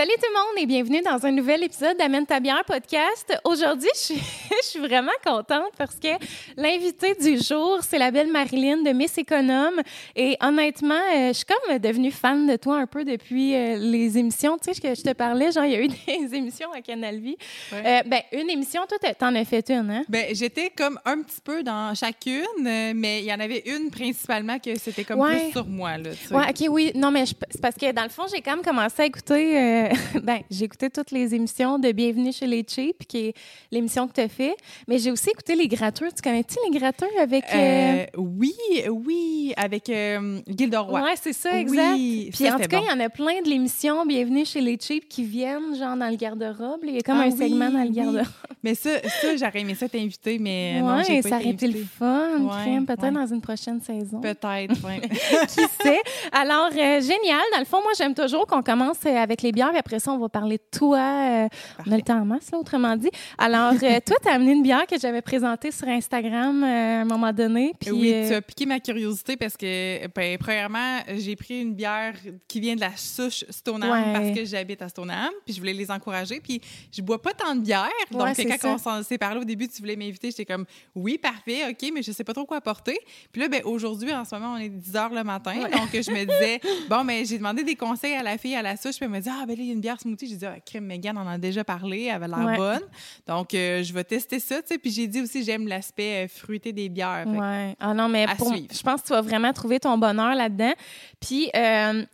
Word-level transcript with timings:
Salut 0.00 0.12
tout 0.16 0.28
le 0.32 0.34
monde 0.34 0.62
et 0.62 0.64
bienvenue 0.64 1.02
dans 1.02 1.26
un 1.26 1.30
nouvel 1.30 1.62
épisode 1.62 1.94
d'Amène 1.98 2.24
ta 2.24 2.40
bière 2.40 2.64
podcast. 2.66 3.38
Aujourd'hui, 3.44 3.90
je 3.94 4.00
suis, 4.00 4.14
je 4.62 4.66
suis 4.66 4.78
vraiment 4.78 5.12
contente 5.22 5.72
parce 5.76 5.96
que 5.96 6.08
l'invité 6.56 7.14
du 7.20 7.36
jour, 7.36 7.80
c'est 7.82 7.98
la 7.98 8.10
belle 8.10 8.32
Marilyn 8.32 8.78
de 8.78 8.92
Miss 8.92 9.18
Économe. 9.18 9.74
Et 10.16 10.38
honnêtement, 10.40 10.94
euh, 10.94 11.28
je 11.28 11.32
suis 11.34 11.44
comme 11.44 11.78
devenue 11.78 12.10
fan 12.12 12.46
de 12.46 12.56
toi 12.56 12.78
un 12.78 12.86
peu 12.86 13.04
depuis 13.04 13.54
euh, 13.54 13.76
les 13.76 14.16
émissions. 14.16 14.56
Tu 14.56 14.72
sais, 14.72 14.80
que 14.80 14.94
je 14.94 15.02
te 15.02 15.12
parlais, 15.12 15.52
genre, 15.52 15.66
il 15.66 15.72
y 15.72 15.74
a 15.74 15.82
eu 15.82 15.88
des 16.28 16.34
émissions 16.34 16.72
à 16.72 16.80
Canal 16.80 17.18
Vie. 17.18 17.36
Ouais. 17.70 17.82
Euh, 17.84 18.02
ben, 18.06 18.22
une 18.32 18.48
émission, 18.48 18.80
toi, 18.88 18.96
t'en 19.12 19.34
as 19.34 19.44
fait 19.44 19.68
une, 19.68 19.90
hein? 19.90 20.04
Ben, 20.08 20.28
j'étais 20.34 20.72
comme 20.74 20.98
un 21.04 21.20
petit 21.20 21.42
peu 21.44 21.62
dans 21.62 21.94
chacune, 21.94 22.46
mais 22.62 23.20
il 23.20 23.26
y 23.26 23.34
en 23.34 23.40
avait 23.40 23.64
une 23.66 23.90
principalement 23.90 24.58
que 24.58 24.78
c'était 24.78 25.04
comme 25.04 25.20
Ouais. 25.20 25.42
plus 25.42 25.52
sur 25.52 25.66
moi. 25.66 25.98
Là, 25.98 26.12
tu 26.12 26.28
sais. 26.28 26.34
Ouais, 26.34 26.46
ok, 26.48 26.68
oui. 26.70 26.90
Non, 26.94 27.10
mais 27.10 27.26
c'est 27.26 27.60
parce 27.60 27.76
que 27.76 27.92
dans 27.92 28.04
le 28.04 28.08
fond, 28.08 28.22
j'ai 28.34 28.40
quand 28.40 28.52
même 28.52 28.64
commencé 28.64 29.02
à 29.02 29.04
écouter. 29.04 29.58
euh, 29.58 29.89
ben, 30.22 30.40
j'ai 30.50 30.64
écouté 30.64 30.90
toutes 30.90 31.10
les 31.10 31.34
émissions 31.34 31.78
de 31.78 31.92
Bienvenue 31.92 32.32
chez 32.32 32.46
les 32.46 32.64
Cheap, 32.66 33.06
qui 33.06 33.18
est 33.28 33.34
l'émission 33.70 34.06
que 34.08 34.12
tu 34.14 34.20
as 34.20 34.28
fait. 34.28 34.54
Mais 34.88 34.98
j'ai 34.98 35.10
aussi 35.10 35.30
écouté 35.30 35.54
Les 35.54 35.68
Gratteux. 35.68 36.08
Tu 36.14 36.22
connais-tu 36.22 36.56
Les 36.70 36.78
Gratteux 36.78 37.06
avec. 37.20 37.44
euh, 37.54 37.56
Euh, 37.60 38.06
oui, 38.16 38.54
oui, 38.88 39.52
avec 39.56 39.88
euh, 39.88 40.40
Gilda 40.46 40.80
Roy. 40.80 41.00
Ouais, 41.02 41.14
c'est 41.20 41.32
ça, 41.32 41.58
exact. 41.58 41.94
Oui, 41.94 42.30
Puis 42.34 42.44
ça, 42.46 42.54
en 42.56 42.58
tout 42.58 42.68
cas, 42.68 42.78
bon. 42.78 42.84
il 42.86 42.90
y 42.90 43.02
en 43.02 43.04
a 43.04 43.08
plein 43.08 43.40
de 43.42 43.48
l'émission 43.48 44.04
Bienvenue 44.06 44.44
chez 44.44 44.60
les 44.60 44.78
Cheap 44.80 45.08
qui 45.08 45.24
viennent, 45.24 45.74
genre, 45.76 45.96
dans 45.96 46.08
le 46.08 46.16
garde-robe. 46.16 46.80
Il 46.84 46.94
y 46.94 46.98
a 46.98 47.02
comme 47.02 47.16
Ah 47.18 47.22
un 47.24 47.30
oui, 47.30 47.36
segment 47.38 47.70
dans 47.70 47.78
le 47.82 47.88
oui. 47.88 47.94
garde-robe. 47.94 48.26
Mais 48.62 48.74
ça, 48.74 48.90
ça 49.02 49.36
j'aurais 49.36 49.60
aimé 49.60 49.74
ça 49.74 49.88
t'inviter, 49.88 50.38
mais 50.38 50.80
non, 50.80 50.96
Ouais, 50.96 51.04
j'ai 51.06 51.22
pas 51.22 51.28
ça 51.30 51.36
aurait 51.36 51.48
été 51.48 51.66
le 51.66 51.82
fun, 51.84 52.28
Ouais, 52.40 52.80
peut-être 52.86 53.02
ouais. 53.02 53.10
dans 53.10 53.26
une 53.26 53.40
prochaine 53.40 53.80
saison. 53.80 54.20
Peut-être, 54.20 54.44
ouais. 54.86 55.00
qui 55.48 55.62
sait? 55.82 56.00
Alors, 56.32 56.68
euh, 56.72 57.00
génial. 57.00 57.40
Dans 57.52 57.58
le 57.58 57.64
fond, 57.64 57.80
moi, 57.82 57.92
j'aime 57.96 58.14
toujours 58.14 58.46
qu'on 58.46 58.62
commence 58.62 58.98
euh, 59.06 59.16
avec 59.16 59.40
les 59.42 59.52
bières, 59.52 59.72
après 59.80 59.98
ça, 59.98 60.12
on 60.12 60.18
va 60.18 60.28
parler 60.28 60.58
de 60.58 60.78
toi. 60.78 60.98
euh, 60.98 61.48
on 61.86 61.92
a 61.92 61.96
le 61.96 62.02
temps 62.02 62.20
en 62.20 62.24
masse, 62.24 62.50
là, 62.52 62.58
autrement 62.58 62.96
dit. 62.96 63.10
Alors, 63.38 63.72
euh, 63.82 63.98
toi, 64.06 64.16
tu 64.22 64.28
as 64.28 64.32
amené 64.34 64.52
une 64.52 64.62
bière 64.62 64.86
que 64.86 64.98
j'avais 64.98 65.22
présentée 65.22 65.70
sur 65.72 65.88
Instagram 65.88 66.62
euh, 66.62 66.66
à 66.66 67.00
un 67.00 67.04
moment 67.04 67.32
donné. 67.32 67.72
Puis, 67.80 67.90
oui, 67.90 68.14
tu 68.28 68.34
as 68.34 68.42
piqué 68.42 68.66
ma 68.66 68.78
curiosité 68.80 69.36
parce 69.36 69.56
que, 69.56 70.06
ben, 70.14 70.38
premièrement, 70.38 70.98
j'ai 71.16 71.34
pris 71.36 71.60
une 71.62 71.74
bière 71.74 72.14
qui 72.46 72.60
vient 72.60 72.76
de 72.76 72.80
la 72.80 72.96
souche 72.96 73.44
Stoneham 73.50 73.90
Ouais. 73.90 74.12
parce 74.12 74.38
que 74.38 74.44
j'habite 74.44 74.82
à 74.82 74.88
Stoneham, 74.88 75.30
puis 75.44 75.54
je 75.54 75.58
voulais 75.60 75.72
les 75.72 75.90
encourager. 75.90 76.40
Puis 76.40 76.60
je 76.92 77.02
bois 77.02 77.20
pas 77.20 77.32
tant 77.32 77.54
de 77.54 77.60
bière. 77.60 77.88
Donc, 78.10 78.20
quand 78.36 78.58
ça. 78.60 78.68
on 78.68 78.78
s'en 78.78 79.02
s'est 79.02 79.18
parlé 79.18 79.40
au 79.40 79.44
début, 79.44 79.66
tu 79.68 79.80
voulais 79.80 79.96
m'inviter, 79.96 80.30
j'étais 80.30 80.44
comme, 80.44 80.64
oui, 80.94 81.18
parfait, 81.18 81.70
OK, 81.70 81.90
mais 81.94 82.02
je 82.02 82.12
sais 82.12 82.24
pas 82.24 82.32
trop 82.34 82.44
quoi 82.44 82.58
apporter. 82.58 82.98
Puis 83.32 83.40
là, 83.42 83.48
ben, 83.48 83.62
aujourd'hui, 83.64 84.12
en 84.12 84.24
ce 84.24 84.34
moment, 84.34 84.52
on 84.54 84.58
est 84.58 84.68
10 84.68 84.96
heures 84.96 85.12
le 85.14 85.24
matin. 85.24 85.54
Donc, 85.72 85.88
je 85.92 86.10
me 86.10 86.24
disais, 86.24 86.60
bon, 86.90 87.02
mais 87.04 87.24
j'ai 87.24 87.38
demandé 87.38 87.64
des 87.64 87.76
conseils 87.76 88.14
à 88.14 88.22
la 88.22 88.36
fille 88.38 88.54
à 88.54 88.62
la 88.62 88.76
souche, 88.76 88.96
puis 88.96 89.04
elle 89.06 89.10
me 89.10 89.20
dit, 89.20 89.28
ah, 89.30 89.44
ben 89.46 89.56
là, 89.56 89.62
il 89.62 89.69
une 89.72 89.80
bière 89.80 90.00
smoothie. 90.00 90.26
J'ai 90.28 90.36
dit, 90.36 90.46
ah, 90.46 90.56
crème 90.64 90.84
Megan, 90.86 91.16
en 91.18 91.26
a 91.26 91.38
déjà 91.38 91.64
parlé, 91.64 92.04
elle 92.04 92.14
avait 92.22 92.28
l'air 92.28 92.38
Ouais. 92.46 92.56
bonne. 92.56 92.82
Donc, 93.26 93.54
euh, 93.54 93.82
je 93.82 93.92
vais 93.92 94.04
tester 94.04 94.38
ça, 94.40 94.60
tu 94.62 94.68
sais. 94.68 94.78
Puis 94.78 94.90
j'ai 94.90 95.06
dit 95.06 95.20
aussi, 95.20 95.42
j'aime 95.44 95.66
l'aspect 95.68 96.24
euh, 96.24 96.28
fruité 96.28 96.72
des 96.72 96.88
bières. 96.88 97.26
Ouais. 97.26 97.76
Ah 97.80 97.94
non, 97.94 98.08
mais 98.08 98.26
pour- 98.38 98.54
je 98.54 98.82
pense 98.82 99.02
que 99.02 99.06
tu 99.08 99.12
vas 99.12 99.20
vraiment 99.22 99.52
trouver 99.52 99.80
ton 99.80 99.96
bonheur 99.98 100.34
là-dedans. 100.34 100.72
Puis, 101.20 101.50
euh, 101.56 102.04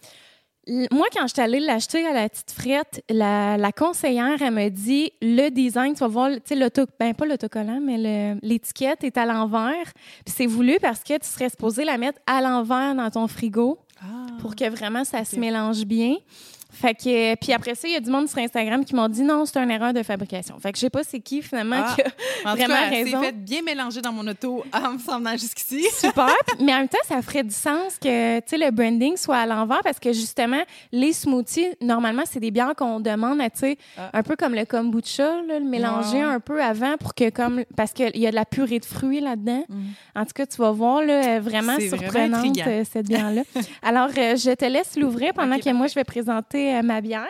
moi, 0.91 1.07
quand 1.15 1.29
je 1.29 1.33
suis 1.33 1.41
allée 1.41 1.61
l'acheter 1.61 2.05
à 2.05 2.13
la 2.13 2.29
petite 2.29 2.51
frette, 2.51 3.05
la, 3.09 3.57
la 3.57 3.71
conseillère, 3.71 4.43
elle 4.43 4.53
me 4.53 4.69
dit 4.69 5.13
le 5.23 5.49
design, 5.51 5.95
tu 5.95 6.01
vas 6.01 6.09
voir, 6.09 6.31
tu 6.31 6.41
sais, 6.45 6.57
l'auto, 6.57 6.87
ben 6.99 7.15
pas 7.15 7.25
l'autocollant, 7.25 7.79
mais 7.81 8.35
l'étiquette 8.43 9.05
est 9.05 9.17
à 9.17 9.27
l'envers. 9.27 9.93
Puis 10.25 10.35
c'est 10.37 10.47
voulu 10.47 10.79
parce 10.83 11.05
que 11.05 11.17
tu 11.19 11.27
serais 11.29 11.51
supposé 11.51 11.85
la 11.85 11.99
mettre 11.99 12.19
à 12.27 12.41
l'envers 12.41 12.97
dans 12.97 13.09
ton 13.11 13.29
frigo 13.29 13.79
Ah. 14.03 14.27
pour 14.41 14.57
que 14.57 14.69
vraiment 14.69 15.05
ça 15.05 15.25
se 15.25 15.37
mélange 15.37 15.85
bien. 15.85 16.17
Fait 16.81 16.95
que, 16.95 17.35
puis 17.37 17.53
après 17.53 17.75
ça, 17.75 17.89
il 17.89 17.95
y 17.95 17.97
a 17.97 18.01
du 18.01 18.11
monde 18.11 18.29
sur 18.29 18.39
Instagram 18.39 18.85
qui 18.85 18.95
m'ont 18.95 19.09
dit 19.09 19.23
non, 19.23 19.45
c'est 19.47 19.59
une 19.59 19.71
erreur 19.71 19.93
de 19.95 20.03
fabrication. 20.03 20.59
Fait 20.59 20.73
que 20.73 20.77
je 20.79 20.83
sais 20.83 20.91
pas 20.91 21.03
c'est 21.03 21.21
qui 21.21 21.41
finalement 21.43 21.77
Ah. 21.79 21.95
qui 21.95 22.03
a 22.03 22.51
En 22.51 22.53
tout 22.53 22.59
vraiment 22.59 22.75
cas, 22.75 22.89
raison. 22.91 23.23
fait 23.23 23.33
bien 23.33 23.63
mélanger 23.63 24.01
dans 24.03 24.13
mon 24.13 24.27
auto 24.29 24.63
en 24.73 24.93
me 24.93 24.99
s'en 24.99 25.19
venant 25.19 25.33
jusqu'ici. 25.37 25.85
Super. 25.93 26.29
Mais 26.61 26.75
en 26.75 26.79
même 26.79 26.89
temps, 26.89 26.99
ça 27.09 27.23
ferait 27.23 27.43
du 27.45 27.55
sens 27.55 27.99
que 28.01 28.39
tu 28.41 28.45
sais, 28.47 28.59
le 28.59 28.71
branding 28.71 29.17
soit 29.17 29.37
à 29.39 29.47
l'envers 29.47 29.81
parce 29.83 29.99
que 29.99 30.13
justement, 30.13 30.61
les 30.93 31.13
smoothies, 31.13 31.69
normalement, 31.81 32.23
c'est 32.27 32.41
des 32.41 32.51
bières 32.51 32.75
qu'on 32.77 33.01
demande 33.01 33.41
à, 33.41 33.49
tu 33.51 33.59
sais, 33.61 33.79
Ah. 33.97 34.11
un 34.13 34.23
peu 34.23 34.37
comme 34.37 34.55
le 34.55 34.65
kombucha, 34.65 35.43
là, 35.49 35.59
le 35.59 35.65
mélanger 35.65 36.19
Ouais. 36.19 36.23
un 36.23 36.41
peu 36.41 36.63
avant 36.63 36.97
pour 36.99 37.15
que, 37.15 37.31
comme, 37.31 37.63
parce 37.77 37.93
qu'il 37.93 38.17
y 38.19 38.27
a 38.27 38.31
de 38.31 38.35
la 38.37 38.45
purée 38.45 38.79
de 38.81 38.85
fruits 38.85 39.21
là-dedans. 39.21 39.65
Mhm. 39.69 39.85
En 40.15 40.25
tout 40.25 40.33
cas, 40.35 40.47
tu 40.47 40.57
vas 40.59 40.71
voir, 40.73 41.03
là, 41.03 41.41
vraiment 41.41 41.79
surprenante, 41.81 42.59
euh, 42.67 42.85
cette 42.91 43.07
bière-là. 43.07 43.43
Alors, 43.83 44.09
euh, 44.17 44.37
je 44.37 44.55
te 44.55 44.65
laisse 44.65 44.97
l'ouvrir 44.99 45.33
pendant 45.35 45.59
que 45.59 45.71
moi, 45.73 45.87
je 45.87 45.95
vais 45.95 46.05
présenter 46.05 46.66
euh, 46.75 46.83
ma 46.83 47.01
bière. 47.01 47.29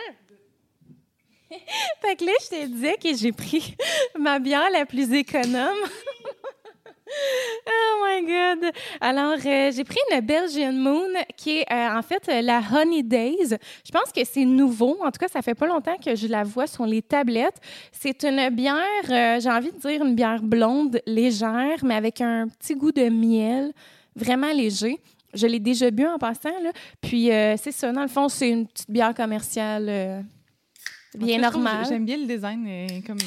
fait 1.50 2.16
que 2.16 2.24
là, 2.24 2.32
je 2.40 2.48
te 2.48 2.66
disais 2.66 2.96
que 3.02 3.14
j'ai 3.14 3.32
pris 3.32 3.74
ma 4.18 4.38
bière 4.38 4.68
la 4.72 4.86
plus 4.86 5.12
économe. 5.12 5.76
oh 7.68 8.04
my 8.04 8.26
God! 8.26 8.72
Alors, 9.00 9.38
euh, 9.44 9.70
j'ai 9.70 9.84
pris 9.84 9.98
une 10.10 10.20
Belgian 10.20 10.72
Moon 10.72 11.08
qui 11.36 11.58
est 11.58 11.72
euh, 11.72 11.98
en 11.98 12.02
fait 12.02 12.26
la 12.42 12.60
Honey 12.72 13.02
Days. 13.02 13.56
Je 13.84 13.92
pense 13.92 14.12
que 14.12 14.24
c'est 14.24 14.44
nouveau. 14.44 14.98
En 15.02 15.10
tout 15.10 15.18
cas, 15.20 15.28
ça 15.28 15.42
fait 15.42 15.54
pas 15.54 15.66
longtemps 15.66 15.96
que 15.96 16.14
je 16.14 16.26
la 16.26 16.42
vois 16.42 16.66
sur 16.66 16.86
les 16.86 17.02
tablettes. 17.02 17.60
C'est 17.92 18.24
une 18.24 18.48
bière, 18.50 19.40
j'ai 19.40 19.50
envie 19.50 19.72
de 19.72 19.78
dire 19.78 20.04
une 20.04 20.14
bière 20.14 20.42
blonde 20.42 21.00
légère, 21.06 21.84
mais 21.84 21.94
avec 21.94 22.20
un 22.20 22.48
petit 22.48 22.74
goût 22.74 22.92
de 22.92 23.08
miel, 23.08 23.72
vraiment 24.16 24.52
léger. 24.52 25.00
Je 25.36 25.46
l'ai 25.46 25.60
déjà 25.60 25.90
bu 25.90 26.06
en 26.06 26.18
passant. 26.18 26.58
Là. 26.62 26.72
Puis, 27.00 27.30
euh, 27.30 27.56
c'est 27.56 27.72
ça. 27.72 27.92
Dans 27.92 28.02
le 28.02 28.08
fond, 28.08 28.28
c'est 28.28 28.48
une 28.50 28.66
petite 28.66 28.90
bière 28.90 29.14
commerciale 29.14 29.86
euh, 29.88 30.20
bien 31.16 31.38
normale. 31.38 31.84
J'aime 31.88 32.04
bien 32.04 32.16
le 32.16 32.26
design 32.26 32.66
euh, 32.68 32.86
comme 33.06 33.18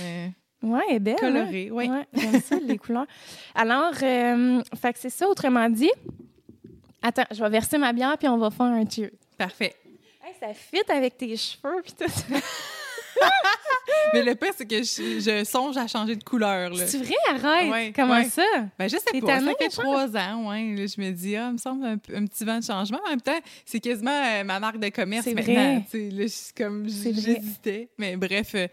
Ouais, 0.62 0.82
elle 0.90 0.96
est 0.98 1.00
belle. 1.00 1.16
hein? 1.16 1.22
coloré. 1.22 1.70
Oui. 1.72 1.88
Ouais, 1.90 2.06
j'aime 2.14 2.42
ça, 2.42 2.58
les 2.62 2.78
couleurs. 2.80 3.06
Alors, 3.56 3.94
fait 3.96 4.94
que 4.94 5.00
c'est 5.00 5.10
ça, 5.10 5.28
autrement 5.30 5.70
dit. 5.70 5.92
Attends, 7.02 7.24
je 7.32 7.42
vais 7.42 7.50
verser 7.50 7.78
ma 7.78 7.94
bière, 7.94 8.18
puis 8.18 8.28
on 8.28 8.38
va 8.38 8.50
faire 8.50 8.66
un 8.66 8.84
cheer. 8.90 9.12
Parfait. 9.38 9.74
Hey, 10.22 10.34
ça 10.40 10.54
fit 10.54 10.92
avec 10.92 11.18
tes 11.18 11.38
cheveux, 11.38 11.82
puis 11.82 11.94
tout. 11.94 12.12
Mais 14.14 14.24
le 14.24 14.36
pire, 14.36 14.52
c'est 14.56 14.66
que 14.66 14.78
je, 14.78 15.20
je 15.20 15.44
songe 15.44 15.78
à 15.78 15.88
changer 15.88 16.16
de 16.16 16.24
couleur. 16.24 16.72
Là. 16.72 16.88
C'est 16.88 16.98
vrai, 16.98 17.16
arrête. 17.30 17.72
Ouais, 17.72 17.94
Comment 17.96 18.16
ouais. 18.16 18.26
ça? 18.26 18.44
Ben, 18.78 18.88
je 18.90 18.98
sais 18.98 19.20
pas. 19.20 19.40
Ça 19.40 19.54
fait 19.60 19.70
trois 19.70 20.08
ans. 20.16 20.50
Ouais. 20.50 20.76
Là, 20.76 20.86
je 20.86 21.02
me 21.02 21.12
dis, 21.12 21.36
ah, 21.36 21.48
il 21.50 21.54
me 21.54 21.58
semble 21.58 21.86
un, 21.86 21.98
petit 21.98 22.44
vent 22.44 22.60
de 22.60 22.64
changement. 22.64 23.00
En 23.06 23.10
même 23.10 23.22
temps, 23.22 23.40
c'est 23.66 23.80
quasiment 23.80 24.12
euh, 24.12 24.44
ma 24.44 24.60
marque 24.60 24.80
de 24.80 24.90
commerce 24.90 25.26
C'est 25.26 25.34
maintenant. 25.34 25.84
vrai. 25.92 26.10
Là, 26.10 26.24
je 26.24 26.28
suis 26.28 26.54
comme, 26.54 26.90
C'est 26.90 27.12
vrai. 27.12 27.22
j'hésitais. 27.22 27.90
Mais 27.98 28.16
bref, 28.16 28.52
euh, 28.56 28.68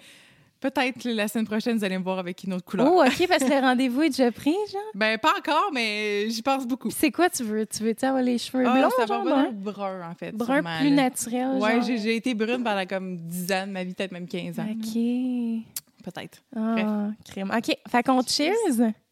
peut-être 0.60 1.04
la 1.04 1.28
semaine 1.28 1.46
prochaine, 1.46 1.76
vous 1.76 1.84
allez 1.84 1.98
me 1.98 2.02
voir 2.04 2.18
avec 2.18 2.44
une 2.44 2.54
autre 2.54 2.64
couleur. 2.64 2.90
Oh, 2.92 3.02
OK, 3.02 3.26
parce 3.28 3.44
que 3.44 3.48
le 3.52 3.60
rendez-vous 3.60 4.02
est 4.02 4.08
déjà 4.10 4.30
pris, 4.32 4.54
genre? 4.72 4.80
Ben, 4.94 5.18
pas 5.18 5.32
encore, 5.38 5.70
mais 5.72 6.28
j'y 6.30 6.42
pense 6.42 6.66
beaucoup. 6.66 6.90
C'est 6.90 7.10
quoi 7.10 7.28
tu 7.30 7.42
veux? 7.44 7.66
Tu 7.66 7.82
veux-tu 7.82 8.04
avoir 8.04 8.22
les 8.22 8.38
cheveux 8.38 8.64
Ah, 8.66 8.72
blonds, 8.78 8.90
ça 8.96 9.06
va 9.06 9.18
brun? 9.20 9.48
brun, 9.52 10.10
en 10.10 10.14
fait. 10.14 10.32
Brun 10.32 10.56
sûrement, 10.56 10.78
plus 10.80 10.90
là. 10.90 11.02
naturel, 11.04 11.58
Ouais, 11.60 11.72
genre? 11.74 11.82
j'ai, 11.82 11.98
j'ai 11.98 12.16
été 12.16 12.34
brune 12.34 12.62
pendant 12.64 12.86
comme 12.86 13.16
10 13.16 13.52
ans 13.52 13.66
de 13.66 13.72
ma 13.72 13.84
vie, 13.84 13.94
peut-être 13.94 14.12
même 14.12 14.26
15 14.28 14.58
ans. 14.60 14.66
OK. 14.70 15.64
Peut-être. 16.04 16.38
Ah, 16.54 17.08
crème. 17.24 17.50
OK, 17.56 17.76
fait 17.90 18.02
qu'on 18.04 18.22
cheers. 18.22 18.52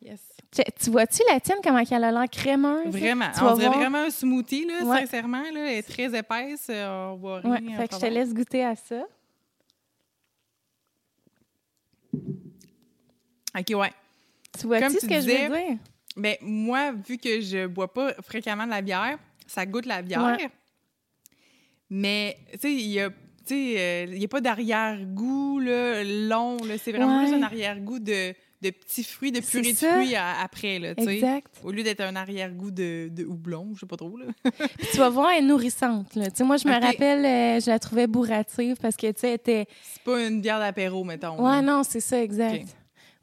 Yes. 0.00 0.20
Tu, 0.54 0.62
tu 0.84 0.90
vois-tu 0.90 1.20
la 1.32 1.40
tienne, 1.40 1.58
comment 1.64 1.80
elle 1.90 2.04
a 2.04 2.12
l'air 2.12 2.24
crémeuse? 2.30 2.86
Vraiment. 2.86 3.24
Tu 3.36 3.42
On 3.42 3.54
dirait 3.56 3.66
voir. 3.66 3.78
vraiment 3.80 3.98
un 4.06 4.10
smoothie, 4.10 4.66
là, 4.66 4.84
Ouais. 4.86 5.00
sincèrement. 5.00 5.42
Là, 5.52 5.60
elle 5.72 5.78
est 5.78 5.82
très 5.82 6.16
épaisse. 6.16 6.70
On 6.70 7.16
voit 7.16 7.40
rien. 7.40 7.50
Ouais, 7.50 7.76
fait 7.76 7.88
que 7.88 7.94
je 7.96 8.00
te 8.00 8.06
laisse 8.06 8.32
goûter 8.32 8.64
à 8.64 8.76
ça. 8.76 9.02
OK, 13.58 13.76
ouais. 13.78 13.92
Tu 14.58 14.66
vois-tu 14.66 14.84
Comme 14.84 14.94
ce 14.94 14.98
tu 15.00 15.06
que 15.08 15.14
je 15.14 15.20
disais, 15.20 15.48
veux 15.48 15.56
dire? 15.56 15.78
Ben, 16.16 16.36
moi, 16.42 16.92
vu 16.92 17.18
que 17.18 17.40
je 17.40 17.66
bois 17.66 17.92
pas 17.92 18.14
fréquemment 18.22 18.64
de 18.66 18.70
la 18.70 18.82
bière, 18.82 19.18
ça 19.46 19.66
goûte 19.66 19.86
la 19.86 20.02
bière. 20.02 20.22
Ouais. 20.38 20.48
Mais, 21.90 22.36
tu 22.52 22.58
sais, 22.60 22.72
il 22.72 22.86
y 22.88 23.00
a. 23.00 23.10
Tu 23.10 23.16
sais, 23.46 23.74
euh, 23.78 24.04
il 24.10 24.18
n'y 24.18 24.24
a 24.24 24.28
pas 24.28 24.40
d'arrière-goût 24.40 25.58
là, 25.60 26.02
long. 26.02 26.56
là. 26.64 26.78
C'est 26.78 26.92
vraiment 26.92 27.18
Ouais. 27.18 27.26
juste 27.26 27.34
un 27.38 27.42
arrière-goût 27.42 27.98
de, 27.98 28.32
de 28.64 28.70
petits 28.70 29.04
fruits, 29.04 29.30
de 29.32 29.40
purée 29.40 29.72
de 29.72 29.76
fruits 29.76 30.14
à- 30.14 30.40
après. 30.42 30.78
Là. 30.78 30.94
Exact. 30.96 31.48
Au 31.62 31.70
lieu 31.70 31.82
d'être 31.82 32.00
un 32.00 32.16
arrière-goût 32.16 32.70
de, 32.70 33.08
de 33.10 33.24
houblon, 33.24 33.70
je 33.74 33.80
sais 33.80 33.86
pas 33.86 33.96
trop. 33.96 34.16
Là. 34.16 34.26
Puis 34.78 34.88
tu 34.92 34.98
vas 34.98 35.10
voir, 35.10 35.30
elle 35.30 35.44
est 35.44 35.46
nourrissante. 35.46 36.14
Là. 36.14 36.28
Moi, 36.40 36.56
je 36.56 36.66
me 36.66 36.80
rappelle, 36.80 37.24
euh, 37.24 37.60
je 37.60 37.70
la 37.70 37.78
trouvais 37.78 38.06
bourrative 38.06 38.76
parce 38.80 38.96
que, 38.96 39.06
tu 39.12 39.20
sais, 39.20 39.28
elle 39.28 39.34
était... 39.34 39.66
C'est 39.82 40.02
pas 40.02 40.26
une 40.26 40.40
bière 40.40 40.58
d'apéro, 40.58 41.04
mettons. 41.04 41.36
Ouais, 41.36 41.52
là. 41.56 41.62
non, 41.62 41.82
c'est 41.82 42.00
ça, 42.00 42.22
exact. 42.22 42.74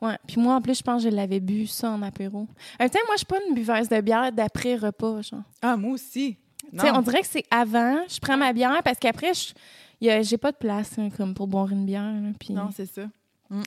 Ouais. 0.02 0.18
Puis 0.28 0.40
moi, 0.40 0.56
en 0.56 0.62
plus, 0.62 0.78
je 0.78 0.84
pense 0.84 1.04
que 1.04 1.10
je 1.10 1.16
l'avais 1.16 1.40
bu, 1.40 1.68
ça, 1.68 1.92
en 1.92 2.02
apéro. 2.02 2.48
Un 2.80 2.88
temps, 2.88 3.00
moi, 3.08 3.16
je 3.16 3.20
suis 3.20 3.26
pas 3.26 3.38
une 3.48 3.54
buveuse 3.54 3.88
de 3.90 4.02
bière 4.02 4.32
d'après-repas, 4.32 5.22
genre. 5.22 5.44
Ah, 5.62 5.78
moi 5.78 5.94
aussi. 5.94 6.38
On 6.74 7.02
dirait 7.02 7.22
que 7.22 7.28
c'est 7.28 7.46
avant, 7.52 8.00
je 8.08 8.20
prends 8.20 8.38
ma 8.38 8.54
bière 8.54 8.82
parce 8.84 8.98
qu'après, 9.00 9.32
j'ai 10.02 10.38
pas 10.38 10.52
de 10.52 10.58
place 10.58 10.98
hein, 10.98 11.10
comme 11.16 11.34
pour 11.34 11.48
boire 11.48 11.72
une 11.72 11.86
bière. 11.86 12.04
là, 12.04 12.30
puis... 12.40 12.54
Non, 12.54 12.70
c'est 12.76 12.86
ça. 12.86 13.04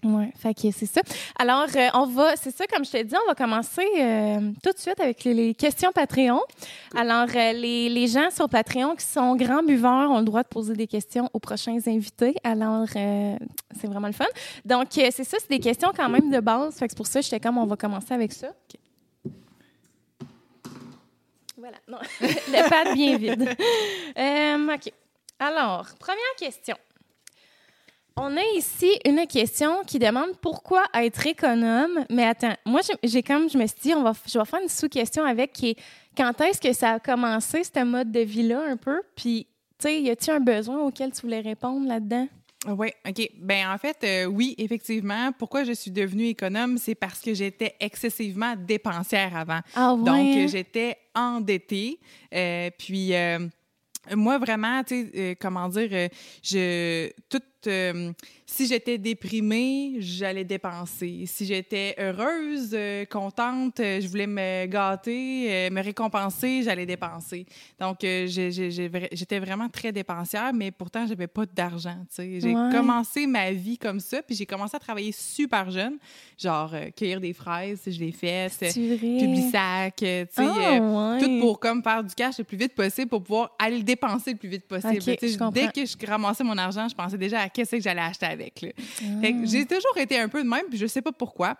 Ouais, 0.02 0.32
fait 0.34 0.54
que 0.54 0.70
c'est 0.70 0.86
ça. 0.86 1.02
Alors, 1.38 1.66
euh, 1.76 1.88
on 1.92 2.06
va, 2.06 2.36
c'est 2.36 2.56
ça, 2.56 2.66
comme 2.66 2.86
je 2.86 2.90
t'ai 2.90 3.04
dit, 3.04 3.14
on 3.22 3.28
va 3.28 3.34
commencer 3.34 3.86
euh, 3.98 4.40
tout 4.62 4.72
de 4.72 4.78
suite 4.78 4.98
avec 4.98 5.24
les, 5.24 5.34
les 5.34 5.54
questions 5.54 5.92
Patreon. 5.92 6.40
Alors, 6.96 7.26
euh, 7.34 7.52
les, 7.52 7.90
les 7.90 8.06
gens 8.06 8.30
sur 8.30 8.48
Patreon 8.48 8.96
qui 8.96 9.04
sont 9.04 9.36
grands 9.36 9.62
buveurs 9.62 10.10
ont 10.10 10.20
le 10.20 10.24
droit 10.24 10.42
de 10.42 10.48
poser 10.48 10.72
des 10.72 10.86
questions 10.86 11.28
aux 11.34 11.38
prochains 11.38 11.78
invités. 11.86 12.34
Alors, 12.44 12.86
c'est 12.88 13.86
vraiment 13.86 14.06
le 14.06 14.14
fun. 14.14 14.24
Donc, 14.64 14.88
c'est 14.92 15.10
ça, 15.10 15.36
c'est 15.38 15.50
des 15.50 15.60
questions 15.60 15.92
quand 15.94 16.08
même 16.08 16.30
de 16.30 16.40
base. 16.40 16.76
Fait 16.78 16.86
que 16.86 16.92
c'est 16.92 16.96
pour 16.96 17.06
ça 17.06 17.20
que 17.20 17.24
j'étais 17.24 17.40
comme, 17.40 17.58
on 17.58 17.66
va 17.66 17.76
commencer 17.76 18.14
avec 18.14 18.32
ça. 18.32 18.48
Voilà, 21.58 21.76
non, 21.88 21.98
le 22.22 22.68
pad 22.70 22.94
bien 22.94 23.18
vide. 23.18 23.50
OK. 24.74 24.92
Alors, 25.38 25.86
première 25.98 26.34
question. 26.38 26.76
On 28.16 28.36
a 28.36 28.42
ici 28.56 28.88
une 29.04 29.26
question 29.26 29.82
qui 29.84 29.98
demande 29.98 30.36
pourquoi 30.40 30.84
être 30.94 31.26
économe. 31.26 32.04
Mais 32.10 32.24
attends, 32.24 32.54
moi, 32.64 32.80
j'ai- 33.02 33.22
comme, 33.24 33.50
je 33.50 33.58
me 33.58 33.66
suis 33.66 33.76
dit, 33.82 33.94
on 33.94 34.04
va, 34.04 34.12
je 34.26 34.38
vais 34.38 34.44
faire 34.44 34.60
une 34.62 34.68
sous-question 34.68 35.24
avec 35.24 35.52
qui 35.52 35.70
est 35.70 35.76
quand 36.16 36.40
est-ce 36.40 36.60
que 36.60 36.72
ça 36.72 36.92
a 36.92 37.00
commencé, 37.00 37.62
ce 37.64 37.84
mode 37.84 38.12
de 38.12 38.20
vie-là, 38.20 38.62
un 38.68 38.76
peu? 38.76 39.02
Puis, 39.16 39.48
tu 39.78 39.88
sais, 39.88 40.00
y 40.00 40.10
a-t-il 40.10 40.30
un 40.32 40.38
besoin 40.40 40.78
auquel 40.78 41.10
tu 41.12 41.22
voulais 41.22 41.40
répondre 41.40 41.88
là-dedans? 41.88 42.28
Oui, 42.68 42.88
OK. 43.06 43.30
Ben 43.36 43.68
en 43.68 43.76
fait, 43.78 43.96
euh, 44.04 44.24
oui, 44.26 44.54
effectivement. 44.58 45.32
Pourquoi 45.36 45.64
je 45.64 45.72
suis 45.72 45.90
devenue 45.90 46.28
économe, 46.28 46.78
c'est 46.78 46.94
parce 46.94 47.20
que 47.20 47.34
j'étais 47.34 47.74
excessivement 47.80 48.54
dépensière 48.56 49.36
avant. 49.36 49.60
Ah, 49.74 49.92
ouais? 49.92 50.04
Donc, 50.04 50.36
euh, 50.36 50.48
j'étais 50.48 50.96
endettée. 51.16 51.98
Euh, 52.32 52.70
puis, 52.78 53.14
euh, 53.14 53.40
moi, 54.14 54.38
vraiment, 54.38 54.82
tu 54.84 55.10
sais, 55.12 55.36
comment 55.38 55.68
dire, 55.68 56.08
je. 56.44 57.10
Toute. 57.28 57.42
Euh, 57.66 58.12
si 58.46 58.66
j'étais 58.66 58.98
déprimée, 58.98 59.96
j'allais 59.98 60.44
dépenser. 60.44 61.24
Si 61.26 61.46
j'étais 61.46 61.94
heureuse, 61.98 62.70
euh, 62.72 63.04
contente, 63.06 63.80
euh, 63.80 64.00
je 64.00 64.06
voulais 64.08 64.26
me 64.26 64.66
gâter, 64.66 65.68
me 65.70 65.82
récompenser, 65.82 66.62
j'allais 66.62 66.86
dépenser. 66.86 67.46
Donc, 67.80 67.98
j'étais 68.00 69.38
vraiment 69.38 69.68
très 69.68 69.92
dépensière, 69.92 70.52
mais 70.52 70.70
pourtant, 70.70 71.06
j'avais 71.06 71.26
pas 71.26 71.44
d'argent. 71.46 71.96
J'ai 72.16 72.54
Ouais. 72.54 72.70
commencé 72.72 73.26
ma 73.26 73.50
vie 73.52 73.78
comme 73.78 74.00
ça, 74.00 74.22
puis 74.22 74.36
j'ai 74.36 74.46
commencé 74.46 74.76
à 74.76 74.78
travailler 74.78 75.12
super 75.12 75.70
jeune, 75.70 75.96
genre 76.38 76.72
cueillir 76.96 77.20
des 77.20 77.32
fraises, 77.32 77.82
je 77.86 77.98
l'ai 77.98 78.12
fait. 78.12 78.48
Publisac, 79.18 79.94
tu 79.96 80.04
sais, 80.04 80.26
Ah, 80.38 80.80
ouais. 80.80 81.18
tout 81.20 81.40
pour 81.40 81.58
comme 81.58 81.82
faire 81.82 82.02
du 82.04 82.14
cash 82.14 82.38
le 82.38 82.44
plus 82.44 82.56
vite 82.56 82.74
possible 82.74 83.08
pour 83.08 83.22
pouvoir 83.22 83.54
aller 83.58 83.78
le 83.78 83.82
dépenser 83.82 84.32
le 84.32 84.38
plus 84.38 84.48
vite 84.48 84.66
possible. 84.66 84.92
Dès 85.52 85.68
que 85.68 85.86
je 85.86 86.06
ramassais 86.06 86.44
mon 86.44 86.56
argent, 86.58 86.88
je 86.88 86.94
pensais 86.94 87.18
déjà 87.18 87.40
à 87.40 87.48
qu'est-ce 87.54 87.76
que 87.76 87.80
j'allais 87.82 88.02
acheter 88.02 88.26
avec. 88.26 88.60
là. 88.60 88.68
Que 89.22 89.46
j'ai 89.46 89.64
toujours 89.64 89.96
été 89.96 90.18
un 90.18 90.28
peu 90.28 90.42
de 90.42 90.48
même, 90.48 90.64
puis 90.68 90.76
je 90.78 90.86
sais 90.86 91.00
pas 91.02 91.12
pourquoi. 91.12 91.56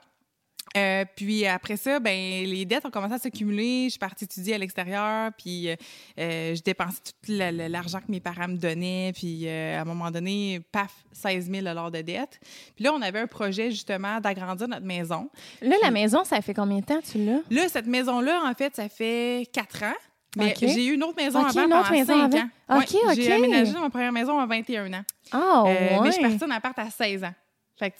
Euh, 0.77 1.05
puis 1.15 1.47
après 1.47 1.77
ça, 1.77 2.01
ben 2.01 2.45
les 2.47 2.65
dettes 2.65 2.85
ont 2.85 2.91
commencé 2.91 3.15
à 3.15 3.19
s'accumuler. 3.19 3.85
Je 3.85 3.91
suis 3.91 3.99
partie 3.99 4.25
étudier 4.25 4.55
à 4.55 4.59
l'extérieur, 4.59 5.31
puis 5.39 5.69
euh, 5.69 5.77
euh, 6.19 6.55
je 6.57 6.63
dépensais 6.63 6.99
tout 7.05 7.13
la- 7.33 7.53
la- 7.53 7.69
l'argent 7.69 8.01
que 8.01 8.11
mes 8.11 8.19
parents 8.19 8.49
me 8.49 8.57
donnaient. 8.57 9.13
Puis 9.15 9.47
euh, 9.47 9.79
à 9.79 9.83
un 9.83 9.85
moment 9.85 10.11
donné, 10.11 10.61
paf, 10.73 10.91
16 11.13 11.49
000 11.51 11.63
de 11.91 12.01
dettes. 12.01 12.41
Puis 12.75 12.85
là, 12.85 12.93
on 12.93 13.03
avait 13.03 13.21
un 13.21 13.27
projet 13.29 13.71
justement 13.71 14.21
d'agrandir 14.21 14.67
notre 14.67 14.87
maison. 14.87 15.29
Là, 15.63 15.77
la 15.83 15.91
maison, 15.93 16.25
ça 16.25 16.41
fait 16.41 16.55
combien 16.55 16.79
de 16.81 16.85
temps 16.87 17.01
tu 17.09 17.19
l'as? 17.25 17.41
Là, 17.51 17.69
cette 17.69 17.87
maison-là, 17.87 18.43
en 18.45 18.55
fait, 18.55 18.75
ça 18.75 18.89
fait 18.89 19.47
quatre 19.53 19.85
ans. 19.85 19.95
Mais 20.37 20.55
j'ai 20.61 20.87
eu 20.87 20.95
une 20.95 21.03
autre 21.05 21.17
maison 21.17 21.41
OK, 21.41 21.47
avant 21.51 21.65
une 21.67 21.73
autre 21.73 21.83
pendant 21.83 21.91
maison 21.99 22.21
avant. 22.21 22.39
ans. 22.39 22.49
OK, 22.79 22.95
Ouais, 23.09 23.15
J'ai 23.17 23.33
aménagé 23.33 23.73
dans 23.73 23.81
ma 23.81 23.91
première 23.91 24.13
maison 24.13 24.39
à 24.39 24.47
21 24.47 24.93
ans. 24.93 25.05
Ah, 25.33 25.63
Euh, 25.67 25.71
ouais. 25.71 25.99
Mais 26.03 26.07
je 26.09 26.13
suis 26.13 26.23
partie 26.23 26.45
en 26.45 26.51
appart 26.51 26.79
à 26.79 26.91
16 26.91 27.25
ans. 27.25 27.35
Fait 27.79 27.91
que, 27.91 27.97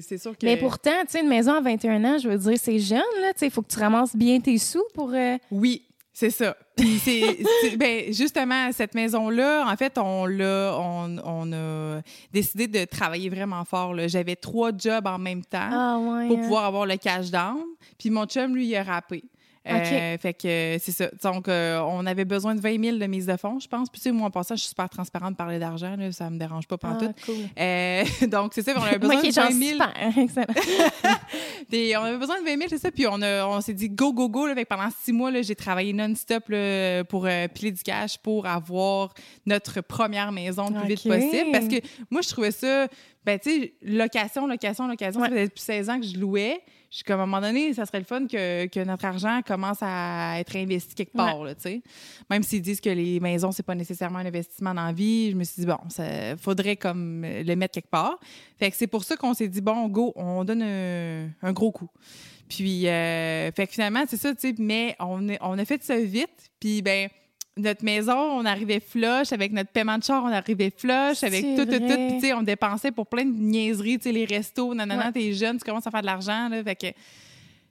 c'est 0.00 0.18
sûr 0.18 0.32
que... 0.38 0.46
Mais 0.46 0.56
pourtant, 0.56 0.90
tu 1.02 1.08
sais, 1.12 1.20
une 1.20 1.28
maison 1.28 1.52
à 1.52 1.60
21 1.60 2.02
ans, 2.04 2.18
je 2.18 2.28
veux 2.30 2.38
dire, 2.38 2.58
c'est 2.60 2.78
jeune, 2.78 2.98
là. 3.20 3.32
Tu 3.34 3.40
sais, 3.40 3.46
il 3.46 3.50
faut 3.52 3.60
que 3.62 3.68
tu 3.72 3.78
ramasses 3.78 4.16
bien 4.16 4.40
tes 4.40 4.56
sous 4.56 4.82
pour. 4.94 5.12
euh, 5.12 5.36
Oui, 5.50 5.84
c'est 6.14 6.30
ça. 6.30 6.56
Puis 6.76 6.98
c'est, 6.98 7.38
c'est- 7.60 7.76
ben, 7.76 8.10
justement, 8.12 8.72
cette 8.72 8.94
maison-là, 8.94 9.66
en 9.70 9.76
fait, 9.76 9.98
on 9.98 10.24
l'a, 10.24 10.74
on, 10.80 11.18
on 11.22 11.52
a 11.52 12.00
décidé 12.32 12.68
de 12.68 12.84
travailler 12.86 13.28
vraiment 13.28 13.64
fort. 13.66 13.92
là. 13.92 14.08
J'avais 14.08 14.34
trois 14.36 14.70
jobs 14.76 15.06
en 15.06 15.18
même 15.18 15.44
temps 15.44 15.68
Ah, 15.70 15.98
ouais. 15.98 16.26
pour 16.28 16.38
hein. 16.38 16.42
pouvoir 16.42 16.64
avoir 16.64 16.86
le 16.86 16.96
cash 16.96 17.30
down. 17.30 17.58
Puis 17.98 18.08
mon 18.08 18.24
chum, 18.24 18.54
lui, 18.56 18.66
il 18.66 18.76
a 18.76 18.82
rappé. 18.82 19.24
Euh, 19.68 20.18
fait 20.18 20.34
que 20.34 20.48
euh, 20.48 20.78
c'est 20.80 20.92
ça. 20.92 21.08
Donc, 21.22 21.48
euh, 21.48 21.78
on 21.80 22.06
avait 22.06 22.24
besoin 22.24 22.54
de 22.54 22.60
20 22.60 22.82
000 22.82 22.96
de 22.98 23.06
mise 23.06 23.26
de 23.26 23.36
fonds, 23.36 23.58
je 23.60 23.68
pense. 23.68 23.88
Puis, 23.90 24.00
tu 24.00 24.04
sais, 24.08 24.12
moi, 24.12 24.28
en 24.28 24.30
passant, 24.30 24.54
je 24.56 24.60
suis 24.60 24.68
super 24.70 24.88
transparente 24.88 25.32
de 25.32 25.36
parler 25.36 25.58
d'argent. 25.58 25.94
Là, 25.96 26.10
ça 26.12 26.30
me 26.30 26.38
dérange 26.38 26.66
pas 26.66 26.76
Ah, 26.82 26.88
pantoute. 26.94 27.16
cool. 27.26 27.34
Donc, 28.28 28.52
c'est 28.54 28.62
ça. 28.62 28.72
On 28.76 28.82
avait 28.82 28.98
besoin 28.98 29.14
Moi 29.16 29.22
qui 29.22 29.30
de 29.30 29.34
20 29.34 29.42
genre 29.42 29.52
000. 29.52 29.70
super. 29.72 30.18
Excellent. 30.18 30.46
Puis 31.70 31.92
on 31.96 32.02
avait 32.02 32.18
besoin 32.18 32.40
de 32.40 32.44
20 32.46 32.56
000, 32.56 32.62
c'est 32.68 32.78
ça. 32.78 32.90
Puis 32.90 33.06
on, 33.06 33.20
a- 33.22 33.46
on 33.46 33.60
s'est 33.60 33.74
dit 33.74 33.88
go, 33.88 34.12
go, 34.12 34.28
go. 34.28 34.46
Là, 34.46 34.54
Fait 34.54 34.64
que 34.64 34.68
pendant 34.68 34.88
six 35.02 35.12
mois, 35.12 35.30
là, 35.30 35.42
j'ai 35.42 35.54
travaillé 35.54 35.92
non-stop 35.92 36.48
là, 36.48 37.04
pour 37.04 37.26
euh, 37.26 37.48
piler 37.48 37.72
du 37.72 37.82
cash 37.82 38.18
pour 38.18 38.46
avoir 38.46 39.12
notre 39.46 39.80
première 39.80 40.32
maison 40.32 40.68
le 40.70 40.80
plus 40.80 40.88
vite 40.94 41.08
possible. 41.08 41.50
Parce 41.52 41.68
que 41.68 41.76
moi, 42.10 42.22
je 42.22 42.28
trouvais 42.28 42.50
ça, 42.50 42.86
ben, 43.24 43.38
tu 43.38 43.50
sais, 43.50 43.74
location, 43.82 44.46
location, 44.46 44.86
location. 44.86 45.20
Ouais. 45.20 45.28
Ça 45.28 45.32
faisait 45.34 45.46
depuis 45.46 45.62
16 45.62 45.90
ans 45.90 46.00
que 46.00 46.06
je 46.06 46.16
louais. 46.18 46.60
Je 46.90 46.96
suis 46.96 47.04
comme, 47.04 47.20
à 47.20 47.24
un 47.24 47.26
moment 47.26 47.40
donné, 47.46 47.74
ça 47.74 47.84
serait 47.84 47.98
le 47.98 48.04
fun 48.06 48.26
que, 48.26 48.66
que 48.66 48.82
notre 48.82 49.04
argent 49.04 49.40
commence 49.46 49.78
à 49.82 50.40
être 50.40 50.56
investi 50.56 50.94
quelque 50.94 51.12
part, 51.12 51.44
là, 51.44 51.54
tu 51.54 51.60
sais. 51.62 51.82
Même 52.30 52.42
s'ils 52.42 52.62
disent 52.62 52.80
que 52.80 52.88
les 52.88 53.20
maisons, 53.20 53.52
c'est 53.52 53.62
pas 53.62 53.74
nécessairement 53.74 54.20
un 54.20 54.26
investissement 54.26 54.72
dans 54.72 54.86
la 54.86 54.92
vie, 54.92 55.30
je 55.32 55.36
me 55.36 55.44
suis 55.44 55.60
dit, 55.60 55.66
bon, 55.66 55.76
ça 55.90 56.36
faudrait 56.38 56.76
comme 56.76 57.22
le 57.26 57.54
mettre 57.56 57.74
quelque 57.74 57.90
part. 57.90 58.18
Fait 58.58 58.70
que 58.70 58.76
c'est 58.76 58.86
pour 58.86 59.04
ça 59.04 59.16
qu'on 59.16 59.34
s'est 59.34 59.48
dit, 59.48 59.60
bon, 59.60 59.86
go, 59.88 60.12
on 60.16 60.44
donne 60.44 60.62
un, 60.62 61.28
un 61.42 61.52
gros 61.52 61.72
coup. 61.72 61.90
Puis, 62.48 62.88
euh, 62.88 63.52
fait 63.52 63.66
que 63.66 63.72
finalement, 63.74 64.04
c'est 64.08 64.16
ça, 64.16 64.34
tu 64.34 64.48
sais, 64.48 64.54
mais 64.58 64.96
on, 64.98 65.28
est- 65.28 65.38
on 65.42 65.58
a 65.58 65.64
fait 65.66 65.82
ça 65.84 65.98
vite. 65.98 66.50
Puis, 66.58 66.80
ben, 66.80 67.10
notre 67.58 67.84
maison, 67.84 68.16
on 68.16 68.44
arrivait 68.44 68.80
flush 68.80 69.32
avec 69.32 69.52
notre 69.52 69.70
paiement 69.70 69.98
de 69.98 70.04
char, 70.04 70.22
on 70.24 70.28
arrivait 70.32 70.72
flush 70.76 71.22
avec 71.24 71.42
tout, 71.56 71.64
tout, 71.64 71.72
tout. 71.78 71.86
Puis, 71.86 72.14
tu 72.14 72.20
sais, 72.20 72.32
on 72.34 72.42
dépensait 72.42 72.90
pour 72.92 73.06
plein 73.06 73.24
de 73.24 73.32
niaiseries, 73.36 73.98
tu 73.98 74.04
sais, 74.04 74.12
les 74.12 74.24
restos, 74.24 74.74
nanana, 74.74 75.06
Ouais. 75.06 75.12
t'es 75.12 75.32
jeune, 75.32 75.58
tu 75.58 75.64
commences 75.64 75.86
à 75.86 75.90
faire 75.90 76.00
de 76.02 76.06
l'argent, 76.06 76.48
là. 76.48 76.62
Fait 76.64 76.76
que 76.76 76.86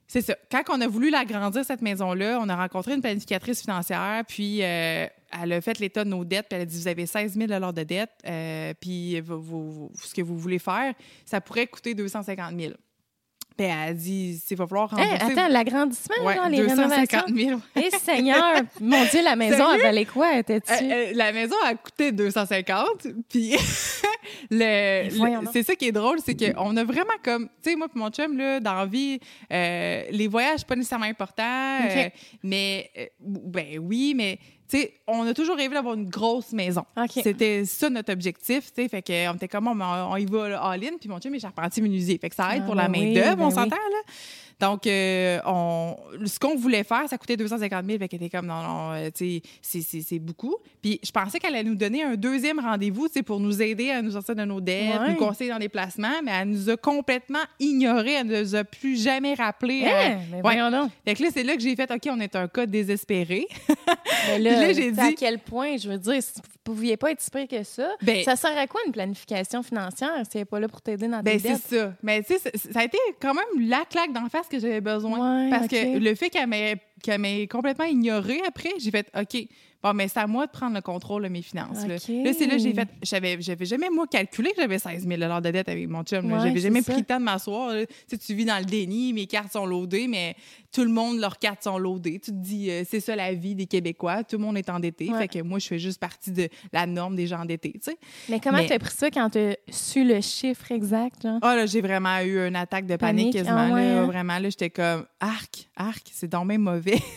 c'est 0.09 0.21
ça. 0.21 0.35
Quand 0.49 0.63
on 0.69 0.79
a 0.79 0.87
voulu 0.87 1.09
l'agrandir, 1.09 1.65
cette 1.65 1.81
maison-là, 1.81 2.39
on 2.41 2.47
a 2.47 2.55
rencontré 2.55 2.93
une 2.93 3.01
planificatrice 3.01 3.61
financière, 3.61 4.23
puis 4.25 4.59
euh, 4.63 5.05
elle 5.41 5.51
a 5.53 5.59
fait 5.61 5.79
l'état 5.79 6.05
de 6.05 6.09
nos 6.09 6.23
dettes, 6.23 6.47
puis 6.49 6.55
elle 6.55 6.61
a 6.61 6.65
dit 6.65 6.77
Vous 6.79 6.87
avez 6.87 7.05
16 7.05 7.33
000 7.33 7.47
de 7.71 7.83
dettes, 7.83 8.11
euh, 8.25 8.73
puis 8.79 9.19
vous- 9.19 9.91
ce 10.01 10.13
que 10.13 10.21
vous 10.21 10.37
voulez 10.37 10.59
faire, 10.59 10.93
ça 11.25 11.41
pourrait 11.41 11.67
coûter 11.67 11.93
250 11.93 12.57
000. 12.57 12.73
Puis 13.57 13.65
elle 13.65 13.89
a 13.89 13.93
dit 13.93 14.39
Il 14.51 14.57
va 14.57 14.67
falloir 14.67 14.89
rembourser. 14.91 15.13
attends, 15.19 15.47
l'agrandissement, 15.47 16.15
Ouais, 16.23 16.35
genre, 16.35 16.47
les 16.49 16.61
rénovations. 16.61 17.19
250 17.27 17.35
000. 17.35 17.59
Eh, 17.75 17.89
Seigneur! 17.97 18.61
Mon 18.79 19.03
Dieu, 19.05 19.23
la 19.23 19.35
maison, 19.35 19.57
Sérieux? 19.57 19.71
elle 19.75 19.81
valait 19.81 20.05
quoi? 20.05 20.37
Étais-tu? 20.37 20.71
Euh, 20.71 20.77
euh, 20.91 21.11
la 21.15 21.31
maison 21.31 21.55
a 21.65 21.73
coûté 21.75 22.11
250, 22.11 23.07
puis 23.27 23.51
le, 24.51 25.09
le- 25.09 25.47
c'est 25.51 25.63
ça 25.63 25.75
qui 25.75 25.87
est 25.87 25.91
drôle, 25.91 26.19
c'est 26.23 26.35
qu'on 26.35 26.75
a 26.77 26.83
vraiment 26.83 27.13
comme, 27.23 27.47
tu 27.63 27.71
sais, 27.71 27.75
moi 27.75 27.87
puis 27.87 27.99
mon 27.99 28.09
chum, 28.09 28.37
là, 28.37 28.59
dans 28.59 28.75
la 28.75 28.85
vie, 28.85 29.19
euh, 29.51 30.03
les 30.11 30.27
voyages, 30.27 30.65
pas 30.65 30.75
nécessairement 30.75 31.05
importants, 31.05 31.79
OK. 31.85 31.97
euh, 31.97 32.09
mais, 32.43 32.89
euh, 32.97 33.05
ben 33.19 33.79
oui, 33.79 34.13
mais, 34.15 34.39
sais, 34.69 34.93
on 35.07 35.23
a 35.27 35.33
toujours 35.33 35.55
rêvé 35.55 35.73
d'avoir 35.75 35.93
une 35.95 36.09
grosse 36.09 36.51
maison. 36.51 36.83
OK. 36.97 37.11
C'était 37.23 37.63
ça 37.65 37.89
notre 37.89 38.11
objectif, 38.11 38.73
tu 38.73 38.83
sais, 38.83 38.89
fait 38.89 39.01
qu'on 39.01 39.35
était 39.35 39.47
comme, 39.47 39.67
on, 39.67 39.81
on 39.81 40.15
y 40.17 40.25
va 40.25 40.61
all-in, 40.61 40.97
puis 40.99 41.07
mon 41.09 41.19
chum 41.19 41.33
est 41.35 41.39
charpentier 41.39 41.81
menuisier, 41.83 42.17
fait 42.17 42.29
que 42.29 42.35
ça 42.35 42.55
aide 42.55 42.61
Ah, 42.63 42.65
pour 42.65 42.75
la 42.75 42.87
ben 42.87 42.99
oui, 42.99 43.13
main-d'œuvre, 43.13 43.37
ben 43.37 43.43
on 43.45 43.47
oui. 43.49 43.53
s'entend, 43.53 43.75
là. 43.75 44.13
Donc, 44.59 44.87
euh, 44.87 45.39
on, 45.45 45.95
ce 46.25 46.39
qu'on 46.39 46.55
voulait 46.55 46.83
faire, 46.83 47.07
ça 47.07 47.17
coûtait 47.17 47.37
250 47.37 47.85
000. 47.85 47.99
Fait 47.99 48.07
qu'elle 48.07 48.23
était 48.23 48.35
comme, 48.35 48.47
non, 48.47 48.61
non, 48.63 48.91
euh, 48.93 49.09
c'est- 49.13 49.41
c'est 49.61 49.81
c'est 50.01 50.19
beaucoup. 50.19 50.55
Puis, 50.81 50.99
je 51.03 51.11
pensais 51.11 51.39
qu'elle 51.39 51.53
allait 51.55 51.63
nous 51.69 51.75
donner 51.75 52.03
un 52.03 52.15
deuxième 52.15 52.59
rendez-vous, 52.59 53.07
pour 53.25 53.39
nous 53.39 53.61
aider 53.61 53.91
à 53.91 54.01
nous 54.01 54.11
sortir 54.11 54.35
de 54.35 54.43
nos 54.45 54.61
dettes, 54.61 54.99
Ouais. 54.99 55.09
nous 55.11 55.15
conseiller 55.15 55.49
dans 55.51 55.57
les 55.57 55.69
placements, 55.69 56.21
mais 56.23 56.31
elle 56.31 56.49
nous 56.49 56.69
a 56.69 56.77
complètement 56.77 57.43
ignorés. 57.59 58.13
Elle 58.13 58.27
ne 58.27 58.41
nous 58.41 58.55
a 58.55 58.63
plus 58.63 58.95
jamais 59.01 59.33
rappelé. 59.33 59.83
Hein? 59.85 59.89
euh, 59.91 60.15
Mais 60.29 60.35
ouais. 60.37 60.41
voyons 60.41 60.71
donc. 60.71 60.91
Fait 61.05 61.15
que 61.15 61.23
là, 61.23 61.29
c'est 61.33 61.43
là 61.43 61.55
que 61.55 61.61
j'ai 61.61 61.75
fait, 61.75 61.89
OK, 61.91 62.07
on 62.09 62.19
est 62.19 62.35
un 62.35 62.47
cas 62.47 62.65
désespéré. 62.65 63.47
Mais 64.27 64.39
là, 64.39 64.51
là, 64.61 64.73
j'ai 64.73 64.93
sais, 64.93 64.99
à 65.01 65.09
dit- 65.09 65.15
quel 65.15 65.39
point, 65.39 65.77
je 65.77 65.89
veux 65.89 65.97
dire, 65.97 66.21
si 66.21 66.33
vous 66.35 66.41
pouviez 66.63 66.97
pas 66.97 67.11
être 67.11 67.21
si 67.21 67.29
pire 67.31 67.47
que 67.47 67.63
ça, 67.63 67.89
Ben- 68.01 68.23
ça 68.23 68.35
sert 68.35 68.57
à 68.57 68.67
quoi 68.67 68.81
une 68.85 68.91
planification 68.91 69.63
financière 69.63 70.11
si 70.29 70.37
elle 70.37 70.41
n'est 70.41 70.45
pas 70.45 70.59
là 70.59 70.67
pour 70.67 70.81
t'aider 70.81 71.07
dans 71.07 71.17
tes 71.19 71.23
Ben, 71.23 71.39
c'est 71.39 71.49
dettes? 71.53 71.61
ça. 71.81 71.93
Mais 72.03 72.23
tu 72.23 72.33
sais, 72.37 72.51
ça 72.71 72.79
a 72.81 72.83
été 72.83 72.97
quand 73.21 73.33
même 73.33 73.69
la 73.69 73.83
claque 73.89 74.11
d'en 74.13 74.27
face 74.29 74.46
que 74.49 74.59
j'avais 74.59 74.81
besoin. 74.81 75.45
Ouais, 75.45 75.49
Parce 75.49 75.67
que 75.67 75.97
le 75.97 76.15
fait 76.15 76.29
qu'elle 76.29 76.47
m'ait 76.47 76.77
qu'elle 77.03 77.21
m'ait 77.21 77.47
complètement 77.47 77.85
ignorée 77.85 78.41
après, 78.47 78.71
j'ai 78.79 78.91
fait 78.91 79.09
OK, 79.15 79.47
Bon, 79.83 79.93
mais 79.93 80.07
c'est 80.07 80.19
à 80.19 80.27
moi 80.27 80.45
de 80.47 80.51
prendre 80.51 80.75
le 80.75 80.81
contrôle 80.81 81.23
de 81.23 81.27
mes 81.27 81.41
finances. 81.41 81.85
Là, 81.85 81.95
OK. 81.95 82.07
Là, 82.25 82.33
c'est 82.33 82.45
là 82.47 82.53
que 82.55 82.57
j'ai 82.59 82.73
fait. 82.73 82.87
J'avais, 83.03 83.37
j'avais 83.41 83.65
jamais, 83.65 83.89
moi, 83.89 84.05
calculé 84.07 84.49
que 84.51 84.61
j'avais 84.61 84.79
16 84.79 85.07
000 85.07 85.19
de 85.41 85.51
dette 85.51 85.69
avec 85.69 85.87
mon 85.87 86.03
chum. 86.03 86.25
Ouais, 86.31 86.39
j'avais 86.39 86.55
c'est 86.55 86.61
jamais 86.61 86.81
ça. 86.81 86.91
pris 86.93 87.01
le 87.01 87.05
temps 87.07 87.19
de 87.19 87.23
m'asseoir. 87.25 87.73
Tu 87.73 87.85
sais, 88.07 88.17
tu 88.17 88.33
vis 88.33 88.45
dans 88.45 88.57
le 88.59 88.65
déni, 88.65 89.13
mes 89.13 89.27
cartes 89.27 89.53
sont 89.53 89.65
loadées, 89.65 90.07
mais 90.07 90.35
tout 90.71 90.83
le 90.83 90.89
monde, 90.89 91.19
leurs 91.19 91.37
cartes 91.37 91.63
sont 91.63 91.77
loadées. 91.77 92.19
Tu 92.19 92.31
te 92.31 92.35
dis, 92.37 92.69
euh, 92.71 92.83
c'est 92.89 92.99
ça 92.99 93.15
la 93.15 93.33
vie 93.33 93.55
des 93.55 93.67
Québécois. 93.67 94.23
Tout 94.23 94.37
le 94.37 94.43
monde 94.43 94.57
est 94.57 94.69
endetté. 94.69 95.09
Ouais. 95.11 95.17
Fait 95.19 95.27
que 95.27 95.41
moi, 95.43 95.59
je 95.59 95.67
fais 95.67 95.79
juste 95.79 95.99
partie 95.99 96.31
de 96.31 96.49
la 96.73 96.85
norme 96.87 97.15
des 97.15 97.27
gens 97.27 97.39
endettés, 97.41 97.73
tu 97.73 97.79
sais. 97.91 97.97
Mais 98.29 98.39
comment 98.39 98.57
Mais- 98.57 98.67
t'as 98.67 98.79
pris 98.79 98.93
ça 98.95 99.11
quand 99.11 99.29
t'as 99.29 99.53
su 99.69 100.03
le 100.03 100.21
chiffre 100.21 100.71
exact, 100.71 101.21
genre? 101.21 101.39
Ah, 101.41 101.55
là, 101.55 101.65
j'ai 101.67 101.81
vraiment 101.81 102.19
eu 102.21 102.39
une 102.39 102.55
attaque 102.55 102.87
de 102.87 102.95
panique, 102.95 103.31
Panique, 103.31 103.33
quasiment. 103.35 103.67
ah 103.69 103.73
ouais, 103.73 103.93
là. 103.93 104.01
hein? 104.01 104.05
Vraiment, 104.07 104.39
là, 104.39 104.49
j'étais 104.49 104.69
comme, 104.69 105.05
arc, 105.19 105.69
arc, 105.75 106.03
c'est 106.11 106.27
donc 106.29 106.45
même 106.47 106.61
mauvais. 106.61 106.97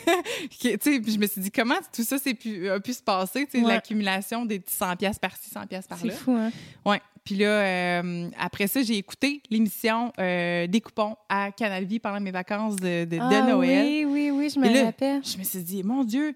Tu 0.59 0.69
sais, 0.81 1.01
puis 1.01 1.13
je 1.13 1.19
me 1.19 1.27
suis 1.27 1.41
dit, 1.41 1.51
comment 1.51 1.75
tout 1.95 2.03
ça 2.03 2.19
s'est 2.19 2.35
pu, 2.53 2.69
a 2.71 2.81
pu 2.81 2.93
se 2.93 3.03
passer, 3.03 3.47
tu 3.47 3.59
sais, 3.59 3.65
Ouais. 3.65 3.73
l'accumulation 3.75 4.45
des 4.45 4.61
petits 4.61 4.75
100 4.77 4.97
pièces 4.97 5.19
par-ci, 5.19 5.51
100 5.51 5.67
pièces 5.67 5.85
C'est 5.89 5.97
par-là. 5.97 6.13
fou, 6.13 6.33
hein? 6.33 6.51
Ouais. 6.85 7.01
Puis 7.25 7.35
là, 7.37 7.47
euh, 7.49 8.29
après 8.39 8.67
ça, 8.67 8.83
j'ai 8.83 8.97
écouté 8.97 9.43
l'émission 9.51 10.13
euh, 10.19 10.67
des 10.67 10.81
coupons 10.81 11.17
à 11.29 11.53
Canal 11.53 11.85
Vie 11.85 12.01
pendant 12.01 12.21
mes 12.21 12.31
vacances 12.31 12.77
de, 12.77 13.05
de, 13.05 13.17
de 13.17 13.19
Ah, 13.21 13.43
Noël. 13.43 14.07
Oui, 14.07 14.07
oui, 14.07 14.31
oui, 14.31 14.51
je 14.55 14.59
me 14.59 14.69
là, 14.73 14.85
rappelle. 14.87 15.23
Je 15.25 15.37
me 15.37 15.45
suis 15.45 15.63
dit, 15.63 15.83
mon 15.83 16.03
Dieu, 16.05 16.35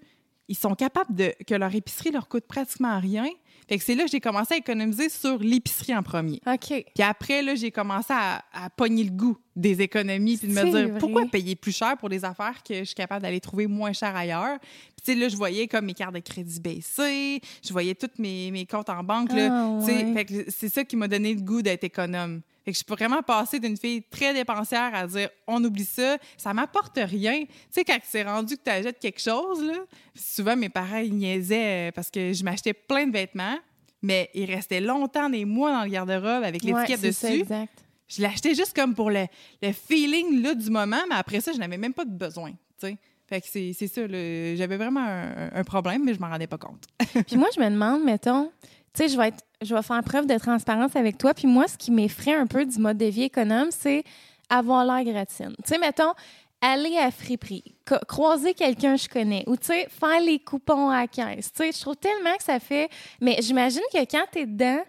ils 0.48 0.56
sont 0.56 0.74
capables 0.74 1.14
de 1.14 1.32
que 1.46 1.54
leur 1.54 1.74
épicerie 1.74 2.10
leur 2.10 2.28
coûte 2.28 2.44
pratiquement 2.46 2.98
rien. 3.00 3.26
Fait 3.66 3.78
que 3.78 3.84
c'est 3.84 3.94
là 3.94 4.04
que 4.04 4.10
j'ai 4.10 4.20
commencé 4.20 4.54
à 4.54 4.56
économiser 4.58 5.08
sur 5.08 5.38
l'épicerie 5.38 5.96
en 5.96 6.02
premier. 6.02 6.38
OK. 6.46 6.66
Puis 6.68 7.02
après, 7.02 7.40
là, 7.40 7.54
j'ai 7.54 7.70
commencé 7.70 8.12
à, 8.12 8.44
à 8.52 8.68
pogner 8.68 9.04
le 9.04 9.10
gogoût 9.10 9.38
des 9.56 9.82
économies 9.82 10.36
puis 10.36 10.48
de 10.48 10.52
me 10.52 10.64
dire 10.64 10.88
vrai. 10.88 10.98
pourquoi 10.98 11.26
payer 11.26 11.54
plus 11.54 11.76
cher 11.76 11.96
pour 11.96 12.08
des 12.08 12.24
affaires 12.24 12.62
que 12.62 12.74
je 12.80 12.84
suis 12.84 12.94
capable 12.94 13.22
d'aller 13.22 13.40
trouver 13.40 13.66
moins 13.66 13.92
cher 13.92 14.14
ailleurs? 14.16 14.58
Puis 14.60 15.04
tu 15.04 15.12
sais, 15.12 15.14
là, 15.18 15.28
je 15.28 15.36
voyais 15.36 15.68
comme 15.68 15.84
mes 15.86 15.94
cartes 15.94 16.14
de 16.14 16.18
crédit 16.20 16.58
baisser, 16.60 17.40
je 17.64 17.72
voyais 17.72 17.94
tous 17.94 18.10
mes, 18.18 18.50
mes 18.50 18.66
comptes 18.66 18.88
en 18.90 19.02
banque. 19.04 19.32
Là, 19.32 19.48
Ah, 19.52 19.68
ouais. 19.84 20.46
c'est 20.48 20.68
ça 20.68 20.84
qui 20.84 20.96
m'a 20.96 21.06
donné 21.08 21.34
le 21.34 21.40
goût 21.40 21.62
d'être 21.62 21.84
économe. 21.84 22.40
Fait 22.64 22.72
que 22.72 22.78
je 22.78 22.82
peux 22.84 22.94
vraiment 22.94 23.22
passer 23.22 23.60
d'une 23.60 23.76
fille 23.76 24.02
très 24.02 24.32
dépensière 24.32 24.94
à 24.94 25.06
dire 25.06 25.28
on 25.46 25.62
oublie 25.62 25.84
ça, 25.84 26.16
ça 26.38 26.54
m'apporte 26.54 26.96
rien. 26.96 27.42
Tu 27.44 27.48
sais, 27.70 27.84
quand 27.84 27.98
c'est 28.02 28.22
rendu 28.22 28.56
que 28.56 28.62
tu 28.64 28.70
achètes 28.70 28.98
quelque 28.98 29.20
chose, 29.20 29.62
là, 29.62 29.74
souvent 30.14 30.56
mes 30.56 30.70
parents 30.70 30.96
ils 30.98 31.14
niaisaient 31.14 31.88
euh, 31.88 31.92
parce 31.92 32.10
que 32.10 32.32
je 32.32 32.42
m'achetais 32.42 32.72
plein 32.72 33.06
de 33.06 33.12
vêtements, 33.12 33.58
mais 34.00 34.30
il 34.34 34.46
restait 34.46 34.80
longtemps 34.80 35.28
des 35.28 35.44
mois 35.44 35.72
dans 35.72 35.84
le 35.84 35.90
garde-robe 35.90 36.42
avec 36.42 36.62
Ouais, 36.64 36.72
l'étiquette 36.72 37.12
ça, 37.14 37.28
dessus. 37.28 37.40
exact. 37.40 37.83
Je 38.16 38.22
l'achetais 38.22 38.54
juste 38.54 38.74
comme 38.74 38.94
pour 38.94 39.10
le, 39.10 39.26
feeling 39.72 40.42
là, 40.42 40.54
du 40.54 40.70
moment, 40.70 41.00
mais 41.08 41.16
après 41.16 41.40
ça, 41.40 41.52
je 41.52 41.58
n'avais 41.58 41.76
même 41.78 41.94
pas 41.94 42.04
de 42.04 42.12
besoin. 42.12 42.50
tu 42.50 42.88
sais. 42.88 42.98
Fait 43.26 43.40
que 43.40 43.46
c'est 43.46 43.86
ça. 43.86 44.02
J'avais 44.06 44.76
vraiment 44.76 45.00
un, 45.00 45.64
problème, 45.64 46.04
mais 46.04 46.14
je 46.14 46.20
m'en 46.20 46.28
rendais 46.28 46.46
pas 46.46 46.58
compte. 46.58 46.84
Puis 47.26 47.36
moi, 47.36 47.48
je 47.54 47.60
me 47.60 47.70
demande, 47.70 48.04
mettons, 48.04 48.52
tu 48.92 49.02
sais, 49.02 49.08
je 49.08 49.16
vais 49.16 49.28
être, 49.28 49.42
je 49.62 49.74
vais 49.74 49.82
faire 49.82 50.02
preuve 50.04 50.26
de 50.26 50.36
transparence 50.36 50.94
avec 50.94 51.16
toi. 51.16 51.32
Puis 51.32 51.46
moi, 51.46 51.66
ce 51.66 51.78
qui 51.78 51.90
m'effraie 51.90 52.34
un 52.34 52.46
peu 52.46 52.66
du 52.66 52.78
mode 52.78 52.98
de 52.98 53.06
vie 53.06 53.24
économe, 53.24 53.68
c'est 53.70 54.04
avoir 54.50 54.84
l'air 54.84 55.10
gratine. 55.10 55.54
Tu 55.66 55.78
mettons, 55.78 56.12
aller 56.60 56.96
à 56.98 57.10
friperie, 57.10 57.64
croiser 58.08 58.54
quelqu'un 58.54 58.96
que 58.96 59.02
je 59.02 59.08
connais, 59.08 59.44
ou 59.46 59.56
tu 59.56 59.72
faire 59.72 60.20
les 60.20 60.38
coupons 60.38 60.90
à 60.90 61.02
la 61.02 61.06
caisse. 61.08 61.50
Tu 61.52 61.64
sais, 61.64 61.72
je 61.72 61.80
trouve 61.80 61.96
tellement 61.96 62.36
que 62.36 62.42
ça 62.42 62.60
fait. 62.60 62.88
Mais 63.20 63.38
j'imagine 63.40 63.82
que 63.92 63.98
quand 64.04 64.24
t'es 64.30 64.46
dedans, 64.46 64.82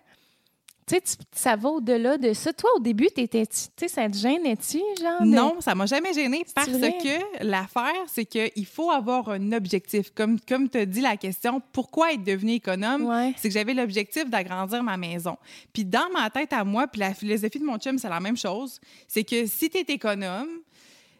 tu 0.87 0.95
sais, 0.95 1.17
ça 1.33 1.55
va 1.55 1.69
au-delà 1.69 2.17
de 2.17 2.31
ça. 2.33 2.53
Toi, 2.53 2.69
au 2.75 2.79
début, 2.79 3.07
t'étais, 3.07 3.45
tu 3.47 3.55
sais, 3.75 3.87
ça 3.87 4.07
te 4.09 4.15
gênait-tu, 4.15 4.79
genre? 5.01 5.21
de- 5.21 5.25
Non, 5.25 5.55
ça 5.59 5.73
m'a 5.75 5.85
jamais 5.85 6.13
gênée 6.13 6.45
parce 6.53 6.67
que 6.69 7.43
l'affaire, 7.43 8.03
c'est 8.07 8.25
qu'il 8.25 8.65
faut 8.65 8.91
avoir 8.91 9.29
un 9.29 9.51
objectif. 9.51 10.11
Comme, 10.13 10.39
comme 10.39 10.69
tu 10.69 10.77
as 10.77 10.85
dit 10.85 11.01
la 11.01 11.17
question, 11.17 11.61
pourquoi 11.71 12.13
être 12.13 12.23
devenu 12.23 12.53
économe? 12.53 13.05
Ouais. 13.05 13.33
C'est 13.37 13.47
que 13.49 13.53
j'avais 13.53 13.73
l'objectif 13.73 14.29
d'agrandir 14.29 14.83
ma 14.83 14.97
maison. 14.97 15.37
Puis 15.73 15.85
dans 15.85 16.09
ma 16.13 16.29
tête 16.29 16.53
à 16.53 16.63
moi, 16.63 16.87
puis 16.87 16.99
la 17.01 17.13
philosophie 17.13 17.59
de 17.59 17.65
mon 17.65 17.77
chum, 17.77 17.97
c'est 17.97 18.09
la 18.09 18.19
même 18.19 18.37
chose. 18.37 18.79
C'est 19.07 19.23
que 19.23 19.45
si 19.47 19.69
tu 19.69 19.77
es 19.79 19.85
économe, 19.87 20.47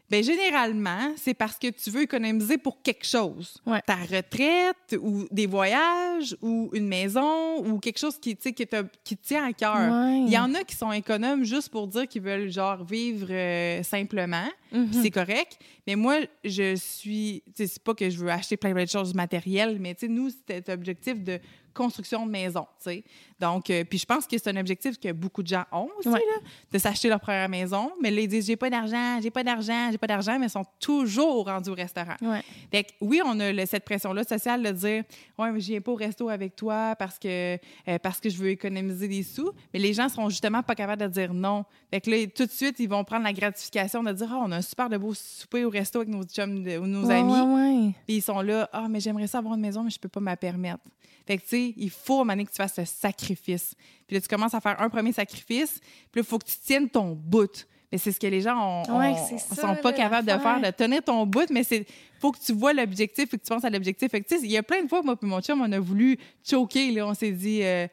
ben 0.10 0.24
généralement, 0.24 1.14
c'est 1.18 1.34
parce 1.34 1.58
que 1.58 1.68
tu 1.68 1.90
veux 1.90 2.04
économiser 2.04 2.58
pour 2.58 2.82
quelque 2.84 3.06
chose. 3.06 3.58
Ouais. 3.66 3.82
Ta 3.86 3.96
retraite 3.96 4.96
ou 5.02 5.26
des 5.32 5.48
voyages 5.48 6.38
ou 6.42 6.70
une 6.74 6.88
maison 6.88 7.58
ou 7.66 7.80
quelque 7.80 7.98
chose 7.98 8.18
qui, 8.20 8.36
qui, 8.36 8.54
te, 8.54 8.84
qui 9.04 9.18
te 9.18 9.28
tient 9.28 9.46
à 9.46 9.54
cœur. 9.54 9.76
Ouais. 9.76 10.20
Il 10.20 10.30
y 10.30 10.38
en 10.38 10.54
a 10.54 10.64
qui 10.64 10.76
sont 10.76 10.92
économes 10.92 11.44
juste 11.44 11.70
pour 11.70 11.88
dire 11.88 12.08
qu'ils 12.08 12.22
veulent 12.22 12.52
genre 12.52 12.84
vivre 12.84 13.28
euh, 13.32 13.82
simplement. 13.82 14.48
Mhm. 14.72 14.94
C'est 14.94 15.12
correct. 15.12 15.58
Mais 15.88 15.96
moi, 15.96 16.18
je 16.44 16.76
suis. 16.76 17.42
C'est 17.56 17.80
pas 17.80 17.96
que 17.96 18.10
je 18.10 18.18
veux 18.20 18.30
acheter 18.30 18.58
plein, 18.58 18.74
de 18.74 18.86
choses 18.86 19.14
matérielles, 19.14 19.78
mais 19.80 19.96
tu 19.96 20.06
sais, 20.06 20.12
nous, 20.12 20.30
c'était 20.30 20.70
un 20.70 20.74
objectif 20.74 21.24
de 21.24 21.40
construction 21.76 22.26
de 22.26 22.32
maison. 22.32 22.66
tu 22.78 22.90
sais. 22.90 23.04
Donc, 23.40 23.70
euh, 23.70 23.84
puis 23.84 24.00
je 24.00 24.06
pense 24.06 24.26
que 24.26 24.38
c'est 24.38 24.50
un 24.50 24.56
objectif 24.58 24.98
que 24.98 25.12
beaucoup 25.12 25.44
de 25.44 25.48
gens 25.48 25.66
ont 25.72 25.90
aussi, 26.00 26.08
Ouais. 26.08 26.20
là, 26.20 26.48
de 26.72 26.78
s'acheter 26.78 27.10
leur 27.10 27.20
première 27.20 27.50
maison. 27.50 27.92
Mais 28.02 28.10
là, 28.10 28.22
ils 28.22 28.28
disent 28.28 28.46
j'ai 28.48 28.56
pas 28.56 28.70
d'argent, 28.70 29.20
j'ai 29.22 29.30
pas 29.30 29.44
d'argent, 29.44 29.90
j'ai 29.92 29.98
pas 29.98 30.08
d'argent, 30.08 30.40
mais 30.40 30.46
ils 30.48 30.50
sont 30.52 30.66
toujours 30.80 31.46
rendus 31.46 31.70
au 31.70 31.74
restaurant. 31.76 32.16
Ouais. 32.22 32.42
Fait 32.72 32.84
que 32.86 32.92
oui, 33.02 33.22
on 33.26 33.38
a 33.42 33.52
le- 33.52 33.66
cette 33.66 33.84
pression-là 33.86 34.24
sociale 34.24 34.64
de 34.64 34.72
dire 34.72 35.04
Ouais, 35.38 35.52
mais 35.52 35.60
je 35.60 35.68
viens 35.68 35.82
pas 35.82 35.92
au 35.92 35.96
resto 35.96 36.30
avec 36.30 36.56
toi 36.56 36.96
parce 36.98 37.20
que, 37.20 37.56
euh, 37.90 38.00
parce 38.02 38.22
que 38.22 38.30
je 38.30 38.38
veux 38.38 38.50
économiser 38.50 39.08
des 39.10 39.24
sous. 39.24 39.52
Mais 39.74 39.80
les 39.80 39.94
gens 39.94 40.08
seront 40.08 40.30
justement 40.30 40.64
pas 40.64 40.76
capables 40.76 41.02
de 41.02 41.08
dire 41.10 41.34
non. 41.34 41.66
Fait 41.92 42.00
que 42.00 42.10
là, 42.10 42.26
tout 42.34 42.46
de 42.46 42.52
suite, 42.52 42.80
ils 42.80 42.88
vont 42.90 43.04
prendre 43.04 43.24
la 43.26 43.34
gratification 43.34 44.02
de 44.02 44.14
dire 44.14 44.30
Ah, 44.32 44.42
on 44.46 44.52
a 44.54 44.58
un 44.58 44.62
super 44.62 44.88
de 44.90 44.98
beau 44.98 45.14
souper 45.14 45.66
au 45.66 45.70
resto 45.70 46.00
avec 46.00 46.10
nos 46.10 46.24
chums 46.24 46.64
de- 46.64 46.78
ou 46.78 46.88
nos 46.88 47.06
Ouais, 47.06 47.16
amis. 47.16 47.94
Puis 48.08 48.18
ils 48.18 48.22
sont 48.22 48.40
là, 48.40 48.70
ah, 48.72 48.88
mais 48.90 49.02
j'aimerais 49.02 49.28
ça 49.28 49.40
avoir 49.40 49.56
une 49.56 49.62
maison, 49.62 49.84
mais 49.84 49.90
je 49.90 50.00
peux 50.00 50.08
pas 50.10 50.22
me 50.22 50.26
la 50.28 50.38
permettre. 50.38 50.80
Fait 51.26 51.38
que, 51.38 51.44
tu 51.44 51.50
sais, 51.50 51.74
il 51.78 51.90
faut, 51.90 52.22
à 52.22 52.36
que 52.36 52.42
tu 52.42 52.56
fasses 52.56 52.76
ce 52.76 52.86
sacrifice. 52.86 53.74
Puis 54.08 54.16
là, 54.16 54.22
tu 54.22 54.28
commences 54.28 54.54
à 54.54 54.62
faire 54.62 54.80
un 54.80 54.90
premier 54.90 55.12
sacrifice, 55.12 55.80
puis 56.12 56.22
là, 56.22 56.22
il 56.22 56.24
faut 56.24 56.38
que 56.38 56.46
tu 56.46 56.58
tiennes 56.64 56.90
ton 56.90 57.12
bout. 57.14 57.68
Mais 57.92 57.98
c'est 57.98 58.12
ce 58.12 58.20
que 58.20 58.28
les 58.28 58.42
gens 58.42 58.84
Ouais, 58.90 59.16
ça, 59.38 59.56
sont 59.56 59.76
pas 59.82 59.94
capables 59.94 60.28
de 60.28 60.38
faire, 60.38 60.60
de 60.60 60.72
tenir 60.72 61.04
ton 61.04 61.26
bout, 61.26 61.50
mais 61.50 61.64
c'est 61.64 61.86
faut 62.20 62.32
que 62.32 62.40
tu 62.40 62.54
vois 62.54 62.74
l'objectif 62.74 63.34
et 63.34 63.38
que 63.38 63.44
tu 63.44 63.50
penses 63.50 63.64
à 63.64 63.70
l'objectif. 63.70 64.10
Fait 64.10 64.22
que, 64.22 64.28
tu 64.28 64.38
sais, 64.38 64.46
il 64.46 64.52
y 64.52 64.58
a 64.58 64.64
plein 64.64 64.84
de 64.84 64.88
fois, 64.88 65.02
moi 65.02 65.16
et 65.22 65.26
mon 65.26 65.42
chum, 65.42 65.62
on 65.62 65.72
a 65.72 65.80
voulu 65.80 66.18
choquer, 66.44 66.92
là, 66.92 67.08
on 67.08 67.14
s'est 67.14 67.32
dit, 67.32 67.62
euh, 67.64 67.88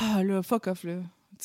ah, 0.00 0.22
là, 0.22 0.42
fuck 0.42 0.66
off, 0.66 0.84
là. 0.84 0.94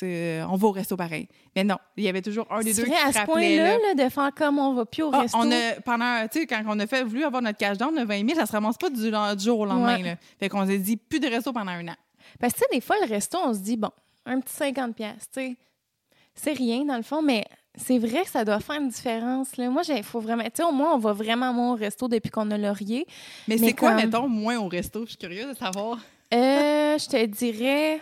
Euh, 0.03 0.45
on 0.49 0.55
va 0.55 0.67
au 0.67 0.71
resto 0.71 0.95
pareil. 0.97 1.27
Mais 1.55 1.63
non, 1.63 1.77
il 1.97 2.03
y 2.03 2.09
avait 2.09 2.21
toujours 2.21 2.45
un 2.51 2.61
des 2.61 2.73
deux 2.73 2.83
qui 2.83 2.93
à 2.93 3.11
ce 3.13 3.25
point-là, 3.25 3.77
là, 3.77 3.93
de 4.05 4.09
faire 4.09 4.31
comme 4.35 4.59
on 4.59 4.73
va 4.73 4.85
plus 4.85 5.03
au 5.03 5.11
Ah, 5.13 5.21
resto. 5.21 5.37
on 5.37 5.51
a, 5.51 5.79
pendant, 5.83 6.27
tu 6.31 6.39
sais, 6.39 6.45
quand 6.47 6.61
on 6.67 6.79
a 6.79 6.87
fait, 6.87 7.03
voulu 7.03 7.23
avoir 7.23 7.41
notre 7.41 7.57
cash 7.57 7.77
down 7.77 7.95
de 7.95 8.03
20 8.03 8.27
000, 8.27 8.39
ça 8.39 8.45
se 8.45 8.51
ramasse 8.51 8.77
pas 8.77 8.89
du, 8.89 9.09
du 9.11 9.43
jour 9.43 9.59
au 9.59 9.65
lendemain. 9.65 9.97
Ouais. 9.97 10.03
Là. 10.03 10.15
Fait 10.39 10.49
qu'on 10.49 10.65
s'est 10.65 10.77
dit 10.77 10.97
plus 10.97 11.19
de 11.19 11.27
resto 11.27 11.53
pendant 11.53 11.71
un 11.71 11.87
an. 11.87 11.95
Parce 12.39 12.53
que, 12.53 12.59
tu 12.59 12.65
sais, 12.69 12.75
des 12.75 12.81
fois, 12.81 12.95
le 13.01 13.07
resto, 13.07 13.37
on 13.43 13.53
se 13.53 13.59
dit, 13.59 13.77
bon, 13.77 13.91
un 14.25 14.39
petit 14.39 14.53
50$, 14.55 14.93
piastres, 14.93 15.27
tu 15.33 15.39
sais, 15.41 15.55
c'est 16.33 16.53
rien 16.53 16.83
dans 16.83 16.97
le 16.97 17.03
fond, 17.03 17.21
mais 17.21 17.45
c'est 17.77 17.97
vrai 17.97 18.23
que 18.23 18.29
ça 18.29 18.43
doit 18.43 18.59
faire 18.59 18.81
une 18.81 18.89
différence. 18.89 19.55
Là. 19.57 19.69
Moi, 19.69 19.83
il 19.87 20.03
faut 20.03 20.19
vraiment. 20.19 20.43
Tu 20.43 20.51
sais, 20.55 20.63
au 20.63 20.71
moins, 20.71 20.93
on 20.95 20.97
va 20.97 21.13
vraiment 21.13 21.53
moins 21.53 21.73
au 21.73 21.75
resto 21.75 22.07
depuis 22.07 22.29
qu'on 22.31 22.49
a 22.51 22.57
laurier. 22.57 23.05
Mais, 23.47 23.55
Mais 23.57 23.67
c'est 23.67 23.73
quoi, 23.73 23.93
mettons, 23.93 24.27
moins 24.27 24.57
au 24.57 24.67
resto? 24.67 25.03
Je 25.05 25.09
suis 25.11 25.17
curieuse 25.17 25.47
de 25.47 25.53
savoir. 25.57 25.97
Euh, 26.33 26.97
je 26.97 27.07
te 27.07 27.25
dirais. 27.25 27.99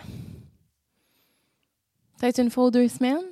Peut-être 2.18 2.40
une 2.40 2.50
fois 2.50 2.66
ou 2.66 2.70
deux 2.70 2.88
semaines? 2.88 3.24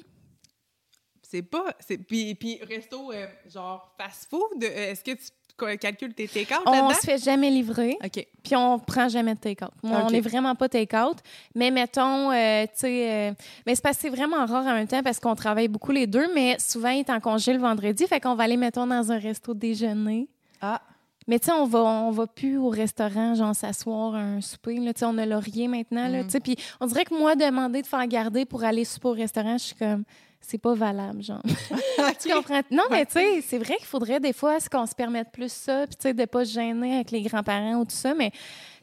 C'est 1.22 1.42
pas. 1.42 1.64
Puis, 2.06 2.34
puis 2.34 2.60
resto, 2.62 3.10
euh, 3.12 3.26
genre 3.48 3.94
fast-food, 3.98 4.62
euh, 4.62 4.90
est-ce 4.90 5.02
que 5.02 5.12
tu 5.12 5.30
calcules 5.78 6.14
tes 6.14 6.28
take-out 6.28 6.62
On 6.66 6.90
se 6.90 7.00
fait 7.00 7.22
jamais 7.22 7.50
livrer, 7.50 7.96
OK. 8.04 8.26
puis 8.42 8.56
on 8.56 8.78
prend 8.78 9.08
jamais 9.08 9.34
de 9.34 9.40
take-out. 9.40 9.70
On 9.82 10.10
n'est 10.10 10.20
vraiment 10.20 10.54
pas 10.54 10.68
take-out. 10.68 11.18
Mais 11.54 11.70
mettons, 11.70 12.30
euh, 12.30 12.64
tu 12.64 12.70
sais, 12.74 13.10
euh, 13.10 13.32
mais 13.66 13.74
c'est 13.74 13.82
parce 13.82 13.96
que 13.96 14.02
c'est 14.02 14.10
vraiment 14.10 14.44
rare 14.44 14.66
en 14.66 14.74
même 14.74 14.88
temps 14.88 15.02
parce 15.02 15.20
qu'on 15.20 15.34
travaille 15.34 15.68
beaucoup 15.68 15.92
les 15.92 16.06
deux, 16.06 16.32
mais 16.34 16.56
souvent, 16.58 16.90
il 16.90 17.00
est 17.00 17.10
en 17.10 17.20
congé 17.20 17.52
le 17.52 17.60
vendredi, 17.60 18.06
fait 18.06 18.20
qu'on 18.20 18.34
va 18.34 18.44
aller, 18.44 18.56
mettons, 18.56 18.86
dans 18.86 19.12
un 19.12 19.18
resto 19.18 19.54
déjeuner. 19.54 20.28
Ah, 20.60 20.80
Mais 21.28 21.38
tu 21.38 21.46
sais, 21.46 21.52
on 21.52 21.66
va, 21.66 21.80
on 21.80 22.10
va 22.10 22.26
plus 22.26 22.58
au 22.58 22.68
restaurant, 22.68 23.34
genre 23.34 23.54
s'asseoir 23.54 24.14
à 24.14 24.20
un 24.20 24.40
souper. 24.40 24.76
Là, 24.76 24.92
Tu 24.92 25.00
sais, 25.00 25.04
on 25.06 25.16
a 25.18 25.26
laurier 25.26 25.68
maintenant. 25.68 26.08
Là, 26.08 26.22
Mm. 26.24 26.40
Puis 26.42 26.56
on 26.80 26.86
dirait 26.86 27.04
que 27.04 27.14
moi, 27.16 27.34
demander 27.36 27.82
de 27.82 27.86
faire 27.86 28.06
garder 28.06 28.44
pour 28.44 28.64
aller 28.64 28.84
souper 28.84 29.08
au 29.08 29.12
restaurant, 29.12 29.58
je 29.58 29.64
suis 29.64 29.74
comme, 29.76 30.04
c'est 30.40 30.58
pas 30.58 30.74
valable, 30.74 31.22
genre. 31.22 31.42
tu 32.20 32.28
comprends? 32.32 32.60
Non, 32.70 32.82
mais 32.90 33.06
tu 33.06 33.12
sais, 33.12 33.40
c'est 33.46 33.58
vrai 33.58 33.76
qu'il 33.76 33.86
faudrait 33.86 34.18
des 34.20 34.32
fois 34.32 34.58
qu'on 34.70 34.86
se 34.86 34.94
permette 34.94 35.30
plus 35.32 35.52
ça, 35.52 35.86
puis 35.86 35.96
tu 35.96 36.02
sais, 36.02 36.14
de 36.14 36.24
pas 36.24 36.44
se 36.44 36.52
gêner 36.52 36.96
avec 36.96 37.10
les 37.12 37.22
grands-parents 37.22 37.76
ou 37.76 37.84
tout 37.84 37.90
ça, 37.92 38.14
mais 38.14 38.30
tu 38.30 38.38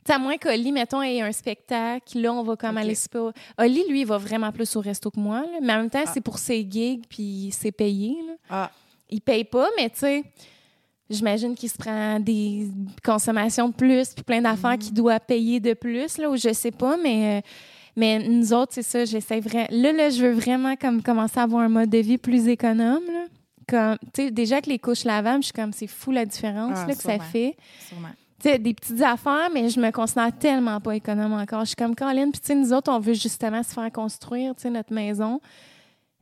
sais, 0.08 0.14
à 0.14 0.20
moins 0.20 0.38
qu'Oli, 0.38 0.72
mettons, 0.72 1.02
ait 1.02 1.20
un 1.22 1.32
spectacle, 1.34 2.20
là, 2.22 2.32
on 2.34 2.44
va 2.44 2.56
comme 2.56 2.78
aller 2.78 2.96
au- 3.16 3.32
Oli, 3.58 3.84
lui, 3.90 4.02
il 4.02 4.06
va 4.08 4.18
vraiment 4.18 4.52
plus 4.54 4.74
au 4.78 4.80
resto 4.82 5.12
que 5.12 5.20
moi, 5.20 5.42
là, 5.42 5.60
mais 5.62 5.74
en 5.74 5.78
même 5.80 5.90
temps, 5.90 6.00
Ah. 6.06 6.12
c'est 6.14 6.22
pour 6.22 6.38
ses 6.40 6.66
gigs, 6.70 7.04
puis 7.10 7.50
c'est 7.52 7.74
payé, 7.74 8.16
là 8.26 8.34
ah. 8.50 8.72
il 9.10 9.20
paye 9.20 9.44
pas, 9.44 9.68
mais 9.78 9.90
tu 9.90 10.00
sais, 10.00 10.24
j'imagine 11.10 11.56
qu'il 11.56 11.70
se 11.70 11.78
prend 11.78 12.20
des 12.20 12.68
consommations 13.04 13.70
de 13.70 13.74
plus, 13.74 14.14
puis 14.14 14.24
plein 14.24 14.42
d'affaires 14.42 14.78
qu'il 14.78 14.94
doit 14.94 15.20
payer 15.20 15.60
de 15.60 15.74
plus, 15.74 16.18
là, 16.18 16.30
ou 16.30 16.38
je 16.38 16.54
sais 16.54 16.72
pas, 16.72 16.98
mais, 16.98 17.40
euh, 17.40 17.42
mais 17.96 18.20
nous 18.20 18.54
autres, 18.54 18.74
c'est 18.74 18.84
ça, 18.84 19.06
j'essaie 19.06 19.40
vraiment. 19.40 19.68
Là, 19.72 19.92
là, 19.92 20.10
je 20.10 20.22
veux 20.24 20.34
vraiment 20.34 20.76
comme 20.76 21.02
commencer 21.02 21.40
à 21.40 21.44
avoir 21.44 21.64
un 21.64 21.70
mode 21.70 21.90
de 21.90 21.98
vie 21.98 22.18
plus 22.18 22.48
économe, 22.48 23.04
là. 23.08 23.26
Comme, 23.68 23.98
tu 24.14 24.24
sais, 24.24 24.32
déjà 24.32 24.62
que 24.62 24.70
les 24.70 24.80
couches 24.80 25.04
lavables, 25.04 25.44
je 25.44 25.48
suis 25.48 25.54
comme, 25.54 25.74
c'est 25.74 25.86
fou 25.86 26.12
la 26.12 26.26
différence 26.26 26.74
Ah, 26.76 26.88
là, 26.88 26.96
que 26.96 27.02
ça 27.02 27.20
fait. 27.20 27.56
Sûrement. 27.88 28.10
tu 28.42 28.50
sais, 28.50 28.58
des 28.58 28.74
petites 28.74 29.02
affaires, 29.02 29.50
mais 29.54 29.70
je 29.70 29.80
me 29.80 29.92
considère 29.92 30.36
tellement 30.40 30.80
pas 30.80 30.96
économe 30.96 31.34
encore. 31.34 31.62
Je 31.62 31.68
suis 31.68 31.76
comme 31.76 31.96
Colin, 31.96 32.32
puis 32.32 32.56
nous 32.56 32.74
autres, 32.74 32.92
on 32.92 33.00
veut 33.00 33.14
justement 33.14 33.62
se 33.62 33.74
faire 33.74 33.92
construire, 33.92 34.54
notre 34.72 34.92
maison. 34.92 35.40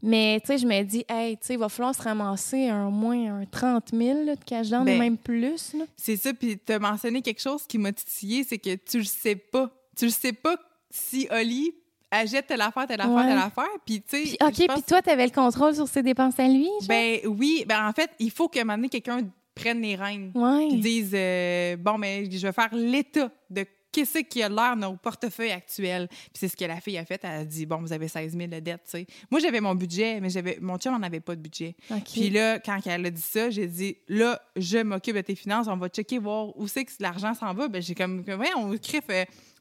Mais, 0.03 0.39
tu 0.41 0.47
sais, 0.47 0.57
je 0.59 0.67
me 0.67 0.83
dis, 0.83 1.03
hey, 1.09 1.37
tu 1.37 1.47
sais, 1.47 1.53
il 1.53 1.59
va 1.59 1.69
falloir 1.69 1.95
se 1.95 2.01
ramasser 2.01 2.67
un, 2.69 2.87
au 2.87 2.91
moins 2.91 3.39
un 3.41 3.45
30 3.45 3.89
000 3.93 4.25
là, 4.25 4.35
de 4.35 4.43
cash 4.43 4.69
down, 4.69 4.85
Ben, 4.85 4.99
même 4.99 5.17
plus. 5.17 5.75
C'est 5.95 6.17
ça, 6.17 6.33
puis 6.33 6.59
tu 6.63 6.71
as 6.73 6.79
mentionné 6.79 7.21
quelque 7.21 7.41
chose 7.41 7.63
qui 7.67 7.77
m'a 7.79 7.91
titillé, 7.91 8.43
c'est 8.43 8.59
que 8.59 8.75
tu 8.75 8.99
le 8.99 9.03
sais 9.05 9.35
pas. 9.35 9.71
Tu 9.97 10.05
le 10.05 10.11
sais 10.11 10.33
pas 10.33 10.55
si 10.91 11.27
Oli 11.31 11.71
achète 12.11 12.45
telle 12.47 12.61
affaire, 12.61 12.85
telle 12.87 13.01
affaire, 13.01 13.25
telle 13.27 13.37
affaire, 13.37 13.79
puis 13.85 14.01
tu 14.01 14.25
sais... 14.27 14.37
OK, 14.39 14.67
pense- 14.67 14.75
puis 14.75 14.83
toi, 14.87 15.01
tu 15.01 15.09
avais 15.09 15.25
le 15.25 15.31
contrôle 15.31 15.73
sur 15.75 15.87
ses 15.87 16.03
dépenses 16.03 16.39
à 16.39 16.47
lui, 16.47 16.65
genre? 16.65 16.87
Ben 16.87 17.17
oui, 17.25 17.65
ben 17.67 17.87
en 17.87 17.91
fait, 17.91 18.11
il 18.19 18.29
faut 18.31 18.47
qu'à 18.47 18.61
un 18.61 18.63
moment 18.65 18.77
donné, 18.77 18.89
quelqu'un 18.89 19.21
prenne 19.55 19.81
les 19.81 19.95
rênes. 19.95 20.31
ouais. 20.35 20.67
Qui 20.69 20.77
dise, 20.77 21.11
euh, 21.15 21.75
bon, 21.75 21.97
mais 21.97 22.29
je 22.29 22.45
vais 22.45 22.53
faire 22.53 22.69
l'état 22.71 23.31
de 23.49 23.65
qu'est-ce 24.01 24.19
qui 24.19 24.43
a 24.43 24.49
l'air 24.49 24.75
dans 24.77 24.91
nos 24.91 24.95
portefeuilles 24.97 25.51
actuels? 25.51 26.07
Puis 26.07 26.29
c'est 26.35 26.47
ce 26.47 26.55
que 26.55 26.65
la 26.65 26.79
fille 26.79 26.97
a 26.97 27.05
fait. 27.05 27.19
Elle 27.23 27.41
a 27.41 27.45
dit, 27.45 27.65
bon, 27.65 27.77
vous 27.77 27.91
avez 27.91 28.07
16 28.07 28.33
000 28.37 28.47
de 28.47 28.59
dette, 28.59 28.81
tu 28.85 28.91
sais. 28.91 29.07
Moi, 29.31 29.39
j'avais 29.39 29.59
mon 29.59 29.73
budget, 29.73 30.19
mais 30.21 30.29
j'avais 30.29 30.57
mon 30.61 30.77
chum 30.77 30.93
n'en 30.93 31.01
avait 31.01 31.19
pas 31.19 31.35
de 31.35 31.41
budget. 31.41 31.75
Puis 32.21 32.29
là, 32.29 32.59
quand 32.59 32.79
elle 32.85 33.05
a 33.05 33.09
dit 33.09 33.21
ça, 33.21 33.49
j'ai 33.49 33.65
dit, 33.67 33.97
là, 34.07 34.39
je 34.55 34.77
m'occupe 34.79 35.15
de 35.15 35.21
tes 35.21 35.35
finances, 35.35 35.67
on 35.67 35.77
va 35.77 35.87
checker, 35.89 36.19
voir 36.19 36.55
où 36.57 36.67
c'est 36.67 36.85
que 36.85 36.91
l'argent 36.99 37.33
s'en 37.33 37.53
va. 37.53 37.67
Ben, 37.67 37.81
j'ai 37.81 37.95
comme, 37.95 38.23
ouais, 38.27 38.49
on 38.55 38.77
criffe, 38.77 39.09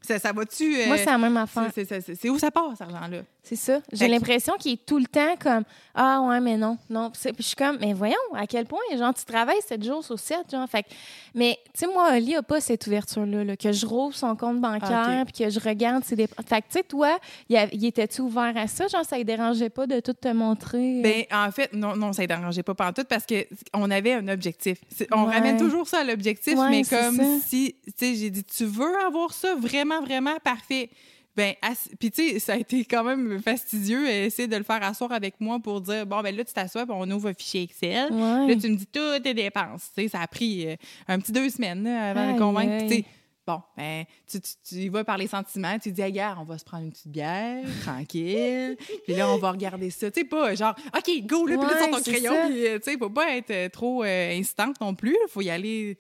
ça, 0.02 0.19
ça 0.19 0.33
va-tu. 0.33 0.76
euh, 0.76 0.87
Moi, 0.87 0.99
c'est 0.99 1.07
la 1.07 1.19
même 1.19 1.37
affaire. 1.37 1.71
c'est 1.75 2.28
où 2.28 2.38
ça 2.38 2.50
part, 2.50 2.71
cet 2.76 2.83
argent-là? 2.83 3.23
C'est 3.48 3.54
ça. 3.54 3.78
J'ai 3.92 4.08
l'impression 4.08 4.54
qu'il 4.58 4.72
est 4.72 4.84
tout 4.84 4.98
le 4.98 5.06
temps 5.06 5.36
comme 5.40 5.62
Ah 5.94 6.20
ouais, 6.22 6.40
mais 6.40 6.56
non, 6.56 6.78
non. 6.90 7.10
Puis 7.10 7.30
je 7.38 7.42
suis 7.44 7.54
comme, 7.54 7.78
mais 7.80 7.92
voyons, 7.92 8.16
à 8.34 8.44
quel 8.48 8.66
point, 8.66 8.80
genre, 8.98 9.14
tu 9.14 9.24
travailles 9.24 9.60
7 9.64 9.84
jours 9.84 10.04
sur 10.04 10.18
7, 10.18 10.50
genre. 10.50 10.68
Fait 10.68 10.84
mais, 11.32 11.56
tu 11.72 11.80
sais, 11.80 11.86
moi, 11.86 12.10
Oli 12.16 12.34
a 12.34 12.42
pas 12.42 12.60
cette 12.60 12.84
ouverture-là, 12.88 13.44
là, 13.44 13.56
que 13.56 13.70
je 13.70 13.86
rouvre 13.86 14.16
son 14.16 14.34
compte 14.34 14.60
bancaire, 14.60 14.88
Ah, 14.90 15.18
OK. 15.22 15.32
puis 15.32 15.44
que 15.44 15.50
je 15.50 15.60
regarde 15.60 16.02
ses 16.04 16.16
dépenses. 16.16 16.44
Fait 16.44 16.60
que, 16.60 16.66
tu 16.66 16.72
sais, 16.78 16.82
toi, 16.82 17.18
il, 17.48 17.84
était-tu 17.84 18.20
ouvert 18.22 18.52
à 18.56 18.66
ça? 18.66 18.88
Genre, 18.88 19.04
ça 19.04 19.16
ne 19.16 19.22
dérangeait 19.22 19.70
pas 19.70 19.86
de 19.86 20.00
tout 20.00 20.12
te 20.14 20.28
montrer? 20.28 20.98
euh? 20.98 21.02
Ben, 21.02 21.24
en 21.30 21.52
fait, 21.52 21.72
non, 21.72 21.94
non, 21.94 22.12
ça 22.12 22.22
ne 22.22 22.26
dérangeait 22.26 22.64
pas 22.64 22.74
pantoute 22.74 23.06
parce 23.06 23.26
que 23.26 23.46
on 23.72 23.88
avait 23.92 24.14
un 24.14 24.26
objectif. 24.26 24.78
On 25.12 25.26
Ouais. 25.26 25.34
ramène 25.34 25.56
toujours 25.56 25.86
ça 25.86 26.00
à 26.00 26.04
l'objectif, 26.04 26.58
Ouais, 26.58 26.70
mais 26.70 26.82
comme 26.82 27.16
ça. 27.16 27.24
si, 27.46 27.76
tu 27.86 27.92
sais, 27.96 28.14
j'ai 28.16 28.30
dit, 28.30 28.42
tu 28.42 28.64
veux 28.64 28.98
avoir 29.06 29.32
ça 29.32 29.54
vraiment, 29.54 30.00
vraiment 30.02 30.34
parfait. 30.42 30.90
Ben, 31.37 31.55
ass- 31.61 31.90
puis 31.99 32.11
tu 32.11 32.31
sais, 32.31 32.38
ça 32.38 32.55
a 32.55 32.57
été 32.57 32.85
quand 32.85 33.05
même 33.05 33.43
fastidieux, 33.43 34.07
euh, 34.07 34.25
essayer 34.26 34.49
de 34.49 34.57
le 34.57 34.62
faire 34.62 34.83
asseoir 34.83 35.12
avec 35.12 35.35
moi 35.40 35.59
pour 35.62 35.83
dire, 35.83 36.07
bon, 36.07 36.23
ben 36.23 36.35
là, 36.35 36.45
tu 36.45 36.52
t'assois, 36.55 36.87
puis 36.87 36.95
on 36.97 37.11
ouvre 37.11 37.28
un 37.28 37.35
fichier 37.35 37.62
Excel. 37.64 38.11
Ouais. 38.12 38.47
Là, 38.49 38.55
tu 38.61 38.71
me 38.71 38.76
dis 38.76 38.87
toutes 38.87 39.23
tes 39.23 39.35
dépenses. 39.35 39.90
Tu 39.95 40.02
sais, 40.02 40.09
ça 40.09 40.21
a 40.21 40.26
pris 40.26 40.66
euh, 40.66 40.76
un 41.09 41.19
petit 41.19 41.33
deux 41.33 41.50
semaines 41.50 41.85
là, 41.85 42.11
avant 42.11 42.26
de 42.26 42.33
Aïe, 42.33 42.38
convaincre. 42.38 42.87
Tu 42.87 42.95
sais. 42.95 43.05
Bon, 43.47 43.61
ben, 43.76 44.05
tu, 44.26 44.40
tu, 44.40 44.50
tu 44.69 44.75
y 44.75 44.88
vas 44.88 45.05
par 45.05 45.19
les 45.19 45.28
sentiments, 45.28 45.78
tu 45.78 45.93
dis, 45.93 46.02
ah, 46.02 46.11
gars, 46.11 46.37
on 46.40 46.43
va 46.43 46.59
se 46.59 46.64
prendre 46.64 46.83
une 46.85 46.90
petite 46.90 47.12
bière, 47.12 47.62
tranquille, 47.83 48.76
puis 49.05 49.14
là, 49.14 49.31
on 49.31 49.38
va 49.38 49.52
regarder 49.52 49.90
ça. 49.90 50.11
Tu 50.11 50.21
sais, 50.23 50.26
pas 50.26 50.55
genre, 50.57 50.75
OK, 50.97 51.26
go, 51.26 51.47
là, 51.47 51.57
puis 51.57 51.66
là, 51.69 51.78
sors 51.78 51.90
ton 51.90 52.02
crayon, 52.11 52.33
euh, 52.35 52.78
tu 52.78 52.90
sais, 52.90 52.99
faut 52.99 53.09
pas 53.09 53.37
être 53.37 53.71
trop 53.71 54.02
euh, 54.02 54.43
non 54.81 54.97
plus, 54.97 55.16
il 55.28 55.31
faut 55.31 55.43
y 55.43 55.50
aller 55.50 55.97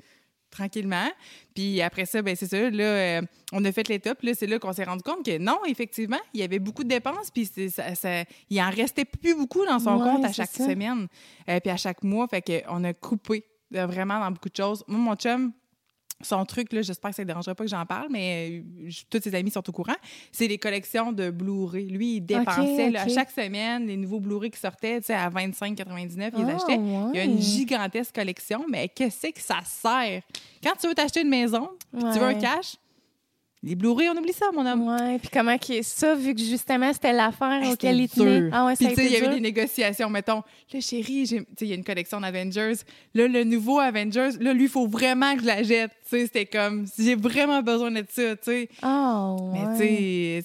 tranquillement. 0.56 1.08
Puis 1.54 1.80
après 1.82 2.06
ça, 2.06 2.22
ben 2.22 2.34
c'est 2.34 2.46
ça, 2.48 2.70
là, 2.70 2.84
euh, 2.84 3.22
on 3.52 3.64
a 3.64 3.72
fait 3.72 3.88
l'étape, 3.88 4.22
là, 4.22 4.32
c'est 4.34 4.46
là 4.46 4.58
qu'on 4.58 4.72
s'est 4.72 4.84
rendu 4.84 5.02
compte 5.02 5.24
que 5.24 5.38
non, 5.38 5.58
effectivement, 5.66 6.18
il 6.34 6.40
y 6.40 6.42
avait 6.42 6.58
beaucoup 6.58 6.82
de 6.84 6.88
dépenses, 6.88 7.30
puis 7.30 7.46
c'est- 7.46 7.68
ça, 7.68 7.94
ça- 7.94 8.24
il 8.50 8.60
en 8.60 8.70
restait 8.70 9.04
plus 9.04 9.34
beaucoup 9.34 9.64
dans 9.66 9.78
son 9.78 9.96
Ouais, 9.98 10.04
compte 10.10 10.24
à 10.24 10.32
chaque 10.32 10.50
ça. 10.50 10.64
semaine, 10.66 11.06
euh, 11.48 11.60
puis 11.60 11.70
à 11.70 11.76
chaque 11.76 12.02
mois, 12.02 12.26
fait 12.28 12.42
qu'on 12.42 12.84
a 12.84 12.92
coupé 12.94 13.44
euh, 13.74 13.84
vraiment 13.86 14.20
dans 14.20 14.30
beaucoup 14.30 14.48
de 14.48 14.56
choses. 14.56 14.84
Moi, 14.86 14.98
mon 15.00 15.14
chum, 15.16 15.52
son 16.22 16.44
truc, 16.46 16.72
là, 16.72 16.80
j'espère 16.82 17.10
que 17.10 17.16
ça 17.16 17.22
ne 17.22 17.26
dérangerait 17.26 17.54
pas 17.54 17.64
que 17.64 17.70
j'en 17.70 17.84
parle, 17.84 18.08
mais 18.10 18.62
euh, 18.62 18.88
je- 18.88 19.02
tous 19.10 19.20
ses 19.22 19.34
amis 19.34 19.50
sont 19.50 19.68
au 19.68 19.72
courant, 19.72 19.96
c'est 20.32 20.48
les 20.48 20.56
collections 20.58 21.12
de 21.12 21.30
Blu-ray. 21.30 21.86
Lui, 21.88 22.16
il 22.16 22.20
dépensait 22.22 22.90
là, 22.90 23.02
à 23.02 23.08
chaque 23.08 23.30
semaine 23.30 23.86
les 23.86 23.96
nouveaux 23.98 24.20
Blu-ray 24.20 24.50
qui 24.50 24.58
sortaient, 24.58 24.98
tu 25.00 25.06
sais, 25.06 25.14
à 25.14 25.28
25,99, 25.28 26.32
il 26.38 26.44
les 26.46 26.52
achetait. 26.52 26.76
Il 27.12 27.16
y 27.16 27.20
a 27.20 27.24
une 27.24 27.40
gigantesque 27.40 28.14
collection, 28.14 28.64
mais 28.68 28.88
qu'est-ce 28.88 29.26
que 29.26 29.40
ça 29.40 29.58
sert? 29.64 30.22
Quand 30.62 30.72
tu 30.80 30.88
veux 30.88 30.94
t'acheter 30.94 31.20
une 31.22 31.28
maison, 31.28 31.68
tu 31.92 32.18
veux 32.18 32.22
un 32.26 32.34
cash, 32.34 32.76
les 33.62 33.74
Blu-ray, 33.74 34.08
on 34.10 34.16
oublie 34.16 34.32
ça, 34.34 34.46
mon 34.54 34.64
homme. 34.64 34.86
Ouais, 34.86 35.18
puis 35.18 35.28
comment 35.32 35.58
que 35.58 35.82
ça, 35.82 36.14
vu 36.14 36.34
que 36.34 36.40
justement 36.40 36.92
c'était 36.92 37.12
l'affaire 37.12 37.60
Ah, 37.64 37.70
auquel 37.72 37.98
il 38.00 38.08
tenait. 38.08 38.48
Ah 38.52 38.66
ouais, 38.66 38.76
ça 38.76 38.84
Puis, 38.84 38.86
a 38.86 38.90
tu 38.90 38.94
sais, 38.96 39.02
été 39.06 39.06
il 39.06 39.12
y 39.12 39.16
avait 39.16 39.26
dur. 39.26 39.34
des 39.34 39.40
négociations. 39.40 40.08
Mettons, 40.08 40.42
là, 40.72 40.80
chérie, 40.80 41.26
j'ai- 41.26 41.40
tu 41.40 41.46
sais, 41.58 41.64
il 41.64 41.68
y 41.68 41.72
a 41.72 41.74
une 41.74 41.82
collection 41.82 42.20
d'Avengers. 42.20 42.74
Là, 43.14 43.26
le 43.26 43.42
nouveau 43.42 43.80
Avengers, 43.80 44.30
là, 44.38 44.52
lui, 44.52 44.64
il 44.64 44.68
faut 44.68 44.86
vraiment 44.86 45.34
que 45.34 45.40
je 45.40 45.46
la 45.46 45.62
jette. 45.64 45.90
Tu 46.08 46.16
sais, 46.18 46.22
c'était 46.26 46.46
comme, 46.46 46.86
j'ai 46.98 47.16
vraiment 47.16 47.62
besoin 47.62 47.90
de 47.90 48.04
ça, 48.08 48.36
tu 48.36 48.44
sais. 48.44 48.68
Ah, 48.82 49.34
Mais 49.52 49.60
ouais. 49.60 49.72
tu 49.72 49.78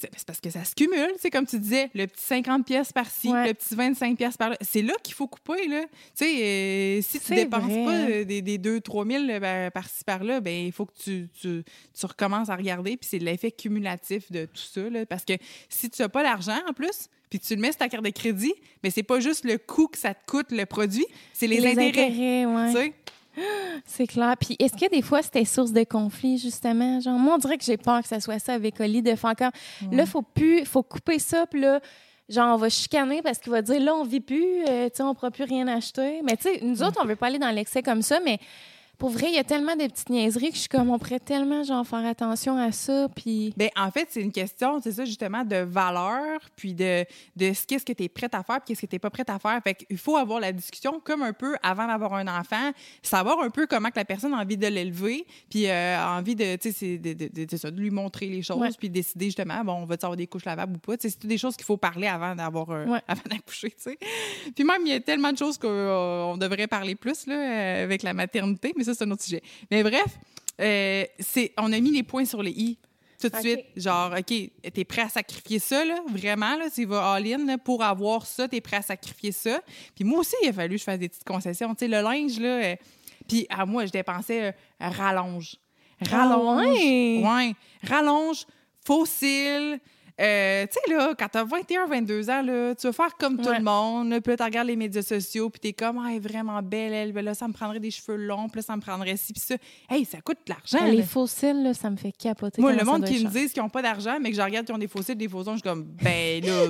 sais, 0.02 0.10
c'est 0.18 0.26
parce 0.26 0.40
que 0.42 0.50
ça 0.50 0.64
se 0.64 0.74
cumule, 0.74 1.12
c'est 1.20 1.30
comme 1.30 1.46
tu 1.46 1.60
disais, 1.60 1.90
le 1.94 2.08
petit 2.08 2.24
50 2.26 2.66
pièces 2.66 2.92
par-ci, 2.92 3.30
Ouais. 3.30 3.48
le 3.50 3.54
petit 3.54 3.76
25 3.76 4.18
pièces 4.18 4.38
par-là. 4.38 4.58
C'est 4.62 4.82
là 4.82 4.94
qu'il 5.04 5.14
faut 5.14 5.28
couper, 5.28 5.68
là. 5.68 5.82
Tu 6.18 6.26
sais, 6.26 6.44
euh, 6.44 7.02
si 7.02 7.20
tu 7.20 7.36
dépenses 7.36 7.64
vrai, 7.64 7.86
pas 7.86 7.92
euh, 8.12 8.24
des, 8.26 8.42
des 8.42 8.58
2-3 8.58 9.08
000 9.08 9.24
euh, 9.30 9.40
ben, 9.40 9.70
par-ci, 9.72 10.04
par-là, 10.04 10.40
ben 10.42 10.66
il 10.66 10.72
faut 10.72 10.86
que 10.86 10.94
tu, 11.04 11.30
tu, 11.40 11.64
tu 11.98 12.06
recommences 12.06 12.50
à 12.50 12.56
regarder, 12.56 12.98
puis 12.98 13.08
c'est 13.12 13.20
l'effet 13.20 13.52
cumulatif 13.52 14.32
de 14.32 14.46
tout 14.46 14.58
ça, 14.74 14.90
là. 14.90 15.06
Parce 15.06 15.26
que 15.26 15.34
si 15.70 15.90
tu 15.90 16.02
n'as 16.02 16.10
pas 16.10 16.24
l'argent, 16.24 16.58
en 16.68 16.74
plus, 16.74 17.08
puis 17.30 17.40
tu 17.40 17.56
le 17.56 17.62
mets 17.62 17.70
sur 17.72 17.78
ta 17.78 17.88
carte 17.88 18.04
de 18.04 18.10
crédit, 18.10 18.54
mais 18.84 18.90
c'est 18.90 19.04
pas 19.04 19.20
juste 19.20 19.46
le 19.46 19.58
coût 19.58 19.88
que 19.88 19.98
ça 19.98 20.14
te 20.14 20.26
coûte, 20.30 20.48
le 20.52 20.66
produit, 20.66 21.06
c'est 21.34 21.48
les, 21.48 21.66
intérêts. 21.66 22.46
ouais. 22.46 22.94
C'est 23.86 24.08
clair. 24.08 24.36
Puis 24.40 24.56
est-ce 24.60 24.74
que 24.74 24.90
des 24.90 25.02
fois 25.02 25.22
c'était 25.22 25.46
source 25.46 25.72
de 25.72 25.84
conflit 25.84 26.38
justement, 26.38 27.00
genre 27.00 27.18
moi 27.18 27.36
on 27.36 27.38
dirait 27.38 27.58
que 27.58 27.64
j'ai 27.64 27.78
peur 27.78 28.02
que 28.02 28.08
ça 28.08 28.20
soit 28.20 28.40
ça 28.40 28.54
avec 28.54 28.80
Oli 28.80 29.02
de 29.02 29.16
faire 29.16 29.34
là 29.92 30.06
faut 30.06 30.22
plus 30.22 30.66
faut 30.66 30.84
couper 30.84 31.20
ça 31.20 31.46
puis 31.48 31.62
là 31.62 31.80
genre 32.30 32.56
on 32.56 32.58
va 32.58 32.70
chicaner 32.70 33.22
parce 33.22 33.40
qu'il 33.40 33.52
va 33.52 33.62
dire 33.62 33.82
là 33.82 33.94
on 33.96 34.04
vit 34.04 34.20
plus, 34.20 34.64
euh, 34.68 34.90
tu 34.90 34.98
sais 34.98 35.04
on 35.04 35.14
pourra 35.14 35.32
plus 35.32 35.44
rien 35.46 35.68
acheter. 35.68 36.22
Mais 36.24 36.36
tu 36.38 36.44
sais 36.44 36.60
nous 36.62 36.84
autres 36.84 37.00
on 37.02 37.06
veut 37.06 37.16
pas 37.16 37.28
aller 37.28 37.40
dans 37.40 37.52
l'excès 37.52 37.82
comme 37.82 38.02
ça 38.02 38.20
mais 38.24 38.40
pour 39.02 39.10
vrai, 39.10 39.30
il 39.30 39.34
y 39.34 39.40
a 39.40 39.44
tellement 39.44 39.76
de 39.76 39.88
petites 39.88 40.12
niaiseries 40.12 40.50
que 40.50 40.54
je 40.56 40.60
suis 40.60 40.70
comme, 40.70 40.92
on 40.92 41.00
pourrait 41.00 41.20
tellement, 41.20 41.64
genre, 41.64 41.84
faire 41.88 42.06
attention 42.06 42.56
à 42.56 42.72
ça, 42.72 43.08
puis... 43.16 43.52
Ben, 43.58 43.70
en 43.76 43.90
fait, 43.90 44.08
c'est 44.12 44.22
une 44.22 44.32
question, 44.32 44.80
c'est 44.80 44.92
ça, 44.92 45.06
justement, 45.06 45.44
de 45.44 45.56
valeur, 45.56 46.40
puis 46.56 46.76
de, 46.76 47.04
de 47.36 47.52
ce 47.52 47.66
qu'est-ce 47.66 47.84
que 47.84 47.94
tu 47.94 48.04
es 48.04 48.10
prête 48.10 48.36
à 48.36 48.44
faire, 48.44 48.58
puis 48.62 48.66
qu'est-ce 48.68 48.82
que 48.82 48.86
tu 48.86 48.94
n'es 48.94 49.00
pas 49.00 49.10
prête 49.10 49.32
à 49.32 49.40
faire. 49.40 49.60
Fait 49.64 49.74
qu'il 49.74 49.98
faut 49.98 50.18
avoir 50.18 50.40
la 50.40 50.52
discussion 50.52 51.02
comme 51.04 51.24
un 51.24 51.34
peu 51.34 51.56
avant 51.64 51.88
d'avoir 51.88 52.14
un 52.14 52.28
enfant, 52.28 52.72
savoir 53.02 53.40
un 53.40 53.50
peu 53.50 53.66
comment 53.66 53.90
que 53.90 53.98
la 53.98 54.06
personne 54.06 54.36
a 54.36 54.38
envie 54.38 54.56
de 54.56 54.68
l'élever, 54.68 55.26
puis 55.50 55.66
euh, 55.68 55.98
a 55.98 56.16
envie 56.20 56.36
de, 56.36 56.56
tu 56.58 56.72
sais, 56.72 57.00
de, 57.00 57.14
de, 57.14 57.28
de- 57.28 57.46
de 57.46 57.58
ça, 57.58 57.72
de 57.72 57.80
lui 57.82 57.90
montrer 57.90 58.28
les 58.28 58.44
choses, 58.44 58.60
Ouais. 58.60 58.70
puis 58.78 58.92
décider, 58.92 59.26
justement, 59.26 59.64
bon, 59.64 59.74
on 59.82 59.86
va 59.86 59.96
avoir 59.96 60.16
des 60.16 60.28
couches 60.28 60.46
lavables 60.46 60.76
ou 60.76 60.80
pas? 60.80 60.94
C'est 61.00 61.10
toutes 61.20 61.26
des 61.28 61.40
choses 61.40 61.56
qu'il 61.58 61.66
faut 61.66 61.78
parler 61.78 62.06
avant 62.06 62.36
d'avoir 62.36 62.70
un- 62.70 62.88
Ouais. 62.88 63.02
avant 63.08 63.24
d'accoucher, 63.28 63.72
tu 63.72 63.78
sais. 63.80 63.98
Puis 64.56 64.64
même, 64.64 64.84
il 64.86 64.90
y 64.92 64.94
a 64.94 65.00
tellement 65.00 65.32
de 65.32 65.40
choses 65.40 65.58
qu'on 65.58 66.38
devrait 66.38 66.68
parler 66.68 66.94
plus, 66.94 67.26
là, 67.26 67.34
euh, 67.34 67.84
avec 67.86 68.04
la 68.04 68.14
maternité, 68.14 68.74
mais 68.78 68.84
ça, 68.84 68.91
c'est 68.94 69.04
un 69.04 69.12
autre 69.12 69.24
sujet. 69.24 69.42
Mais 69.70 69.84
bref, 69.84 70.20
euh, 70.60 71.06
c'est, 71.20 71.54
on 71.58 71.72
a 71.72 71.80
mis 71.80 71.92
les 71.92 72.04
points 72.04 72.26
sur 72.26 72.42
les 72.44 72.52
i 72.52 72.78
tout 73.22 73.30
de 73.30 73.38
suite. 73.38 73.66
Genre, 73.76 74.14
OK, 74.18 74.34
t'es 74.74 74.84
prêt 74.84 75.04
à 75.04 75.10
sacrifier 75.10 75.60
ça, 75.60 75.86
là, 75.86 76.00
vraiment, 76.10 76.58
là, 76.58 76.70
tu 76.74 76.86
vas 76.86 77.14
all-in 77.14 77.58
pour 77.60 77.84
avoir 77.84 78.26
ça, 78.26 78.48
t'es 78.48 78.62
prêt 78.62 78.78
à 78.78 78.82
sacrifier 78.82 79.32
ça. 79.32 79.62
Puis 79.96 80.04
moi 80.04 80.20
aussi, 80.20 80.36
il 80.42 80.50
a 80.50 80.54
fallu 80.54 80.76
que 80.76 80.80
je 80.80 80.84
fasse 80.84 81.00
des 81.00 81.10
petites 81.10 81.24
concessions. 81.24 81.74
Tu 81.76 81.86
sais, 81.86 81.88
le 81.88 82.02
linge, 82.02 82.40
là, 82.40 82.64
euh, 82.64 82.76
puis 83.28 83.46
à 83.50 83.66
moi, 83.66 83.86
je 83.86 83.92
dépensais 83.92 84.48
euh, 84.48 84.52
rallonge. 84.80 85.56
Rallonge. 86.02 86.64
Ah 86.66 86.70
ouais? 86.70 87.24
Ouais. 87.24 87.56
Rallonge, 87.84 88.46
fossile. 88.84 89.80
Euh, 90.22 90.66
tu 90.68 90.78
sais, 90.92 90.96
là, 90.96 91.14
quand 91.18 91.28
t'as 91.32 91.44
21, 91.44 91.88
22 91.88 92.30
ans, 92.30 92.42
là, 92.44 92.76
tu 92.76 92.86
vas 92.88 92.94
faire 92.94 93.18
comme 93.18 93.38
tout 93.42 93.50
Ouais. 93.50 93.58
le 93.58 93.64
monde. 93.64 94.10
Puis 94.22 94.32
là, 94.34 94.38
tu 94.38 94.44
regardes 94.44 94.68
les 94.68 94.76
médias 94.76 95.02
sociaux, 95.02 95.50
puis 95.50 95.60
t'es 95.60 95.74
comme, 95.74 95.98
ah, 95.98 96.10
elle 96.12 96.18
est 96.18 96.20
vraiment 96.20 96.62
belle, 96.62 96.94
elle. 96.94 97.12
Ben 97.12 97.26
là, 97.26 97.34
ça 97.34 97.48
me 97.48 97.54
prendrait 97.54 97.80
des 97.80 97.90
cheveux 97.92 98.18
longs, 98.18 98.48
puis 98.48 98.60
là, 98.60 98.62
ça 98.62 98.76
me 98.76 98.82
prendrait 98.82 99.18
ci, 99.18 99.34
puis 99.34 99.42
ça. 99.42 99.56
Hey, 99.90 100.06
ça 100.06 100.20
coûte 100.22 100.38
de 100.48 100.54
l'argent. 100.54 100.86
les 100.92 101.02
fossiles, 101.04 101.64
là, 101.64 101.74
ça 101.74 101.90
me 101.90 101.98
fait 101.98 102.12
capoter. 102.12 102.62
Moi, 102.62 102.74
le 102.74 102.84
monde 102.86 103.04
qui 103.06 103.14
me 103.16 103.20
cher. 103.22 103.30
disent 103.32 103.54
qu'ils 103.54 103.64
n'ont 103.64 103.70
pas 103.70 103.82
d'argent, 103.82 104.18
mais 104.22 104.30
que 104.30 104.36
je 104.38 104.42
regarde 104.42 104.66
qu'ils 104.66 104.76
ont 104.76 104.80
des 104.80 104.88
fossiles, 104.88 105.16
des 105.16 105.28
faux 105.28 105.40
ongles, 105.40 105.54
je 105.54 105.62
suis 105.62 105.62
comme, 105.70 105.84
ben 106.02 106.42
là. 106.46 106.66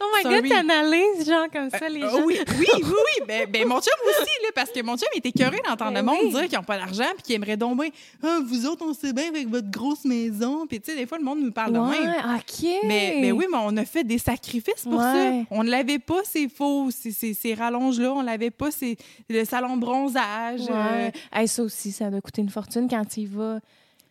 Oh 0.00 0.04
my 0.16 0.22
Sorry. 0.22 0.40
God, 0.42 0.50
t'analyses, 0.50 1.26
genre, 1.26 1.46
comme 1.52 1.70
ça, 1.70 1.88
les 1.88 2.02
Euh, 2.02 2.10
gens. 2.10 2.22
oui, 2.24 2.38
oui, 2.58 2.66
oui, 2.74 2.82
oui. 2.84 3.24
Ben, 3.26 3.50
ben, 3.50 3.66
mon 3.66 3.80
chum 3.80 3.92
aussi, 4.08 4.30
là, 4.42 4.48
parce 4.54 4.70
que 4.70 4.82
mon 4.82 4.96
chum 4.96 5.08
était 5.14 5.28
écœuré 5.28 5.58
d'entendre 5.66 5.92
Ben 5.92 6.00
le 6.00 6.02
monde 6.06 6.18
oui. 6.24 6.30
dire 6.30 6.48
qu'ils 6.48 6.58
n'ont 6.58 6.64
pas 6.64 6.78
d'argent 6.78 7.04
puis 7.14 7.22
qu'ils 7.22 7.34
aimeraient 7.36 7.56
donc 7.56 7.76
ah, 8.22 8.38
vous 8.44 8.66
autres, 8.66 8.84
on 8.86 8.94
sait 8.94 9.12
bien 9.12 9.28
avec 9.28 9.48
votre 9.48 9.70
grosse 9.70 10.04
maison. 10.04 10.66
Puis, 10.66 10.80
tu 10.80 10.90
sais, 10.92 10.96
des 10.96 11.06
fois, 11.06 11.18
le 11.18 11.24
monde 11.24 11.40
nous 11.40 11.50
parle 11.52 11.72
de 11.72 11.78
même. 11.78 11.88
Ouais, 11.90 12.16
OK. 12.48 12.66
Mais, 12.84 13.18
mais 13.20 13.32
oui, 13.32 13.46
mais 13.50 13.58
on 13.60 13.76
a 13.76 13.84
fait 13.84 14.04
des 14.04 14.18
sacrifices 14.18 14.84
pour 14.84 15.00
ça. 15.00 15.12
On 15.50 15.64
ne 15.64 15.70
l'avait 15.70 15.98
pas, 15.98 16.20
ces 16.24 16.48
faux, 16.48 16.90
ces, 16.90 17.10
ces, 17.12 17.34
ces 17.34 17.54
rallonges-là. 17.54 18.12
On 18.12 18.22
l'avait 18.22 18.50
pas, 18.50 18.70
ces, 18.70 18.96
le 19.28 19.44
salon 19.44 19.76
bronzage, 19.76 20.60
euh, 20.70 21.06
Ouais. 21.06 21.12
Hey, 21.32 21.48
ça 21.48 21.62
aussi, 21.62 21.92
ça 21.92 22.10
doit 22.10 22.20
coûter 22.20 22.42
une 22.42 22.50
fortune 22.50 22.86
quand 22.88 23.04
tu 23.04 23.20
y 23.20 23.26
vas. 23.26 23.58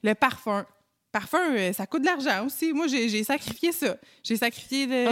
le 0.04 0.14
parfum. 0.16 0.66
Parfum, 1.12 1.40
euh, 1.52 1.72
ça 1.72 1.88
coûte 1.88 2.02
de 2.02 2.08
l'argent 2.08 2.46
aussi. 2.46 2.74
Moi, 2.74 2.88
j'ai 2.88 3.24
sacrifié 3.24 3.72
ça. 3.72 3.96
J'ai 4.22 4.36
sacrifié 4.36 4.86
ouais, 4.86 5.08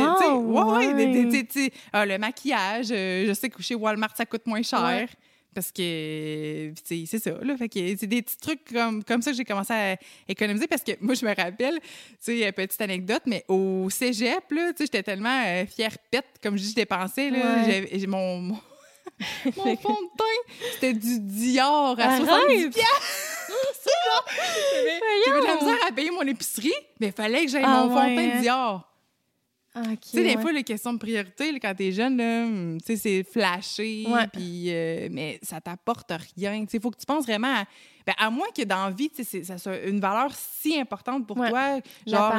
ouais, 0.78 0.94
de- 0.94 1.32
de- 1.68 1.72
ah, 1.94 2.06
le 2.06 2.18
maquillage. 2.18 2.88
euh, 2.92 3.26
je 3.26 3.34
sais 3.34 3.50
que 3.50 3.64
chez 3.64 3.74
Walmart, 3.76 4.14
ça 4.18 4.26
coûte 4.26 4.46
moins 4.46 4.62
cher. 4.64 4.84
Ouais. 4.84 5.08
Parce 5.54 5.72
que, 5.72 6.74
c'est 6.84 7.06
ça, 7.06 7.32
là. 7.42 7.58
Fait 7.58 7.70
que 7.70 7.80
c'est 7.98 8.08
des 8.08 8.22
petits 8.22 8.38
trucs 8.38 8.66
comme, 8.72 9.04
comme 9.04 9.22
ça 9.22 9.32
que 9.32 9.38
j'ai 9.38 9.46
commencé 9.46 9.74
à 9.74 9.98
économiser 10.28 10.68
parce 10.68 10.84
que 10.84 10.92
moi, 11.02 11.16
je 11.16 11.26
me 11.26 11.36
rappelle, 11.36 11.80
tu 12.24 12.40
sais, 12.40 12.52
petite 12.52 12.82
anecdote, 12.82 13.24
mais 13.26 13.46
au 13.48 13.90
cégep, 13.90 14.52
là, 14.52 14.72
tu 14.72 14.78
sais, 14.78 14.86
j'étais 14.86 15.04
tellement 15.04 15.44
euh, 15.46 15.66
fière 15.66 15.98
pète, 16.12 16.26
comme 16.42 16.58
je 16.58 16.74
dépensais, 16.74 17.30
là. 17.30 17.66
Ouais. 17.66 17.90
J'ai 17.94 18.08
mon, 18.08 18.40
mon, 18.40 18.60
mon 19.58 19.78
fond 19.78 19.94
de 19.94 20.18
teint, 20.18 20.54
c'était 20.74 20.94
du 20.94 21.20
Dior 21.20 21.96
à 22.00 22.04
Arrête! 22.04 22.26
70 22.26 22.70
piastres. 22.70 23.30
J'avais 24.74 25.00
j'avais 25.26 25.42
de 25.42 25.46
la 25.46 25.56
misère 25.56 25.88
à 25.88 25.92
payer 25.92 26.10
mon 26.12 26.22
épicerie, 26.22 26.74
mais 27.00 27.08
il 27.08 27.14
fallait 27.14 27.46
que 27.46 27.52
j'aille 27.52 27.64
Ah 27.66 27.86
mon 27.86 27.96
fond 27.96 28.10
de 28.10 28.16
teint 28.16 28.38
hein? 28.38 28.42
Dior. 28.42 28.93
Tu 29.74 30.10
sais, 30.10 30.22
des 30.24 30.36
ouais. 30.36 30.42
fois, 30.42 30.52
les 30.52 30.64
questions 30.64 30.94
de 30.94 31.00
priorité, 31.00 31.52
là, 31.52 31.58
quand 31.60 31.74
t'es 31.74 31.92
jeune, 31.92 32.78
tu 32.80 32.86
sais, 32.86 32.96
c'est 32.96 33.24
flashé, 33.24 34.06
puis, 34.32 34.66
euh, 34.68 35.08
mais 35.12 35.40
ça 35.42 35.60
t'apporte 35.60 36.12
rien. 36.36 36.64
Tu 36.66 36.76
il 36.76 36.82
faut 36.82 36.92
que 36.92 36.98
tu 37.00 37.06
penses 37.08 37.26
vraiment 37.26 37.54
à... 37.56 37.64
ben, 38.06 38.14
à 38.20 38.30
moins 38.30 38.50
que 38.56 38.62
dans 38.64 38.86
la 38.86 38.92
vie, 38.92 39.10
tu 39.10 39.24
ça 39.44 39.58
soit 39.58 39.80
une 39.86 40.00
valeur 40.00 40.32
si 40.36 40.80
importante 40.80 41.26
pour 41.26 41.38
Ouais. 41.38 41.50
toi, 41.50 41.80
genre 42.06 42.34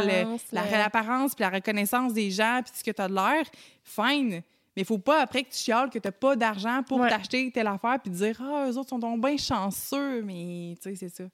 L'apparence, 0.52 1.32
le- 1.32 1.34
puis 1.36 1.42
la 1.42 1.50
reconnaissance 1.50 2.12
des 2.12 2.30
gens, 2.30 2.60
puis 2.64 2.72
ce 2.78 2.84
que 2.84 2.92
t'as 2.92 3.08
de 3.08 3.14
l'air, 3.14 3.44
fine. 3.82 4.42
Mais 4.76 4.82
il 4.82 4.84
faut 4.84 4.98
pas, 4.98 5.20
après 5.22 5.42
que 5.42 5.50
tu 5.50 5.58
chiales, 5.58 5.90
que 5.90 5.98
t'as 5.98 6.10
pas 6.12 6.36
d'argent 6.36 6.82
pour 6.86 6.98
Ouais. 7.00 7.08
t'acheter 7.08 7.50
telle 7.52 7.66
affaire, 7.68 7.98
puis 8.02 8.10
dire 8.12 8.36
«Ah, 8.44 8.66
eux 8.70 8.76
autres 8.78 8.90
sont 8.90 8.98
donc 8.98 9.20
bien 9.20 9.36
chanceux», 9.36 10.22
mais 10.24 10.76
tu 10.82 10.90
sais, 10.90 10.94
c'est 10.96 11.16
ça. 11.16 11.24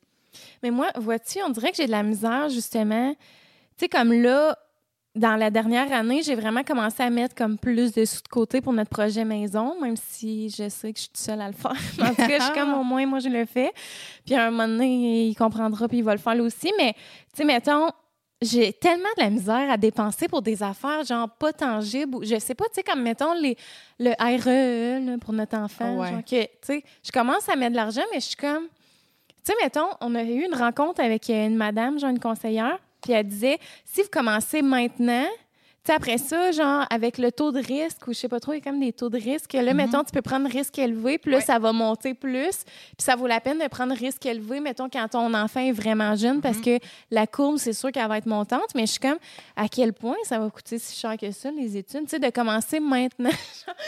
Mais 0.63 0.71
moi, 0.71 0.91
vois-tu, 0.97 1.43
on 1.43 1.51
dirait 1.51 1.71
que 1.71 1.77
j'ai 1.77 1.87
de 1.87 1.91
la 1.91 2.03
misère, 2.03 2.49
justement. 2.51 3.15
Tu 3.15 3.19
sais, 3.79 3.89
comme 3.89 4.13
là, 4.13 4.57
dans 5.15 5.37
la 5.37 5.51
dernière 5.51 5.93
année, 5.93 6.23
j'ai 6.23 6.37
vraiment 6.37 6.63
commencé 6.63 7.03
à 7.03 7.11
mettre 7.11 7.35
comme 7.35 7.59
plus 7.59 7.93
de 7.93 8.05
sous 8.05 8.23
de 8.23 8.29
côté 8.29 8.61
pour 8.61 8.73
notre 8.73 8.91
projet 8.91 9.25
maison, 9.25 9.81
même 9.81 9.97
si 9.97 10.51
je 10.51 10.69
sais 10.69 10.93
que 10.93 10.99
je 10.99 11.03
suis 11.03 11.11
toute 11.11 11.17
seule 11.17 11.41
à 11.41 11.49
le 11.49 11.53
faire. 11.53 11.73
en 12.01 12.11
tout 12.11 12.15
cas, 12.15 12.39
je 12.39 12.45
suis 12.45 12.55
comme 12.55 12.75
au 12.75 12.85
moins, 12.85 13.05
moi, 13.07 13.19
je 13.19 13.29
le 13.29 13.45
fais. 13.45 13.73
Puis 14.25 14.35
à 14.37 14.47
un 14.47 14.51
moment 14.51 14.69
donné, 14.69 15.27
il 15.29 15.35
comprendra, 15.35 15.89
puis 15.89 15.99
il 15.99 16.05
va 16.05 16.13
le 16.13 16.21
faire 16.21 16.35
lui 16.35 16.43
aussi. 16.43 16.73
Mais, 16.79 16.93
tu 16.93 17.39
sais, 17.39 17.45
mettons, 17.45 17.91
j'ai 18.41 18.73
tellement 18.73 19.09
de 19.17 19.23
la 19.23 19.31
misère 19.31 19.71
à 19.71 19.77
dépenser 19.77 20.29
pour 20.29 20.43
des 20.43 20.63
affaires, 20.63 21.03
genre 21.05 21.29
pas 21.29 21.53
tangibles. 21.53 22.17
ou 22.17 22.25
Je 22.25 22.39
sais 22.39 22.55
pas, 22.55 22.67
tu 22.67 22.75
sais, 22.75 22.83
comme 22.85 23.03
mettons 23.03 23.35
les, 23.35 23.57
le 23.99 24.13
REE 24.19 25.05
là, 25.05 25.19
pour 25.19 25.35
notre 25.35 25.57
enfant. 25.59 25.97
Ouais. 25.99 26.09
Genre 26.09 26.25
que, 26.25 26.43
tu 26.45 26.51
sais, 26.63 26.85
je 27.03 27.11
commence 27.11 27.49
à 27.49 27.57
mettre 27.57 27.73
de 27.73 27.77
l'argent, 27.77 28.03
mais 28.13 28.21
je 28.21 28.27
suis 28.27 28.37
comme. 28.37 28.69
Tu 29.45 29.53
sais, 29.53 29.55
mettons, 29.61 29.89
on 30.01 30.15
a 30.15 30.23
eu 30.23 30.45
une 30.45 30.55
rencontre 30.55 31.03
avec 31.03 31.29
une 31.29 31.57
madame, 31.57 31.99
genre 31.99 32.11
une 32.11 32.21
conseillère, 32.21 32.79
puis 33.01 33.13
elle 33.13 33.27
disait 33.27 33.59
si 33.85 34.03
vous 34.03 34.09
commencez 34.11 34.63
maintenant, 34.63 35.27
sais, 35.87 35.93
après 35.93 36.19
ça, 36.19 36.51
genre, 36.53 36.85
avec 36.91 37.19
le 37.19 37.33
taux 37.33 37.53
de 37.53 37.59
risque, 37.61 38.07
ou 38.07 38.13
je 38.13 38.19
sais 38.19 38.29
pas 38.29 38.41
trop, 38.41 38.53
il 38.53 38.57
y 38.57 38.61
a 38.61 38.65
comme 38.65 38.81
des 38.81 38.93
taux 38.93 39.09
de 39.09 39.19
risque. 39.19 39.53
Là, 39.55 39.73
mettons, 39.75 40.05
tu 40.05 40.13
peux 40.13 40.23
prendre 40.23 40.49
risque 40.49 40.79
élevé, 40.79 41.19
puis 41.19 41.31
là, 41.31 41.39
Ouais. 41.39 41.43
ça 41.45 41.59
va 41.59 41.73
monter 41.73 42.15
plus. 42.15 42.65
Puis 42.65 42.99
ça 42.99 43.17
vaut 43.17 43.27
la 43.27 43.41
peine 43.41 43.59
de 43.59 43.67
prendre 43.69 43.95
risque 43.95 44.25
élevé, 44.27 44.61
mettons, 44.61 44.89
quand 44.89 45.09
ton 45.09 45.33
enfant 45.35 45.61
est 45.61 45.73
vraiment 45.73 46.15
jeune, 46.17 46.41
parce 46.41 46.59
que 46.61 46.79
la 47.11 47.27
courbe, 47.27 47.57
c'est 47.59 47.73
sûr 47.73 47.91
qu'elle 47.93 48.09
va 48.09 48.19
être 48.19 48.27
montante. 48.27 48.67
Mais 48.75 48.83
je 48.87 48.93
suis 48.93 49.01
comme, 49.01 49.19
à 49.57 49.69
quel 49.69 49.93
point 49.93 50.17
ça 50.25 50.39
va 50.39 50.51
coûter 50.51 50.79
si 50.79 50.99
cher 50.99 51.17
que 51.17 51.31
ça, 51.31 51.51
les 51.51 51.77
études? 51.77 52.03
Tu 52.05 52.09
sais, 52.11 52.19
de 52.19 52.31
commencer 52.31 52.81
maintenant. 52.81 53.31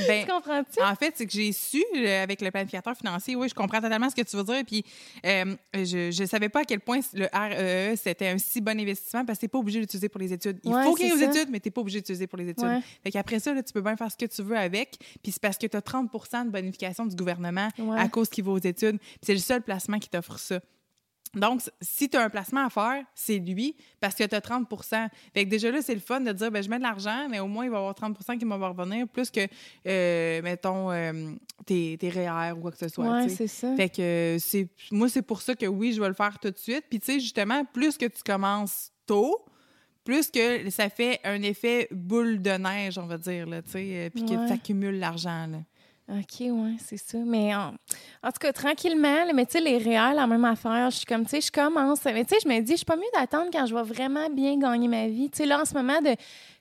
Ben, 0.09 0.25
tu 0.25 0.31
comprends-tu? 0.33 0.83
En 0.83 0.95
fait, 0.95 1.13
c'est 1.17 1.27
que 1.27 1.33
j'ai 1.33 1.53
su 1.53 1.83
euh, 1.97 2.23
avec 2.23 2.41
le 2.41 2.51
planificateur 2.51 2.97
financier, 2.97 3.37
oui, 3.37 3.49
je 3.49 3.55
comprends 3.55 3.81
totalement 3.81 4.09
ce 4.09 4.15
que 4.15 4.23
tu 4.23 4.37
veux 4.37 4.45
dire. 4.45 4.63
Puis, 4.67 4.85
euh, 5.27 5.55
je 5.75 6.23
ne 6.23 6.27
savais 6.27 6.49
pas 6.49 6.61
à 6.61 6.65
quel 6.65 6.81
point 6.81 7.01
le 7.13 7.27
REE, 7.33 7.97
c'était 7.97 8.29
un 8.29 8.39
si 8.39 8.61
bon 8.63 8.79
investissement 8.81 9.25
parce 9.25 9.39
que 9.39 9.41
tu 9.41 9.45
n'es 9.47 9.49
pas 9.51 9.59
obligé 9.59 9.81
d'utiliser 9.81 10.09
pour 10.09 10.21
les 10.21 10.33
études. 10.33 10.59
Il 10.65 10.73
Ouais, 10.73 10.83
faut 10.85 10.95
qu'il 10.95 11.07
y 11.07 11.11
ait 11.11 11.13
aux 11.13 11.17
études, 11.31 11.49
mais 11.51 11.61
tu 11.61 11.69
n'es 11.69 11.73
pas 11.73 11.82
obligé 11.83 12.01
d'utiliser 12.01 12.27
pour 12.27 12.39
les 12.39 12.49
études. 12.49 12.65
Ouais. 12.65 12.81
Fait 13.05 13.11
qu'après 13.11 13.39
ça, 13.39 13.53
là, 13.55 13.63
tu 13.63 13.73
peux 13.73 13.83
bien 13.83 13.97
faire 13.97 14.11
ce 14.11 14.17
que 14.17 14.27
tu 14.27 14.43
veux 14.43 14.57
avec. 14.57 14.99
Puis 15.23 15.33
c'est 15.33 15.43
parce 15.43 15.59
que 15.59 15.67
tu 15.67 15.77
as 15.77 15.81
30% 15.81 16.47
de 16.47 16.51
bonification 16.51 17.07
du 17.07 17.15
gouvernement 17.17 17.69
Ouais. 17.79 17.99
à 17.99 18.09
cause 18.09 18.29
qu'il 18.29 18.45
va 18.45 18.53
aux 18.53 18.59
études. 18.59 18.99
Puis 18.99 19.19
c'est 19.23 19.35
le 19.35 19.39
seul 19.41 19.63
placement 19.63 19.99
qui 19.99 20.09
t'offre 20.09 20.39
ça. 20.39 20.61
Donc, 21.35 21.63
si 21.81 22.11
tu 22.11 22.17
as 22.19 22.25
un 22.25 22.29
placement 22.29 22.67
à 22.67 22.69
faire, 22.69 23.05
c'est 23.15 23.39
lui, 23.39 23.75
parce 24.01 24.15
que 24.15 24.25
tu 24.25 24.35
as 24.35 24.41
30 24.43 24.69
Fait 25.33 25.45
que 25.47 25.49
déjà 25.49 25.71
là, 25.71 25.81
c'est 25.81 25.95
le 25.95 26.01
fun 26.01 26.21
de 26.21 26.31
dire, 26.31 26.51
ben, 26.51 26.63
je 26.63 26.69
mets 26.69 26.77
de 26.77 26.83
l'argent, 26.83 27.27
mais 27.31 27.41
au 27.41 27.47
moins, 27.47 27.65
il 27.65 27.71
va 27.71 27.77
y 27.77 27.81
avoir 27.81 27.95
30% 27.95 28.37
qui 28.39 28.45
vont 28.45 28.59
revenir, 28.59 29.09
plus 29.09 29.31
que, 29.31 29.41
euh, 29.87 30.43
mettons, 30.43 30.91
euh, 30.91 31.33
tes, 31.65 31.97
tes 31.99 32.11
REER 32.11 32.53
ou 32.55 32.61
quoi 32.61 32.71
que 32.71 32.77
ce 32.77 32.89
soit. 32.89 33.23
Sais. 33.23 33.35
c'est 33.35 33.47
ça. 33.47 33.75
Fait 33.77 33.89
que 33.89 34.37
c'est 34.39 34.69
moi, 34.91 35.09
c'est 35.09 35.23
pour 35.23 35.41
ça 35.41 35.55
que 35.55 35.65
oui, 35.65 35.95
je 35.95 36.03
vais 36.03 36.09
le 36.09 36.15
faire 36.15 36.39
tout 36.39 36.51
de 36.51 36.59
suite. 36.59 36.85
Puis, 36.91 37.01
tu 37.01 37.07
sais, 37.07 37.21
justement, 37.21 37.65
plus 37.65 37.97
que 37.97 38.05
tu 38.07 38.23
commences 38.23 38.91
tôt, 39.07 39.43
plus 40.05 40.31
que 40.31 40.69
ça 40.71 40.89
fait 40.89 41.21
un 41.25 41.43
effet 41.43 41.89
boule 41.91 42.41
de 42.41 42.51
neige, 42.51 42.99
on 42.99 43.07
va 43.07 43.19
dire, 43.19 43.47
là, 43.47 43.63
tu 43.63 43.71
sais, 43.73 43.87
euh, 43.93 44.11
puis 44.11 44.25
que 44.25 44.47
tu 44.47 44.53
accumules 44.53 44.99
l'argent, 44.99 45.47
là. 45.47 45.59
OK, 46.09 46.41
ouais, 46.41 46.77
c'est 46.85 46.97
ça. 46.97 47.19
Mais 47.19 47.55
en, 47.55 47.75
en 48.23 48.31
tout 48.33 48.39
cas, 48.41 48.53
tranquillement, 48.53 49.25
là, 49.25 49.33
mais 49.33 49.47
tu 49.47 49.53
sais, 49.53 49.61
les 49.61 49.79
réels, 49.79 50.17
la 50.17 50.27
même 50.27 50.45
affaire. 50.45 50.91
Je 50.91 50.97
suis 50.97 51.07
comme, 51.07 51.25
tu 51.25 51.31
sais, 51.31 51.41
je 51.41 51.53
commence. 51.53 52.05
Mais 52.05 52.25
tu 52.25 52.35
sais, 52.35 52.41
je 52.43 52.49
me 52.49 52.61
dis, 52.61 52.73
je 52.73 52.79
suis 52.79 52.85
pas 52.85 52.97
mieux 52.97 53.03
d'attendre 53.15 53.51
quand 53.53 53.65
je 53.67 53.75
vais 53.75 53.83
vraiment 53.83 54.29
bien 54.29 54.59
gagner 54.59 54.89
ma 54.89 55.07
vie. 55.07 55.31
Tu 55.31 55.39
sais, 55.39 55.47
là, 55.47 55.61
en 55.61 55.65
ce 55.65 55.75
moment, 55.75 56.01
de 56.01 56.15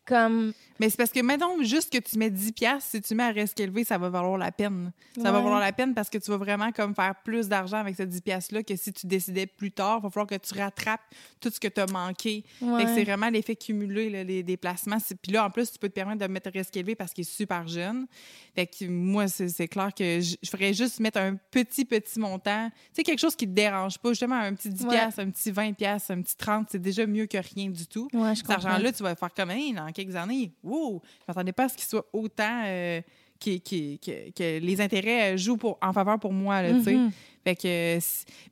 comme. 0.05 0.53
Mais 0.79 0.89
c'est 0.89 0.97
parce 0.97 1.11
que, 1.11 1.19
mettons, 1.21 1.61
juste 1.61 1.93
que 1.93 1.99
tu 1.99 2.17
mets 2.17 2.31
10 2.31 2.53
pièces 2.53 2.85
si 2.85 3.01
tu 3.01 3.13
mets 3.13 3.23
à 3.23 3.29
risque 3.29 3.59
élevé, 3.59 3.83
ça 3.83 3.97
va 3.99 4.09
valoir 4.09 4.37
la 4.37 4.51
peine. 4.51 4.91
Ça 5.15 5.31
va 5.31 5.39
valoir 5.39 5.59
la 5.59 5.71
peine 5.71 5.93
parce 5.93 6.09
que 6.09 6.17
tu 6.17 6.31
vas 6.31 6.37
vraiment 6.37 6.71
comme 6.71 6.95
faire 6.95 7.13
plus 7.23 7.47
d'argent 7.47 7.77
avec 7.77 7.95
ces 7.95 8.07
10 8.07 8.21
pièces-là 8.21 8.63
que 8.63 8.75
si 8.75 8.91
tu 8.91 9.05
décidais 9.05 9.45
plus 9.45 9.71
tard. 9.71 9.99
Il 9.99 10.03
va 10.03 10.09
falloir 10.09 10.27
que 10.27 10.35
tu 10.35 10.57
rattrapes 10.57 11.01
tout 11.39 11.49
ce 11.51 11.59
que 11.59 11.67
tu 11.67 11.79
as 11.81 11.85
manqué. 11.85 12.43
Ouais. 12.61 12.85
C'est 12.95 13.03
vraiment 13.03 13.29
l'effet 13.29 13.55
cumulé, 13.55 14.09
là, 14.09 14.23
les 14.23 14.41
déplacements. 14.43 14.97
Puis 15.21 15.31
là, 15.31 15.45
en 15.45 15.49
plus, 15.51 15.71
tu 15.71 15.77
peux 15.77 15.89
te 15.89 15.93
permettre 15.93 16.19
de 16.19 16.27
mettre 16.27 16.49
risque 16.51 16.75
élevé 16.75 16.95
parce 16.95 17.13
qu'il 17.13 17.21
est 17.21 17.31
super 17.31 17.67
jeune. 17.67 18.07
Fait 18.55 18.65
que 18.67 18.85
moi, 18.87 19.27
c'est 19.27 19.67
clair 19.67 19.91
que 19.93 20.19
je, 20.19 20.35
je 20.41 20.49
ferais 20.49 20.73
juste 20.73 20.99
mettre 20.99 21.19
un 21.19 21.35
petit, 21.51 21.85
petit 21.85 22.19
montant. 22.19 22.69
Tu 22.69 22.75
sais, 22.93 23.03
quelque 23.03 23.19
chose 23.19 23.35
qui 23.35 23.45
te 23.47 23.53
dérange 23.53 23.99
pas. 23.99 24.09
Justement, 24.09 24.35
un 24.35 24.53
petit 24.53 24.69
10 24.69 24.85
Ouais. 24.85 24.97
un 24.99 25.29
petit 25.29 25.51
20 25.51 25.73
pièces, 25.73 26.09
un 26.09 26.21
petit 26.21 26.35
30, 26.35 26.67
c'est 26.71 26.81
déjà 26.81 27.05
mieux 27.05 27.27
que 27.27 27.37
rien 27.37 27.69
du 27.69 27.85
tout. 27.85 28.09
Cet 28.35 28.49
argent-là, 28.49 28.91
tu 28.91 29.03
vas 29.03 29.15
faire 29.15 29.33
comme, 29.33 29.51
hey, 29.51 29.71
dans 29.91 30.03
quelques 30.03 30.15
années, 30.15 30.51
wow, 30.63 31.01
je 31.19 31.25
m'attendais 31.27 31.51
pas 31.51 31.65
à 31.65 31.69
ce 31.69 31.75
qu'il 31.75 31.85
soit 31.87 32.05
autant, 32.13 32.63
euh, 32.65 33.01
qui- 33.39 33.59
qui- 33.61 33.99
que, 33.99 34.31
que 34.31 34.59
les 34.59 34.81
intérêts 34.81 35.33
euh, 35.33 35.37
jouent 35.37 35.57
pour, 35.57 35.77
en 35.81 35.91
faveur 35.93 36.19
pour 36.19 36.31
moi, 36.33 36.61
là. 36.61 36.73
Mhm. 36.73 37.11
Fait 37.43 37.55
que, 37.55 37.97
euh, 37.97 37.99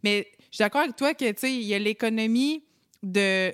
mais 0.04 0.28
je 0.50 0.56
suis 0.56 0.64
d'accord 0.64 0.82
avec 0.82 0.96
toi 0.96 1.14
que, 1.14 1.30
tu 1.32 1.38
sais, 1.38 1.54
il 1.54 1.64
y 1.64 1.74
a 1.74 1.80
l'économie 1.80 2.64
de 3.04 3.54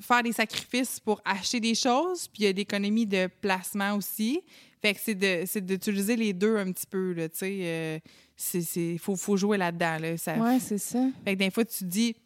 faire 0.00 0.22
des 0.22 0.32
sacrifices 0.32 0.98
pour 0.98 1.20
acheter 1.24 1.60
des 1.60 1.74
choses, 1.74 2.26
puis 2.28 2.42
il 2.42 2.46
y 2.46 2.48
a 2.48 2.52
l'économie 2.52 3.06
de 3.06 3.28
placement 3.40 3.94
aussi. 3.94 4.40
Fait 4.82 4.94
que 4.94 5.00
c'est 5.02 5.14
de- 5.14 5.60
d'utiliser 5.60 6.16
les 6.16 6.32
deux 6.32 6.56
un 6.56 6.72
petit 6.72 6.86
peu, 6.86 7.12
là, 7.12 7.28
tu 7.28 7.38
sais. 7.38 7.58
euh, 7.62 7.98
c'est- 8.36 8.62
c'est- 8.62 8.98
faut, 8.98 9.16
faut 9.16 9.36
jouer 9.36 9.56
là-dedans, 9.56 9.98
là. 10.00 10.16
Ça, 10.16 10.34
Ouais, 10.36 10.58
c'est 10.60 10.78
ça. 10.78 10.98
fait 11.24 11.34
que 11.34 11.38
des 11.38 11.50
fois, 11.50 11.64
tu 11.64 11.84
dis, 11.84 12.16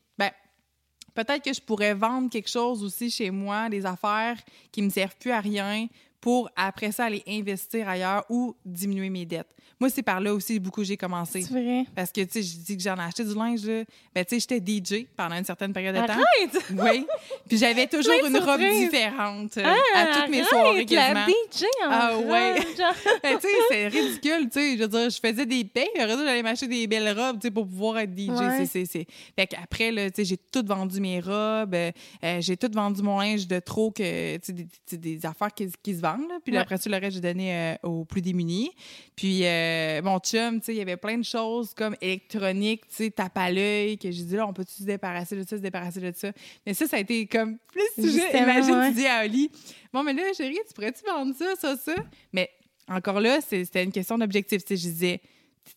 peut-être 1.19 1.43
que 1.43 1.53
je 1.53 1.61
pourrais 1.61 1.95
vendre 1.95 2.31
quelque 2.31 2.49
chose 2.49 2.85
aussi 2.85 3.11
chez 3.11 3.33
moi, 3.33 3.69
des 3.69 3.85
affaires 3.85 4.37
qui 4.71 4.83
me 4.83 4.89
servent 4.89 5.17
plus 5.17 5.33
à 5.33 5.41
rien 5.41 5.89
pour 6.29 6.51
après 6.57 6.93
ça 6.93 7.07
aller 7.07 7.23
investir 7.27 7.89
ailleurs 7.89 8.23
ou 8.29 8.55
diminuer 8.63 9.09
mes 9.09 9.25
dettes. 9.25 9.49
Moi, 9.81 9.91
c'est 9.91 10.03
par 10.03 10.21
là 10.21 10.35
aussi 10.35 10.59
beaucoup 10.59 10.83
j'ai 10.83 10.97
commencé. 10.97 11.43
C'est 11.43 11.53
vrai. 11.53 11.85
Parce 11.95 12.11
que, 12.11 12.21
tu 12.23 12.33
sais, 12.33 12.43
je 12.43 12.57
dis 12.57 12.77
que 12.77 12.83
j'en 12.83 12.97
ai 12.97 13.03
acheté 13.03 13.25
du 13.25 13.35
linge, 13.35 13.65
là. 13.65 13.85
Ben, 14.13 14.25
tu 14.25 14.39
sais, 14.41 14.47
j'étais 14.49 14.61
DJ 14.61 15.07
pendant 15.17 15.37
une 15.37 15.45
certaine 15.45 15.73
période 15.73 15.95
de 15.95 16.01
temps. 16.01 16.15
Arrête! 16.15 16.65
Oui. 16.79 17.07
Puis 17.49 17.59
j'avais 17.59 17.87
toujours 17.87 18.27
une 18.27 18.37
robe 18.39 18.61
différente 18.61 19.57
euh, 19.57 19.63
Ah, 19.65 20.01
à 20.01 20.21
toutes 20.21 20.31
mes 20.31 20.43
soirées 20.45 20.85
La 20.85 20.85
quasiment. 20.85 21.27
DJ 21.27 21.63
en 21.87 21.91
Ah, 21.91 22.11
robe, 22.15 22.27
ouais. 22.27 22.55
Ben, 23.23 23.39
tu 23.39 23.49
sais, 23.49 23.55
c'est 23.71 23.89
ridicule, 23.89 24.49
tu 24.51 24.61
sais. 24.61 24.77
Je 24.77 24.83
veux 24.83 24.89
dire, 24.89 25.11
je 25.11 25.21
faisais 25.21 25.47
des 25.47 25.65
payes, 25.65 25.89
j'allais 25.97 26.43
m'acheter 26.43 26.67
des 26.67 26.87
belles 26.87 27.17
robes, 27.19 27.39
tu 27.41 27.47
sais, 27.47 27.51
pour 27.53 27.67
pouvoir 27.67 27.99
être 27.99 28.17
DJ. 28.19 28.29
Ouais. 28.31 28.59
C'est, 28.59 28.67
c'est, 28.67 28.85
c'est. 28.85 29.07
Fait 29.37 29.47
qu'après, 29.47 29.93
là, 29.93 30.11
tu 30.11 30.17
sais, 30.17 30.25
j'ai 30.25 30.37
tout 30.37 30.65
vendu 30.67 31.01
mes 31.01 31.21
robes, 31.21 31.75
euh, 31.75 31.93
euh, 32.25 32.41
j'ai 32.41 32.57
tout 32.57 32.71
vendu 32.73 33.03
mon 33.03 33.21
linge 33.21 33.47
de 33.47 33.61
trop, 33.61 33.93
que, 33.93 34.37
tu 34.39 34.67
sais, 34.87 34.97
des, 34.97 35.25
affaires 35.25 35.55
qui, 35.55 35.69
qui 35.83 35.95
se 35.95 36.01
vendent, 36.01 36.18
là. 36.27 36.39
Puis 36.43 36.53
Ouais. 36.55 36.59
après 36.59 36.79
ça, 36.79 36.89
le 36.91 36.97
reste, 36.97 37.17
j'ai 37.17 37.21
donné 37.21 37.55
euh, 37.55 37.75
aux 37.83 38.05
plus 38.05 38.23
démunis. 38.23 38.71
Puis 39.15 39.45
euh, 39.45 40.01
mon 40.03 40.19
chum, 40.19 40.59
tu 40.61 40.67
sais, 40.67 40.75
il 40.75 40.79
y 40.79 40.81
avait 40.81 40.97
plein 40.97 41.19
de 41.19 41.25
choses 41.25 41.75
comme 41.75 41.95
électronique, 42.01 42.89
tu 42.89 42.95
sais, 42.97 43.11
tape 43.11 43.37
à 43.37 43.53
l'œil, 43.53 43.99
que 43.99 44.11
j'ai 44.11 44.25
dit, 44.25 44.35
là, 44.37 44.47
on 44.47 44.53
peut-tu 44.53 44.73
se 44.73 44.83
débarrasser 44.85 45.37
de 45.37 45.43
ça, 45.43 45.57
se 45.57 45.63
débarrasser 45.63 46.01
de 46.01 46.13
ça? 46.17 46.33
Mais 46.67 46.75
ça, 46.75 46.87
ça 46.87 46.97
a 46.97 47.01
été 47.01 47.27
comme 47.27 47.59
plus 47.71 47.83
sujet. 48.09 48.37
Imagine, 48.43 48.75
ouais. 48.75 48.89
tu 48.89 48.95
dis 48.97 49.07
à 49.07 49.25
Oli, 49.25 49.51
bon, 49.93 50.03
mais 50.03 50.13
là, 50.15 50.23
chérie, 50.37 50.59
tu 50.67 50.75
pourrais-tu 50.75 51.05
vendre 51.07 51.35
ça, 51.37 51.55
ça, 51.59 51.77
ça? 51.77 51.95
Mais 52.33 52.51
encore 52.89 53.21
là, 53.21 53.41
c'était 53.41 53.85
une 53.85 53.93
question 53.93 54.17
d'objectif. 54.19 54.65
Tu 54.65 54.77
sais, 54.77 54.83
je 54.83 54.89
disais, 54.93 55.21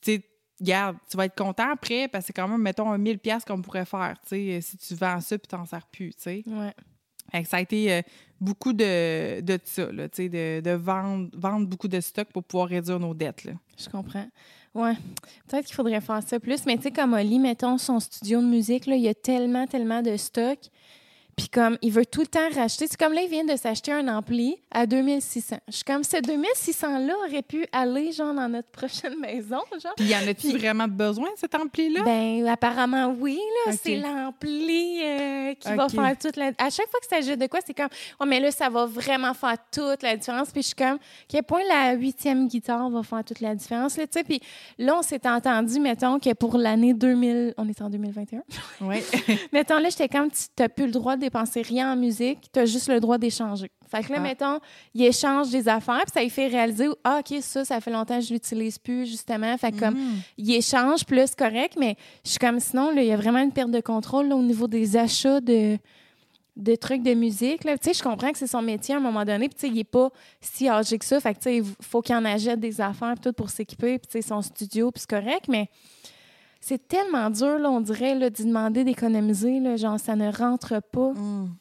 tu 0.01 0.13
sais, 0.15 0.23
garde, 0.62 0.95
tu 1.10 1.17
vas 1.17 1.25
être 1.25 1.36
content 1.36 1.71
après 1.73 2.08
parce 2.08 2.23
que 2.23 2.27
c'est 2.27 2.34
quand 2.34 2.47
même, 2.47 2.62
mettons, 2.62 2.89
un 2.91 2.97
1000 2.97 3.17
pièces 3.19 3.43
qu'on 3.43 3.62
pourrait 3.62 3.84
faire, 3.86 4.15
tu 4.21 4.30
sais, 4.30 4.60
si 4.62 4.77
tu 4.77 4.93
vends 4.95 5.19
ça 5.19 5.38
puis 5.38 5.47
t'en 5.47 5.65
sers 5.65 5.86
plus, 5.88 6.12
tu 6.15 6.21
sais. 6.21 6.43
Ouais. 6.47 6.71
Ça 7.46 7.58
a 7.58 7.62
été 7.62 7.91
euh, 7.91 8.02
beaucoup 8.39 8.74
de, 8.74 9.41
de 9.41 9.60
ça, 9.63 9.91
là, 9.91 10.08
de, 10.08 10.60
de 10.62 10.72
vendre, 10.72 11.30
vendre 11.34 11.67
beaucoup 11.67 11.88
de 11.88 12.00
stock 12.00 12.28
pour 12.34 12.44
pouvoir 12.44 12.70
réduire 12.70 13.00
nos 13.00 13.13
dettes, 13.13 13.44
là. 13.46 13.54
Je 13.78 13.89
comprends. 13.89 14.28
Ouais. 14.74 14.94
Peut-être 15.48 15.65
qu'il 15.65 15.76
faudrait 15.76 16.02
faire 16.02 16.22
ça 16.24 16.39
plus. 16.39 16.65
Mais 16.65 16.78
tu 16.78 16.84
sais, 16.84 16.91
comme 16.91 17.13
Oli, 17.13 17.39
mettons 17.39 17.78
son 17.78 18.00
studio 18.00 18.41
de 18.41 18.48
musique, 18.48 18.86
là, 18.86 18.96
il 18.96 19.02
y 19.02 19.10
a 19.10 19.13
tellement, 19.13 19.67
tellement 19.67 20.02
de 20.02 20.15
stock. 20.17 20.60
Puis 21.41 21.49
comme, 21.49 21.75
il 21.82 21.91
veut 21.91 22.06
tout 22.06 22.21
le 22.21 22.27
temps 22.27 22.47
racheter. 22.54 22.86
C'est 22.88 22.99
comme 22.99 23.13
là, 23.13 23.23
il 23.23 23.27
vient 23.30 23.43
de 23.43 23.56
s'acheter 23.56 23.91
un 23.91 24.08
ampli 24.10 24.58
à 24.69 24.86
2600. 24.86 25.56
Je 25.67 25.73
suis 25.73 25.84
comme, 25.84 26.04
ce 26.04 26.17
2600-là 26.17 27.15
aurait 27.27 27.41
pu 27.41 27.65
aller, 27.71 28.12
genre, 28.12 28.36
dans 28.36 28.47
notre 28.47 28.69
prochaine 28.69 29.19
maison, 29.19 29.58
genre. 29.82 29.95
Puis 29.97 30.06
y 30.06 30.15
en 30.15 30.27
a-tu 30.27 30.56
vraiment 30.56 30.88
besoin, 30.88 31.30
cet 31.36 31.56
ampli-là? 31.56 32.04
Ben, 32.04 32.45
apparemment, 32.47 33.15
oui, 33.19 33.39
là. 33.65 33.71
C'est 33.71 33.95
l'ampli 33.95 34.99
euh, 35.04 35.56
qui 35.56 35.73
va 35.73 35.89
faire 35.89 36.15
toute 36.15 36.36
la... 36.36 36.51
À 36.60 36.69
chaque 36.69 36.89
fois 36.91 36.99
que 36.99 37.08
ça 37.10 37.21
jette 37.21 37.39
de 37.39 37.47
quoi, 37.47 37.60
c'est 37.65 37.73
comme, 37.73 37.89
oh, 38.19 38.25
mais 38.27 38.39
là, 38.39 38.51
ça 38.51 38.69
va 38.69 38.86
vraiment 38.86 39.34
faire 39.34 39.58
toute 39.71 40.04
la 40.04 40.15
différence. 40.15 40.51
Puis 40.51 40.62
je 40.62 40.67
suis 40.67 40.75
comme, 40.75 40.99
quel 41.27 41.41
point 41.41 41.62
la 41.67 41.93
huitième 41.93 42.49
guitare 42.49 42.88
va 42.91 43.01
faire 43.01 43.23
toute 43.23 43.39
la 43.39 43.56
différence, 43.56 43.97
là, 43.97 44.06
tu 44.06 44.19
sais. 44.19 44.23
Puis 44.23 44.39
là, 44.77 44.95
on 44.99 45.01
s'est 45.01 45.27
entendu, 45.27 45.80
mettons, 45.80 46.19
que 46.19 46.36
pour 46.36 46.60
l'année 46.60 46.93
2000... 46.93 47.56
On 47.58 47.67
est 47.67 47.82
en 47.82 47.89
2021? 47.89 48.43
Oui. 48.82 48.97
Mettons, 49.51 49.80
là, 49.80 49.89
j'étais 49.89 50.08
comme, 50.08 50.30
tu 50.30 50.43
n'as 50.60 50.69
plus 50.69 50.86
le 50.86 50.91
droit 50.91 51.15
de 51.15 51.31
dépenser 51.32 51.62
rien 51.62 51.94
en 51.94 51.96
musique, 51.96 52.39
tu 52.52 52.60
as 52.60 52.65
juste 52.65 52.89
le 52.89 53.00
droit 53.00 53.17
d'échanger. 53.17 53.72
Fait 53.89 54.04
que 54.04 54.10
là, 54.12 54.17
Ah. 54.20 54.22
mettons, 54.22 54.60
il 54.94 55.04
échange 55.04 55.50
des 55.50 55.67
affaires, 55.67 56.02
puis 56.04 56.12
ça 56.13 56.22
lui 56.22 56.30
fait 56.30 56.48
réaliser, 56.48 56.88
ah, 57.04 57.20
OK, 57.22 57.38
ça, 57.41 57.63
ça 57.65 57.80
fait 57.80 57.91
longtemps 57.91 58.20
que 58.20 58.26
je 58.26 58.34
l'utilise 58.34 58.78
plus, 58.78 59.06
justement. 59.06 59.58
Fait 59.58 59.72
que 59.72 59.80
comme, 59.80 59.96
Mhm. 59.96 60.15
il 60.38 60.54
échange, 60.54 61.02
c'est 61.08 61.36
correct, 61.36 61.76
mais 61.80 61.96
je 62.26 62.32
suis 62.32 62.39
comme, 62.39 62.60
sinon, 62.60 62.91
il 62.96 63.04
y 63.06 63.12
a 63.12 63.17
vraiment 63.17 63.39
une 63.39 63.52
perte 63.52 63.72
de 63.72 63.80
contrôle 63.82 64.28
là, 64.28 64.36
au 64.36 64.41
niveau 64.44 64.67
des 64.67 64.98
achats 64.98 65.39
de 65.41 65.78
de 66.58 66.76
trucs 66.76 67.02
de 67.02 67.13
musique. 67.13 67.62
Tu 67.62 67.70
sais, 67.82 67.94
je 67.94 68.04
comprends 68.04 68.30
que 68.30 68.38
c'est 68.38 68.46
son 68.46 68.62
métier 68.62 68.94
à 68.94 68.98
un 68.98 69.02
moment 69.02 69.24
donné, 69.24 69.48
puis 69.48 69.56
tu 69.56 69.62
sais, 69.67 69.74
il 69.74 69.80
est 69.80 69.84
pas 69.86 70.10
si 70.41 70.67
âgé 70.67 70.98
que 71.00 71.06
ça. 71.06 71.17
Fait 71.22 71.34
que, 71.34 71.39
tu 71.39 71.44
sais, 71.44 71.58
il 71.58 71.63
faut 71.82 72.02
qu'il 72.02 72.13
en 72.13 72.26
achète 72.26 72.60
des 72.60 72.82
affaires, 72.82 73.15
tout 73.20 73.32
pour 73.32 73.50
s'équiper, 73.50 73.98
puis 73.98 74.08
tu 74.12 74.22
sais, 74.22 74.28
son 74.28 74.41
studio, 74.41 74.91
puis 74.91 75.00
c'est 75.00 75.10
correct, 75.10 75.46
mais 75.48 75.70
c'est 76.62 76.88
tellement 76.88 77.30
dur, 77.30 77.58
là, 77.58 77.69
on 77.69 77.82
dirait, 77.82 78.30
d'y 78.30 78.45
demander 78.45 78.84
d'économiser, 78.84 79.78
genre, 79.78 80.00
ça 80.00 80.15
ne 80.15 80.32
rentre 80.32 80.82
pas. 80.91 81.12
Mm. 81.12 81.56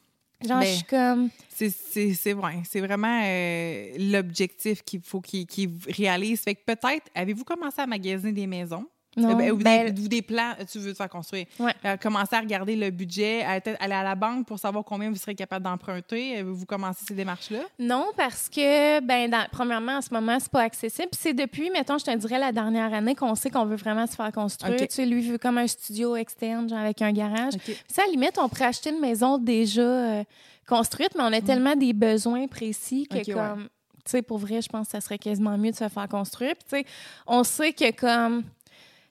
Genre, 0.47 0.63
je 0.63 0.67
suis 0.67 0.85
comme... 0.85 1.31
C'est- 1.49 2.33
vrai. 2.33 2.63
C'est 2.65 2.81
vraiment 2.81 3.21
euh, 3.25 3.93
l'objectif 3.99 4.83
qu'il 4.83 5.01
faut 5.03 5.21
qu'il 5.21 5.47
qu'il 5.47 5.71
réalise. 5.87 6.41
Fait 6.41 6.55
que 6.55 6.65
peut-être, 6.65 7.11
avez-vous 7.15 7.45
commencé 7.45 7.81
à 7.81 7.87
magasiner 7.87 8.33
des 8.33 8.47
maisons? 8.47 8.87
Non, 9.17 9.41
Euh, 9.41 9.51
ou, 9.51 9.57
ben, 9.57 9.93
des, 9.93 10.03
ou 10.05 10.09
des 10.09 10.23
plans, 10.23 10.55
tu 10.71 10.79
veux 10.79 10.93
te 10.93 10.97
faire 10.97 11.09
construire. 11.09 11.47
Ouais. 11.59 11.75
Euh, 11.85 11.97
commencer 11.97 12.37
à 12.37 12.41
regarder 12.41 12.77
le 12.77 12.91
budget, 12.91 13.43
à 13.43 13.53
aller 13.81 13.95
à 13.95 14.05
la 14.05 14.15
banque 14.15 14.47
pour 14.47 14.59
savoir 14.59 14.85
combien 14.85 15.11
vous 15.11 15.17
serez 15.17 15.35
capable 15.35 15.65
d'emprunter. 15.65 16.39
Euh, 16.39 16.45
Vous 16.45 16.65
commencez 16.65 17.05
ces 17.09 17.15
démarches-là? 17.15 17.59
Non, 17.81 18.07
parce 18.17 18.49
que, 18.49 19.01
ben, 19.01 19.29
dans- 19.29 19.47
premièrement, 19.51 19.97
en 19.97 20.01
ce 20.01 20.15
moment, 20.15 20.39
c'est 20.39 20.51
pas 20.53 20.63
accessible. 20.63 21.09
Puis 21.11 21.21
c'est 21.23 21.35
depuis, 21.35 21.71
mettons, 21.71 21.99
je 21.99 22.05
te 22.05 22.17
dirais, 22.17 22.39
la 22.39 22.53
dernière 22.53 22.95
année 22.95 23.17
qu'on 23.17 23.35
sait 23.35 23.51
qu'on 23.51 23.65
veut 23.65 23.75
vraiment 23.77 24.07
se 24.07 24.15
faire 24.15 24.31
construire. 24.31 24.77
Tu 24.77 24.87
sais, 24.89 25.07
lui 25.07 25.29
veut 25.29 25.39
comme 25.39 25.59
un 25.59 25.67
studio 25.67 26.15
externe, 26.15 26.69
genre 26.69 26.79
avec 26.79 27.03
un 27.03 27.11
garage. 27.13 27.55
OK. 27.57 27.77
Ça, 27.89 28.03
à 28.03 28.07
la 28.07 28.13
limite, 28.13 28.39
on 28.39 28.49
pourrait 28.49 28.67
acheter 28.67 28.91
une 28.91 29.01
maison 29.01 29.39
déjà 29.39 29.81
euh, 29.83 30.25
construite, 30.69 31.11
mais 31.17 31.23
on 31.25 31.33
a 31.33 31.41
tellement 31.41 31.75
des 31.75 31.93
besoins 31.93 32.47
précis 32.47 33.09
que, 33.11 33.17
Mm. 33.17 33.19
Ouais. 33.19 33.33
comme, 33.35 33.65
tu 34.05 34.11
sais, 34.13 34.23
pour 34.23 34.39
vrai, 34.39 34.63
je 34.63 34.69
pense 34.69 34.87
que 34.87 34.93
ça 34.93 35.01
serait 35.01 35.19
quasiment 35.19 35.59
mieux 35.59 35.73
de 35.73 35.77
se 35.77 35.89
faire 35.89 36.09
construire. 36.09 36.55
Puis, 36.55 36.65
tu 36.71 36.77
sais, 36.89 36.95
on 37.27 37.43
sait 37.43 37.73
que, 37.73 37.91
comme, 37.91 38.45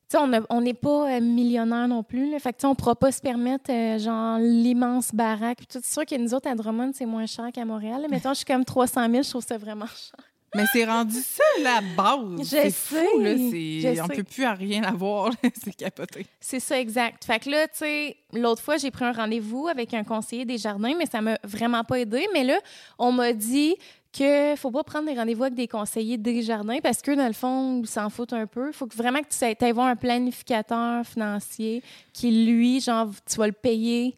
tu 0.10 0.18
sais, 0.18 0.42
on 0.50 0.62
n'est 0.62 0.74
pas 0.74 1.12
euh, 1.12 1.22
millionnaire 1.22 1.88
non 1.88 2.04
plus. 2.04 2.32
Là. 2.32 2.40
Fait 2.40 2.52
que, 2.52 2.58
tu 2.58 2.62
sais, 2.62 2.68
on 2.68 2.72
ne 2.72 2.76
pourra 2.76 2.96
pas 2.96 3.12
se 3.12 3.22
permettre, 3.22 3.72
euh, 3.72 4.00
genre, 4.00 4.40
l'immense 4.40 5.14
baraque. 5.14 5.60
C'est 5.70 5.86
sûr 5.86 6.06
que 6.06 6.16
nous 6.18 6.34
autres, 6.34 6.50
à 6.50 6.56
Drummond, 6.56 6.92
c'est 6.96 7.06
moins 7.06 7.26
cher 7.28 7.46
qu'à 7.54 7.64
Montréal. 7.66 8.02
là. 8.02 8.08
Mettons, 8.10 8.30
je 8.30 8.38
suis 8.38 8.46
comme 8.46 8.66
300 8.66 9.10
000, 9.10 9.24
je 9.24 9.30
trouve 9.30 9.46
ça 9.46 9.58
vraiment 9.58 9.86
cher. 9.86 10.20
Mais 10.56 10.66
c'est 10.74 10.84
rendu 10.84 11.14
ça, 11.22 11.44
la 11.62 11.80
base. 11.96 12.40
Je 12.40 12.44
C'est 12.44 12.70
sais, 12.72 13.06
fou, 13.06 13.20
là. 13.20 13.36
je 13.38 14.02
On 14.02 14.08
sais. 14.08 14.16
peut 14.16 14.24
plus 14.24 14.46
à 14.46 14.54
rien 14.56 14.82
avoir. 14.84 15.32
c'est 15.64 15.76
capoté. 15.76 16.26
C'est 16.40 16.60
ça, 16.60 16.80
exact. 16.80 17.24
Fait 17.24 17.38
que 17.38 17.52
là, 17.52 17.68
tu 17.68 17.78
sais, 17.78 18.18
l'autre 18.34 18.64
fois, 18.64 18.78
j'ai 18.78 18.90
pris 18.90 19.06
un 19.06 19.12
rendez-vous 19.12 19.68
avec 19.68 19.94
un 19.94 20.04
conseiller 20.04 20.46
des 20.46 20.58
jardins, 20.58 20.96
mais 20.98 21.06
ça 21.06 21.22
m'a 21.22 21.38
vraiment 21.44 21.84
pas 21.84 22.00
aidé. 22.00 22.26
Mais 22.34 22.44
là, 22.44 22.58
on 22.98 23.12
m'a 23.12 23.32
dit 23.34 23.76
que 24.12 24.56
faut 24.56 24.72
pas 24.72 24.84
prendre 24.84 25.08
des 25.08 25.18
rendez-vous 25.18 25.44
avec 25.44 25.56
des 25.56 25.68
conseillers 25.68 26.18
des 26.18 26.42
jardins 26.42 26.80
parce 26.82 27.02
que, 27.02 27.12
dans 27.12 27.28
le 27.28 27.34
fond, 27.34 27.82
ils 27.82 27.88
s'en 27.88 28.10
foutent 28.10 28.34
un 28.34 28.48
peu. 28.48 28.72
Faut 28.72 28.88
que 28.88 28.96
vraiment 28.96 29.20
que 29.20 29.28
tu 29.30 29.66
ailles 29.66 29.72
voir 29.72 29.88
un 29.88 29.96
planificateur 29.96 31.06
financier 31.06 31.84
qui, 32.14 32.46
lui, 32.46 32.82
genre, 32.82 33.10
tu 33.30 33.38
vas 33.38 33.48
le 33.48 33.54
payer. 33.54 34.16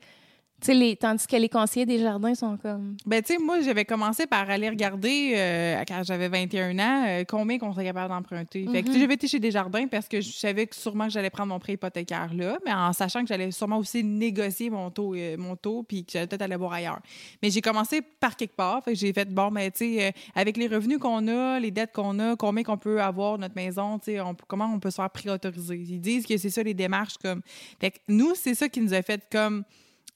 Les, 0.67 0.95
tandis 0.95 1.25
que 1.27 1.35
les 1.35 1.49
conseillers 1.49 1.85
des 1.85 1.99
jardins 1.99 2.35
sont 2.35 2.57
comme... 2.57 2.95
Ben, 3.05 3.21
tu 3.21 3.33
sais, 3.33 3.39
moi, 3.39 3.61
j'avais 3.61 3.85
commencé 3.85 4.27
par 4.27 4.49
aller 4.49 4.69
regarder, 4.69 5.33
euh, 5.35 5.83
quand 5.87 6.03
j'avais 6.03 6.29
21 6.29 6.77
ans, 6.79 7.05
euh, 7.07 7.23
combien 7.27 7.57
qu'on 7.57 7.73
serait 7.73 7.85
capable 7.85 8.13
d'emprunter. 8.13 8.67
Fait 8.71 8.83
que, 8.83 8.91
sais, 8.91 8.99
j'avais 8.99 9.15
été 9.15 9.27
chez 9.27 9.39
Desjardins 9.39 9.87
parce 9.87 10.07
que 10.07 10.21
je 10.21 10.31
savais 10.31 10.67
que 10.67 10.75
sûrement 10.75 11.05
que 11.05 11.11
j'allais 11.11 11.29
prendre 11.29 11.49
mon 11.49 11.59
prêt 11.59 11.73
hypothécaire 11.73 12.31
là, 12.33 12.57
mais 12.65 12.73
en 12.73 12.93
sachant 12.93 13.21
que 13.21 13.27
j'allais 13.27 13.51
sûrement 13.51 13.77
aussi 13.77 14.03
négocier 14.03 14.69
mon 14.69 14.91
taux, 14.91 15.15
euh, 15.15 15.35
mon 15.37 15.55
taux 15.55 15.83
puis 15.83 16.05
que 16.05 16.11
j'allais 16.11 16.27
peut-être 16.27 16.41
aller 16.41 16.55
voir 16.55 16.73
ailleurs. 16.73 16.99
Mais 17.41 17.49
j'ai 17.49 17.61
commencé 17.61 18.01
par 18.01 18.35
quelque 18.35 18.55
part. 18.55 18.83
Fait 18.83 18.93
que 18.93 18.99
j'ai 18.99 19.13
fait, 19.13 19.29
bon, 19.33 19.51
ben, 19.51 19.71
tu 19.71 19.79
sais, 19.79 20.07
euh, 20.07 20.11
avec 20.35 20.57
les 20.57 20.67
revenus 20.67 20.99
qu'on 20.99 21.27
a, 21.27 21.59
les 21.59 21.71
dettes 21.71 21.91
qu'on 21.93 22.19
a, 22.19 22.35
combien 22.35 22.63
qu'on 22.63 22.77
peut 22.77 23.01
avoir 23.01 23.37
notre 23.37 23.55
maison, 23.55 23.99
tu 23.99 24.13
sais, 24.13 24.19
comment 24.47 24.71
on 24.73 24.79
peut 24.79 24.91
se 24.91 24.95
faire 24.95 25.09
préautoriser? 25.09 25.75
Ils 25.75 26.01
disent 26.01 26.25
que 26.25 26.37
c'est 26.37 26.49
ça 26.49 26.63
les 26.63 26.73
démarches 26.73 27.17
comme. 27.17 27.41
Fait 27.79 27.91
que 27.91 27.97
nous, 28.07 28.33
c'est 28.35 28.55
ça 28.55 28.69
qui 28.69 28.81
nous 28.81 28.93
a 28.93 29.01
fait 29.01 29.23
comme. 29.31 29.63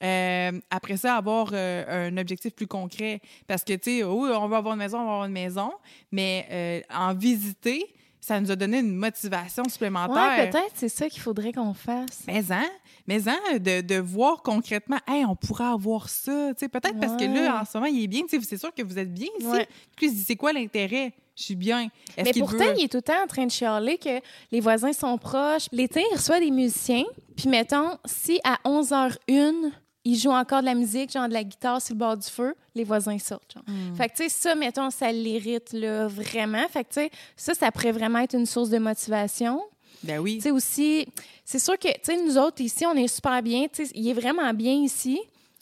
Euh, 0.02 0.52
après 0.70 0.96
ça, 0.96 1.16
avoir 1.16 1.50
euh, 1.52 2.08
un 2.10 2.16
objectif 2.18 2.54
plus 2.54 2.66
concret. 2.66 3.20
Parce 3.46 3.64
que, 3.64 3.72
tu 3.74 3.98
sais, 3.98 4.04
oui, 4.04 4.30
on 4.34 4.48
va 4.48 4.58
avoir 4.58 4.74
une 4.74 4.78
maison, 4.80 4.98
on 4.98 5.04
va 5.04 5.10
avoir 5.12 5.24
une 5.26 5.32
maison, 5.32 5.70
mais 6.12 6.46
euh, 6.50 6.80
en 6.94 7.14
visiter, 7.14 7.86
ça 8.20 8.40
nous 8.40 8.50
a 8.50 8.56
donné 8.56 8.80
une 8.80 8.94
motivation 8.94 9.62
supplémentaire. 9.68 10.36
Ouais, 10.36 10.50
peut-être 10.50 10.72
c'est 10.74 10.88
ça 10.88 11.08
qu'il 11.08 11.22
faudrait 11.22 11.52
qu'on 11.52 11.72
fasse. 11.74 12.24
Mais 12.26 12.42
hein, 12.50 12.68
mais 13.06 13.26
hein, 13.28 13.38
de, 13.58 13.80
de 13.80 13.94
voir 14.00 14.42
concrètement, 14.42 14.98
hey, 15.08 15.24
on 15.24 15.36
pourrait 15.36 15.64
avoir 15.66 16.08
ça, 16.08 16.48
tu 16.54 16.60
sais, 16.60 16.68
peut-être 16.68 16.98
parce 17.00 17.16
que 17.16 17.24
là, 17.24 17.60
en 17.62 17.64
ce 17.64 17.78
moment, 17.78 17.86
il 17.90 18.02
est 18.02 18.08
bien, 18.08 18.22
tu 18.28 18.38
sais, 18.38 18.44
c'est 18.46 18.56
sûr 18.58 18.74
que 18.74 18.82
vous 18.82 18.98
êtes 18.98 19.14
bien 19.14 19.28
ici. 19.38 19.46
Ouais. 19.48 19.68
Puis 19.96 20.10
c'est 20.10 20.36
quoi 20.36 20.52
l'intérêt? 20.52 21.12
Je 21.36 21.42
suis 21.42 21.54
bien. 21.54 21.88
Mais 22.16 22.32
pourtant, 22.32 22.56
veut- 22.64 22.74
il 22.78 22.84
est 22.84 22.88
tout 22.88 22.96
le 22.96 23.02
temps 23.02 23.22
en 23.22 23.26
train 23.26 23.44
de 23.44 23.50
chialer 23.50 23.98
que 23.98 24.20
les 24.50 24.60
voisins 24.60 24.94
sont 24.94 25.18
proches. 25.18 25.66
L'été, 25.70 26.02
il 26.10 26.16
reçoit 26.16 26.40
des 26.40 26.50
musiciens. 26.50 27.04
Puis 27.36 27.50
mettons, 27.50 27.98
si 28.06 28.40
à 28.42 28.58
11h01, 28.64 29.70
il 30.06 30.16
joue 30.16 30.30
encore 30.30 30.60
de 30.60 30.66
la 30.66 30.74
musique, 30.74 31.10
genre 31.10 31.26
de 31.28 31.32
la 31.32 31.42
guitare 31.42 31.82
sur 31.82 31.94
le 31.94 31.98
bord 31.98 32.16
du 32.16 32.28
feu, 32.28 32.54
les 32.76 32.84
voisins 32.84 33.18
sortent. 33.18 33.54
genre. 33.54 33.64
Hmm. 33.66 33.96
Fait 33.96 34.08
que, 34.08 34.14
tu 34.14 34.22
sais, 34.22 34.28
ça, 34.28 34.54
mettons, 34.54 34.88
ça 34.90 35.10
l'irrite, 35.10 35.72
là, 35.72 36.06
vraiment. 36.06 36.66
Fait 36.68 36.84
que, 36.84 36.90
tu 36.90 37.00
sais, 37.00 37.10
ça, 37.36 37.54
ça 37.54 37.72
pourrait 37.72 37.90
vraiment 37.90 38.20
être 38.20 38.34
une 38.34 38.46
source 38.46 38.70
de 38.70 38.78
motivation. 38.78 39.60
Ben 40.04 40.20
oui. 40.20 40.36
Tu 40.36 40.42
sais, 40.42 40.50
aussi, 40.52 41.08
c'est 41.44 41.58
sûr 41.58 41.76
que, 41.76 41.88
tu 41.88 41.98
sais, 42.04 42.22
nous 42.22 42.38
autres, 42.38 42.60
ici, 42.60 42.86
on 42.86 42.94
est 42.94 43.08
super 43.08 43.42
bien. 43.42 43.66
Tu 43.66 43.84
sais, 43.84 43.92
il 43.96 44.08
est 44.08 44.12
vraiment 44.12 44.54
bien 44.54 44.74
ici. 44.74 45.18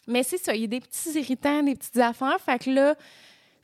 Mais 0.07 0.23
c'est 0.23 0.37
ça, 0.37 0.55
il 0.55 0.61
y 0.61 0.65
a 0.65 0.67
des 0.67 0.81
petits 0.81 1.19
irritants, 1.19 1.63
des 1.63 1.75
petites 1.75 1.97
affaires. 1.97 2.37
Fait 2.45 2.63
que 2.63 2.71
là, 2.71 2.95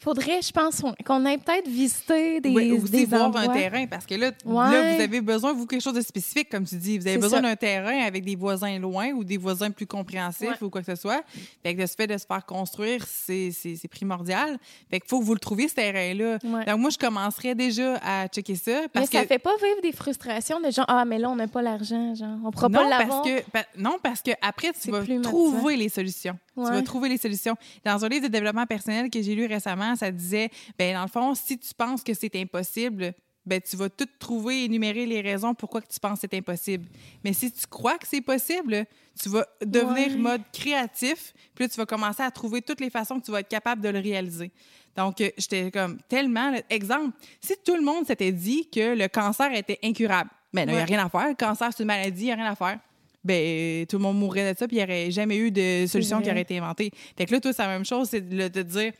faudrait, 0.01 0.41
je 0.43 0.51
pense, 0.51 0.83
qu'on 1.05 1.27
aille 1.27 1.39
peut-être 1.39 1.69
visiter 1.69 2.41
des, 2.41 2.49
Oui, 2.51 2.73
aussi 2.73 2.91
des 2.91 3.05
voir 3.05 3.27
endroits. 3.27 3.43
un 3.43 3.49
terrain, 3.49 3.87
parce 3.87 4.07
que 4.07 4.15
là, 4.15 4.31
Ouais. 4.45 4.55
là, 4.73 4.95
vous 4.97 5.01
avez 5.03 5.21
besoin, 5.21 5.53
vous, 5.53 5.67
quelque 5.67 5.83
chose 5.83 5.95
de 5.95 6.01
spécifique, 6.01 6.49
comme 6.51 6.65
tu 6.65 6.75
dis. 6.77 6.99
Vous 6.99 7.07
avez 7.07 7.19
besoin 7.19 7.43
d'un 7.43 7.55
terrain 7.57 7.99
avec 8.07 8.25
des 8.25 8.35
voisins 8.35 8.79
loin 8.79 9.11
ou 9.11 9.23
des 9.25 9.37
voisins 9.37 9.71
plus 9.71 9.87
compréhensifs 9.87 10.49
Ouais. 10.49 10.57
ou 10.63 10.71
quoi 10.71 10.81
que 10.83 10.87
ce 10.95 11.01
soit. 11.01 11.23
Fait 11.63 11.75
que 11.75 11.83
de 11.83 11.87
ce 11.87 11.95
fait 11.95 12.07
de 12.07 12.17
se 12.19 12.25
faire 12.27 12.45
construire, 12.47 13.05
c'est 13.07 13.53
primordial. 13.91 14.59
Fait 14.91 15.01
qu'il 15.01 15.09
faut 15.09 15.21
que 15.21 15.25
vous 15.25 15.35
le 15.35 15.41
trouviez, 15.41 15.69
ce 15.69 15.75
terrain-là. 15.75 16.39
Ouais. 16.43 16.65
Donc, 16.65 16.79
moi, 16.81 16.91
je 16.91 16.99
commencerais 16.99 17.55
déjà 17.55 17.97
à 18.03 18.27
checker 18.29 18.57
ça. 18.57 18.83
Parce 18.93 19.11
mais 19.13 19.19
ça 19.19 19.23
que 19.23 19.29
fait 19.29 19.39
pas 19.39 19.55
vivre 19.63 19.83
des 19.83 19.93
frustrations 19.93 20.61
de 20.61 20.71
genre 20.71 20.87
ah 20.89 21.05
mais 21.05 21.19
là 21.19 21.29
on 21.31 21.37
n'a 21.37 21.47
pas 21.49 21.63
l'argent 21.63 22.15
genre 22.15 22.39
on 22.45 22.51
pourra 22.51 22.69
non, 22.69 22.79
pas 22.79 22.89
l'avoir. 22.89 23.23
parce 23.23 23.29
que, 23.31 23.51
pa- 23.51 23.67
non, 23.77 23.97
parce 24.03 24.23
que 24.23 24.31
après, 24.41 24.73
tu 24.81 24.91
vas 24.91 25.03
trouver 25.23 25.77
les 25.77 25.89
solutions. 25.89 26.39
Tu 26.55 26.61
Ouais. 26.61 26.71
vas 26.71 26.83
trouver 26.83 27.09
les 27.09 27.19
solutions. 27.19 27.57
Dans 27.85 28.05
un 28.05 28.09
livre 28.09 28.27
de 28.27 28.33
développement 28.33 28.67
personnel 28.67 29.09
que 29.09 29.23
j'ai 29.23 29.35
lu 29.35 29.47
récemment, 29.47 29.95
ça 29.97 30.11
disait, 30.11 30.51
ben 30.79 30.95
dans 30.95 31.03
le 31.03 31.09
fond, 31.09 31.35
si 31.35 31.57
tu 31.59 31.73
penses 31.75 32.03
que 32.03 32.13
c'est 32.13 32.35
impossible, 32.37 33.15
ben 33.47 33.61
tu 33.61 33.77
vas 33.77 33.89
tout 33.89 34.07
trouver, 34.19 34.65
énumérer 34.65 35.07
les 35.07 35.21
raisons 35.23 35.55
pourquoi 35.55 35.81
que 35.81 35.89
tu 35.89 35.99
penses 35.99 36.21
que 36.21 36.27
c'est 36.31 36.37
impossible. 36.37 36.87
Mais 37.25 37.33
si 37.33 37.51
tu 37.51 37.67
crois 37.67 37.97
que 37.99 38.07
c'est 38.07 38.21
possible, 38.21 38.85
tu 39.21 39.29
vas 39.29 39.47
devenir 39.65 40.09
Ouais. 40.09 40.17
mode 40.17 40.43
créatif, 40.53 41.33
puis 41.55 41.65
là, 41.65 41.69
tu 41.69 41.77
vas 41.77 41.87
commencer 41.87 42.23
à 42.23 42.31
trouver 42.31 42.63
toutes 42.63 42.81
les 42.81 42.91
façons 42.91 43.19
que 43.21 43.25
tu 43.25 43.31
vas 43.31 43.41
être 43.41 43.49
capable 43.49 43.81
de 43.81 43.89
le 43.89 43.99
réaliser. 44.01 44.51
Donc, 44.97 45.21
euh, 45.21 45.31
j'étais 45.39 45.71
comme 45.71 45.99
tellement... 46.09 46.51
là, 46.51 46.61
exemple, 46.69 47.17
si 47.41 47.55
tout 47.65 47.77
le 47.77 47.83
monde 47.83 48.07
s'était 48.07 48.33
dit 48.33 48.69
que 48.69 48.95
le 48.95 49.09
cancer 49.09 49.53
était 49.55 49.79
incurable, 49.83 50.31
ben 50.53 50.69
il 50.69 50.75
n'y 50.75 50.81
a 50.81 50.85
rien 50.85 51.05
à 51.07 51.09
faire. 51.09 51.29
Le 51.29 51.35
cancer, 51.35 51.71
c'est 51.75 51.83
une 51.83 51.87
maladie, 51.87 52.23
il 52.23 52.27
n'y 52.27 52.33
a 52.33 52.37
rien 52.37 52.51
à 52.51 52.57
faire. 52.57 52.79
Ben, 53.23 53.85
tout 53.87 53.97
le 53.99 54.03
monde 54.03 54.19
mourrait 54.19 54.53
de 54.55 54.59
ça, 54.59 54.67
puis 54.67 54.79
il 54.79 54.81
n'y 54.81 54.85
aurait 54.85 55.11
jamais 55.11 55.37
eu 55.37 55.51
de 55.51 55.85
solution 55.87 56.23
qui 56.23 56.31
aurait 56.31 56.41
été 56.43 56.57
inventée. 56.59 56.91
Fait 57.19 57.27
que 57.27 57.33
là, 57.33 57.41
toi, 57.41 57.53
c'est 57.53 57.63
la 57.63 57.69
même 57.69 57.85
chose, 57.85 58.09
c'est 58.11 58.27
de, 58.27 58.49
de 58.49 58.63
dire, 58.63 58.93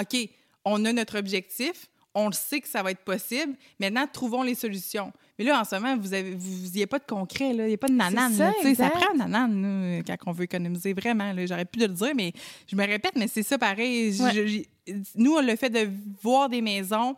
OK, 0.00 0.16
on 0.64 0.82
a 0.86 0.92
notre 0.92 1.18
objectif, 1.18 1.86
on 2.14 2.28
le 2.28 2.32
sait 2.32 2.60
que 2.60 2.68
ça 2.68 2.82
va 2.82 2.92
être 2.92 3.04
possible, 3.04 3.54
maintenant, 3.78 4.06
trouvons 4.10 4.42
les 4.42 4.54
solutions. 4.54 5.12
Mais 5.38 5.44
là, 5.44 5.60
en 5.60 5.64
ce 5.64 5.74
moment, 5.74 5.96
vous 5.96 6.14
avez, 6.14 6.34
vous 6.34 6.70
n'y 6.74 6.82
a 6.82 6.86
pas 6.86 7.00
de 7.00 7.04
concret, 7.04 7.50
il 7.50 7.62
n'y 7.64 7.74
a 7.74 7.76
pas 7.76 7.88
de 7.88 7.92
nanane. 7.94 8.32
Ça, 8.32 8.52
là, 8.62 8.74
ça 8.74 8.88
prend 8.90 9.12
une 9.12 9.18
nanane 9.18 9.96
là, 9.98 10.02
quand 10.16 10.30
on 10.30 10.32
veut 10.32 10.44
économiser, 10.44 10.94
vraiment. 10.94 11.32
là. 11.32 11.44
J'aurais 11.44 11.64
pu 11.64 11.80
le 11.80 11.88
dire, 11.88 12.12
mais 12.14 12.32
je 12.70 12.76
me 12.76 12.86
répète, 12.86 13.12
mais 13.16 13.26
c'est 13.28 13.42
ça 13.42 13.58
pareil. 13.58 14.12
Je- 14.12 14.22
Ouais. 14.22 14.48
je- 14.86 14.92
nous, 15.16 15.38
le 15.40 15.56
fait 15.56 15.70
de 15.70 15.88
voir 16.22 16.48
des 16.48 16.60
maisons, 16.62 17.16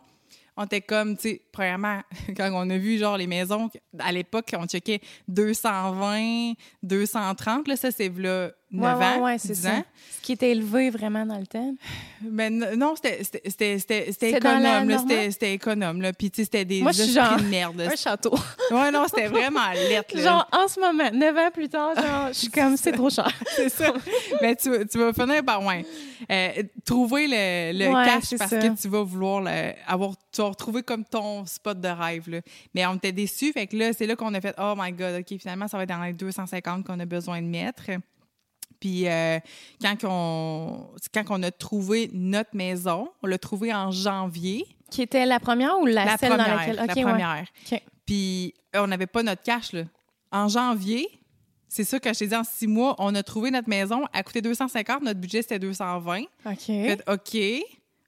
on 0.57 0.65
était 0.65 0.81
comme, 0.81 1.15
tu 1.15 1.29
sais, 1.29 1.41
premièrement, 1.51 2.01
quand 2.35 2.49
on 2.51 2.69
a 2.69 2.77
vu, 2.77 2.97
genre, 2.97 3.17
les 3.17 3.27
maisons, 3.27 3.69
à 3.99 4.11
l'époque, 4.11 4.53
on 4.57 4.65
checkait 4.65 4.99
220, 5.27 6.53
230, 6.83 7.67
là, 7.67 7.75
ça, 7.75 7.91
c'est 7.91 8.09
là, 8.17 8.51
9 8.69 8.97
Ouais, 8.99 9.05
ans, 9.05 9.15
ouais, 9.17 9.23
ouais, 9.23 9.37
c'est 9.37 9.53
10 9.53 9.61
ça. 9.61 9.69
ans. 9.75 9.83
Ce 10.17 10.21
qui 10.21 10.33
était 10.33 10.51
élevé 10.51 10.89
vraiment 10.89 11.25
dans 11.25 11.37
le 11.39 11.47
temps. 11.47 11.73
Mais 12.21 12.47
n- 12.47 12.73
non, 12.75 12.95
c'était- 12.95 13.21
économe. 14.29 15.31
C'était 15.31 15.53
économe. 15.53 16.01
Là. 16.01 16.11
Puis, 16.11 16.29
tu 16.31 16.37
sais, 16.41 16.43
c'était 16.43 16.65
des 16.65 16.81
Moi, 16.81 16.91
je 16.91 17.03
suis 17.03 17.13
genre- 17.13 17.37
de 17.37 17.43
merde. 17.43 17.77
là. 17.77 17.85
Un 17.93 17.95
château. 17.95 18.35
Ouais, 18.71 18.91
non, 18.91 19.05
c'était 19.07 19.27
vraiment 19.27 19.71
lettre. 19.73 20.13
là. 20.17 20.21
genre, 20.23 20.49
en 20.51 20.67
ce 20.67 20.79
moment, 20.81 21.09
9 21.13 21.37
ans 21.37 21.51
plus 21.53 21.69
tard, 21.69 21.95
genre, 21.95 22.27
je 22.27 22.33
suis 22.33 22.49
comme, 22.49 22.75
c'est 22.75 22.91
trop 22.91 23.09
cher. 23.09 23.31
c'est 23.55 23.69
ça. 23.69 23.93
Mais 24.41 24.55
tu, 24.57 24.69
tu 24.91 24.97
vas 24.97 25.13
finir 25.13 25.41
par 25.45 25.63
ouais, 25.65 25.85
euh, 26.29 26.63
trouver 26.83 27.27
le, 27.27 27.71
le 27.71 28.05
cash 28.05 28.37
parce 28.37 28.49
ça. 28.49 28.57
que 28.59 28.81
tu 28.81 28.89
vas 28.89 29.03
vouloir 29.03 29.45
avoir 29.87 30.11
tu 30.33 30.41
vas 30.41 30.49
retrouver 30.49 30.83
comme 30.83 31.05
ton 31.05 31.45
spot 31.45 31.79
de 31.79 31.87
rêve 31.87 32.29
là. 32.29 32.41
Mais 32.75 32.85
on 32.85 32.95
était 32.95 33.13
déçus 33.13 33.53
fait 33.53 33.67
que 33.67 33.77
là 33.77 33.93
c'est 33.93 34.05
là 34.05 34.15
qu'on 34.17 34.33
a 34.33 34.41
fait 34.41 34.53
oh 34.59 34.73
my 34.77 34.91
god, 34.91 35.21
OK, 35.21 35.39
finalement 35.39 35.67
ça 35.69 35.77
va 35.77 35.83
être 35.83 35.89
dans 35.89 36.03
les 36.03 36.11
250 36.13 36.85
qu'on 36.85 36.99
a 36.99 37.05
besoin 37.05 37.41
de 37.41 37.47
mettre. 37.47 37.83
Puis 38.79 39.07
euh, 39.07 39.39
quand 39.81 39.97
on 40.03 40.89
quand 41.13 41.23
on 41.29 41.43
a 41.43 41.51
trouvé 41.51 42.09
notre 42.13 42.55
maison, 42.55 43.09
on 43.23 43.27
l'a 43.27 43.37
trouvé 43.37 43.73
en 43.73 43.91
janvier, 43.91 44.65
Qui 44.91 45.01
était 45.01 45.25
la 45.25 45.39
première 45.39 45.79
ou 45.79 45.85
la, 45.85 46.05
la 46.05 46.17
celle 46.17 46.29
première, 46.29 46.47
dans 46.47 46.55
laquelle? 46.55 46.75
la 46.75 46.93
ouais. 46.93 47.03
première. 47.03 47.45
Puis 48.05 48.53
euh, 48.75 48.83
on 48.83 48.87
n'avait 48.87 49.07
pas 49.07 49.23
notre 49.23 49.43
cash 49.43 49.73
là. 49.73 49.83
En 50.31 50.47
janvier, 50.47 51.07
c'est 51.69 51.83
ça 51.83 51.99
que 51.99 52.13
je 52.13 52.19
t'ai 52.19 52.27
dit 52.27 52.35
en 52.35 52.43
six 52.43 52.67
mois, 52.67 52.95
on 52.99 53.13
a 53.15 53.23
trouvé 53.23 53.51
notre 53.51 53.69
maison, 53.69 54.03
elle 54.13 54.23
coûtait 54.23 54.41
250, 54.41 55.03
notre 55.03 55.19
budget 55.19 55.41
c'était 55.41 55.59
220. 55.59 56.21
OK. 56.45 56.57
Fait, 56.65 57.03
OK. 57.07 57.33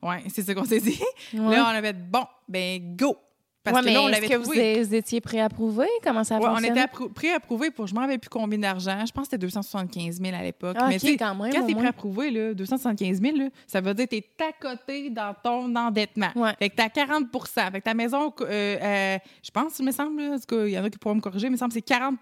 Ouais, 0.01 0.23
c'est 0.29 0.43
ça 0.43 0.53
qu'on 0.55 0.65
s'est 0.65 0.79
dit. 0.79 0.99
Ouais. 1.33 1.55
Là, 1.55 1.65
on 1.65 1.75
avait 1.75 1.93
dit, 1.93 2.01
bon, 2.01 2.25
ben, 2.47 2.95
go. 2.95 3.17
Parce 3.63 3.77
Ouais, 3.77 3.89
que 3.89 3.93
là, 3.93 4.01
on 4.01 4.07
est-ce 4.07 4.21
l'avait 4.21 4.27
que 4.29 4.83
vous, 4.83 4.95
étiez 4.95 5.19
préapprouvé? 5.19 5.85
Comment 6.01 6.23
ça 6.23 6.39
Ouais, 6.39 6.47
on 6.47 6.59
était 6.59 6.79
approu- 6.79 7.09
pré-approuvé 7.11 7.71
pour, 7.71 7.87
je 7.87 7.93
m'en 7.93 8.01
rappelle 8.01 8.19
plus 8.19 8.29
combien 8.29 8.57
d'argent. 8.57 9.05
Je 9.05 9.11
pense 9.11 9.23
que 9.25 9.31
c'était 9.31 9.37
275 9.39 10.21
000 10.21 10.33
à 10.33 10.41
l'époque. 10.41 10.77
Ah, 10.79 10.87
Mais 10.87 10.95
OK, 10.95 11.01
tu 11.01 11.07
sais, 11.07 11.17
quand 11.17 11.35
même, 11.35 11.51
quand 11.51 11.65
t'es 11.65 11.75
pré-approuvé, 11.75 12.31
là, 12.31 12.53
275 12.53 13.21
000, 13.21 13.35
là, 13.37 13.49
ça 13.67 13.81
veut 13.81 13.93
dire 13.93 14.05
que 14.07 14.11
t'es 14.15 14.25
à 14.39 14.53
côté 14.53 15.09
dans 15.09 15.35
ton 15.43 15.75
endettement. 15.75 16.29
Ouais. 16.37 16.53
Fait 16.57 16.69
que 16.69 16.75
t'as 16.75 16.87
40% 16.87 17.71
Fait 17.71 17.79
que 17.79 17.83
ta 17.83 17.93
maison, 17.93 18.33
euh, 18.41 18.45
euh, 18.81 19.17
je 19.43 19.51
pense, 19.51 19.77
il 19.79 19.85
me 19.85 19.91
semble, 19.91 20.21
là, 20.21 20.31
en 20.35 20.39
tout 20.39 20.55
cas, 20.55 20.65
il 20.65 20.71
y 20.71 20.79
en 20.79 20.83
a 20.85 20.89
qui 20.89 20.97
pourront 20.97 21.15
me 21.15 21.21
corriger, 21.21 21.47
mais 21.47 21.51
il 21.51 21.53
me 21.53 21.57
semble 21.57 21.71
que 21.73 21.79
c'est 21.79 21.81
40 21.81 22.17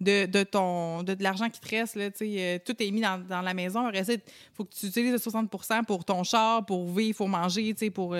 de, 0.00 0.24
de, 0.24 0.42
ton, 0.42 1.02
de, 1.02 1.12
de 1.12 1.22
l'argent 1.22 1.50
qui 1.50 1.60
te 1.60 1.68
reste. 1.68 1.96
Là, 1.96 2.08
euh, 2.22 2.58
tout 2.64 2.82
est 2.82 2.90
mis 2.90 3.02
dans, 3.02 3.22
dans 3.28 3.42
la 3.42 3.52
maison. 3.52 3.90
Il 3.92 4.20
faut 4.54 4.64
que 4.64 4.74
tu 4.74 4.86
utilises 4.86 5.12
le 5.12 5.18
60 5.18 5.50
pour 5.86 6.04
ton 6.06 6.24
char, 6.24 6.64
pour 6.64 6.86
vivre, 6.86 7.00
il 7.10 7.14
faut 7.14 7.26
manger, 7.26 7.74
pour 7.94 8.16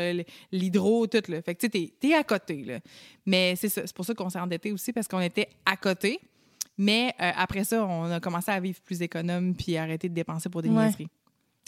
l'hydro, 0.53 1.07
tout. 1.07 1.23
Là. 1.29 1.41
Fait 1.41 1.55
que 1.55 1.67
t'es 1.67 1.93
es 2.03 2.15
à 2.15 2.23
côté. 2.23 2.42
Là. 2.51 2.79
Mais 3.27 3.55
c'est 3.57 3.69
ça, 3.69 3.83
c'est 3.87 3.95
pour 3.95 4.05
ça 4.05 4.15
qu'on 4.15 4.31
s'est 4.31 4.39
endetté 4.41 4.73
aussi, 4.73 4.93
parce 4.93 5.09
qu'on 5.09 5.21
était 5.21 5.49
à 5.65 5.77
côté. 5.77 6.19
Mais 6.79 7.15
euh, 7.21 7.31
après 7.37 7.65
ça, 7.65 7.85
on 7.85 8.11
a 8.11 8.19
commencé 8.21 8.51
à 8.51 8.59
vivre 8.59 8.81
plus 8.81 9.03
économe 9.03 9.55
puis 9.55 9.77
arrêter 9.77 10.09
de 10.09 10.15
dépenser 10.15 10.49
pour 10.49 10.63
des 10.63 10.69
Ouais. 10.71 10.85
niaiseries. 10.87 11.09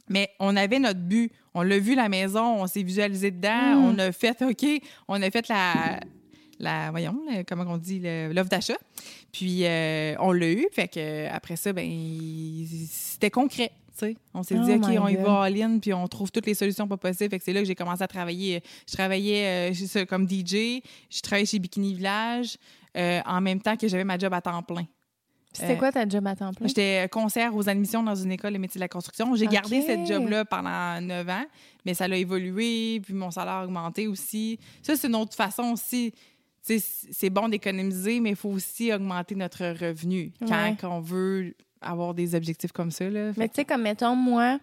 Mais 0.08 0.30
on 0.40 0.56
avait 0.56 0.78
notre 0.78 1.00
but. 1.00 1.32
On 1.54 1.62
l'a 1.62 1.78
vu, 1.78 1.94
la 1.94 2.08
maison, 2.08 2.62
on 2.62 2.66
s'est 2.66 2.82
visualisé 2.82 3.30
dedans. 3.30 3.76
Mm. 3.76 3.84
On 3.84 3.98
a 3.98 4.12
fait, 4.12 4.42
OK, 4.42 4.66
on 5.08 5.22
a 5.22 5.30
fait 5.30 5.48
la, 5.48 6.00
la 6.58 6.90
voyons, 6.90 7.18
le- 7.30 7.42
comment 7.44 7.64
on 7.66 7.78
dit, 7.78 8.00
l'offre 8.32 8.50
d'achat. 8.50 8.76
Puis 9.32 9.64
euh, 9.64 10.14
on 10.18 10.32
l'a 10.32 10.50
eu. 10.52 10.66
Fait 10.72 10.88
que 10.88 11.26
après 11.28 11.56
ça, 11.56 11.72
ben 11.72 11.88
c'était 12.88 13.30
concret. 13.30 13.70
On 14.34 14.42
s'est 14.42 14.56
Oh 14.58 14.64
dit, 14.64 14.72
OK, 14.72 14.88
my 14.88 14.98
on 14.98 15.08
y 15.08 15.14
God. 15.14 15.24
va 15.24 15.42
all-in, 15.42 15.78
puis 15.78 15.92
on 15.94 16.06
trouve 16.08 16.30
toutes 16.32 16.46
les 16.46 16.54
solutions 16.54 16.88
pas 16.88 16.96
possibles. 16.96 17.30
Fait 17.30 17.38
que 17.38 17.44
c'est 17.44 17.52
là 17.52 17.60
que 17.60 17.66
j'ai 17.66 17.74
commencé 17.74 18.02
à 18.02 18.08
travailler. 18.08 18.62
Je 18.88 18.92
travaillais 18.94 19.72
euh, 19.72 20.04
comme 20.06 20.28
DJ, 20.28 20.80
je 21.10 21.20
travaillais 21.22 21.46
chez 21.46 21.58
Bikini 21.58 21.94
Village, 21.94 22.56
euh, 22.96 23.20
en 23.26 23.40
même 23.40 23.60
temps 23.60 23.76
que 23.76 23.86
j'avais 23.88 24.04
ma 24.04 24.18
job 24.18 24.32
à 24.34 24.40
temps 24.40 24.62
plein. 24.62 24.86
C'était 25.52 25.74
Euh, 25.74 25.76
quoi 25.76 25.92
ta 25.92 26.08
job 26.08 26.26
à 26.26 26.34
temps 26.34 26.52
plein? 26.52 26.66
J'étais 26.66 27.08
conseillère 27.12 27.54
aux 27.54 27.68
admissions 27.68 28.02
dans 28.02 28.16
une 28.16 28.32
école 28.32 28.52
de 28.54 28.58
métiers 28.58 28.80
de 28.80 28.84
la 28.84 28.88
construction. 28.88 29.36
J'ai 29.36 29.46
gardé 29.46 29.78
OK. 29.78 29.84
cette 29.86 30.06
job-là 30.06 30.44
pendant 30.44 31.00
neuf 31.00 31.28
ans, 31.28 31.44
mais 31.86 31.94
ça 31.94 32.08
l'a 32.08 32.16
évolué, 32.16 33.00
puis 33.04 33.14
mon 33.14 33.30
salaire 33.30 33.54
a 33.54 33.64
augmenté 33.64 34.08
aussi. 34.08 34.58
Ça, 34.82 34.96
c'est 34.96 35.06
une 35.06 35.14
autre 35.14 35.34
façon 35.36 35.72
aussi. 35.74 36.12
C'est 36.62 37.30
bon 37.30 37.48
d'économiser, 37.50 38.20
mais 38.20 38.30
il 38.30 38.36
faut 38.36 38.48
aussi 38.48 38.92
augmenter 38.92 39.34
notre 39.34 39.64
revenu 39.78 40.32
quand 40.40 40.48
Ouais. 40.70 40.76
on 40.84 41.00
veut 41.00 41.54
avoir 41.84 42.14
des 42.14 42.34
objectifs 42.34 42.72
comme 42.72 42.90
ça. 42.90 43.08
Là. 43.08 43.32
Mais 43.36 43.48
tu 43.48 43.56
sais, 43.56 43.64
comme 43.64 43.82
mettons, 43.82 44.14
moi, 44.16 44.58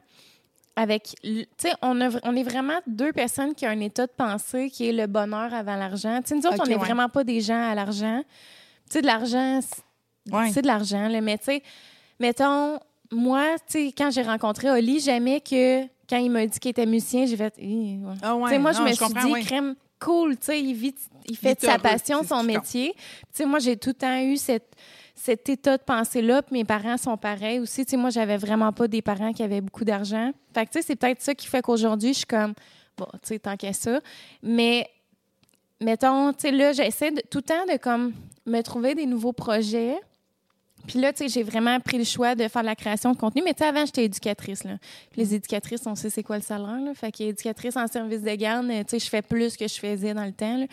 avec. 0.75 1.15
Tu 1.21 1.45
sais, 1.57 1.73
on, 1.81 1.99
a 2.01 2.09
on 2.23 2.35
est 2.35 2.43
vraiment 2.43 2.79
deux 2.87 3.11
personnes 3.11 3.53
qui 3.53 3.65
ont 3.65 3.69
un 3.69 3.79
état 3.79 4.07
de 4.07 4.11
pensée 4.11 4.69
qui 4.69 4.89
est 4.89 4.93
le 4.93 5.07
bonheur 5.07 5.53
avant 5.53 5.75
l'argent. 5.75 6.21
Tu 6.21 6.29
sais, 6.29 6.35
nous 6.35 6.45
autres, 6.47 6.63
on 6.63 6.67
n'est 6.67 6.75
ouais. 6.75 6.79
vraiment 6.79 7.09
pas 7.09 7.23
des 7.23 7.41
gens 7.41 7.69
à 7.69 7.75
l'argent. 7.75 8.23
Tu 8.89 8.93
sais, 8.93 9.01
de 9.01 9.07
l'argent, 9.07 9.59
c'est 9.61 9.83
Ouais. 10.33 10.51
de 10.51 10.67
l'argent. 10.67 11.09
Mais 11.21 11.37
tu 11.37 11.45
sais, 11.45 11.63
mettons, 12.19 12.79
moi, 13.11 13.55
tu 13.67 13.87
sais, 13.87 13.93
quand 13.97 14.11
j'ai 14.11 14.21
rencontré 14.21 14.69
Oli, 14.69 14.99
jamais 14.99 15.41
que 15.41 15.83
quand 16.09 16.17
il 16.17 16.29
m'a 16.29 16.45
dit 16.45 16.59
qu'il 16.59 16.71
était 16.71 16.85
musicien, 16.85 17.25
j'ai 17.25 17.37
fait. 17.37 17.53
Hi, 17.57 17.99
ouais. 18.03 18.13
Ah 18.21 18.35
ouais, 18.35 18.49
Tu 18.49 18.55
sais, 18.55 18.59
moi, 18.59 18.71
non, 18.73 18.79
je 18.79 18.83
me 18.83 18.93
suis 18.93 19.33
dit, 19.33 19.45
crème, 19.45 19.75
cool, 19.99 20.37
tu 20.37 20.45
sais, 20.45 20.61
il 20.61 20.73
vit, 20.73 20.95
il 21.25 21.37
fait 21.37 21.55
de 21.59 21.65
sa 21.65 21.79
passion 21.79 22.23
son 22.23 22.43
métier. 22.43 22.93
Tu 22.93 23.01
sais, 23.33 23.45
moi, 23.45 23.59
j'ai 23.59 23.77
tout 23.77 23.89
le 23.89 23.95
temps 23.95 24.19
eu 24.21 24.37
cette, 24.37 24.75
cet 25.23 25.49
état 25.49 25.77
de 25.77 25.83
pensée-là, 25.83 26.41
mes 26.49 26.65
parents 26.65 26.97
sont 26.97 27.15
pareils 27.15 27.59
aussi. 27.59 27.85
Tu 27.85 27.95
moi, 27.95 28.09
j'avais 28.09 28.37
vraiment 28.37 28.73
pas 28.73 28.87
des 28.87 29.03
parents 29.03 29.33
qui 29.33 29.43
avaient 29.43 29.61
beaucoup 29.61 29.85
d'argent. 29.85 30.31
Fait 30.51 30.67
c'est 30.81 30.95
peut-être 30.95 31.21
ça 31.21 31.35
qui 31.35 31.45
fait 31.45 31.61
qu'aujourd'hui, 31.61 32.13
je 32.13 32.19
suis 32.19 32.25
comme, 32.25 32.55
bon, 32.97 33.05
tu 33.13 33.19
sais, 33.27 33.39
tant 33.39 33.55
qu'à 33.55 33.71
ça. 33.71 33.99
Mais, 34.41 34.89
mettons, 35.79 36.33
tu 36.33 36.39
sais, 36.39 36.51
là, 36.51 36.73
j'essaie 36.73 37.11
tout 37.29 37.37
le 37.37 37.43
temps 37.43 37.65
de, 37.71 37.77
comme, 37.77 38.13
me 38.47 38.61
trouver 38.63 38.95
des 38.95 39.05
nouveaux 39.05 39.31
projets. 39.31 39.95
Puis 40.87 40.99
là, 40.99 41.13
tu 41.13 41.19
sais, 41.23 41.29
j'ai 41.29 41.43
vraiment 41.43 41.79
pris 41.79 41.97
le 41.97 42.03
choix 42.03 42.35
de 42.35 42.47
faire 42.47 42.61
de 42.61 42.67
la 42.67 42.75
création 42.75 43.11
de 43.13 43.17
contenu. 43.17 43.41
Mais 43.43 43.53
tu 43.53 43.59
sais, 43.63 43.69
avant, 43.69 43.85
j'étais 43.85 44.05
éducatrice, 44.05 44.63
là. 44.63 44.77
Puis 45.11 45.21
les 45.21 45.35
éducatrices, 45.35 45.81
on 45.85 45.95
sait 45.95 46.09
c'est 46.09 46.23
quoi 46.23 46.37
le 46.37 46.41
salaire, 46.43 46.79
là. 46.83 46.93
Fait 46.93 47.11
qu'éducatrice 47.11 47.75
en 47.77 47.87
service 47.87 48.21
de 48.21 48.35
garde, 48.35 48.67
tu 48.67 48.73
sais, 48.87 48.99
je 48.99 49.09
fais 49.09 49.21
plus 49.21 49.55
que 49.57 49.67
je 49.67 49.79
faisais 49.79 50.13
dans 50.13 50.25
le 50.25 50.31
temps, 50.33 50.57
là. 50.57 50.65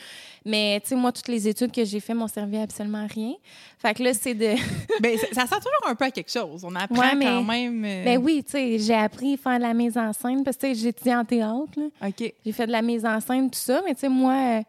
Mais, 0.44 0.81
tu 0.83 0.88
sais, 0.90 0.94
moi, 0.97 1.12
toutes 1.12 1.29
les 1.29 1.47
études 1.49 1.73
que 1.73 1.85
j'ai 1.85 2.01
faites 2.01 2.16
m'ont 2.16 2.29
servi 2.29 2.57
à 2.57 2.62
absolument 2.62 3.07
rien. 3.12 3.33
Fait 3.79 3.94
que 3.94 4.03
là, 4.03 4.14
c'est 4.14 4.35
de... 4.35 4.55
Ben, 5.01 5.16
ça, 5.33 5.47
sert 5.47 5.59
toujours 5.59 5.88
un 5.88 5.94
peu 5.94 6.05
à 6.07 6.11
quelque 6.11 6.31
chose. 6.33 6.64
On 6.64 6.75
apprend 6.75 6.99
Ouais, 7.01 7.14
mais- 7.14 7.25
quand 7.27 7.44
même. 7.44 7.85
euh, 7.85 8.05
ben 8.05 8.18
oui, 8.18 8.42
tu 8.44 8.53
sais, 8.53 8.79
j'ai 8.79 8.94
appris 8.94 9.35
à 9.35 9.37
faire 9.37 9.59
de 9.59 9.62
la 9.62 9.75
mise 9.75 9.97
en 9.99 10.12
scène 10.12 10.42
parce 10.42 10.57
que, 10.57 10.66
tu 10.66 10.75
sais, 10.75 10.81
j'ai 10.81 10.88
étudié 10.88 11.14
en 11.14 11.25
théâtre, 11.25 11.71
là. 11.77 12.09
OK. 12.09 12.33
J'ai 12.44 12.53
fait 12.53 12.66
de 12.66 12.73
la 12.73 12.83
mise 12.83 13.05
en 13.07 13.21
scène, 13.21 13.51
tout 13.51 13.59
ça. 13.59 13.81
Mais, 13.85 13.94
tu 13.94 14.01
sais, 14.01 14.09
moi... 14.09 14.33
euh, 14.33 14.62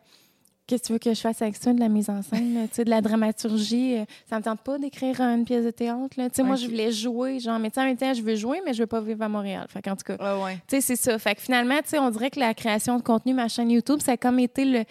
Qu'est-ce 0.69 0.84
que 0.84 0.88
tu 0.88 0.93
veux 0.93 0.99
que 0.99 1.13
je 1.15 1.19
fasse 1.19 1.41
avec 1.41 1.55
ça, 1.55 1.73
de 1.73 1.79
la 1.79 1.89
mise 1.89 2.10
en 2.12 2.21
scène, 2.21 2.67
tu 2.69 2.75
sais, 2.75 2.86
de 2.86 2.91
la 2.91 3.01
dramaturgie? 3.01 3.97
euh, 3.97 4.05
ça 4.29 4.38
me 4.38 4.43
tente 4.43 4.60
pas 4.62 4.77
d'écrire 4.77 5.19
une 5.19 5.43
pièce 5.43 5.65
de 5.65 5.71
théâtre, 5.71 6.13
là. 6.15 6.29
Tu 6.29 6.36
sais, 6.36 6.43
moi, 6.43 6.55
je 6.58 6.67
voulais 6.67 6.91
jouer, 6.91 7.39
genre, 7.39 7.58
mais 7.58 7.71
tu 7.71 7.75
sais, 7.75 7.82
en 7.82 7.86
même 7.86 7.97
temps, 7.97 8.13
je 8.13 8.21
veux 8.21 8.36
jouer, 8.36 8.62
mais 8.63 8.73
je 8.73 8.84
veux 8.84 8.88
pas 8.88 9.01
vivre 9.01 9.23
à 9.23 9.27
Montréal. 9.29 9.65
Fait 9.67 9.82
qu'en 9.82 9.95
tout 9.95 10.03
cas, 10.05 10.15
Ouais, 10.38 10.43
ouais. 10.43 10.53
tu 10.67 10.75
sais, 10.75 10.82
c'est 10.82 10.95
ça. 10.95 11.17
Fait 11.17 11.34
que 11.34 11.41
finalement, 11.41 11.77
tu 11.77 11.89
sais, 11.89 11.97
on 11.99 12.12
dirait 12.12 12.29
que 12.29 12.39
la 12.39 12.53
création 12.53 12.97
de 12.97 13.01
contenu, 13.01 13.34
ma 13.34 13.47
chaîne 13.47 13.71
YouTube, 13.71 13.99
ça 13.99 14.12
a 14.12 14.17
comme 14.17 14.38
été 14.38 14.63
le, 14.63 14.84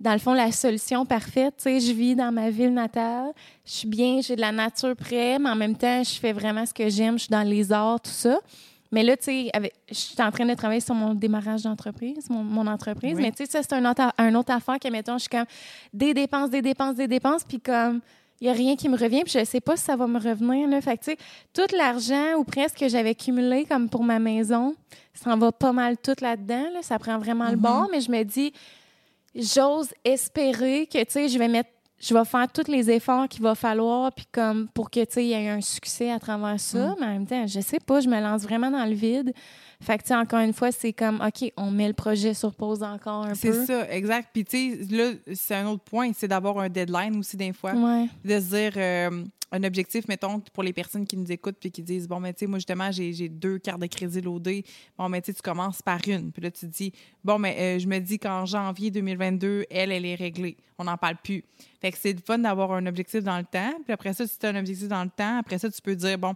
dans 0.00 0.12
le 0.14 0.18
fond, 0.18 0.32
la 0.32 0.50
solution 0.50 1.04
parfaite. 1.04 1.54
Tu 1.58 1.64
sais, 1.64 1.80
je 1.80 1.92
vis 1.92 2.14
dans 2.16 2.32
ma 2.32 2.48
ville 2.50 2.72
natale, 2.72 3.32
je 3.66 3.72
suis 3.72 3.88
bien, 3.88 4.20
j'ai 4.22 4.34
de 4.34 4.40
la 4.40 4.52
nature 4.52 4.96
près, 4.96 5.38
mais 5.38 5.50
en 5.50 5.56
même 5.56 5.76
temps, 5.76 6.02
je 6.04 6.18
fais 6.18 6.32
vraiment 6.32 6.64
ce 6.64 6.72
que 6.72 6.88
j'aime, 6.88 7.18
je 7.18 7.24
suis 7.24 7.30
dans 7.30 7.42
les 7.46 7.70
arts, 7.70 8.00
tout 8.00 8.10
ça. 8.10 8.38
Mais 8.90 9.02
là, 9.02 9.16
tu 9.16 9.24
sais, 9.24 9.50
je 9.88 9.94
suis 9.94 10.22
en 10.22 10.30
train 10.30 10.46
de 10.46 10.54
travailler 10.54 10.80
sur 10.80 10.94
mon 10.94 11.14
démarrage 11.14 11.62
d'entreprise, 11.62 12.30
mon, 12.30 12.42
mon 12.42 12.66
entreprise. 12.66 13.14
Oui. 13.16 13.22
Mais 13.22 13.32
tu 13.32 13.44
sais, 13.44 13.50
ça, 13.50 13.62
c'est 13.62 13.74
un 13.74 13.90
autre, 13.90 14.02
un 14.16 14.34
autre 14.34 14.52
affaire 14.52 14.78
que, 14.78 14.88
mettons, 14.88 15.14
je 15.18 15.22
suis 15.22 15.28
comme 15.28 15.44
des 15.92 16.14
dépenses, 16.14 16.50
des 16.50 16.62
dépenses, 16.62 16.94
des 16.94 17.06
dépenses, 17.08 17.44
puis 17.44 17.60
comme 17.60 18.00
il 18.40 18.44
n'y 18.44 18.50
a 18.50 18.52
rien 18.52 18.76
qui 18.76 18.88
me 18.88 18.96
revient, 18.96 19.24
puis 19.24 19.32
je 19.36 19.44
sais 19.44 19.60
pas 19.60 19.76
si 19.76 19.82
ça 19.84 19.96
va 19.96 20.06
me 20.06 20.18
revenir. 20.20 20.68
Là. 20.68 20.80
Fait 20.80 20.96
que, 20.96 21.04
tu 21.04 21.10
sais, 21.10 21.18
tout 21.52 21.76
l'argent 21.76 22.34
ou 22.38 22.44
presque 22.44 22.78
que 22.78 22.88
j'avais 22.88 23.14
cumulé 23.16 23.64
comme 23.64 23.88
pour 23.88 24.04
ma 24.04 24.18
maison, 24.20 24.76
ça 25.12 25.30
en 25.32 25.36
va 25.38 25.50
pas 25.52 25.72
mal 25.72 25.96
tout 25.98 26.14
là-dedans. 26.20 26.70
Là. 26.72 26.82
Ça 26.82 26.98
prend 27.00 27.18
vraiment 27.18 27.46
le 27.46 27.56
Mhm. 27.56 27.60
bord, 27.62 27.88
mais 27.90 28.00
je 28.00 28.10
me 28.12 28.22
dis, 28.22 28.52
j'ose 29.34 29.88
espérer 30.04 30.86
que, 30.86 30.98
tu 30.98 31.06
sais, 31.10 31.28
je 31.28 31.38
vais 31.38 31.48
mettre 31.48 31.70
je 32.00 32.14
vais 32.14 32.24
faire 32.24 32.46
tous 32.52 32.70
les 32.70 32.90
efforts 32.90 33.28
qu'il 33.28 33.42
va 33.42 33.54
falloir 33.54 34.12
puis 34.12 34.26
comme 34.30 34.68
pour 34.68 34.88
que 34.90 35.00
tu 35.00 35.06
sais 35.14 35.24
il 35.24 35.28
y 35.28 35.32
ait 35.32 35.48
un 35.48 35.60
succès 35.60 36.10
à 36.10 36.18
travers 36.18 36.58
ça 36.60 36.78
Mm. 36.90 36.94
mais 37.00 37.06
en 37.06 37.10
même 37.10 37.26
temps 37.26 37.46
je 37.46 37.60
sais 37.60 37.80
pas 37.80 38.00
je 38.00 38.08
me 38.08 38.20
lance 38.20 38.42
vraiment 38.42 38.70
dans 38.70 38.84
le 38.84 38.94
vide 38.94 39.32
fait 39.80 39.98
que 39.98 40.02
tu 40.02 40.08
sais 40.08 40.14
encore 40.16 40.40
une 40.40 40.52
fois 40.52 40.70
c'est 40.72 40.92
comme 40.92 41.20
ok 41.20 41.52
on 41.56 41.70
met 41.70 41.88
le 41.88 41.94
projet 41.94 42.34
sur 42.34 42.54
pause 42.54 42.82
encore 42.82 43.26
un 43.26 43.34
C'est 43.34 43.50
peu 43.50 43.64
ça, 43.66 43.90
exact. 43.92 44.28
Puis, 44.32 44.44
tu 44.44 44.76
sais, 44.86 44.94
là, 44.96 45.10
c'est 45.34 45.54
un 45.54 45.66
autre 45.68 45.84
point, 45.84 46.10
c'est 46.16 46.26
d'avoir 46.28 46.58
un 46.58 46.68
deadline 46.68 47.16
aussi, 47.18 47.36
des 47.36 47.52
fois. 47.52 47.72
ouais 47.74 48.06
de 48.24 48.40
se 48.40 48.54
dire 48.56 48.72
euh, 48.76 49.24
un 49.50 49.62
objectif, 49.64 50.06
mettons, 50.08 50.40
pour 50.40 50.62
les 50.62 50.72
personnes 50.72 51.06
qui 51.06 51.16
nous 51.16 51.30
écoutent 51.30 51.56
puis 51.58 51.70
qui 51.70 51.82
disent 51.82 52.06
Bon, 52.06 52.20
mais 52.20 52.32
tu 52.32 52.40
sais, 52.40 52.46
moi, 52.46 52.58
justement, 52.58 52.90
j'ai 52.90 53.28
deux 53.28 53.58
cartes 53.58 53.80
de 53.80 53.86
crédit 53.86 54.20
loadées. 54.20 54.64
Bon, 54.96 55.08
mais 55.08 55.20
tu 55.22 55.26
sais, 55.26 55.34
tu 55.34 55.42
commences 55.42 55.82
par 55.82 56.00
une. 56.06 56.32
Puis 56.32 56.42
là, 56.42 56.50
tu 56.50 56.66
dis 56.66 56.92
Bon, 57.24 57.38
mais 57.38 57.56
euh, 57.58 57.78
je 57.78 57.86
me 57.86 57.98
dis 57.98 58.18
qu'en 58.18 58.44
janvier 58.46 58.90
2022, 58.90 59.66
elle, 59.70 59.92
elle 59.92 60.04
est 60.04 60.14
réglée. 60.14 60.56
On 60.78 60.84
n'en 60.84 60.96
parle 60.96 61.16
plus. 61.22 61.44
Fait 61.80 61.90
que 61.90 61.98
c'est 61.98 62.24
fun 62.24 62.38
d'avoir 62.38 62.72
un 62.72 62.86
objectif 62.86 63.22
dans 63.22 63.38
le 63.38 63.44
temps. 63.44 63.72
Puis 63.84 63.92
après 63.92 64.12
ça, 64.12 64.26
si 64.26 64.38
tu 64.38 64.46
as 64.46 64.50
un 64.50 64.56
objectif 64.56 64.88
dans 64.88 65.04
le 65.04 65.10
temps, 65.10 65.38
après 65.38 65.58
ça, 65.58 65.70
tu 65.70 65.80
peux 65.80 65.96
dire 65.96 66.18
Bon, 66.18 66.34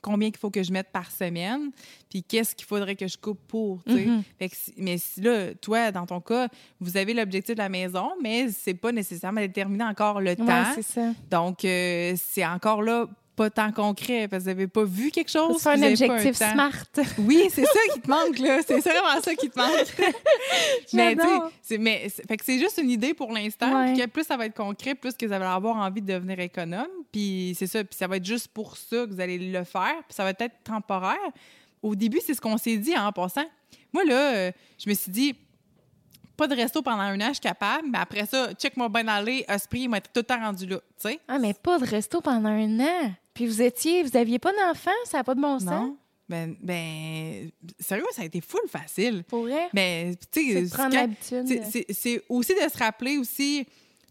combien 0.00 0.30
qu'il 0.30 0.38
faut 0.38 0.50
que 0.50 0.62
je 0.62 0.72
mette 0.72 0.90
par 0.90 1.10
semaine, 1.10 1.70
puis 2.08 2.22
qu'est-ce 2.22 2.54
qu'il 2.54 2.66
faudrait 2.66 2.96
que 2.96 3.06
je 3.06 3.16
coupe 3.18 3.40
pour, 3.46 3.82
tu 3.84 3.92
sais. 3.92 4.06
Mhm. 4.06 4.22
Fait 4.38 4.48
que 4.48 4.56
si- 4.56 4.74
mais 4.76 4.98
si 4.98 5.20
là, 5.20 5.54
toi, 5.54 5.92
dans 5.92 6.06
ton 6.06 6.20
cas, 6.20 6.48
vous 6.80 6.96
avez 6.96 7.14
l'objectif 7.14 7.54
de 7.54 7.60
la 7.60 7.68
maison, 7.68 8.10
mais 8.22 8.48
c'est 8.50 8.74
pas 8.74 8.90
nécessairement 8.92 9.40
déterminé 9.40 9.84
encore 9.84 10.20
le 10.20 10.30
ouais 10.30 10.36
temps. 10.36 10.72
c'est 10.74 10.82
ça 10.82 11.12
Donc, 11.30 11.64
euh, 11.64 12.14
c'est 12.16 12.46
encore 12.46 12.82
là 12.82 13.06
pas 13.34 13.48
tant 13.50 13.72
concret 13.72 14.28
parce 14.28 14.44
que 14.44 14.50
vous 14.50 14.54
n'avez 14.54 14.66
pas 14.66 14.84
vu 14.84 15.10
quelque 15.10 15.30
chose. 15.30 15.56
C'est 15.60 15.70
un 15.70 15.82
objectif 15.82 16.36
smart. 16.36 16.72
Oui, 17.18 17.48
c'est 17.50 17.64
ça 17.64 17.78
qui 17.94 18.00
te 18.00 18.08
manque, 18.10 18.38
là. 18.38 18.60
C'est 18.66 18.80
vraiment 18.80 19.20
ça 19.22 19.34
qui 19.34 19.48
te 19.48 19.58
manque. 19.58 19.70
mais, 20.92 21.14
tu 21.14 21.22
sais, 21.22 21.28
J'adore. 21.28 21.50
c'est- 21.62 21.78
mais 21.78 22.08
fait 22.08 22.36
que 22.36 22.44
c'est 22.44 22.58
juste 22.58 22.78
une 22.82 22.90
idée 22.90 23.14
pour 23.14 23.32
l'instant. 23.32 23.84
Ouais. 23.94 24.06
Plus 24.06 24.24
ça 24.24 24.36
va 24.36 24.46
être 24.46 24.54
concret, 24.56 24.94
plus 24.94 25.14
que 25.14 25.24
vous 25.24 25.32
allez 25.32 25.44
avoir 25.44 25.76
envie 25.76 26.02
de 26.02 26.12
devenir 26.12 26.38
économe. 26.40 26.88
Puis 27.10 27.54
c'est 27.58 27.66
ça. 27.66 27.82
Puis 27.84 27.96
ça 27.96 28.06
va 28.06 28.16
être 28.16 28.24
juste 28.24 28.48
pour 28.48 28.76
ça 28.76 29.06
que 29.06 29.10
vous 29.14 29.20
allez 29.20 29.38
le 29.38 29.64
faire. 29.64 29.94
Puis 30.06 30.14
ça 30.14 30.24
va 30.24 30.30
être 30.30 30.62
temporaire. 30.64 31.16
Au 31.82 31.94
début, 31.94 32.20
c'est 32.24 32.34
ce 32.34 32.40
qu'on 32.40 32.58
s'est 32.58 32.76
dit 32.76 32.94
hein, 32.94 33.06
en 33.06 33.12
passant. 33.12 33.44
Moi, 33.92 34.04
là, 34.04 34.34
euh, 34.34 34.52
je 34.78 34.88
me 34.88 34.94
suis 34.94 35.10
dit, 35.10 35.34
pas 36.36 36.46
de 36.46 36.54
resto 36.54 36.80
pendant 36.82 37.02
un 37.02 37.20
an, 37.20 37.28
je 37.28 37.32
suis 37.34 37.40
capable. 37.40 37.88
Mais 37.90 37.98
après 37.98 38.26
ça, 38.26 38.52
check-moi 38.54 38.88
bien 38.88 39.08
aller. 39.08 39.44
Esprit, 39.48 39.80
il 39.80 39.88
m'a 39.88 40.00
tout 40.00 40.10
le 40.16 40.22
temps 40.22 40.38
rendu 40.38 40.66
là. 40.66 40.76
Tu 41.00 41.08
sais? 41.08 41.20
Ah, 41.28 41.38
mais 41.38 41.54
pas 41.54 41.78
de 41.78 41.84
resto 41.86 42.20
pendant 42.20 42.48
un 42.48 42.80
an. 42.80 43.12
Puis 43.34 43.46
vous 43.46 43.62
étiez, 43.62 44.02
vous 44.02 44.16
aviez 44.16 44.38
pas 44.38 44.52
d'enfant, 44.52 44.90
ça 45.04 45.18
n'a 45.18 45.24
pas 45.24 45.34
de 45.34 45.40
bon 45.40 45.58
sens? 45.58 45.68
Non. 45.70 45.96
Ben, 46.28 46.56
ben, 46.62 47.50
sérieux, 47.78 48.04
ça 48.12 48.22
a 48.22 48.24
été 48.24 48.40
full 48.40 48.60
facile. 48.68 49.24
Pour 49.28 49.42
vrai? 49.42 49.68
Mais, 49.74 50.14
tu 50.32 50.64
sais, 50.64 50.66
C'est. 51.70 51.86
C'est- 51.92 52.22
aussi 52.28 52.54
de 52.54 52.68
se 52.72 52.78
rappeler 52.78 53.18
aussi, 53.18 53.66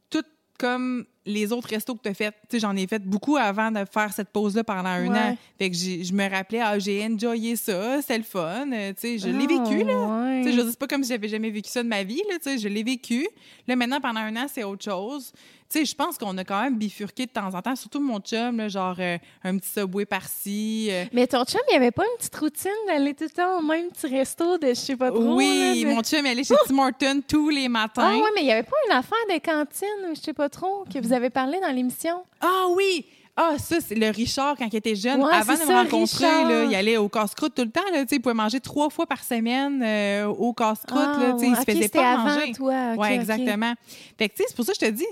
tout 0.10 0.24
comme 0.60 1.06
les 1.26 1.52
autres 1.52 1.70
restos 1.70 1.96
que 1.96 2.02
tu 2.04 2.10
as 2.10 2.14
fait. 2.14 2.32
Tu 2.32 2.38
sais, 2.52 2.60
j'en 2.60 2.76
ai 2.76 2.86
fait 2.88 3.04
beaucoup 3.04 3.38
avant 3.38 3.72
de 3.72 3.86
faire 3.92 4.12
cette 4.14 4.30
pause-là 4.30 4.64
pendant 4.64 4.90
un 4.90 5.08
an. 5.32 5.38
Fait 5.58 5.70
que 5.72 5.76
je 5.78 6.14
me 6.14 6.30
rappelais, 6.30 6.62
ah, 6.62 6.78
j'ai 6.80 7.04
enjoyé 7.06 7.56
ça, 7.56 8.02
c'est 8.02 8.18
le 8.18 8.24
fun. 8.24 8.72
Euh, 8.72 8.94
tu 8.94 9.02
sais, 9.02 9.18
je 9.20 9.30
l'ai 9.30 9.46
Ah, 9.50 9.64
vécu, 9.64 9.84
là. 9.84 10.24
ouais. 10.24 10.42
Tu 10.44 10.52
sais, 10.52 10.58
je 10.58 10.70
c'est 10.70 10.80
pas 10.80 10.88
comme 10.88 11.04
si 11.04 11.10
j'avais 11.10 11.28
jamais 11.28 11.50
vécu 11.50 11.70
ça 11.70 11.82
de 11.82 11.88
ma 11.88 12.04
vie, 12.04 12.22
là. 12.30 12.36
Tu 12.38 12.44
sais, 12.50 12.58
je 12.60 12.68
l'ai 12.68 12.84
vécu. 12.84 13.28
Là, 13.68 13.76
maintenant, 13.76 14.02
pendant 14.02 14.20
un 14.20 14.36
an, 14.36 14.46
c'est 14.52 14.64
autre 14.64 14.84
chose. 14.84 15.32
Tu 15.72 15.80
sais, 15.80 15.86
je 15.86 15.96
pense 15.96 16.18
qu'on 16.18 16.38
a 16.38 16.44
quand 16.44 16.62
même 16.62 16.78
bifurqué 16.78 17.28
de 17.28 17.32
temps 17.32 17.54
en 17.54 17.62
temps, 17.62 17.76
surtout 17.78 18.02
mon 18.02 18.20
chum, 18.20 18.58
là, 18.58 18.68
genre 18.68 18.96
euh, 19.00 19.18
un 19.44 19.58
petit 19.58 19.70
subway 19.70 20.06
par-ci. 20.06 20.90
euh, 20.92 21.06
Mais 21.14 21.28
ton 21.28 21.46
chum, 21.46 21.62
il 21.70 21.72
n'y 21.72 21.78
avait 21.78 21.92
pas 21.92 22.04
une 22.04 22.18
petite 22.18 22.36
routine 22.36 22.72
d'aller 22.88 23.14
tout 23.14 23.24
le 23.24 23.30
temps 23.30 23.60
au 23.60 23.62
même 23.62 23.90
petit 23.90 24.08
resto 24.08 24.58
de 24.58 24.68
je 24.68 24.74
sais 24.74 24.98
pas 24.98 25.12
trop. 25.12 25.36
oui, 25.36 25.82
là, 25.82 25.90
de- 25.90 25.96
mon 25.96 26.02
chum, 26.04 26.26
il 26.26 26.30
allait 26.32 26.44
chez 26.44 26.56
Tim 26.68 26.78
Hortons 26.80 27.22
tous 27.26 27.50
les 27.50 27.70
matins. 27.70 28.04
Ah 28.14 28.18
ouais, 28.18 28.30
mais 28.36 28.42
il 28.42 28.46
n'y 28.46 28.52
avait 28.52 28.64
pas 28.64 28.76
une 28.90 28.96
affaire 28.98 29.18
de 29.30 29.40
cantine 29.40 30.14
je 30.14 30.20
sais 30.20 30.34
pas 30.34 30.50
trop 30.50 30.84
que 30.94 31.00
vous 31.00 31.14
avez 31.14 31.30
parlé 31.30 31.60
dans 31.62 31.72
l'émission? 31.74 32.24
Ah 32.42 32.66
oui! 32.76 33.06
Ah, 33.36 33.56
ça, 33.58 33.78
c'est 33.80 33.96
le 33.96 34.10
Richard 34.10 34.56
quand 34.58 34.68
il 34.72 34.76
était 34.76 34.96
jeune. 34.96 35.22
Ouais, 35.24 35.32
Avant 35.34 35.54
de 35.54 35.60
me 35.60 35.66
ça, 35.66 35.82
rencontrer, 35.84 36.26
là, 36.26 36.64
il 36.66 36.76
allait 36.76 36.98
au 36.98 37.08
casse-croûte 37.08 37.54
tout 37.56 37.64
le 37.64 37.72
temps. 37.72 37.82
Là, 37.92 38.04
il 38.10 38.22
pouvait 38.22 38.36
manger 38.36 38.60
trois 38.60 38.90
fois 38.90 39.06
par 39.08 39.24
semaine 39.24 39.82
euh, 39.82 40.26
au 40.28 40.54
casse-croûte. 40.54 41.00
sais, 41.40 41.46
ouais. 41.46 41.50
il 41.50 41.56
se 41.56 41.62
faisait 41.64 41.90
pas 41.90 42.12
avant 42.12 42.24
manger. 42.36 42.52
toi. 42.52 43.12
exactement. 43.12 43.74
Fait 44.18 44.30
que, 44.30 44.36
tu 44.36 44.44
sais, 44.44 44.50
c'est 44.50 44.56
pour 44.56 44.66
ça 44.66 44.74
que 44.74 44.80
je 44.82 44.86
te 44.86 44.92
dis, 44.92 45.06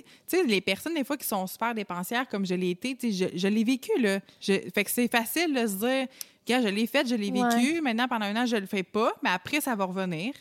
les 0.47 0.61
personnes, 0.61 0.93
des 0.93 1.03
fois, 1.03 1.17
qui 1.17 1.25
sont 1.27 1.47
super 1.47 1.73
dépensières 1.73 2.27
comme 2.27 2.45
je 2.45 2.55
l'ai 2.55 2.71
été, 2.71 2.97
je, 3.03 3.25
je 3.33 3.47
l'ai 3.47 3.63
vécu, 3.63 3.91
là. 3.99 4.19
Je- 4.41 4.69
fait 4.73 4.83
que 4.83 4.91
c'est 4.91 5.09
facile 5.09 5.53
de 5.53 5.65
se 5.67 5.73
dire, 5.75 6.07
je 6.47 6.67
l'ai 6.67 6.87
fait, 6.87 7.07
je 7.07 7.15
l'ai 7.15 7.31
vécu. 7.31 7.81
Maintenant, 7.81 8.07
pendant 8.07 8.25
un 8.25 8.35
an, 8.35 8.45
je 8.45 8.57
le 8.57 8.65
fais 8.65 8.83
pas, 8.83 9.13
mais 9.23 9.29
après, 9.29 9.61
ça 9.61 9.75
va 9.75 9.85
revenir. 9.85 10.33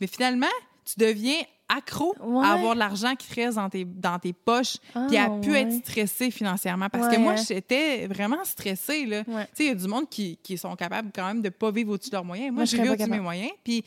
Mais 0.00 0.06
finalement, 0.06 0.46
tu 0.84 0.94
deviens 0.98 1.40
accro 1.68 2.14
Ouais. 2.20 2.44
à 2.46 2.52
avoir 2.52 2.74
de 2.74 2.78
l'argent 2.78 3.14
qui 3.14 3.32
reste 3.40 3.56
dans 3.56 3.68
tes, 3.68 3.84
dans 3.84 4.18
tes 4.18 4.32
poches, 4.32 4.76
Ah, 4.94 5.04
puis 5.08 5.16
à 5.18 5.28
pu 5.30 5.50
ouais. 5.52 5.62
être 5.62 5.72
stressé 5.86 6.30
financièrement. 6.30 6.88
Parce 6.88 7.14
que 7.14 7.20
moi, 7.20 7.36
j'étais 7.36 8.06
vraiment 8.06 8.42
stressée, 8.44 9.04
là. 9.06 9.24
Tu 9.24 9.30
sais, 9.32 9.64
il 9.64 9.66
y 9.66 9.70
a 9.70 9.74
du 9.74 9.86
monde 9.86 10.08
qui, 10.08 10.38
qui 10.42 10.56
sont 10.58 10.74
capables 10.76 11.10
quand 11.14 11.26
même 11.26 11.42
de 11.42 11.48
pas 11.50 11.70
vivre 11.70 11.92
au-dessus 11.92 12.10
de 12.10 12.16
leurs 12.16 12.24
moyens. 12.24 12.48
Moi, 12.52 12.56
Moi, 12.60 12.64
je 12.64 12.76
pas 12.76 12.82
au-dessus 12.92 13.04
de 13.04 13.10
mes 13.10 13.20
moyens. 13.20 13.50
Puis, 13.62 13.84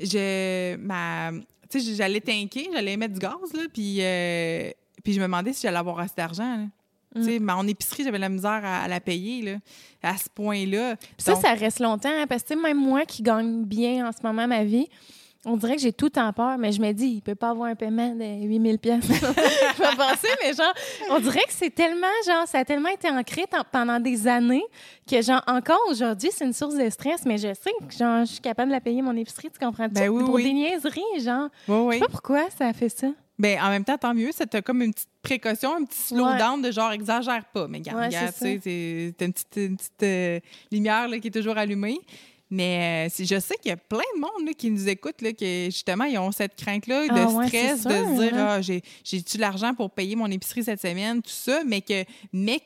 je, 0.00 0.76
ma, 0.76 1.30
tu 1.70 1.80
sais, 1.80 1.94
j'allais 1.94 2.20
tanker, 2.20 2.68
j'allais 2.72 2.96
mettre 2.96 3.14
du 3.14 3.20
gaz, 3.20 3.32
là, 3.54 3.62
puis, 3.72 3.98
euh, 4.00 4.70
puis 5.02 5.12
je 5.12 5.18
me 5.20 5.24
demandais 5.26 5.52
si 5.52 5.62
j'allais 5.62 5.78
avoir 5.78 5.98
assez 6.00 6.14
d'argent, 6.16 6.56
là. 6.56 6.64
Mm. 7.16 7.22
sais, 7.22 7.38
mon 7.38 7.68
épicerie, 7.68 8.02
j'avais 8.02 8.18
la 8.18 8.28
misère 8.28 8.60
à, 8.64 8.82
à 8.82 8.88
la 8.88 8.98
payer, 9.00 9.42
là, 9.42 9.56
à 10.02 10.16
ce 10.16 10.28
point-là. 10.34 10.96
Ça, 11.16 11.34
Donc, 11.34 11.42
ça 11.42 11.54
reste 11.54 11.78
longtemps, 11.78 12.08
hein, 12.10 12.26
parce 12.28 12.42
que 12.42 12.60
même 12.60 12.76
moi 12.78 13.04
qui 13.04 13.22
gagne 13.22 13.64
bien 13.64 14.08
en 14.08 14.10
ce 14.10 14.18
moment 14.26 14.48
ma 14.48 14.64
vie, 14.64 14.88
on 15.46 15.56
dirait 15.56 15.76
que 15.76 15.82
j'ai 15.82 15.92
tout 15.92 16.18
en 16.18 16.32
peur, 16.32 16.56
mais 16.58 16.72
je 16.72 16.80
me 16.80 16.92
dis, 16.92 17.06
il 17.16 17.20
peut 17.22 17.34
pas 17.34 17.50
avoir 17.50 17.68
un 17.68 17.74
paiement 17.74 18.14
de 18.14 18.46
8000 18.46 18.78
pièces. 18.78 19.04
je 19.08 19.12
vais 19.82 19.96
penser, 19.96 20.28
mais 20.42 20.52
genre, 20.54 20.72
on 21.10 21.20
dirait 21.20 21.44
que 21.46 21.52
c'est 21.52 21.70
tellement, 21.74 22.06
genre, 22.26 22.46
ça 22.46 22.58
a 22.60 22.64
tellement 22.64 22.88
été 22.88 23.08
ancré 23.10 23.44
pendant 23.72 24.00
des 24.00 24.26
années 24.26 24.64
que, 25.08 25.20
genre, 25.22 25.42
encore 25.46 25.80
aujourd'hui, 25.90 26.30
c'est 26.32 26.44
une 26.44 26.52
source 26.52 26.76
de 26.76 26.88
stress, 26.90 27.24
mais 27.26 27.36
je 27.38 27.52
sais 27.54 27.72
que, 27.86 27.94
genre, 27.94 28.20
je 28.24 28.32
suis 28.32 28.40
capable 28.40 28.68
de 28.70 28.74
la 28.74 28.80
payer 28.80 29.02
mon 29.02 29.16
épicerie, 29.16 29.50
tu 29.50 29.64
comprends-tu? 29.64 29.94
Ben 29.94 30.08
oui, 30.08 30.24
Pour 30.24 30.34
oui. 30.34 30.44
des 30.44 30.52
niaiseries, 30.52 31.02
genre. 31.20 31.48
oui, 31.68 31.76
oui. 31.76 31.94
Je 31.94 31.98
sais 32.00 32.04
pas 32.06 32.10
pourquoi 32.10 32.50
ça 32.56 32.66
a 32.68 32.72
fait 32.72 32.88
ça. 32.88 33.08
Ben, 33.38 33.58
en 33.60 33.68
même 33.70 33.84
temps, 33.84 33.98
tant 33.98 34.14
mieux. 34.14 34.30
C'était 34.32 34.62
comme 34.62 34.80
une 34.80 34.94
petite 34.94 35.08
précaution, 35.20 35.74
un 35.74 35.84
petit 35.84 35.98
slowdown 36.00 36.62
de 36.62 36.70
genre, 36.70 36.92
exagère 36.92 37.44
pas. 37.46 37.66
Mais 37.66 37.78
regarde, 37.78 37.98
Ouais, 37.98 38.06
regarde, 38.06 38.32
c'est 38.36 38.54
tu 38.58 38.60
sais, 38.62 39.14
t'as 39.18 39.24
une 39.26 39.32
petite, 39.32 39.56
une 39.56 39.76
petite, 39.76 40.02
euh, 40.04 40.40
lumière 40.70 41.08
là, 41.08 41.18
qui 41.18 41.28
est 41.28 41.30
toujours 41.32 41.58
allumée. 41.58 41.98
Mais 42.54 43.06
euh, 43.06 43.10
c'est- 43.12 43.24
je 43.24 43.40
sais 43.40 43.56
qu'il 43.56 43.70
y 43.70 43.72
a 43.72 43.76
plein 43.76 43.98
de 44.14 44.20
monde 44.20 44.46
là, 44.46 44.52
qui 44.52 44.70
nous 44.70 44.88
écoute, 44.88 45.20
là, 45.22 45.32
que 45.32 45.64
justement, 45.66 46.04
ils 46.04 46.18
ont 46.18 46.30
cette 46.30 46.54
crainte-là 46.56 47.08
de 47.08 47.12
Ah 47.12 47.28
ouais, 47.30 47.46
stress, 47.48 47.82
de 47.84 47.90
se 47.90 48.20
dire, 48.22 48.34
hein. 48.34 48.46
ah, 48.48 48.62
j'ai- 48.62 48.82
j'ai-tu 49.02 49.36
de 49.36 49.40
l'argent 49.42 49.74
pour 49.74 49.90
payer 49.90 50.14
mon 50.14 50.30
épicerie 50.30 50.62
cette 50.62 50.80
semaine, 50.80 51.20
tout 51.20 51.30
ça, 51.30 51.62
mais 51.66 51.80
que, 51.80 52.04
mais 52.32 52.60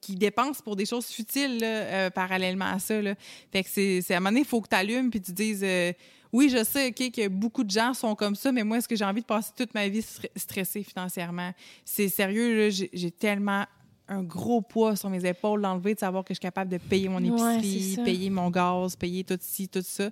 qui 0.00 0.14
dépensent 0.16 0.62
pour 0.62 0.76
des 0.76 0.86
choses 0.86 1.06
futiles 1.06 1.58
là, 1.60 1.66
euh, 1.66 2.10
parallèlement 2.10 2.66
à 2.66 2.78
ça. 2.78 3.00
Là. 3.00 3.14
Fait 3.52 3.62
que 3.64 3.68
c'est 3.70 4.02
à 4.12 4.16
un 4.16 4.20
moment 4.20 4.30
donné, 4.30 4.40
il 4.40 4.46
faut 4.46 4.60
que 4.60 4.68
tu 4.68 4.76
allumes 4.76 5.10
puis 5.10 5.20
tu 5.20 5.32
dises 5.32 5.62
euh, 5.64 5.92
oui, 6.32 6.48
je 6.48 6.64
sais 6.64 6.88
OK, 6.88 7.12
que 7.12 7.28
beaucoup 7.28 7.62
de 7.62 7.70
gens 7.70 7.94
sont 7.94 8.14
comme 8.14 8.34
ça, 8.34 8.50
mais 8.52 8.64
moi, 8.64 8.78
est-ce 8.78 8.88
que 8.88 8.96
j'ai 8.96 9.04
envie 9.04 9.20
de 9.20 9.26
passer 9.26 9.50
toute 9.56 9.74
ma 9.74 9.86
vie 9.88 10.00
stre- 10.00 10.30
stressée 10.34 10.82
financièrement? 10.82 11.52
C'est 11.84 12.08
sérieux, 12.08 12.70
j'ai 12.70 13.10
tellement 13.10 13.64
un 14.12 14.22
gros 14.22 14.60
poids 14.60 14.94
sur 14.96 15.08
mes 15.10 15.24
épaules 15.24 15.62
d'enlever 15.62 15.94
de 15.94 15.98
savoir 16.00 16.22
que 16.24 16.28
je 16.30 16.34
suis 16.34 16.40
capable 16.40 16.70
de 16.70 16.78
payer 16.78 17.08
mon 17.08 17.18
épicerie, 17.22 17.98
payer 18.04 18.30
mon 18.30 18.50
gaz, 18.50 18.94
payer 18.96 19.24
tout 19.24 19.38
ci, 19.40 19.68
tout 19.68 19.82
ça. 19.84 20.10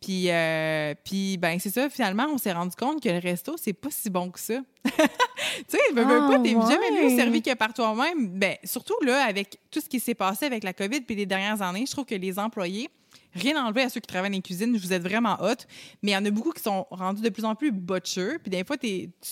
Puis, 0.00 0.30
euh, 0.30 0.94
puis 1.04 1.36
ben, 1.36 1.58
c'est 1.60 1.70
ça, 1.70 1.88
finalement, 1.88 2.26
on 2.32 2.36
s'est 2.38 2.52
rendu 2.52 2.74
compte 2.76 3.00
que 3.00 3.08
le 3.08 3.18
resto, 3.18 3.54
c'est 3.56 3.72
pas 3.72 3.88
si 3.90 4.10
bon 4.10 4.30
que 4.30 4.40
ça. 4.40 4.54
tu 4.84 4.90
sais, 5.68 5.78
veux, 5.94 6.04
veux 6.04 6.20
Ah, 6.22 6.28
pas, 6.28 6.38
t'es 6.40 6.50
jamais 6.50 6.90
ouais. 6.90 7.04
mieux 7.10 7.16
servi 7.16 7.40
que 7.40 7.54
par 7.54 7.72
toi-même. 7.72 8.28
Ben, 8.38 8.56
surtout 8.64 8.96
là, 9.04 9.24
avec 9.24 9.58
tout 9.70 9.80
ce 9.80 9.88
qui 9.88 10.00
s'est 10.00 10.14
passé 10.16 10.44
avec 10.46 10.64
la 10.64 10.72
COVID 10.72 11.02
puis 11.02 11.14
les 11.14 11.26
dernières 11.26 11.62
années, 11.62 11.84
je 11.86 11.92
trouve 11.92 12.04
que 12.04 12.16
les 12.16 12.36
employés, 12.38 12.88
rien 13.32 13.64
enlevé 13.64 13.82
à 13.82 13.88
ceux 13.88 14.00
qui 14.00 14.08
travaillent 14.08 14.30
dans 14.30 14.36
les 14.36 14.42
cuisines, 14.42 14.76
vous 14.76 14.92
êtes 14.92 15.02
vraiment 15.02 15.36
hot, 15.40 15.54
mais 16.02 16.10
il 16.10 16.14
y 16.14 16.16
en 16.16 16.24
a 16.24 16.30
beaucoup 16.30 16.50
qui 16.50 16.62
sont 16.62 16.84
rendus 16.90 17.22
de 17.22 17.28
plus 17.28 17.44
en 17.44 17.54
plus 17.54 17.70
butchers. 17.70 18.38
Puis 18.42 18.50
des 18.50 18.64
fois, 18.64 18.76
t'es- 18.76 19.08
tu, 19.20 19.30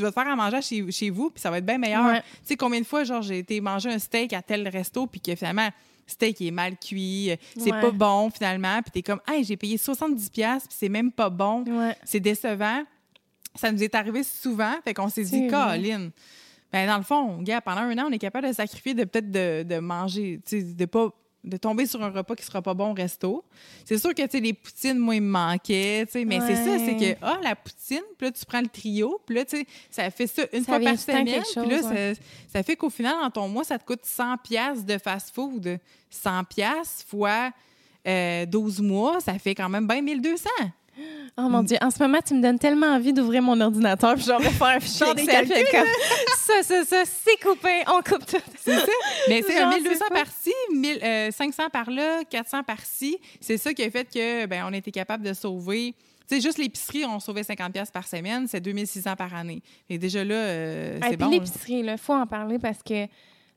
tu 0.00 0.04
vas 0.04 0.10
te 0.10 0.14
faire 0.14 0.28
à 0.32 0.36
manger 0.36 0.62
chez, 0.62 0.90
chez 0.90 1.10
vous, 1.10 1.30
puis 1.30 1.40
ça 1.40 1.50
va 1.50 1.58
être 1.58 1.66
bien 1.66 1.78
meilleur. 1.78 2.04
Ouais. 2.06 2.20
Tu 2.20 2.26
sais, 2.44 2.56
combien 2.56 2.80
de 2.80 2.86
fois, 2.86 3.04
genre, 3.04 3.20
j'ai 3.22 3.38
été 3.38 3.60
manger 3.60 3.90
un 3.90 3.98
steak 3.98 4.32
à 4.32 4.40
tel 4.42 4.66
resto, 4.68 5.06
puis 5.06 5.20
que 5.20 5.34
finalement, 5.34 5.66
le 5.66 5.70
steak 6.12 6.40
est 6.40 6.50
mal 6.50 6.76
cuit, 6.78 7.30
euh, 7.32 7.36
c'est 7.56 7.72
Ouais. 7.72 7.80
pas 7.80 7.90
bon 7.90 8.30
finalement, 8.30 8.80
puis 8.82 8.90
t'es 8.92 9.02
comme, 9.02 9.20
hey, 9.28 9.44
j'ai 9.44 9.56
payé 9.56 9.76
70$, 9.76 10.60
puis 10.60 10.76
c'est 10.78 10.88
même 10.88 11.12
pas 11.12 11.28
bon, 11.30 11.64
Ouais. 11.66 11.94
c'est 12.04 12.20
décevant. 12.20 12.82
Ça 13.54 13.70
nous 13.72 13.82
est 13.82 13.94
arrivé 13.94 14.22
souvent, 14.22 14.74
fait 14.84 14.94
qu'on 14.94 15.08
s'est 15.08 15.24
dit. 15.24 15.48
Colin. 15.48 16.10
Ben, 16.72 16.86
dans 16.86 16.98
le 16.98 17.02
fond, 17.02 17.42
gars, 17.42 17.60
pendant 17.60 17.80
un 17.80 17.98
an, 17.98 18.06
on 18.08 18.12
est 18.12 18.18
capable 18.18 18.46
de 18.48 18.52
sacrifier, 18.52 18.94
de 18.94 19.02
peut-être 19.04 19.30
de, 19.30 19.64
de 19.64 19.78
manger, 19.80 20.40
tu 20.48 20.60
sais, 20.60 20.64
de 20.64 20.84
pas 20.86 21.10
de 21.42 21.56
tomber 21.56 21.86
sur 21.86 22.02
un 22.02 22.10
repas 22.10 22.36
qui 22.36 22.44
sera 22.44 22.60
pas 22.60 22.74
bon 22.74 22.90
au 22.90 22.94
resto. 22.94 23.44
C'est 23.84 23.98
sûr 23.98 24.14
que, 24.14 24.26
tu 24.26 24.40
les 24.40 24.52
poutines, 24.52 24.98
moi, 24.98 25.14
ils 25.14 25.22
me 25.22 25.30
manquaient, 25.30 26.04
tu 26.06 26.12
sais, 26.12 26.24
mais 26.24 26.40
c'est 26.40 26.56
ça, 26.56 26.78
c'est 26.78 26.96
que, 26.96 27.18
ah, 27.22 27.38
la 27.42 27.56
poutine, 27.56 28.02
puis 28.18 28.26
là, 28.26 28.32
tu 28.32 28.44
prends 28.44 28.60
le 28.60 28.68
trio, 28.68 29.20
puis 29.24 29.36
là, 29.36 29.44
tu 29.44 29.58
sais, 29.58 29.66
ça 29.90 30.10
fait 30.10 30.26
ça 30.26 30.42
une 30.52 30.64
Ça 30.64 30.72
fois 30.72 30.80
par 30.80 30.98
semaine, 30.98 31.42
puis 31.42 31.70
là, 31.70 31.80
ouais. 31.82 32.14
ça, 32.14 32.20
ça 32.52 32.62
fait 32.62 32.76
qu'au 32.76 32.90
final, 32.90 33.14
dans 33.22 33.30
ton 33.30 33.48
mois, 33.48 33.64
ça 33.64 33.78
te 33.78 33.84
coûte 33.84 34.04
100 34.04 34.36
pièces 34.38 34.84
de 34.84 34.98
fast-food. 34.98 35.78
100 36.10 36.44
pièces 36.44 37.04
fois 37.08 37.52
euh, 38.06 38.46
12 38.46 38.80
mois, 38.80 39.20
ça 39.20 39.38
fait 39.38 39.54
quand 39.54 39.68
même 39.68 39.86
bien 39.86 40.02
1200. 40.02 40.48
Oh 41.38 41.42
mon 41.48 41.62
Dieu, 41.62 41.76
en 41.80 41.90
ce 41.90 41.98
moment, 42.02 42.18
tu 42.26 42.34
me 42.34 42.42
donnes 42.42 42.58
tellement 42.58 42.88
envie 42.88 43.12
d'ouvrir 43.12 43.40
mon 43.42 43.58
ordinateur 43.60 44.14
puis 44.16 44.24
genre 44.24 44.40
de 44.40 44.44
faire 44.46 44.66
un 44.66 44.80
fichier 44.80 45.14
des 45.14 45.24
comme 45.26 45.86
ça, 46.36 46.62
ça, 46.62 46.84
ça, 46.84 47.02
c'est 47.04 47.40
coupé, 47.40 47.82
on 47.86 48.02
coupe 48.02 48.26
tout. 48.26 48.36
C'est 48.58 48.78
ça. 48.78 48.86
Mais 49.28 49.42
c'est 49.42 49.56
un 49.58 49.70
Genre, 49.70 49.74
1200 49.80 49.94
c'est 50.02 50.08
pas- 50.08 50.20
par-ci, 50.20 50.52
1000, 50.74 50.98
euh, 51.02 51.30
500 51.30 51.62
par-là, 51.72 52.24
400 52.28 52.62
par-ci. 52.64 53.18
C'est 53.40 53.56
ça 53.56 53.72
qui 53.72 53.82
a 53.82 53.90
fait 53.90 54.04
que 54.12 54.46
ben 54.46 54.64
on 54.68 54.72
était 54.72 54.90
capable 54.90 55.24
de 55.24 55.32
sauver. 55.32 55.94
Tu 56.28 56.36
sais, 56.36 56.40
juste 56.40 56.58
l'épicerie, 56.58 57.04
on 57.06 57.18
sauvait 57.20 57.42
50 57.44 57.72
pièces 57.72 57.90
par 57.90 58.06
semaine, 58.06 58.46
c'est 58.48 58.60
2600 58.60 59.16
par 59.16 59.34
année. 59.34 59.62
Et 59.88 59.98
déjà 59.98 60.22
là, 60.24 60.34
euh, 60.34 60.98
Et 60.98 61.10
c'est 61.10 61.16
bon. 61.16 61.28
l'épicerie, 61.30 61.80
il 61.86 61.98
faut 61.98 62.12
en 62.14 62.26
parler 62.26 62.58
parce 62.58 62.82
que 62.82 63.06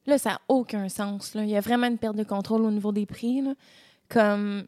là, 0.06 0.18
ça 0.18 0.30
n'a 0.32 0.42
aucun 0.48 0.90
sens. 0.90 1.34
Là. 1.36 1.44
Il 1.44 1.50
y 1.50 1.56
a 1.58 1.62
vraiment 1.62 1.88
une 1.88 1.98
perte 1.98 2.16
de 2.16 2.24
contrôle 2.24 2.62
au 2.62 2.72
niveau 2.72 2.92
des 2.92 3.06
prix. 3.06 3.42
là. 3.42 3.54
Comme. 4.10 4.66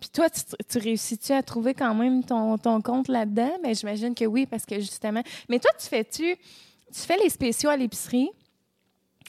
Puis 0.00 0.08
toi, 0.10 0.28
tu, 0.30 0.40
tu 0.68 0.78
réussis-tu 0.78 1.32
à 1.32 1.42
trouver 1.42 1.74
quand 1.74 1.94
même 1.94 2.24
ton, 2.24 2.56
ton 2.58 2.80
compte 2.80 3.08
là-dedans? 3.08 3.52
Mais 3.62 3.74
j'imagine 3.74 4.14
que 4.14 4.24
oui, 4.24 4.46
parce 4.46 4.64
que 4.66 4.76
justement. 4.80 5.22
Mais 5.48 5.58
toi, 5.58 5.70
tu 5.78 5.86
fais-tu. 5.86 6.36
Tu 6.92 7.00
fais 7.00 7.16
les 7.18 7.28
spéciaux 7.30 7.70
à 7.70 7.76
l'épicerie? 7.76 8.30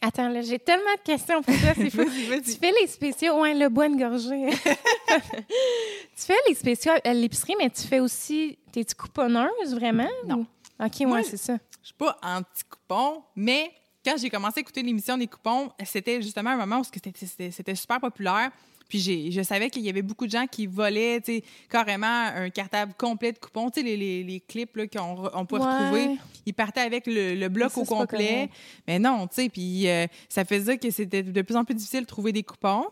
Attends, 0.03 0.29
là, 0.29 0.41
j'ai 0.41 0.57
tellement 0.57 0.95
de 0.95 1.01
questions 1.03 1.43
pour 1.43 1.53
toi, 1.59 1.73
c'est 1.75 1.89
fou. 1.91 2.03
Tu 2.43 2.51
fais 2.53 2.71
les 2.81 2.87
spéciaux, 2.87 3.39
ouais, 3.41 3.53
le 3.53 3.69
bois 3.69 3.87
de 3.87 3.95
gorgée. 3.95 4.49
tu 5.07 6.25
fais 6.25 6.37
les 6.47 6.55
spéciaux 6.55 6.93
à 7.03 7.13
l'épicerie, 7.13 7.53
mais 7.59 7.69
tu 7.69 7.83
fais 7.83 7.99
aussi. 7.99 8.57
T'es-tu 8.71 8.95
couponneuse 8.95 9.75
vraiment? 9.75 10.09
Non. 10.25 10.39
ou- 10.79 10.83
OK, 10.85 10.91
ouais, 11.01 11.05
Moi, 11.05 11.23
c'est 11.23 11.37
ça. 11.37 11.57
Je 11.81 11.87
suis 11.87 11.93
pas 11.95 12.17
anti-coupon, 12.23 13.21
mais 13.35 13.71
quand 14.03 14.15
j'ai 14.17 14.29
commencé 14.31 14.59
à 14.59 14.61
écouter 14.61 14.81
l'émission 14.81 15.17
des 15.17 15.27
coupons, 15.27 15.71
c'était 15.85 16.19
justement 16.21 16.51
un 16.51 16.57
moment 16.57 16.79
où 16.79 16.83
c'était 16.83 17.75
super 17.75 17.99
populaire. 17.99 18.49
Puis 18.91 18.99
j'ai- 18.99 19.31
je 19.31 19.41
savais 19.41 19.69
qu'il 19.69 19.83
y 19.83 19.89
avait 19.89 20.01
beaucoup 20.01 20.25
de 20.25 20.31
gens 20.31 20.45
qui 20.47 20.67
volaient 20.67 21.21
tu 21.21 21.35
sais, 21.37 21.43
carrément 21.69 22.05
un 22.35 22.49
cartable 22.49 22.93
complet 22.97 23.31
de 23.31 23.39
coupons. 23.39 23.69
Tu 23.69 23.79
sais, 23.79 23.85
les, 23.85 23.95
les, 23.95 24.21
les 24.25 24.39
clips 24.41 24.75
là, 24.75 24.85
qu'on 24.85 25.29
on 25.33 25.45
peut 25.45 25.57
Ouais. 25.57 25.63
retrouver. 25.65 26.17
Ils 26.45 26.53
partaient 26.53 26.81
avec 26.81 27.07
le, 27.07 27.35
le 27.35 27.47
bloc 27.47 27.71
Ça, 27.71 27.79
au 27.79 27.85
complet. 27.85 28.49
Mais 28.89 28.99
non, 28.99 29.27
tu 29.27 29.35
sais, 29.43 29.49
puis 29.49 29.87
euh, 29.87 30.07
ça 30.27 30.43
faisait 30.43 30.77
que 30.77 30.89
c'était 30.91 31.23
de 31.23 31.41
plus 31.41 31.55
en 31.55 31.63
plus 31.63 31.73
difficile 31.75 32.01
de 32.01 32.05
trouver 32.05 32.33
des 32.33 32.43
coupons. 32.43 32.83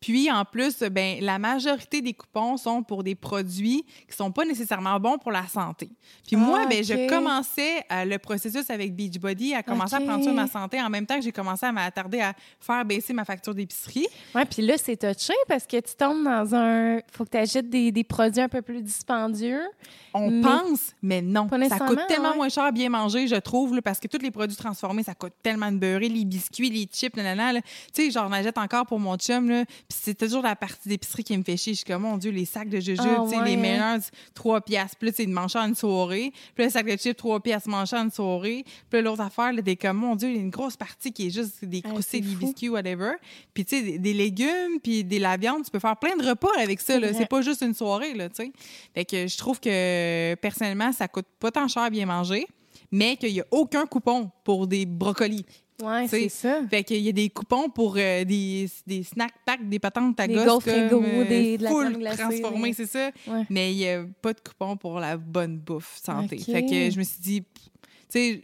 Puis, 0.00 0.30
en 0.30 0.44
plus, 0.44 0.80
ben, 0.84 1.18
la 1.20 1.38
majorité 1.38 2.00
des 2.00 2.14
coupons 2.14 2.56
sont 2.56 2.82
pour 2.82 3.02
des 3.02 3.14
produits 3.14 3.84
qui 4.08 4.16
sont 4.16 4.30
pas 4.30 4.44
nécessairement 4.44 4.98
bons 5.00 5.18
pour 5.18 5.32
la 5.32 5.46
santé. 5.46 5.90
Puis 6.26 6.36
moi, 6.36 6.66
ben, 6.66 6.84
je 6.84 7.08
commençais 7.08 7.84
euh, 7.90 8.04
le 8.04 8.18
processus 8.18 8.70
avec 8.70 8.94
Beachbody 8.94 9.54
à 9.54 9.62
commencer 9.62 9.96
à 9.96 10.00
prendre 10.00 10.22
soin 10.22 10.32
de 10.32 10.36
ma 10.36 10.46
santé 10.46 10.80
en 10.80 10.88
même 10.90 11.06
temps 11.06 11.16
que 11.16 11.22
j'ai 11.22 11.32
commencé 11.32 11.66
à 11.66 11.72
m'attarder 11.72 12.20
à 12.20 12.34
faire 12.60 12.84
baisser 12.84 13.12
ma 13.12 13.24
facture 13.24 13.54
d'épicerie. 13.54 14.06
Ouais, 14.34 14.44
puis 14.44 14.62
là, 14.62 14.74
c'est 14.78 14.96
touché 14.96 15.34
parce 15.48 15.66
que 15.66 15.78
tu 15.80 15.94
tombes 15.96 16.24
dans 16.24 16.54
un. 16.54 17.00
faut 17.10 17.24
que 17.24 17.30
tu 17.30 17.38
achètes 17.38 17.68
des, 17.68 17.90
des 17.92 18.04
produits 18.04 18.42
un 18.42 18.48
peu 18.48 18.62
plus 18.62 18.82
dispendieux. 18.82 19.62
On 20.14 20.30
Mais- 20.30 20.42
pense, 20.42 20.94
mais 21.02 21.20
non. 21.22 21.46
Pas 21.48 21.68
Ça 21.68 21.78
coûte 21.78 22.00
tellement 22.08 22.30
ouais. 22.30 22.36
moins 22.36 22.48
cher 22.48 22.64
à 22.64 22.72
bien 22.72 22.88
manger, 22.88 23.26
je 23.28 23.36
trouve, 23.36 23.74
là, 23.74 23.82
parce 23.82 24.00
que 24.00 24.08
tous 24.08 24.18
les 24.22 24.30
produits 24.30 24.56
transformés, 24.56 25.02
ça 25.02 25.14
coûte 25.14 25.34
tellement 25.42 25.70
de 25.70 25.76
beurré, 25.76 26.08
les 26.08 26.24
biscuits, 26.24 26.70
les 26.70 26.88
chips, 26.90 27.14
nanana. 27.16 27.60
Tu 27.60 28.04
sais, 28.04 28.10
j'en 28.10 28.30
achète 28.32 28.58
encore 28.58 28.86
pour 28.86 28.98
mon 28.98 29.16
chum, 29.16 29.48
là, 29.50 29.64
puis 29.88 29.98
c'est 30.02 30.18
toujours 30.18 30.42
la 30.42 30.54
partie 30.54 30.86
d'épicerie 30.86 31.24
qui 31.24 31.36
me 31.38 31.42
fait 31.42 31.56
chier. 31.56 31.72
Je 31.72 31.78
suis 31.78 31.86
comme, 31.86 32.02
mon 32.02 32.18
Dieu, 32.18 32.30
les 32.30 32.44
sacs 32.44 32.68
de 32.68 32.78
jujubes, 32.78 33.00
Ah, 33.00 33.22
tu 33.24 33.30
sais, 33.30 33.38
ouais, 33.38 33.44
les 33.46 33.56
meilleurs, 33.56 34.00
3 34.34 34.60
piastres. 34.60 34.98
Puis 34.98 35.08
là, 35.08 35.14
c'est 35.16 35.24
de 35.24 35.32
manger 35.32 35.58
en 35.58 35.68
une 35.68 35.74
soirée. 35.74 36.30
Puis 36.54 36.64
le 36.64 36.70
sac 36.70 36.84
de 36.86 36.94
chips, 36.96 37.16
3 37.16 37.40
piastres, 37.40 37.70
manger 37.70 37.96
en 37.96 38.04
une 38.04 38.10
soirée. 38.10 38.64
Puis 38.90 39.00
l'autre 39.00 39.22
affaire, 39.22 39.50
là, 39.50 39.62
t'es 39.62 39.76
comme, 39.76 39.96
mon 39.96 40.14
Dieu, 40.14 40.28
il 40.28 40.36
y 40.36 40.38
a 40.38 40.42
une 40.42 40.50
grosse 40.50 40.76
partie 40.76 41.10
qui 41.10 41.28
est 41.28 41.30
juste 41.30 41.64
des 41.64 41.80
Ah, 41.84 41.88
croustilles, 41.88 42.20
des 42.20 42.34
biscuits, 42.34 42.68
whatever. 42.68 43.12
Puis 43.54 43.64
tu 43.64 43.76
sais, 43.76 43.82
des, 43.82 43.98
des 43.98 44.12
légumes, 44.12 44.78
puis 44.82 45.04
des 45.04 45.18
la 45.18 45.38
viande, 45.38 45.64
tu 45.64 45.70
peux 45.70 45.78
faire 45.78 45.96
plein 45.96 46.16
de 46.16 46.28
repas 46.28 46.50
avec 46.58 46.80
ça, 46.80 46.94
C'est 46.94 47.00
là. 47.00 47.12
C'est 47.14 47.26
pas 47.26 47.40
juste 47.40 47.62
une 47.62 47.74
soirée, 47.74 48.12
là, 48.12 48.28
tu 48.28 48.44
sais. 48.44 48.52
Fait 48.94 49.06
que 49.06 49.26
je 49.26 49.38
trouve 49.38 49.58
que 49.58 50.34
personnellement, 50.34 50.92
ça 50.92 51.08
coûte 51.08 51.26
pas 51.40 51.50
tant 51.50 51.66
cher 51.66 51.84
à 51.84 51.90
bien 51.90 52.04
manger, 52.04 52.46
mais 52.92 53.16
qu'il 53.16 53.30
y 53.30 53.40
a 53.40 53.46
aucun 53.50 53.86
coupon 53.86 54.30
pour 54.44 54.66
des 54.66 54.84
brocolis. 54.84 55.46
Ouais, 55.82 56.08
C'est- 56.08 56.28
ça. 56.28 56.60
Fait 56.68 56.82
qu'il 56.82 56.98
y 57.00 57.08
a 57.08 57.12
des 57.12 57.28
coupons 57.30 57.68
pour 57.68 57.94
euh, 57.96 58.24
des, 58.24 58.68
des 58.86 59.02
snack 59.04 59.32
packs, 59.46 59.68
des 59.68 59.78
patentes 59.78 60.18
à 60.18 60.26
Des 60.26 60.34
gosse 60.34 60.44
gaufres 60.46 60.64
comme, 60.66 60.86
égaux, 60.86 61.02
euh, 61.04 61.24
des- 61.28 61.58
de 61.58 61.62
la 61.62 61.70
full 61.70 61.98
glacée, 61.98 62.18
transformées, 62.22 62.72
c'est 62.72 62.86
ça. 62.86 63.10
Ouais. 63.28 63.44
Mais 63.48 63.72
il 63.72 63.76
n'y 63.76 63.88
a 63.88 64.04
pas 64.20 64.32
de 64.32 64.40
coupon 64.40 64.76
pour 64.76 64.98
la 64.98 65.16
bonne 65.16 65.58
bouffe 65.58 66.00
santé. 66.02 66.38
Fait 66.38 66.66
que 66.66 66.90
je 66.90 66.98
me 66.98 67.04
suis 67.04 67.20
dit, 67.20 67.42
tu 67.42 67.68
sais, 68.08 68.42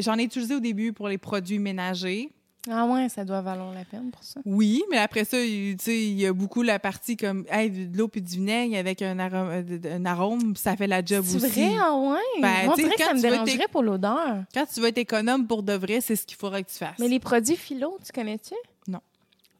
j'en 0.00 0.16
ai 0.18 0.24
utilisé 0.24 0.54
au 0.54 0.60
début 0.60 0.92
pour 0.92 1.08
les 1.08 1.18
produits 1.18 1.58
ménagers. 1.58 2.30
Ah 2.68 2.84
ouais, 2.86 3.08
ça 3.08 3.24
doit 3.24 3.40
valoir 3.42 3.72
la 3.72 3.84
peine 3.84 4.10
pour 4.10 4.22
ça. 4.24 4.40
Oui, 4.44 4.82
mais 4.90 4.98
après 4.98 5.24
ça, 5.24 5.38
il- 5.40 5.76
tu 5.76 5.84
sais, 5.84 5.96
il 6.02 6.18
y 6.20 6.26
a 6.26 6.32
beaucoup 6.32 6.62
la 6.62 6.78
partie 6.78 7.16
comme 7.16 7.44
hey, 7.50 7.70
de 7.70 7.96
l'eau 7.96 8.08
puis 8.08 8.20
du 8.22 8.34
vinaigre 8.36 8.76
avec 8.76 9.02
un 9.02 9.18
arôme, 9.18 9.48
euh, 9.50 9.96
un 9.96 10.04
arôme 10.04 10.52
puis 10.54 10.62
ça 10.62 10.76
fait 10.76 10.86
la 10.86 11.04
job 11.04 11.24
C'est 11.26 11.36
aussi. 11.36 11.48
vrai, 11.48 11.70
ah 11.80 11.94
ouais? 11.94 12.40
Ben, 12.42 12.64
Moi, 12.66 12.74
que 12.76 12.82
quand 12.82 13.04
ça 13.04 13.14
me 13.14 13.20
dérangerait 13.20 13.68
pour 13.70 13.82
l'odeur. 13.82 14.44
Quand 14.52 14.64
tu 14.72 14.80
veux 14.80 14.88
être 14.88 14.98
économe 14.98 15.46
pour 15.46 15.62
de 15.62 15.74
vrai, 15.74 16.00
c'est 16.00 16.16
ce 16.16 16.26
qu'il 16.26 16.36
faudrait 16.36 16.62
que 16.64 16.70
tu 16.70 16.76
fasses. 16.78 16.98
Mais 16.98 17.08
les 17.08 17.20
produits 17.20 17.56
philo, 17.56 17.98
tu 18.04 18.12
connais-tu? 18.12 18.54
Non. 18.88 19.00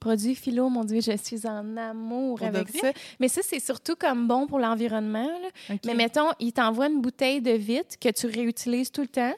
Produits 0.00 0.34
philo, 0.34 0.68
mon 0.68 0.84
Dieu, 0.84 1.00
je 1.00 1.16
suis 1.16 1.46
en 1.48 1.76
amour 1.76 2.38
Pour 2.38 2.46
avec 2.46 2.68
ça. 2.68 2.92
Mais 3.18 3.28
ça, 3.28 3.40
c'est 3.42 3.60
surtout 3.60 3.96
comme 3.96 4.28
bon 4.28 4.46
pour 4.46 4.58
l'environnement. 4.58 5.28
Mais 5.84 5.94
mettons, 5.94 6.28
ils 6.38 6.52
t'envoient 6.52 6.88
une 6.88 7.00
bouteille 7.00 7.40
de 7.40 7.52
vitre 7.52 7.98
que 8.00 8.08
tu 8.10 8.26
réutilises 8.26 8.90
tout 8.92 9.00
le 9.00 9.08
temps. 9.08 9.34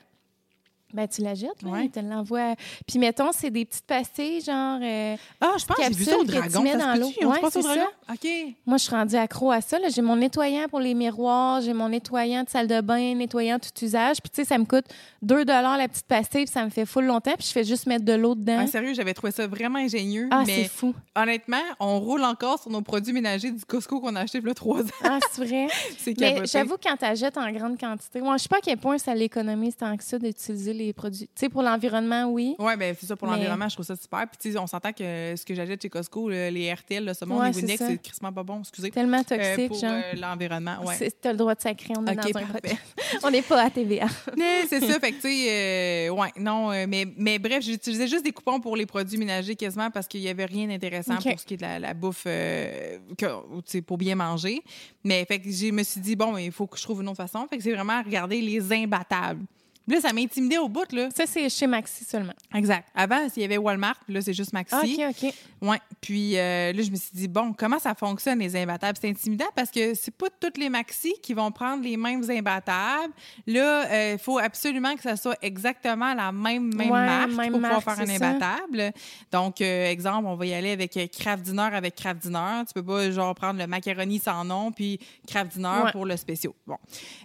Ben, 0.94 1.06
tu 1.06 1.20
la 1.22 1.34
jettes, 1.34 1.60
là, 1.62 1.70
Ouais. 1.70 1.88
te. 1.88 2.54
Puis, 2.86 2.98
mettons, 2.98 3.30
c'est 3.32 3.50
des 3.50 3.64
petites 3.66 3.84
pastilles, 3.84 4.40
genre... 4.40 4.78
euh, 4.82 5.16
Ah, 5.40 5.54
je 5.58 5.64
pense 5.66 5.76
que 5.76 5.82
j'ai 5.84 5.90
vu 5.90 6.04
ça 6.04 6.16
au 6.18 6.24
tu 6.24 6.60
mets 6.62 6.72
Ça 6.72 6.78
dans 6.78 6.94
l'eau. 7.00 7.06
Ouais, 7.08 7.36
c'est 7.50 7.60
dragon? 7.62 7.82
OK. 8.10 8.28
Moi, 8.64 8.76
je 8.78 8.82
suis 8.84 8.94
rendue 8.94 9.16
accro 9.16 9.50
à 9.50 9.60
ça. 9.60 9.78
là. 9.78 9.88
J'ai 9.90 10.00
mon 10.00 10.16
nettoyant 10.16 10.66
pour 10.68 10.80
les 10.80 10.94
miroirs, 10.94 11.60
j'ai 11.60 11.74
mon 11.74 11.90
nettoyant 11.90 12.42
de 12.42 12.48
salle 12.48 12.66
de 12.68 12.80
bain, 12.80 13.14
nettoyant 13.14 13.58
tout 13.58 13.84
usage. 13.84 14.22
Puis, 14.22 14.30
tu 14.30 14.36
sais, 14.42 14.44
ça 14.48 14.56
me 14.56 14.64
coûte 14.64 14.86
2 15.22 15.44
la 15.76 15.88
petite 15.88 16.06
pastille, 16.06 16.44
puis 16.44 16.52
ça 16.52 16.64
me 16.64 16.70
fait 16.70 16.86
full 16.86 17.04
longtemps. 17.04 17.34
Puis, 17.38 17.46
je 17.48 17.52
fais 17.52 17.64
juste 17.64 17.86
mettre 17.86 18.04
de 18.06 18.14
l'eau 18.14 18.34
dedans. 18.34 18.60
Ah, 18.60 18.66
sérieux, 18.66 18.94
j'avais 18.94 19.12
trouvé 19.14 19.32
ça 19.32 19.46
vraiment 19.46 19.78
ingénieux. 19.78 20.28
ah, 20.30 20.44
mais 20.46 20.62
c'est 20.62 20.68
fou. 20.68 20.94
honnêtement, 21.14 21.56
on 21.80 22.00
roule 22.00 22.24
encore 22.24 22.60
sur 22.62 22.70
nos 22.70 22.80
produits 22.80 23.12
ménagers 23.12 23.50
du 23.50 23.64
Costco 23.66 24.00
qu'on 24.00 24.16
a 24.16 24.20
acheté 24.20 24.38
il 24.38 24.46
y 24.46 24.50
a 24.50 24.54
trois 24.54 24.80
ans. 24.80 24.86
Ah, 25.04 25.18
c'est 25.32 25.44
vrai? 25.44 25.66
c'est 25.98 26.18
Mais 26.18 26.46
j'avoue, 26.46 26.76
quand 26.82 26.96
tu 26.96 27.04
en 27.38 27.52
grande 27.52 27.78
quantité, 27.78 28.20
moi, 28.22 28.36
je 28.38 28.44
sais 28.44 28.48
pas 28.48 28.56
à 28.58 28.60
quel 28.62 28.78
point 28.78 28.96
ça 28.98 29.14
l'économise 29.14 29.76
tant 29.76 29.96
que 29.96 30.04
ça 30.04 30.18
d'utiliser 30.18 30.72
les 30.78 30.92
produits. 30.92 31.26
Tu 31.26 31.30
sais, 31.34 31.48
pour 31.48 31.62
l'environnement, 31.62 32.24
oui. 32.26 32.54
Oui, 32.58 32.72
ben 32.78 32.94
c'est 32.98 33.06
ça 33.06 33.16
pour 33.16 33.28
Mais- 33.28 33.34
l'environnement, 33.36 33.68
je 33.68 33.74
trouve 33.74 33.84
ça 33.86 33.96
super. 33.96 34.26
Puis 34.28 34.38
tu 34.40 34.52
sais, 34.52 34.58
on 34.58 34.66
s'entend 34.66 34.92
que 34.92 35.34
ce 35.36 35.44
que 35.44 35.54
j'achète 35.54 35.82
chez 35.82 35.88
Costco, 35.90 36.28
le- 36.30 36.48
les 36.48 36.72
RTL, 36.72 37.04
le 37.04 37.12
saumon, 37.14 37.40
Ouais, 37.40 37.50
les 37.50 37.56
Windex, 37.56 37.78
c'est 37.86 37.98
crissement 38.02 38.32
pas 38.32 38.42
bon, 38.42 38.60
excusez. 38.60 38.90
Tellement 38.90 39.18
Euh, 39.20 39.36
toxique, 39.36 39.68
pour 39.68 39.78
genre. 39.80 39.90
euh, 39.92 40.16
l'environnement, 40.18 40.76
ouais. 40.86 41.10
T'as 41.20 41.32
le 41.32 41.38
droit 41.38 41.54
de 41.54 41.60
sacrer, 41.60 41.92
on 41.98 42.06
est 42.06 42.12
OK, 42.12 42.32
dans 42.32 42.40
un 42.40 42.46
parfait. 42.46 42.76
On 43.24 43.30
n'est 43.30 43.42
pas 43.42 43.62
à 43.64 43.70
TVA. 43.70 44.06
Mais 44.36 44.66
c'est 44.68 44.80
ça, 44.80 44.98
fait 45.00 45.10
que, 45.12 45.16
tu 45.16 45.22
sais, 45.22 46.08
euh, 46.08 46.10
ouais, 46.10 46.28
non, 46.38 46.70
euh, 46.72 46.86
mais, 46.88 47.06
mais 47.16 47.38
bref, 47.38 47.62
j'utilisais 47.64 48.06
juste 48.06 48.24
des 48.24 48.32
coupons 48.32 48.60
pour 48.60 48.76
les 48.76 48.86
produits 48.86 49.18
ménagers 49.18 49.56
quasiment 49.56 49.90
parce 49.90 50.06
qu'il 50.06 50.20
y 50.20 50.28
avait 50.28 50.44
rien 50.44 50.66
d'intéressant 50.68 51.16
pour 51.16 51.38
ce 51.40 51.44
qui 51.44 51.54
est 51.54 51.56
de 51.56 51.62
la, 51.62 51.78
la 51.78 51.94
bouffe, 51.94 52.24
euh, 52.26 52.98
que- 53.16 53.80
pour 53.80 53.98
bien 53.98 54.14
manger. 54.14 54.62
Mais, 55.04 55.24
fait 55.24 55.38
que 55.40 55.50
je 55.50 55.70
me 55.70 55.82
suis 55.82 56.00
dit, 56.00 56.14
bon, 56.16 56.36
il 56.36 56.52
faut 56.52 56.66
que 56.66 56.76
je 56.78 56.82
trouve 56.82 57.00
une 57.02 57.08
autre 57.08 57.16
façon. 57.16 57.46
Fait 57.48 57.56
que 57.56 57.62
c'est 57.62 57.72
vraiment 57.72 58.02
regarder 58.02 58.40
les 58.40 58.72
imbattables. 58.72 59.44
Là, 59.88 60.00
ça 60.00 60.12
m'intimidait 60.12 60.58
au 60.58 60.68
bout, 60.68 60.90
là. 60.92 61.08
Ça, 61.16 61.24
c'est 61.26 61.48
chez 61.48 61.66
Maxi 61.66 62.04
seulement. 62.04 62.34
Exact. 62.54 62.86
Avant, 62.94 63.28
s'il 63.28 63.42
y 63.42 63.44
avait 63.44 63.56
Walmart, 63.58 63.98
puis 64.04 64.14
là, 64.14 64.20
c'est 64.20 64.34
juste 64.34 64.52
Maxi. 64.52 64.74
Ah, 65.02 65.08
OK, 65.08 65.14
OK. 65.24 65.34
Ouais. 65.62 65.78
Puis 66.00 66.36
euh, 66.38 66.72
là, 66.72 66.82
je 66.82 66.90
me 66.90 66.96
suis 66.96 67.10
dit, 67.14 67.26
bon, 67.26 67.52
comment 67.52 67.78
ça 67.78 67.94
fonctionne, 67.94 68.38
les 68.38 68.54
imbattables? 68.54 68.96
C'est 69.00 69.08
intimidant 69.08 69.46
parce 69.56 69.70
que 69.70 69.94
c'est 69.94 70.14
pas 70.14 70.28
toutes 70.40 70.56
les 70.58 70.68
maxi 70.68 71.14
qui 71.22 71.34
vont 71.34 71.50
prendre 71.50 71.82
les 71.82 71.96
mêmes 71.96 72.22
imbattables. 72.30 73.12
Là, 73.46 74.12
il 74.12 74.18
faut 74.18 74.38
absolument 74.38 74.94
que 74.94 75.02
ça 75.02 75.16
soit 75.16 75.36
exactement 75.42 76.14
la 76.14 76.30
même, 76.32 76.72
même 76.74 76.90
Ouais, 76.90 77.06
marque 77.06 77.30
même 77.32 77.52
pour 77.52 77.60
marque, 77.60 77.74
pouvoir 77.78 77.96
faire 77.96 78.04
un 78.04 78.18
ça. 78.18 78.26
imbattable. 78.28 78.92
Donc, 79.32 79.60
euh, 79.60 79.86
exemple, 79.90 80.26
on 80.28 80.36
va 80.36 80.46
y 80.46 80.54
aller 80.54 80.70
avec 80.70 80.96
euh, 80.96 81.06
Kraft 81.06 81.42
Dinner 81.44 81.68
avec 81.72 81.94
Kraft 81.96 82.20
Dinner. 82.22 82.62
Tu 82.66 82.74
peux 82.74 82.84
pas, 82.84 83.10
genre, 83.10 83.34
prendre 83.34 83.58
le 83.58 83.66
macaroni 83.66 84.18
sans 84.18 84.44
nom 84.44 84.70
puis 84.70 85.00
Kraft 85.26 85.52
Dinner 85.54 85.68
Ouais. 85.84 85.92
pour 85.92 86.06
le 86.06 86.16
spécial. 86.16 86.52
Bon. 86.66 86.76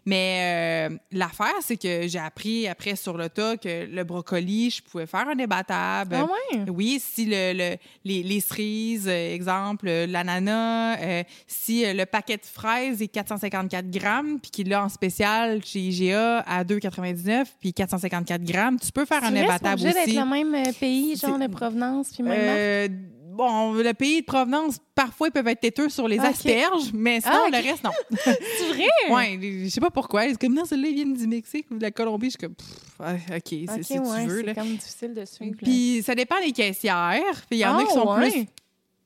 Mais 0.05 0.89
euh, 0.91 0.97
l'affaire, 1.11 1.53
c'est 1.61 1.78
que 1.78 2.07
j'ai 2.07 2.20
appris 2.20 2.52
après 2.69 2.95
sur 2.95 3.17
le 3.17 3.29
tas 3.29 3.57
que 3.57 3.85
le 3.85 4.03
brocoli, 4.03 4.69
je 4.69 4.81
pouvais 4.81 5.05
faire 5.05 5.27
un 5.27 5.39
imbattable. 5.39 6.15
Ah 6.19 6.25
ouais? 6.25 6.65
Oui, 6.69 7.01
si 7.03 7.25
le, 7.25 7.53
le- 7.53 7.77
les, 8.05 8.23
les 8.23 8.39
cerises, 8.39 9.07
euh, 9.07 9.33
exemple, 9.33 9.87
euh, 9.87 10.05
l'ananas, 10.07 10.97
euh, 11.01 11.23
si 11.47 11.83
le 11.93 12.05
paquet 12.05 12.37
de 12.37 12.45
fraises 12.45 13.01
est 13.01 13.07
454 13.07 13.89
grammes, 13.89 14.39
puis 14.41 14.51
qu'il 14.51 14.71
est 14.71 14.75
en 14.75 14.89
spécial 14.89 15.63
chez 15.63 15.79
IGA 15.79 16.39
à 16.39 16.63
2,99, 16.63 17.45
puis 17.59 17.73
454 17.73 18.43
grammes, 18.43 18.79
tu 18.79 18.91
peux 18.91 19.05
faire 19.05 19.23
un 19.23 19.29
Tu 19.29 19.33
restes 19.37 19.49
imbattable 19.49 19.73
obligé 19.81 19.93
d'être 19.93 20.07
aussi. 20.07 20.17
le 20.17 20.25
même 20.51 20.73
pays, 20.73 21.15
genre 21.15 21.37
C'est- 21.39 21.47
de 21.47 21.51
provenance, 21.53 22.09
puis 22.13 22.23
même 22.23 22.45
marque? 22.45 22.91
Euh, 23.34 23.36
bon, 23.36 23.73
le 23.73 23.93
pays 23.93 24.21
de 24.21 24.25
provenance, 24.25 24.77
parfois, 24.95 25.27
ils 25.27 25.31
peuvent 25.31 25.47
être 25.47 25.59
têteux 25.59 25.89
sur 25.89 26.07
les 26.07 26.19
asperges, 26.19 26.91
mais 26.93 27.19
sinon, 27.21 27.36
Ah, 27.47 27.49
le 27.51 27.57
reste, 27.57 27.84
non. 27.84 27.91
C'est 28.23 28.67
vrai? 28.69 29.38
les- 29.38 29.65
je 29.65 29.69
sais 29.69 29.81
pas 29.81 29.91
pourquoi. 29.91 30.23
C'est 30.29 30.39
comme, 30.39 30.53
non, 30.53 30.65
celle-là, 30.65 30.88
ils 30.88 30.95
viennent 30.95 31.13
du 31.13 31.27
Mexique 31.27 31.67
ou 31.71 31.77
de 31.77 31.81
la 31.81 31.91
Colombie. 31.91 32.27
Je 32.27 32.31
suis 32.31 32.38
comme, 32.39 32.55
ah, 32.99 33.13
OK, 33.36 33.41
c'est 33.49 33.84
si 33.84 33.99
ouais, 33.99 34.23
tu 34.23 34.29
veux. 34.29 34.43
c'est 34.45 34.53
comme 34.55 34.75
difficile 34.75 35.13
de 35.13 35.25
suivre. 35.25 35.55
Puis 35.61 36.01
ça 36.05 36.15
dépend 36.15 36.39
des 36.39 36.51
caissières. 36.51 37.41
Puis 37.49 37.57
il 37.57 37.57
y 37.59 37.65
en 37.65 37.77
a 37.77 37.81
Ah, 37.81 37.86
qui 37.86 37.93
sont 37.93 38.07
ouais. 38.15 38.29
plus 38.31 38.45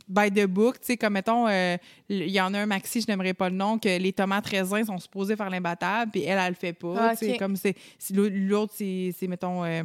by 0.10 0.32
the 0.32 0.46
book, 0.46 0.80
tu 0.80 0.86
sais, 0.86 0.98
comme 0.98 1.14
mettons, 1.14 1.48
euh, 1.50 1.76
il 2.08 2.30
y 2.30 2.40
en 2.40 2.54
a 2.54 2.60
un 2.60 2.66
maxi, 2.66 3.02
je 3.02 3.08
n'aimerais 3.08 3.34
pas 3.34 3.50
le 3.50 3.56
nom, 3.58 3.78
que 3.78 3.90
les 3.98 4.14
tomates 4.14 4.46
raisins 4.48 4.86
sont 4.86 4.98
supposés 5.00 5.36
faire 5.36 5.50
l'imbattable, 5.50 6.12
puis 6.12 6.24
elle, 6.24 6.40
elle 6.40 6.48
le 6.50 6.56
fait 6.56 6.72
pas. 6.72 7.10
Ah, 7.10 7.16
tu 7.16 7.26
sais, 7.26 7.34
ok. 7.34 7.40
Comme 7.40 7.58
c'est 7.58 7.76
l'autre, 8.14 8.72
c'est, 8.78 9.14
c'est, 9.20 9.28
mettons, 9.28 9.66
euh, 9.66 9.84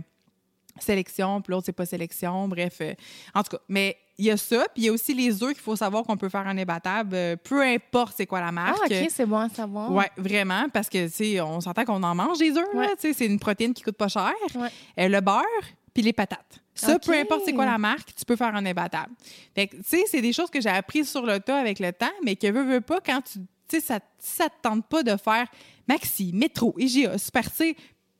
sélection, 0.78 1.40
puis 1.40 1.50
l'autre, 1.50 1.66
c'est 1.66 1.72
pas 1.72 1.86
sélection. 1.86 2.46
Bref, 2.48 2.78
euh, 2.80 2.94
en 3.34 3.42
tout 3.42 3.56
cas, 3.56 3.62
mais 3.68 3.96
il 4.18 4.26
y 4.26 4.30
a 4.30 4.36
ça, 4.36 4.64
puis 4.74 4.82
il 4.82 4.84
y 4.84 4.88
a 4.88 4.92
aussi 4.92 5.14
les 5.14 5.42
œufs 5.42 5.52
qu'il 5.54 5.62
faut 5.62 5.74
savoir 5.76 6.04
qu'on 6.04 6.16
peut 6.16 6.28
faire 6.28 6.46
un 6.46 6.56
imbattable, 6.58 7.14
euh, 7.14 7.36
peu 7.36 7.62
importe 7.62 8.14
c'est 8.16 8.26
quoi 8.26 8.40
la 8.40 8.48
Ah, 8.48 8.52
marque. 8.52 8.78
OK, 8.84 8.94
c'est 9.08 9.26
bon 9.26 9.38
à 9.38 9.48
savoir. 9.48 9.90
Ouais, 9.90 10.10
vraiment, 10.16 10.66
parce 10.72 10.88
que, 10.88 11.06
tu 11.06 11.12
sais, 11.12 11.40
on 11.40 11.60
s'entend 11.60 11.84
qu'on 11.84 12.02
en 12.02 12.14
mange 12.14 12.38
des 12.38 12.56
œufs, 12.56 12.68
Ouais. 12.74 12.88
tu 12.96 13.08
sais, 13.08 13.12
c'est 13.14 13.26
une 13.26 13.38
protéine 13.38 13.72
qui 13.74 13.82
coûte 13.82 13.96
pas 13.96 14.08
cher. 14.08 14.32
Ouais. 14.54 14.68
Euh, 15.00 15.08
le 15.08 15.20
beurre, 15.20 15.42
puis 15.94 16.02
les 16.02 16.12
patates. 16.12 16.60
Ça, 16.74 16.98
peu 16.98 17.12
importe 17.12 17.42
c'est 17.44 17.52
quoi 17.52 17.66
la 17.66 17.76
marque, 17.78 18.14
tu 18.14 18.24
peux 18.24 18.36
faire 18.36 18.54
un 18.54 18.64
imbattable. 18.64 19.12
Fait 19.54 19.66
que, 19.66 19.76
tu 19.76 19.82
sais, 19.84 20.04
c'est 20.06 20.22
des 20.22 20.32
choses 20.32 20.48
que 20.50 20.60
j'ai 20.60 20.70
apprises 20.70 21.10
sur 21.10 21.26
le 21.26 21.38
tas 21.40 21.58
avec 21.58 21.78
le 21.80 21.92
temps, 21.92 22.06
mais 22.24 22.34
que 22.36 22.50
veux, 22.50 22.64
veux 22.64 22.80
pas, 22.80 22.98
quand 23.04 23.20
tu, 23.20 23.40
tu 23.68 23.78
sais, 23.78 23.80
ça, 23.80 23.98
ça 24.18 24.48
te 24.48 24.54
tente 24.62 24.86
pas 24.86 25.02
de 25.02 25.16
faire 25.16 25.46
Maxi, 25.88 26.30
Métro, 26.32 26.74
IGA, 26.78 27.18
Super 27.18 27.44
C, 27.50 27.76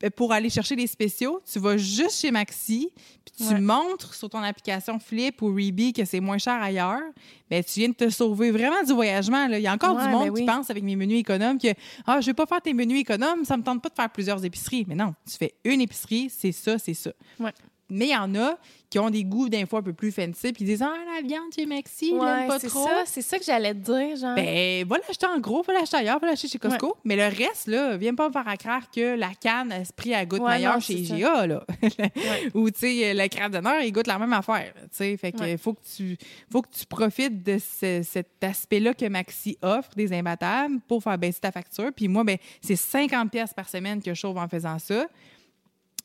pour 0.09 0.31
aller 0.33 0.49
chercher 0.49 0.75
les 0.75 0.87
spéciaux, 0.87 1.41
tu 1.51 1.59
vas 1.59 1.77
juste 1.77 2.19
chez 2.21 2.31
Maxi, 2.31 2.89
puis 3.25 3.45
tu 3.47 3.53
Ouais. 3.53 3.59
montres 3.61 4.13
sur 4.13 4.29
ton 4.29 4.39
application 4.39 4.99
Flip 4.99 5.41
ou 5.41 5.47
Reebee 5.53 5.93
que 5.93 6.05
c'est 6.05 6.19
moins 6.19 6.37
cher 6.37 6.61
ailleurs, 6.61 7.01
ben 7.49 7.63
tu 7.63 7.79
viens 7.79 7.89
de 7.89 7.93
te 7.93 8.09
sauver 8.09 8.51
vraiment 8.51 8.83
du 8.85 8.93
voyagement. 8.93 9.47
Là. 9.47 9.59
Il 9.59 9.61
y 9.63 9.67
a 9.67 9.73
encore 9.73 9.95
Ouais, 9.95 10.03
du 10.05 10.09
monde 10.09 10.27
ben 10.27 10.33
qui 10.33 10.41
oui. 10.41 10.45
pense 10.45 10.69
avec 10.69 10.83
mes 10.83 10.95
menus 10.95 11.19
économes 11.19 11.57
que 11.57 11.69
ah, 12.05 12.19
je 12.21 12.27
vais 12.27 12.33
pas 12.33 12.45
faire 12.45 12.61
tes 12.61 12.73
menus 12.73 12.99
économes, 13.01 13.45
ça 13.45 13.55
me 13.57 13.63
tente 13.63 13.81
pas 13.81 13.89
de 13.89 13.95
faire 13.95 14.09
plusieurs 14.09 14.43
épiceries. 14.43 14.85
Mais 14.87 14.95
non, 14.95 15.13
tu 15.29 15.37
fais 15.37 15.53
une 15.63 15.81
épicerie, 15.81 16.29
c'est 16.29 16.51
ça, 16.51 16.77
c'est 16.77 16.93
ça. 16.93 17.11
Ouais. 17.39 17.51
Mais 17.89 18.05
il 18.07 18.11
y 18.11 18.15
en 18.15 18.33
a 18.35 18.57
qui 18.93 18.99
ont 18.99 19.09
des 19.09 19.23
goûts 19.23 19.49
d'un 19.49 19.65
fois 19.65 19.79
un 19.79 19.81
peu 19.81 19.91
plus 19.93 20.11
fancy, 20.11 20.33
puis 20.41 20.51
qui 20.53 20.63
disent 20.65 20.83
Ah, 20.83 20.93
la 21.15 21.27
viande 21.27 21.51
chez 21.55 21.65
Maxi, 21.65 22.09
je 22.09 22.13
l'aime 22.23 22.47
pas 22.47 22.59
c'est 22.59 22.67
trop. 22.67 22.85
ça, 22.85 23.01
c'est 23.07 23.23
ça 23.23 23.39
que 23.39 23.43
j'allais 23.43 23.73
te 23.73 23.79
dire, 23.79 24.15
genre. 24.17 24.35
Ben, 24.35 24.87
va 24.87 24.97
l'acheter 24.99 25.25
en 25.25 25.39
gros, 25.39 25.63
va 25.63 25.73
l'acheter 25.73 25.97
ailleurs, 25.97 26.19
va 26.19 26.27
l'acheter 26.27 26.47
chez 26.47 26.59
Costco. 26.59 26.95
Mais 27.03 27.15
le 27.15 27.23
reste, 27.23 27.65
là, 27.65 27.97
viens 27.97 28.13
pas 28.13 28.27
me 28.27 28.31
faire 28.31 28.47
à 28.47 28.55
croire 28.55 28.91
que 28.91 29.15
la 29.15 29.31
canne, 29.33 29.71
elle 29.71 29.87
se 29.87 29.93
prie 29.93 30.13
à 30.13 30.23
goûte 30.27 30.41
Ouais, 30.41 30.51
meilleure 30.57 30.75
non, 30.75 30.79
chez 30.79 31.03
ça. 31.05 31.15
IGA, 31.17 31.47
là. 31.47 31.65
Ouais. 31.81 32.11
Ou, 32.53 32.69
tu 32.69 32.81
sais, 32.81 33.13
le 33.15 33.27
crabe 33.29 33.51
d'honneur, 33.51 33.81
il 33.81 33.91
goûte 33.91 34.05
la 34.05 34.19
même 34.19 34.33
affaire. 34.33 34.73
Tu 34.75 34.87
sais, 34.91 35.17
fait 35.17 35.31
que 35.31 35.39
Ouais. 35.39 35.57
faut 35.57 35.73
que 35.73 35.81
tu 35.97 36.15
faut 36.51 36.61
que 36.61 36.69
tu 36.69 36.85
profites 36.85 37.41
de 37.43 37.57
ce- 37.57 38.03
cet 38.03 38.43
aspect-là 38.43 38.93
que 38.93 39.05
Maxi 39.07 39.57
offre, 39.63 39.89
des 39.95 40.13
imbattables, 40.13 40.79
pour 40.87 41.01
faire 41.01 41.17
baisser 41.17 41.39
ta 41.39 41.51
facture. 41.51 41.89
Puis 41.95 42.07
moi, 42.07 42.23
ben, 42.23 42.37
c'est 42.61 42.75
50 42.75 43.31
pièces 43.31 43.55
par 43.55 43.67
semaine 43.67 44.03
que 44.03 44.13
je 44.13 44.19
sauve 44.19 44.37
en 44.37 44.47
faisant 44.47 44.77
ça. 44.77 45.07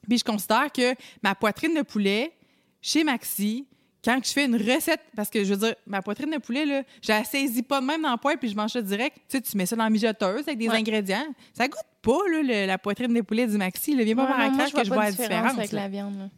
Puis 0.09 0.17
je 0.19 0.25
considère 0.25 0.73
que 0.73 0.95
ma 1.23 1.35
poitrine 1.35 1.75
de 1.75 1.83
poulet 1.83 2.33
chez 2.81 3.05
Maxi, 3.05 3.67
quand 4.05 4.19
je 4.25 4.31
fais 4.31 4.45
une 4.47 4.57
recette, 4.57 5.01
parce 5.17 5.29
que 5.29 5.43
je 5.45 5.55
veux 5.55 5.67
dire, 5.67 5.75
ma 5.87 6.01
poitrine 6.03 6.31
de 6.31 6.39
poulet, 6.39 6.65
là, 6.65 6.83
je 7.03 7.09
la 7.09 7.25
saisis 7.25 7.63
pas 7.63 7.81
de 7.81 7.87
même 7.87 8.03
dans 8.03 8.13
le 8.13 8.17
poêle 8.17 8.39
puis 8.39 8.49
je 8.49 8.55
mange 8.57 8.71
ça 8.71 8.81
direct. 8.81 9.17
Tu 9.29 9.37
sais, 9.37 9.41
tu 9.41 9.57
mets 9.57 9.67
ça 9.67 9.75
dans 9.77 9.85
la 9.85 9.91
mijoteuse 9.91 10.43
avec 10.47 10.57
des 10.59 10.69
Ouais. 10.69 10.77
ingrédients. 10.77 11.27
Ça 11.53 11.67
goûte 11.67 11.81
pas, 12.01 12.19
là, 12.31 12.43
le- 12.43 12.67
la 12.67 12.79
poitrine 12.79 13.13
de 13.13 13.21
poulet 13.23 13.47
du 13.47 13.57
Maxi. 13.59 13.95
Là. 13.97 14.05
Viens 14.05 14.15
pas 14.17 14.27
voir 14.27 14.39
un 14.41 14.57
crash 14.57 14.73
que 14.73 14.85
je 14.85 14.89
vois 14.89 15.05
la 15.05 15.11
différence. 15.11 15.59
avec 15.59 15.73
là. 15.73 15.83
la 15.83 15.89
viande. 15.89 16.17
là. 16.19 16.29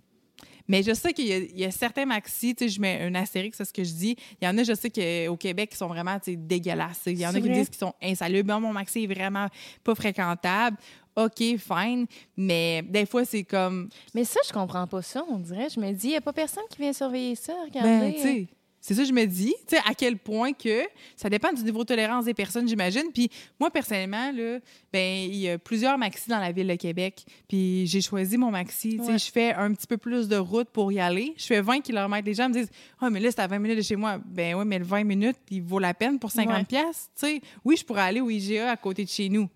Mais 0.68 0.84
je 0.84 0.94
sais 0.94 1.12
qu'il 1.12 1.26
y, 1.26 1.32
a- 1.32 1.38
il 1.38 1.58
y 1.58 1.64
a 1.64 1.70
certains 1.72 2.06
maxi, 2.06 2.54
tu 2.54 2.64
sais, 2.64 2.70
je 2.70 2.80
mets 2.80 3.00
un 3.02 3.12
astérix, 3.16 3.56
c'est 3.58 3.64
ce 3.64 3.72
que 3.72 3.82
je 3.82 3.92
dis. 3.92 4.16
Il 4.40 4.44
y 4.44 4.48
en 4.48 4.56
a, 4.56 4.62
je 4.62 4.72
sais 4.72 4.88
qu'au 4.88 5.36
Québec, 5.36 5.70
qui 5.70 5.76
sont 5.76 5.88
vraiment 5.88 6.16
tu 6.20 6.30
sais, 6.30 6.36
dégueulasses. 6.36 7.02
Il 7.06 7.18
y 7.18 7.26
en 7.26 7.34
a 7.34 7.40
qui 7.40 7.48
disent 7.50 7.68
qu'ils 7.68 7.78
sont 7.78 7.92
insalubres. 8.00 8.54
Bon, 8.54 8.60
mon 8.60 8.72
maxi 8.72 9.02
est 9.02 9.12
vraiment 9.12 9.48
pas 9.82 9.96
fréquentable. 9.96 10.76
OK, 11.16 11.36
fine. 11.58 12.06
Mais 12.36 12.82
des 12.82 13.06
fois, 13.06 13.24
c'est 13.24 13.44
comme. 13.44 13.88
Mais 14.14 14.24
ça, 14.24 14.40
je 14.46 14.52
comprends 14.52 14.86
pas 14.86 15.02
ça, 15.02 15.24
on 15.28 15.38
dirait. 15.38 15.68
Je 15.74 15.80
me 15.80 15.90
dis, 15.92 16.08
il 16.08 16.10
n'y 16.10 16.16
a 16.16 16.20
pas 16.20 16.32
personne 16.32 16.64
qui 16.70 16.78
vient 16.80 16.92
surveiller 16.92 17.34
ça. 17.34 17.52
Regardez. 17.64 17.88
Ben, 17.88 18.14
tu 18.14 18.20
sais, 18.20 18.46
c'est 18.82 18.94
ça 18.94 19.02
que 19.02 19.08
je 19.08 19.12
me 19.12 19.26
dis. 19.26 19.54
Tu 19.68 19.76
sais, 19.76 19.82
à 19.86 19.92
quel 19.94 20.16
point 20.16 20.54
que 20.54 20.84
ça 21.14 21.28
dépend 21.28 21.52
du 21.52 21.62
niveau 21.64 21.80
de 21.80 21.84
tolérance 21.88 22.24
des 22.24 22.32
personnes, 22.32 22.66
j'imagine. 22.66 23.10
Puis 23.12 23.28
moi, 23.58 23.70
personnellement, 23.70 24.32
là, 24.32 24.58
ben, 24.90 25.28
il 25.28 25.36
y 25.36 25.50
a 25.50 25.58
plusieurs 25.58 25.98
maxi 25.98 26.30
dans 26.30 26.38
la 26.38 26.50
ville 26.52 26.66
de 26.68 26.74
Québec. 26.76 27.26
Puis 27.46 27.86
j'ai 27.86 28.00
choisi 28.00 28.38
mon 28.38 28.50
maxi. 28.50 28.96
Tu 28.96 29.04
sais, 29.04 29.10
Ouais. 29.12 29.18
je 29.18 29.30
fais 29.30 29.52
un 29.52 29.74
petit 29.74 29.86
peu 29.86 29.98
plus 29.98 30.28
de 30.28 30.36
route 30.36 30.68
pour 30.70 30.90
y 30.92 30.98
aller. 31.00 31.34
Je 31.36 31.44
fais 31.44 31.60
20 31.60 31.80
km. 31.80 32.24
Les 32.24 32.32
gens 32.32 32.48
me 32.48 32.54
disent, 32.54 32.70
ah, 33.00 33.10
mais 33.10 33.20
là, 33.20 33.30
c'est 33.30 33.40
à 33.40 33.46
20 33.46 33.58
minutes 33.58 33.76
de 33.78 33.82
chez 33.82 33.96
moi. 33.96 34.18
Ben 34.24 34.54
oui, 34.54 34.64
mais 34.64 34.78
le 34.78 34.84
20 34.86 35.04
minutes, 35.04 35.36
il 35.50 35.60
vaut 35.62 35.78
la 35.80 35.92
peine 35.92 36.18
pour 36.18 36.30
50 36.30 36.54
Ouais. 36.56 36.64
pièces. 36.64 37.10
Tu 37.20 37.26
sais, 37.26 37.40
oui, 37.64 37.76
je 37.76 37.84
pourrais 37.84 38.02
aller 38.02 38.20
au 38.22 38.30
IGA 38.30 38.70
à 38.70 38.76
côté 38.78 39.04
de 39.04 39.10
chez 39.10 39.28
nous. 39.28 39.46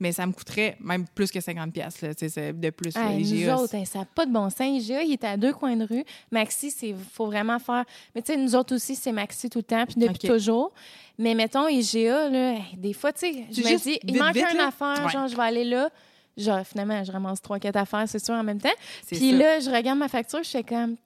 Mais 0.00 0.10
ça 0.10 0.26
me 0.26 0.32
coûterait 0.32 0.76
même 0.80 1.06
plus 1.06 1.30
que 1.30 1.40
50 1.40 1.72
pièces 1.72 2.04
c'est 2.18 2.52
de 2.52 2.70
plus. 2.70 2.90
Ah, 2.96 3.10
nous 3.12 3.48
autres, 3.50 3.76
hein, 3.76 3.84
ça 3.84 4.00
n'a 4.00 4.04
pas 4.04 4.26
de 4.26 4.32
bon 4.32 4.50
sens. 4.50 4.60
IGA, 4.60 5.02
il 5.04 5.12
est 5.12 5.22
à 5.24 5.36
deux 5.36 5.52
coins 5.52 5.76
de 5.76 5.84
rue. 5.86 6.04
Maxi, 6.32 6.74
il 6.82 6.96
faut 7.12 7.26
vraiment 7.26 7.58
faire. 7.60 7.84
Mais 8.14 8.20
tu 8.22 8.32
sais, 8.32 8.38
nous 8.38 8.56
autres 8.56 8.74
aussi, 8.74 8.96
c'est 8.96 9.12
Maxi 9.12 9.48
tout 9.48 9.60
le 9.60 9.62
temps, 9.64 9.86
puis 9.86 9.94
depuis 9.96 10.26
toujours. 10.28 10.72
Mais 11.16 11.34
mettons, 11.34 11.68
IGA, 11.68 12.28
là, 12.28 12.56
des 12.76 12.92
fois, 12.92 13.12
tu 13.12 13.20
sais, 13.20 13.44
je 13.52 13.62
C'est 13.62 13.72
me 13.72 13.78
dis, 13.78 13.98
il 14.02 14.18
manque 14.18 14.34
une 14.34 14.56
là? 14.58 14.66
affaire, 14.68 15.04
Ouais. 15.06 15.12
genre, 15.12 15.28
je 15.28 15.36
vais 15.36 15.42
aller 15.42 15.64
là. 15.64 15.88
Genre, 16.36 16.66
finalement, 16.66 17.04
je 17.04 17.12
ramasse 17.12 17.40
trois, 17.40 17.60
quatre 17.60 17.76
affaires, 17.76 18.04
c'est 18.08 18.18
sûr, 18.24 18.34
en 18.34 18.42
même 18.42 18.60
temps. 18.60 18.68
c'est 19.06 19.14
Puis 19.16 19.30
là, 19.30 19.60
je 19.60 19.70
regarde 19.70 19.98
ma 20.00 20.08
facture, 20.08 20.42
je 20.42 20.50
fais 20.50 20.64
comme, 20.64 20.96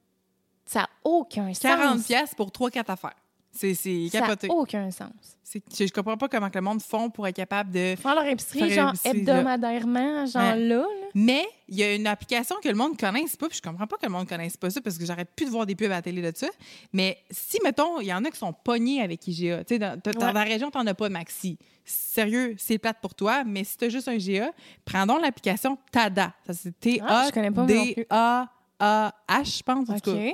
ça 0.64 0.80
n'a 0.80 0.88
aucun 1.04 1.52
40 1.52 1.98
sens. 1.98 2.06
pièces 2.06 2.34
pour 2.34 2.50
3-4 2.50 2.84
affaires. 2.90 3.14
C'est 3.50 3.74
c'est 3.74 4.08
Ça 4.10 4.20
n'a 4.20 4.26
capoté. 4.26 4.48
aucun 4.50 4.90
sens. 4.90 5.10
Je, 5.52 5.86
je 5.86 5.92
comprends 5.92 6.18
pas 6.18 6.28
comment 6.28 6.50
que 6.50 6.58
le 6.58 6.62
monde 6.64 6.82
font 6.82 7.08
pour 7.08 7.26
être 7.26 7.34
capable 7.36 7.70
de. 7.72 7.94
Faire 7.96 8.14
leur 8.14 8.26
épicerie, 8.26 8.58
Faire 8.70 8.70
genre, 8.70 8.88
épicerie, 8.90 9.18
hebdomadairement, 9.20 10.26
genre 10.26 10.42
Ouais. 10.52 10.58
là, 10.58 10.76
là. 10.76 10.84
Mais 11.14 11.46
il 11.68 11.76
y 11.76 11.82
a 11.82 11.94
une 11.94 12.06
application 12.06 12.56
que 12.62 12.68
le 12.68 12.74
monde 12.74 12.92
ne 12.92 12.96
connaisse 12.98 13.34
pas, 13.36 13.48
puis 13.48 13.56
je 13.56 13.62
comprends 13.66 13.86
pas 13.86 13.96
que 13.96 14.04
le 14.04 14.12
monde 14.12 14.24
ne 14.24 14.28
connaisse 14.28 14.58
pas 14.58 14.68
ça 14.68 14.82
parce 14.82 14.98
que 14.98 15.06
j'arrête 15.06 15.30
plus 15.34 15.46
de 15.46 15.50
voir 15.50 15.64
des 15.64 15.74
pubs 15.74 15.86
à 15.90 15.94
la 15.96 16.02
télé 16.02 16.20
de 16.20 16.36
ça. 16.36 16.48
Mais 16.92 17.16
si, 17.30 17.58
mettons, 17.64 17.98
il 18.00 18.06
y 18.08 18.12
en 18.12 18.22
a 18.26 18.30
qui 18.30 18.36
sont 18.38 18.52
pognés 18.52 19.00
avec 19.02 19.26
IGA, 19.26 19.64
tu 19.64 19.74
sais, 19.74 19.78
dans, 19.78 19.98
t'as- 19.98 20.12
dans 20.12 20.26
Ouais. 20.26 20.32
ta 20.34 20.42
région, 20.42 20.70
tu 20.70 20.76
n'en 20.76 20.86
as 20.86 20.94
pas 20.94 21.08
maxi. 21.08 21.58
Sérieux, 21.86 22.54
c'est 22.58 22.76
plate 22.76 22.98
pour 23.00 23.14
toi, 23.14 23.42
mais 23.44 23.64
si 23.64 23.78
tu 23.78 23.86
as 23.86 23.88
juste 23.88 24.08
un 24.08 24.12
IGA, 24.12 24.50
prends 24.84 25.06
donc 25.06 25.22
l'application 25.22 25.78
TADA. 25.90 26.34
Ça, 26.46 26.52
c'est 26.52 27.00
Ah, 27.08 27.24
je 27.28 27.32
connais 27.32 27.50
pas, 27.50 27.64
moi 27.64 27.74
non 27.74 27.84
plus. 27.84 27.94
T-A-A-H, 28.04 29.56
je 29.58 29.62
pense, 29.62 29.88
en 29.88 29.98
tout 29.98 30.12
cas. 30.14 30.32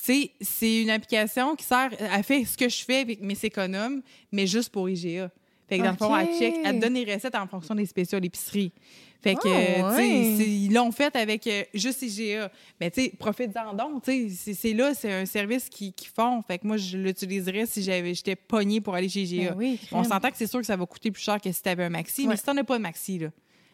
C'est, 0.00 0.30
c'est 0.40 0.82
une 0.82 0.90
application 0.90 1.56
qui 1.56 1.64
sert, 1.64 1.90
elle 1.98 2.22
fait 2.22 2.44
ce 2.44 2.56
que 2.56 2.68
je 2.68 2.84
fais 2.84 3.00
avec 3.00 3.20
mes 3.20 3.36
économes, 3.42 4.00
mais 4.32 4.46
juste 4.46 4.70
pour 4.70 4.88
IGA. 4.88 5.30
Fait 5.68 5.78
que 5.78 5.82
dans 5.84 5.90
le 5.90 5.96
fond, 5.98 6.16
elle 6.16 6.38
check, 6.38 6.54
elle 6.64 6.76
te 6.76 6.80
donne 6.80 6.94
les 6.94 7.12
recettes 7.14 7.34
en 7.34 7.46
fonction 7.46 7.74
des 7.74 7.84
spéciaux 7.84 8.16
à 8.16 8.20
l'épicerie. 8.20 8.72
Fait 9.20 9.34
que, 9.34 9.40
euh, 9.48 9.90
tu 9.90 9.96
sais, 9.96 10.36
c'est- 10.44 10.48
ils 10.50 10.72
l'ont 10.72 10.92
fait 10.92 11.14
avec 11.16 11.46
euh, 11.46 11.64
juste 11.74 12.00
IGA. 12.02 12.50
Mais 12.80 12.90
tu 12.90 13.02
sais, 13.02 13.12
profite-en 13.18 13.74
donc. 13.74 14.02
Tu 14.04 14.30
sais, 14.30 14.54
c'est, 14.54 14.72
là, 14.72 14.94
c'est 14.94 15.12
un 15.12 15.26
service 15.26 15.68
qu'ils 15.68 15.92
qui 15.92 16.06
font. 16.06 16.40
Fait 16.42 16.58
que 16.58 16.66
moi, 16.66 16.76
je 16.78 16.96
l'utiliserais 16.96 17.66
si 17.66 17.82
j'avais, 17.82 18.14
j'étais 18.14 18.36
pognée 18.36 18.80
pour 18.80 18.94
aller 18.94 19.08
chez 19.08 19.22
IGA. 19.22 19.50
Ben 19.50 19.56
oui, 19.58 19.78
On 19.92 20.04
s'entend 20.04 20.30
que 20.30 20.36
c'est 20.36 20.46
sûr 20.46 20.60
que 20.60 20.66
ça 20.66 20.76
va 20.76 20.86
coûter 20.86 21.10
plus 21.10 21.22
cher 21.22 21.38
que 21.40 21.50
si 21.52 21.60
tu 21.60 21.68
avais 21.68 21.84
un 21.84 21.90
maxi, 21.90 22.22
mais 22.28 22.36
si 22.36 22.44
tu 22.44 22.50
n'en 22.50 22.56
as 22.58 22.64
pas 22.64 22.78
de 22.78 22.82
maxi, 22.82 23.18
là, 23.18 23.28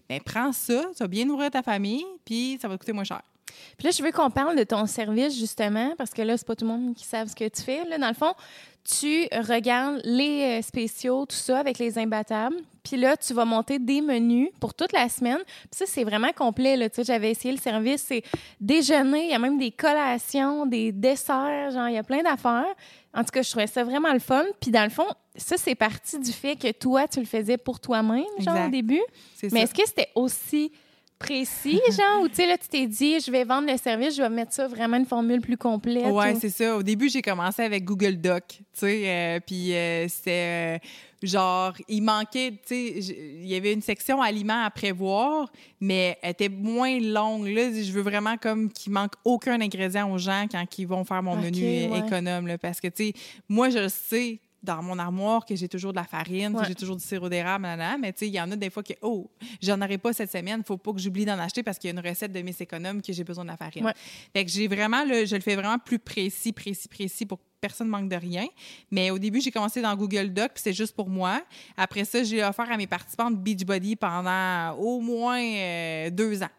ben 0.09 0.19
prends 0.25 0.53
ça, 0.53 0.83
ça 0.95 1.05
va 1.05 1.09
bien 1.09 1.27
nourrir 1.27 1.51
ta 1.51 1.63
famille, 1.63 2.05
puis 2.25 2.59
ça 2.61 2.67
va 2.67 2.75
te 2.75 2.81
coûter 2.81 2.93
moins 2.93 3.05
cher. 3.05 3.23
Puis 3.79 3.87
là, 3.87 3.91
je 3.91 4.03
veux 4.03 4.13
qu'on 4.13 4.31
parle 4.31 4.57
de 4.57 4.65
ton 4.65 4.87
service, 4.87 5.39
justement, 5.39 5.95
parce 5.97 6.11
que 6.11 6.23
là, 6.23 6.37
c'est 6.37 6.47
pas 6.47 6.57
tout 6.57 6.65
le 6.65 6.73
monde 6.73 6.95
qui 6.95 7.05
savent 7.05 7.29
ce 7.29 7.35
que 7.37 7.49
tu 7.49 7.63
fais. 7.63 7.85
Là, 7.85 7.99
dans 7.99 8.09
le 8.09 8.15
fond, 8.15 8.33
tu 8.85 9.27
regardes 9.33 10.01
les 10.05 10.59
euh, 10.59 10.63
spéciaux, 10.63 11.25
tout 11.27 11.37
ça, 11.37 11.59
avec 11.59 11.79
les 11.79 11.97
imbattables. 11.99 12.57
Puis 12.83 12.99
là, 12.99 13.17
tu 13.17 13.33
vas 13.33 13.47
monter 13.47 13.79
des 13.79 14.03
menus 14.03 14.51
pour 14.61 14.75
toute 14.75 14.93
la 14.93 15.09
semaine. 15.09 15.39
Puis 15.47 15.69
ça, 15.73 15.87
c'est 15.87 16.05
vraiment 16.05 16.33
complet. 16.37 16.77
Là. 16.77 16.91
Tu 16.91 16.97
sais, 16.97 17.05
J'avais 17.05 17.31
essayé 17.31 17.55
le 17.55 17.59
service. 17.61 18.05
C'est 18.07 18.23
déjeuner, 18.61 19.25
il 19.25 19.31
y 19.31 19.35
a 19.35 19.39
même 19.39 19.57
des 19.59 19.71
collations, 19.71 20.67
des 20.67 20.93
desserts, 20.93 21.71
genre, 21.71 21.89
il 21.89 21.95
y 21.95 21.99
a 21.99 22.03
plein 22.03 22.23
d'affaires. 22.23 22.67
En 23.15 23.21
tout 23.25 23.31
cas, 23.33 23.41
je 23.43 23.49
trouvais 23.51 23.67
ça 23.67 23.85
vraiment 23.85 24.13
le 24.13 24.19
fun. 24.19 24.45
Puis 24.61 24.71
dans 24.71 24.85
le 24.85 24.91
fond, 24.91 25.07
ça, 25.37 25.57
c'est 25.57 25.75
parti 25.75 26.19
du 26.19 26.31
fait 26.33 26.57
que 26.57 26.71
toi, 26.73 27.09
tu 27.09 27.21
le 27.21 27.27
faisais 27.27 27.57
pour 27.57 27.81
toi-même, 27.81 28.25
genre, 28.41 28.55
Exact. 28.55 28.67
au 28.67 28.71
début. 28.71 29.03
C'est 29.35 29.51
Mais 29.53 29.61
ça. 29.61 29.65
est-ce 29.65 29.75
que 29.75 29.87
c'était 29.89 30.11
aussi 30.15 30.71
précis, 31.25 31.81
genre, 31.91 32.23
ou 32.23 32.29
tu 32.29 32.37
sais, 32.37 32.47
là, 32.47 32.59
tu 32.59 32.69
t'es 32.69 32.87
dit, 32.87 33.21
je 33.21 33.31
vais 33.31 33.45
vendre 33.45 33.71
le 33.71 33.77
service, 33.77 34.17
je 34.17 34.23
vais 34.23 34.29
mettre 34.29 34.53
ça 34.53 34.69
vraiment 34.69 34.97
une 34.97 35.07
formule 35.07 35.41
plus 35.41 35.57
complète? 35.57 36.13
Ouais, 36.13 36.33
ou- 36.35 36.41
c'est 36.41 36.51
ça. 36.51 36.77
Au 36.77 36.83
début, 36.83 37.09
j'ai 37.09 37.23
commencé 37.23 37.63
avec 37.63 37.85
Google 37.85 38.17
Doc, 38.17 38.45
tu 38.49 38.63
sais, 38.73 39.03
euh, 39.07 39.41
puis 39.45 39.75
euh, 39.75 40.07
c'était 40.09 40.79
euh, 40.83 40.87
genre, 41.23 41.73
il 41.89 42.03
manquait, 42.03 42.53
tu 42.53 42.59
sais, 42.67 42.89
il 43.41 43.47
y 43.47 43.55
avait 43.55 43.73
une 43.73 43.83
section 43.83 44.21
aliments 44.21 44.65
à 44.65 44.71
prévoir, 44.71 45.51
mais 45.81 46.19
elle 46.23 46.31
était 46.31 46.49
moins 46.49 46.99
longue. 47.01 47.47
Là, 47.49 47.71
je 47.73 47.91
veux 47.93 48.03
vraiment 48.03 48.37
comme 48.37 48.71
qu'il 48.71 48.93
manque 48.93 49.13
aucun 49.25 49.61
ingrédient 49.61 50.11
aux 50.11 50.19
gens 50.19 50.47
quand 50.51 50.65
ils 50.79 50.87
vont 50.87 51.05
faire 51.05 51.23
mon 51.23 51.37
menu 51.37 51.63
euh, 51.65 51.89
ouais. 51.91 51.99
économe, 52.07 52.47
là, 52.47 52.59
parce 52.59 52.81
que, 52.81 52.89
tu 52.89 53.07
sais, 53.07 53.13
moi, 53.49 53.71
je 53.71 53.89
sais 53.89 54.41
dans 54.65 54.83
mon 54.83 54.99
armoire 54.99 55.45
que 55.45 55.55
j'ai 55.55 55.69
toujours 55.69 55.93
de 55.93 55.97
la 55.97 56.05
farine, 56.05 56.55
que 56.55 56.65
j'ai 56.67 56.75
toujours 56.75 56.97
du 56.97 57.05
sirop 57.05 57.29
d'érable, 57.29 57.67
mais 58.01 58.13
tu 58.13 58.21
sais, 58.21 58.29
il 58.29 58.35
y 58.35 58.41
en 58.41 58.51
a 58.51 58.57
des 58.57 58.71
fois 58.71 58.83
que, 58.83 58.95
oh, 59.03 59.31
j'en 59.63 59.81
aurai 59.81 59.99
pas 59.99 60.13
cette 60.13 60.33
semaine, 60.33 60.63
faut 60.65 60.77
pas 60.77 60.93
que 60.93 60.99
j'oublie 60.99 61.25
d'en 61.25 61.39
acheter 61.39 61.63
parce 61.63 61.79
qu'il 61.79 61.89
y 61.89 61.97
a 61.97 62.01
une 62.01 62.07
recette 62.07 62.33
de 62.33 62.41
Miss 62.41 62.61
Économe 62.61 63.03
que 63.03 63.13
j'ai 63.13 63.25
besoin 63.25 63.45
de 63.45 63.51
la 63.51 63.57
farine. 63.57 63.85
Ouais. 63.85 63.95
Fait 64.33 64.45
que 64.45 64.51
j'ai 64.51 64.67
vraiment, 64.67 65.05
le, 65.05 65.27
je 65.27 65.37
le 65.37 65.43
fais 65.43 65.55
vraiment 65.55 65.79
plus 65.79 65.99
précis, 65.99 66.53
précis, 66.53 66.89
précis 66.89 67.27
pour 67.27 67.39
que 67.39 67.45
personne 67.61 67.89
manque 67.89 68.09
de 68.09 68.17
rien. 68.17 68.47
Mais 68.91 69.11
au 69.11 69.19
début, 69.19 69.41
j'ai 69.41 69.51
commencé 69.51 69.81
dans 69.81 69.95
Google 69.97 70.33
Doc, 70.33 70.53
puis 70.55 70.63
c'est 70.63 70.73
juste 70.73 70.95
pour 70.95 71.09
moi. 71.09 71.43
Après 71.77 72.05
ça, 72.05 72.23
j'ai 72.23 72.45
offert 72.45 72.71
à 72.71 72.77
mes 72.77 72.87
participantes 72.87 73.37
Beachbody 73.37 73.97
pendant 73.97 74.73
au 74.79 75.01
moins 75.01 75.43
euh, 75.43 76.11
deux 76.11 76.43
ans. 76.43 76.51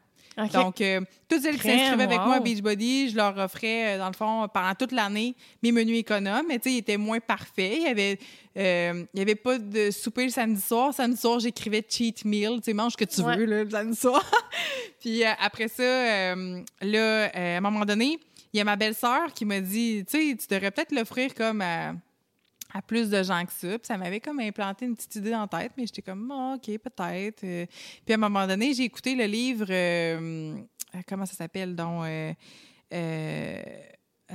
Donc, 0.54 0.82
euh, 0.82 1.02
toutes 1.30 1.42
celles 1.42 1.56
qui 1.56 1.68
s'inscrivaient 1.68 2.04
avec 2.04 2.20
moi 2.20 2.36
à. 2.36 2.40
Beachbody, 2.42 3.10
je 3.10 3.16
leur 3.16 3.38
offrais, 3.38 3.96
euh, 3.96 3.98
dans 4.00 4.08
le 4.08 4.14
fond, 4.14 4.48
pendant 4.54 4.76
toute 4.76 4.92
l'année, 4.92 5.34
mes 5.64 5.72
menus 5.72 6.00
économes. 6.00 6.46
Mais 6.48 6.60
tu 6.60 6.70
sais, 6.70 6.76
ils 6.76 6.80
étaient 6.80 6.98
moins 6.98 7.20
parfaits. 7.20 7.74
Il 7.78 7.84
y 7.84 7.88
avait, 7.88 8.20
euh, 8.58 9.06
il 9.14 9.20
y 9.20 9.22
avait 9.22 9.36
pas 9.36 9.58
de 9.58 9.92
souper 9.92 10.26
le 10.26 10.32
samedi 10.32 10.60
soir. 10.62 10.94
Samedi 10.94 11.18
soir, 11.18 11.40
j'écrivais 11.40 11.86
cheat 11.88 12.26
meal. 12.26 12.56
Tu 12.58 12.64
sais, 12.66 12.74
mange 12.74 12.92
ce 12.94 12.98
que 12.98 13.06
tu 13.06 13.22
Ouais. 13.22 13.38
veux, 13.38 13.46
là, 13.46 13.64
le 13.64 13.70
samedi 13.70 13.98
soir. 13.98 14.30
Puis 15.00 15.24
euh, 15.24 15.30
après 15.40 15.68
ça, 15.70 15.84
euh, 15.84 16.62
là, 16.82 17.00
euh, 17.00 17.30
à 17.36 17.58
un 17.58 17.62
moment 17.62 17.86
donné, 17.86 18.20
il 18.54 18.58
y 18.58 18.62
a 18.62 18.64
ma 18.64 18.76
belle-sœur 18.76 19.34
qui 19.34 19.46
m'a 19.46 19.60
dit, 19.62 20.04
tu 20.10 20.18
sais, 20.32 20.36
tu 20.38 20.48
devrais 20.54 20.72
peut-être 20.72 20.92
l'offrir 20.92 21.34
comme 21.34 21.62
à, 21.62 21.94
à 22.76 22.82
plus 22.82 23.10
de 23.10 23.24
gens 23.24 23.46
que 23.46 23.54
ça. 23.54 23.70
Puis 23.80 23.88
ça 23.88 23.98
m'avait 23.98 24.20
comme 24.20 24.40
implanté 24.42 24.86
une 24.86 24.96
petite 24.96 25.16
idée 25.16 25.34
en 25.34 25.48
tête, 25.48 25.72
mais 25.78 25.86
j'étais 25.86 26.02
comme, 26.02 26.30
Ah, 26.30 26.56
OK, 26.58 26.78
peut-être. 26.78 27.44
Euh, 27.46 27.66
Puis 28.06 28.14
à 28.14 28.16
un 28.16 28.18
moment 28.20 28.46
donné, 28.46 28.74
j'ai 28.74 28.84
écouté 28.84 29.16
le 29.16 29.24
livre, 29.24 29.68
euh, 29.70 30.58
euh, 30.94 31.00
comment 31.08 31.26
ça 31.26 31.36
s'appelle, 31.36 31.74
donc, 31.74 32.04
euh, 32.94 33.64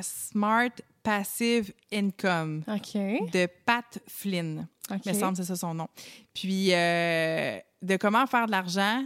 Smart 0.01 0.71
Passive 1.03 1.71
Income 1.93 2.65
de 2.67 3.47
Pat 3.67 3.99
Flynn. 4.09 4.67
OK. 4.91 5.01
Il 5.05 5.13
me 5.13 5.19
semble 5.19 5.37
que 5.37 5.43
c'est 5.43 5.49
ça 5.49 5.57
son 5.57 5.75
nom. 5.75 5.89
Puis, 6.33 6.69
de 6.71 7.97
comment 7.99 8.27
faire 8.27 8.47
de 8.47 8.53
l'argent 8.53 9.05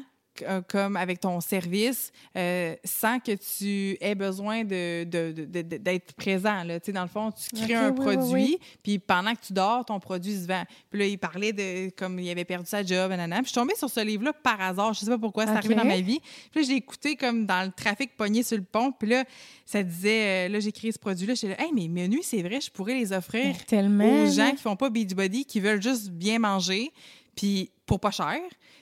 comme 0.69 0.97
avec 0.97 1.21
ton 1.21 1.41
service 1.41 2.11
euh, 2.37 2.75
sans 2.85 3.19
que 3.21 3.33
tu 3.33 3.97
aies 4.01 4.15
besoin 4.15 4.65
de, 4.65 5.05
d'être 5.05 6.15
présent. 6.15 6.65
Là. 6.65 6.81
Tu 6.81 6.87
sais, 6.87 6.93
Dans 6.93 7.03
le 7.03 7.09
fond, 7.09 7.31
tu 7.31 7.55
crées 7.63 7.75
un 7.75 7.91
oui, 7.91 7.95
produit, 7.95 8.59
puis 8.83 8.99
pendant 8.99 9.35
que 9.35 9.41
tu 9.47 9.53
dors, 9.53 9.85
ton 9.85 10.01
produit 10.01 10.35
se 10.35 10.47
vend. 10.47 10.65
Puis 10.91 10.99
là, 11.01 11.07
il 11.07 11.19
parlait 11.19 11.53
de 11.53 11.91
comme 11.91 12.19
il 12.19 12.31
avait 12.31 12.45
perdu 12.45 12.67
sa 12.69 12.83
job, 12.85 13.11
nanana. 13.11 13.37
Puis 13.37 13.45
je 13.47 13.49
suis 13.51 13.55
tombée 13.61 13.77
sur 13.77 13.89
ce 13.91 14.01
livre-là 14.01 14.33
par 14.33 14.61
hasard. 14.61 14.93
Je 14.95 15.01
sais 15.01 15.07
pas 15.07 15.19
pourquoi, 15.19 15.45
c'est 15.45 15.53
Ok. 15.53 15.57
arrivé 15.59 15.75
dans 15.75 15.85
ma 15.85 16.01
vie. 16.01 16.21
Puis 16.51 16.61
là, 16.61 16.67
j'ai 16.69 16.77
écouté 16.77 17.17
comme 17.17 17.47
dans 17.47 17.65
le 17.65 17.71
trafic 17.73 18.17
pogné 18.17 18.43
sur 18.43 18.57
le 18.57 18.65
pont. 18.65 18.93
Puis 18.93 19.09
là, 19.09 19.25
ça 19.67 19.83
disait, 19.83 20.47
euh, 20.47 20.49
là, 20.49 20.61
j'ai 20.61 20.73
créé 20.73 20.93
ce 20.93 20.99
produit-là. 20.99 21.35
J'étais 21.35 21.49
là, 21.57 21.63
hey, 21.65 21.73
mes 21.73 21.89
menus, 21.89 22.23
c'est 22.25 22.43
vrai, 22.43 22.61
je 22.61 22.71
pourrais 22.71 22.95
les 22.95 23.13
offrir 23.13 23.57
Tellement. 23.67 24.05
aux 24.25 24.31
gens 24.31 24.51
qui 24.51 24.59
font 24.63 24.77
pas 24.77 24.91
Beachbody, 24.91 25.45
qui 25.45 25.61
veulent 25.61 25.83
juste 25.83 26.11
bien 26.11 26.39
manger, 26.39 26.91
puis 27.35 27.71
pour 27.87 28.01
pas 28.01 28.11
cher. 28.11 28.39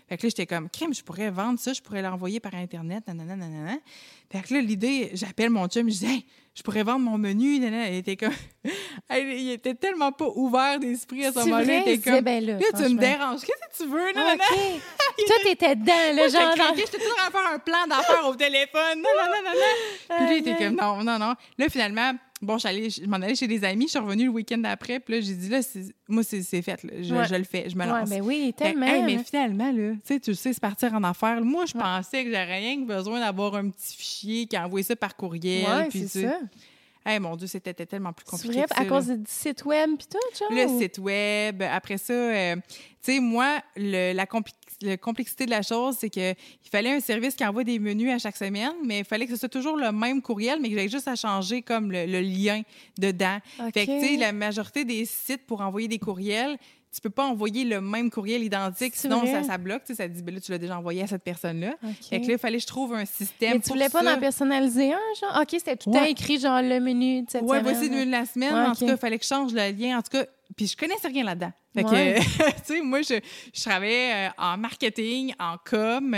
Fait 0.09 0.19
que 0.19 0.27
là, 0.27 0.29
j'étais 0.29 0.47
comme, 0.47 0.69
crème, 0.69 0.93
je 0.93 1.03
pourrais 1.03 1.31
vendre 1.31 1.59
ça, 1.59 1.73
je 1.73 1.81
pourrais 1.81 2.03
l'envoyer 2.03 2.39
par 2.39 2.55
Internet, 2.55 3.05
nanana, 3.07 3.35
nanana. 3.35 3.79
Fait 4.31 4.43
que 4.43 4.55
là, 4.55 4.61
l'idée, 4.61 5.11
j'appelle 5.15 5.51
mon 5.51 5.67
chum, 5.69 5.89
je 5.89 5.99
dis, 5.99 6.07
hey, 6.07 6.27
je 6.55 6.63
pourrais 6.63 6.83
vendre 6.83 7.01
mon 7.01 7.17
menu, 7.17 7.59
nanana. 7.59 7.89
Il 7.89 7.97
était 7.97 8.17
comme, 8.17 8.35
il 9.11 9.51
était 9.53 9.75
tellement 9.75 10.13
pas 10.13 10.29
ouvert 10.35 10.79
d'esprit 10.79 11.25
à 11.25 11.33
ce 11.33 11.39
moment-là. 11.39 11.65
Il 11.87 11.89
était 11.93 12.11
comme, 12.11 12.21
ben 12.21 12.45
là, 12.45 12.59
là, 12.59 12.67
tu 12.77 12.95
me 12.95 12.99
déranges, 12.99 13.41
qu'est-ce 13.41 13.79
que 13.79 13.85
tu 13.85 13.91
veux, 13.91 14.09
Ah, 14.11 14.13
nanana? 14.13 14.45
OK. 14.51 15.27
Toi, 15.27 15.37
t'étais 15.45 15.77
dedans, 15.77 15.93
le 16.13 16.29
genre. 16.29 16.75
j'étais 16.77 16.99
toujours 16.99 17.21
à 17.27 17.31
faire 17.31 17.53
un 17.55 17.59
plan 17.59 17.87
d'affaires 17.89 18.27
au 18.29 18.35
téléphone. 18.35 18.99
Non. 18.99 19.09
Puis 20.09 20.27
là, 20.27 20.33
il 20.33 20.39
était 20.47 20.57
comme, 20.57 20.77
non, 20.77 21.03
non, 21.03 21.19
non. 21.19 21.35
Là, 21.59 21.69
finalement, 21.71 22.13
bon, 22.43 22.59
je 22.59 23.07
m'en 23.07 23.17
allais 23.17 23.35
chez 23.35 23.47
des 23.47 23.65
amis. 23.65 23.85
Je 23.87 23.91
suis 23.91 23.99
revenue 23.99 24.25
le 24.25 24.31
week-end 24.31 24.59
d'après. 24.59 25.01
Puis 25.01 25.15
là, 25.15 25.21
j'ai 25.21 25.35
dit, 25.35 25.49
là, 25.49 25.63
c'est- 25.63 25.95
moi, 26.09 26.23
c'est 26.23 26.43
fait. 26.63 26.83
là. 26.83 26.91
Je, 27.01 27.15
Ouais. 27.15 27.25
je 27.29 27.35
le 27.35 27.45
fais. 27.45 27.71
Je 27.71 27.77
me 27.77 27.81
Ouais, 27.83 27.87
lance. 27.87 28.09
ben 28.11 28.21
oui, 28.23 28.47
Fait 28.47 28.53
que, 28.53 28.69
tellement. 28.71 28.87
hey, 28.87 29.03
mais 29.03 29.19
finalement, 29.25 29.73
là, 29.73 29.93
tu 29.95 30.01
sais, 30.05 30.21
tu 30.21 30.35
sais, 30.35 30.53
c'est 30.53 30.61
partir 30.61 30.93
en 30.95 31.03
affaires. 31.05 31.41
Moi, 31.43 31.65
je 31.67 31.75
Ouais. 31.75 31.81
pensais 31.83 32.25
que 32.25 32.31
j'aurais 32.31 32.59
rien 32.59 32.77
que 32.83 32.87
besoin 32.87 33.21
d'avoir 33.21 33.55
un 33.55 33.69
petit 33.71 33.97
fichier 33.97 34.47
qui 34.47 34.59
envoie 34.59 34.83
ça 34.83 34.97
par 34.97 35.17
courriel. 35.17 35.65
Ouais, 35.67 35.89
puis 35.89 36.07
c'est 36.09 36.23
ça. 36.27 36.39
Hey, 37.05 37.19
mon 37.19 37.35
Dieu, 37.35 37.49
c'était 37.49 37.75
tellement 37.75 38.13
plus 38.13 38.25
C'est 38.27 38.31
compliqué. 38.31 38.59
vrai, 38.59 38.67
que 38.69 38.75
à 38.75 38.77
ça, 38.77 38.85
cause 38.85 39.09
du 39.09 39.25
site 39.27 39.65
web 39.65 39.91
puis 39.99 40.07
tout, 40.09 40.19
genre? 40.39 40.53
Le 40.53 40.67
ou- 40.71 40.79
site 40.81 40.99
web. 40.99 41.61
Après 41.63 41.99
ça, 41.99 42.13
euh, 42.13 42.55
tu 42.55 42.63
sais, 43.15 43.19
moi, 43.19 43.59
le- 43.77 44.13
la, 44.13 44.25
compli- 44.25 44.55
la 44.83 44.97
complexité 44.97 45.47
de 45.47 45.51
la 45.51 45.63
chose, 45.63 45.97
c'est 45.99 46.11
que 46.11 46.31
il 46.33 46.69
fallait 46.71 46.93
un 46.93 47.01
service 47.01 47.35
qui 47.35 47.45
envoie 47.45 47.65
des 47.65 47.79
menus 47.79 48.11
à 48.13 48.19
chaque 48.19 48.37
semaine, 48.37 48.73
mais 48.85 49.01
il 49.01 49.05
fallait 49.05 49.27
que 49.27 49.33
ce 49.33 49.39
soit 49.39 49.49
toujours 49.49 49.77
le 49.77 49.91
même 49.93 50.23
courriel, 50.23 50.59
mais 50.61 50.69
que 50.69 50.75
j'avais 50.77 50.89
juste 50.89 51.09
à 51.09 51.17
changer 51.17 51.63
comme 51.63 51.91
le, 51.93 52.07
le 52.07 52.21
lien 52.21 52.63
dedans. 52.99 53.39
Fait 53.73 53.87
que, 53.87 54.01
tu 54.01 54.07
sais, 54.07 54.17
la 54.17 54.33
majorité 54.33 54.85
des 54.85 55.05
sites 55.05 55.47
pour 55.47 55.61
envoyer 55.61 55.89
des 55.89 55.99
courriels, 55.99 56.57
tu 56.95 57.01
peux 57.01 57.09
pas 57.09 57.25
envoyer 57.25 57.65
le 57.65 57.81
même 57.81 58.11
courriel 58.11 58.43
identique, 58.43 58.95
sinon 58.95 59.25
ça, 59.25 59.43
ça 59.43 59.57
bloque. 59.57 59.83
Tu 59.87 59.95
sais, 59.95 60.03
ça 60.03 60.09
dit, 60.09 60.23
ben 60.23 60.35
là, 60.35 60.41
tu 60.43 60.51
l'as 60.53 60.59
déjà 60.59 60.77
envoyé 60.77 61.03
à 61.03 61.07
cette 61.07 61.23
personne-là. 61.23 61.75
OK. 61.83 61.91
Fait 62.11 62.21
que 62.21 62.27
là, 62.27 62.33
il 62.35 62.39
fallait 62.39 62.59
que 62.59 62.63
je 62.63 62.67
trouve 62.67 62.93
un 62.93 63.07
système 63.07 63.55
Mais 63.55 63.61
tu 63.61 63.71
voulais 63.71 63.89
pas 63.89 64.03
ça. 64.03 64.15
d'en 64.15 64.21
personnaliser 64.21 64.93
un, 64.93 64.99
genre? 65.19 65.39
OK, 65.41 65.49
c'était 65.53 65.77
tout 65.77 65.89
le 65.89 65.95
temps 65.97 66.03
Ouais. 66.03 66.11
écrit, 66.11 66.39
genre, 66.39 66.61
le 66.61 66.81
menu 66.81 67.23
de 67.23 67.31
cette 67.31 67.45
Ouais, 67.45 67.61
semaine. 67.61 67.63
voici 67.63 67.89
le 67.89 67.95
menu 67.95 68.07
de 68.07 68.11
la 68.11 68.27
semaine. 68.27 68.53
Ouais, 68.53 68.67
en 68.67 68.75
tout 68.75 68.85
cas, 68.85 68.93
il 68.93 68.99
fallait 68.99 69.17
que 69.19 69.25
je 69.25 69.29
change 69.29 69.55
le 69.55 69.71
lien. 69.73 69.99
En 69.99 70.03
tout 70.03 70.11
cas, 70.19 70.27
puis 70.57 70.67
je 70.67 70.77
connaissais 70.77 71.09
rien 71.09 71.25
là-dedans. 71.25 71.53
Fait 71.75 71.85
Ouais. 71.85 72.15
que, 72.21 72.51
tu 72.57 72.63
sais, 72.65 72.81
moi, 72.83 73.03
je, 73.03 73.21
je 73.55 73.63
travaillais 73.63 74.29
euh, 74.29 74.31
en 74.39 74.57
marketing, 74.59 75.35
en 75.39 75.57
com, 75.65 76.17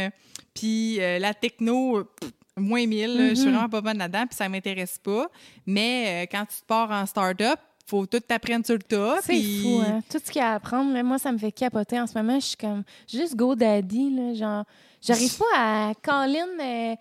puis 0.54 1.00
euh, 1.00 1.18
la 1.18 1.34
techno, 1.34 2.04
pff, 2.04 2.30
moins 2.56 2.86
1000. 2.86 3.16
là, 3.16 3.28
Je 3.30 3.34
suis 3.34 3.44
Mhm. 3.46 3.52
vraiment 3.52 3.68
pas 3.68 3.80
bonne 3.80 3.98
là-dedans, 3.98 4.26
puis 4.26 4.36
ça 4.36 4.48
m'intéresse 4.48 4.98
pas. 4.98 5.26
Mais 5.66 6.24
euh, 6.24 6.26
quand 6.30 6.44
tu 6.46 6.60
te 6.60 6.66
pars 6.66 6.90
en 6.90 7.04
start-up, 7.06 7.58
faut 7.86 8.06
tout 8.06 8.20
t'apprendre 8.20 8.64
sur 8.64 8.76
le 8.76 8.82
tas. 8.82 9.18
C'est 9.22 9.42
fou, 9.42 9.80
hein? 9.84 10.00
Tout 10.10 10.18
ce 10.24 10.30
qu'il 10.30 10.40
y 10.40 10.44
a 10.44 10.52
à 10.52 10.54
apprendre, 10.54 10.92
là, 10.94 11.02
moi, 11.02 11.18
ça 11.18 11.30
me 11.32 11.38
fait 11.38 11.52
capoter. 11.52 12.00
En 12.00 12.06
ce 12.06 12.16
moment, 12.16 12.40
je 12.40 12.46
suis 12.46 12.56
comme 12.56 12.82
juste 13.12 13.36
GoDaddy, 13.36 14.10
là, 14.10 14.34
genre... 14.34 14.64
J'arrive 15.02 15.36
pas 15.38 15.44
à 15.54 15.92
Colin 16.02 16.46
euh, 16.60 16.94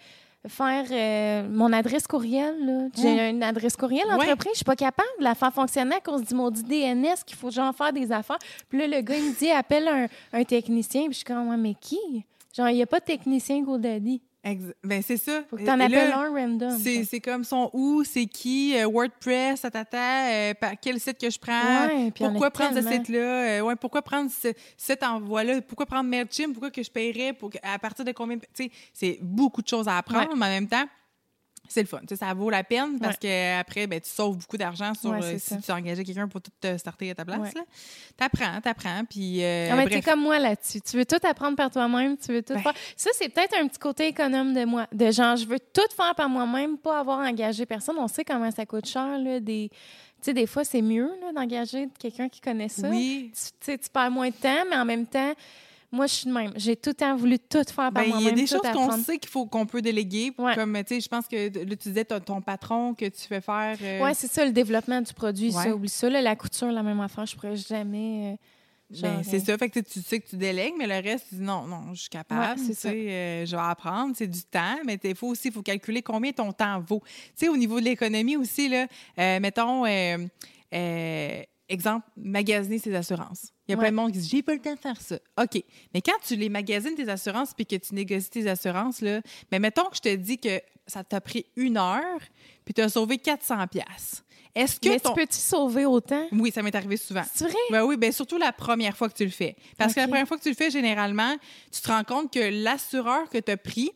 faire 0.47 0.85
euh, 0.91 1.47
mon 1.49 1.71
adresse 1.73 2.05
courriel. 2.07 2.89
J'ai 2.95 3.29
une 3.29 3.43
adresse 3.43 3.75
courriel 3.75 4.05
entreprise, 4.11 4.51
je 4.53 4.57
suis 4.57 4.65
pas 4.65 4.75
capable 4.75 5.07
de 5.19 5.23
la 5.23 5.35
faire 5.35 5.53
fonctionner 5.53 5.95
à 5.95 5.99
cause 5.99 6.23
du 6.23 6.33
maudit 6.35 6.63
DNS 6.63 7.15
qu'il 7.25 7.37
faut 7.37 7.49
genre 7.51 7.73
faire 7.73 7.93
des 7.93 8.11
affaires. 8.11 8.39
Puis 8.69 8.77
là, 8.79 8.87
le 8.87 9.01
gars, 9.01 9.15
il 9.15 9.23
me 9.29 9.37
dit, 9.37 9.49
appelle 9.51 9.87
un, 9.87 10.07
un 10.33 10.43
technicien. 10.43 11.03
Puis 11.03 11.13
je 11.13 11.17
suis 11.17 11.25
comme, 11.25 11.49
Ouais, 11.49 11.57
mais 11.57 11.75
qui? 11.79 11.99
Genre, 12.55 12.69
il 12.69 12.75
n'y 12.75 12.83
a 12.83 12.87
pas 12.87 12.99
de 12.99 13.05
technicien 13.05 13.61
GoDaddy. 13.63 14.21
Ben, 14.83 15.01
c'est 15.01 15.15
ça. 15.17 15.41
Faut 15.49 15.55
que 15.55 15.63
t'en 15.63 15.79
appelles 15.79 16.09
là, 16.09 16.19
un 16.19 16.29
random. 16.33 16.77
C'est, 16.77 17.05
c'est 17.05 17.21
comme 17.21 17.45
son 17.45 17.69
où, 17.71 18.03
c'est 18.03 18.25
qui, 18.25 18.75
euh, 18.77 18.85
WordPress, 18.87 19.61
tatata, 19.61 20.27
euh, 20.27 20.53
par 20.53 20.71
quel 20.81 20.99
site 20.99 21.17
que 21.17 21.29
je 21.29 21.39
prends, 21.39 21.87
Ouais, 21.87 22.11
pourquoi 22.13 22.51
prendre 22.51 22.75
ce 22.81 22.81
site-là, 22.87 23.19
euh, 23.19 23.61
ouais, 23.61 23.75
pourquoi 23.77 24.01
prendre 24.01 24.29
ce, 24.29 24.49
cet 24.75 25.01
envoi-là, 25.03 25.61
pourquoi 25.61 25.85
prendre 25.85 26.09
MailChimp, 26.09 26.51
pourquoi 26.53 26.71
que 26.71 26.83
je 26.83 26.91
paierais, 26.91 27.31
pour, 27.31 27.51
à 27.63 27.79
partir 27.79 28.03
de 28.03 28.11
combien, 28.11 28.37
tu 28.37 28.45
sais, 28.53 28.71
c'est 28.93 29.17
beaucoup 29.21 29.61
de 29.61 29.67
choses 29.67 29.87
à 29.87 29.97
apprendre, 29.97 30.29
Ouais. 30.31 30.35
mais 30.37 30.45
en 30.45 30.49
même 30.49 30.67
temps, 30.67 30.85
c'est 31.69 31.81
le 31.81 31.87
fun. 31.87 31.99
Tu 32.01 32.09
sais, 32.09 32.15
ça 32.17 32.33
vaut 32.33 32.49
la 32.49 32.63
peine 32.63 32.99
parce 32.99 33.17
que 33.17 33.59
après, 33.59 33.87
ben, 33.87 33.99
tu 33.99 34.09
sauves 34.09 34.37
beaucoup 34.37 34.57
d'argent 34.57 34.93
sur 34.93 35.11
Ouais, 35.11 35.23
euh, 35.23 35.31
si 35.39 35.39
ça. 35.39 35.57
tu 35.63 35.71
engageais 35.71 36.03
quelqu'un 36.03 36.27
pour 36.27 36.41
tout 36.41 36.51
te 36.59 36.77
starter 36.77 37.11
à 37.11 37.15
ta 37.15 37.25
place. 37.25 37.39
Ouais. 37.39 37.61
T'apprends, 38.17 38.61
t'apprends, 38.61 39.03
puis 39.09 39.43
euh, 39.43 39.69
Ah, 39.71 39.75
mais 39.75 39.87
t'es 39.87 40.01
comme 40.01 40.21
moi 40.21 40.39
là-dessus. 40.39 40.81
Tu 40.81 40.97
veux 40.97 41.05
tout 41.05 41.17
apprendre 41.27 41.55
par 41.55 41.71
toi-même, 41.71 42.17
tu 42.17 42.31
veux 42.33 42.43
tout 42.43 42.53
Ben. 42.53 42.61
faire. 42.61 42.73
Ça, 42.95 43.09
c'est 43.13 43.29
peut-être 43.29 43.55
un 43.59 43.67
petit 43.67 43.79
côté 43.79 44.07
économe 44.07 44.53
de 44.53 44.65
moi. 44.65 44.87
De 44.91 45.09
genre, 45.11 45.35
je 45.37 45.45
veux 45.45 45.59
tout 45.59 45.81
faire 45.95 46.13
par 46.15 46.29
moi-même, 46.29 46.77
pas 46.77 46.99
avoir 46.99 47.19
engagé 47.19 47.65
personne. 47.65 47.95
On 47.97 48.07
sait 48.07 48.25
comment 48.25 48.51
ça 48.51 48.65
coûte 48.65 48.85
cher, 48.85 49.17
là. 49.17 49.39
Des... 49.39 49.69
Tu 49.71 49.77
sais, 50.21 50.33
des 50.33 50.47
fois, 50.47 50.63
c'est 50.63 50.81
mieux 50.81 51.09
d'engager 51.35 51.87
quelqu'un 51.99 52.29
qui 52.29 52.39
connaît 52.39 52.69
ça. 52.69 52.87
Oui, 52.89 53.31
tu 53.65 53.77
perds 53.91 54.11
moins 54.11 54.29
de 54.29 54.35
temps, 54.35 54.63
mais 54.69 54.75
en 54.77 54.85
même 54.85 55.05
temps, 55.05 55.33
moi, 55.93 56.07
je 56.07 56.13
suis 56.13 56.27
de 56.27 56.33
même. 56.33 56.51
J'ai 56.57 56.75
tout 56.75 56.89
le 56.89 56.95
temps 56.95 57.15
voulu 57.15 57.39
tout 57.39 57.59
faire 57.59 57.73
par 57.73 57.91
Ben, 57.91 58.03
il 58.03 58.07
y 58.09 58.11
moi-même. 58.11 58.33
a 58.33 58.35
des 58.35 58.47
choses 58.47 58.61
qu'on 58.73 58.91
sait 59.03 59.17
qu'il 59.19 59.29
faut 59.29 59.45
qu'on 59.45 59.65
peut 59.65 59.81
déléguer. 59.81 60.33
Ouais. 60.37 60.55
Comme, 60.55 60.73
tu 60.83 60.95
sais, 60.95 61.01
je 61.01 61.07
pense 61.07 61.27
que 61.27 61.35
là, 61.35 61.75
tu 61.75 61.89
disais 61.89 62.03
ton, 62.03 62.19
ton 62.19 62.41
patron 62.41 62.93
que 62.93 63.05
tu 63.05 63.21
fais 63.21 63.39
faire. 63.41 63.77
euh, 63.81 64.01
Ouais, 64.03 64.13
c'est 64.13 64.31
ça, 64.31 64.43
le 64.45 64.51
développement 64.51 64.99
du 65.01 65.13
produit, 65.13 65.55
Ouais. 65.55 65.63
ça, 65.63 65.73
oublie 65.75 65.89
ça. 65.89 66.09
là. 66.09 66.21
la 66.21 66.35
couture, 66.35 66.71
la 66.71 66.83
même 66.83 66.99
affaire, 66.99 67.25
je 67.25 67.35
pourrais 67.35 67.55
jamais. 67.55 68.33
euh, 68.33 68.97
ben, 69.01 69.23
c'est 69.23 69.39
ça. 69.39 69.57
Fait 69.57 69.69
que 69.69 69.79
tu 69.79 70.01
sais, 70.01 70.19
que 70.19 70.27
tu 70.29 70.35
délègues, 70.35 70.73
mais 70.77 70.85
le 70.85 70.95
reste, 71.01 71.27
tu 71.29 71.35
dis 71.35 71.41
non, 71.41 71.65
non, 71.65 71.93
je 71.93 72.01
suis 72.01 72.09
capable. 72.09 72.59
Ouais, 72.61 72.73
sais, 72.73 72.89
euh, 72.89 73.45
je 73.45 73.55
vais 73.55 73.61
apprendre. 73.61 74.13
C'est 74.15 74.27
du 74.27 74.43
temps, 74.43 74.77
mais 74.85 74.99
il 75.03 75.15
faut 75.15 75.27
aussi 75.29 75.51
faut 75.51 75.61
calculer 75.63 76.01
combien 76.01 76.31
ton 76.31 76.51
temps 76.51 76.79
vaut. 76.81 77.01
Tu 77.05 77.11
sais, 77.35 77.49
au 77.49 77.57
niveau 77.57 77.79
de 77.79 77.85
l'économie 77.85 78.35
aussi, 78.37 78.67
là, 78.69 78.87
euh, 79.19 79.39
mettons, 79.39 79.85
euh, 79.85 81.41
exemple, 81.69 82.07
magasiner 82.17 82.77
ses 82.79 82.93
assurances. 82.95 83.52
Il 83.67 83.71
y 83.71 83.73
a 83.73 83.77
Ouais. 83.77 83.83
plein 83.85 83.91
de 83.91 83.95
monde 83.95 84.11
qui 84.11 84.19
dit 84.19 84.27
j'ai 84.29 84.43
pas 84.43 84.53
le 84.53 84.59
temps 84.59 84.73
de 84.73 84.79
faire 84.79 84.99
ça. 84.99 85.15
OK. 85.41 85.63
Mais 85.93 86.01
quand 86.01 86.17
tu 86.25 86.35
les 86.35 86.49
magasines 86.49 86.95
tes 86.95 87.07
assurances 87.09 87.53
puis 87.53 87.65
que 87.65 87.75
tu 87.77 87.95
négocies 87.95 88.29
tes 88.29 88.49
assurances, 88.49 89.01
là, 89.01 89.21
mais 89.51 89.59
mettons 89.59 89.85
que 89.85 89.95
je 89.95 90.01
te 90.01 90.15
dis 90.15 90.37
que 90.37 90.59
ça 90.85 91.03
t'a 91.03 91.21
pris 91.21 91.45
une 91.55 91.77
heure 91.77 92.19
puis 92.65 92.73
tu 92.73 92.81
as 92.81 92.89
sauvé 92.89 93.17
400 93.17 93.67
pièces. 93.67 94.23
Est-ce 94.55 94.79
que 94.79 94.89
Mais 94.89 94.99
ton... 94.99 95.09
tu 95.13 95.21
peux-tu 95.21 95.37
sauver 95.37 95.85
autant? 95.85 96.27
Oui, 96.31 96.51
ça 96.51 96.61
m'est 96.61 96.75
arrivé 96.75 96.95
souvent. 96.97 97.23
C'est 97.33 97.45
vrai? 97.45 97.55
Ben 97.71 97.83
oui, 97.85 97.97
ben 97.97 98.11
surtout 98.11 98.37
la 98.37 98.51
première 98.51 98.95
fois 98.95 99.09
que 99.09 99.15
tu 99.15 99.23
le 99.25 99.31
fais. 99.31 99.55
Parce 99.77 99.93
que 99.95 99.99
la 100.01 100.07
première 100.07 100.27
fois 100.27 100.37
que 100.37 100.43
tu 100.43 100.49
le 100.49 100.55
fais, 100.55 100.69
généralement, 100.69 101.35
tu 101.71 101.81
te 101.81 101.87
rends 101.87 102.03
compte 102.03 102.31
que 102.31 102.63
l'assureur 102.63 103.27
que 103.29 103.39
tu 103.39 103.51
as 103.51 103.57
pris, 103.57 103.91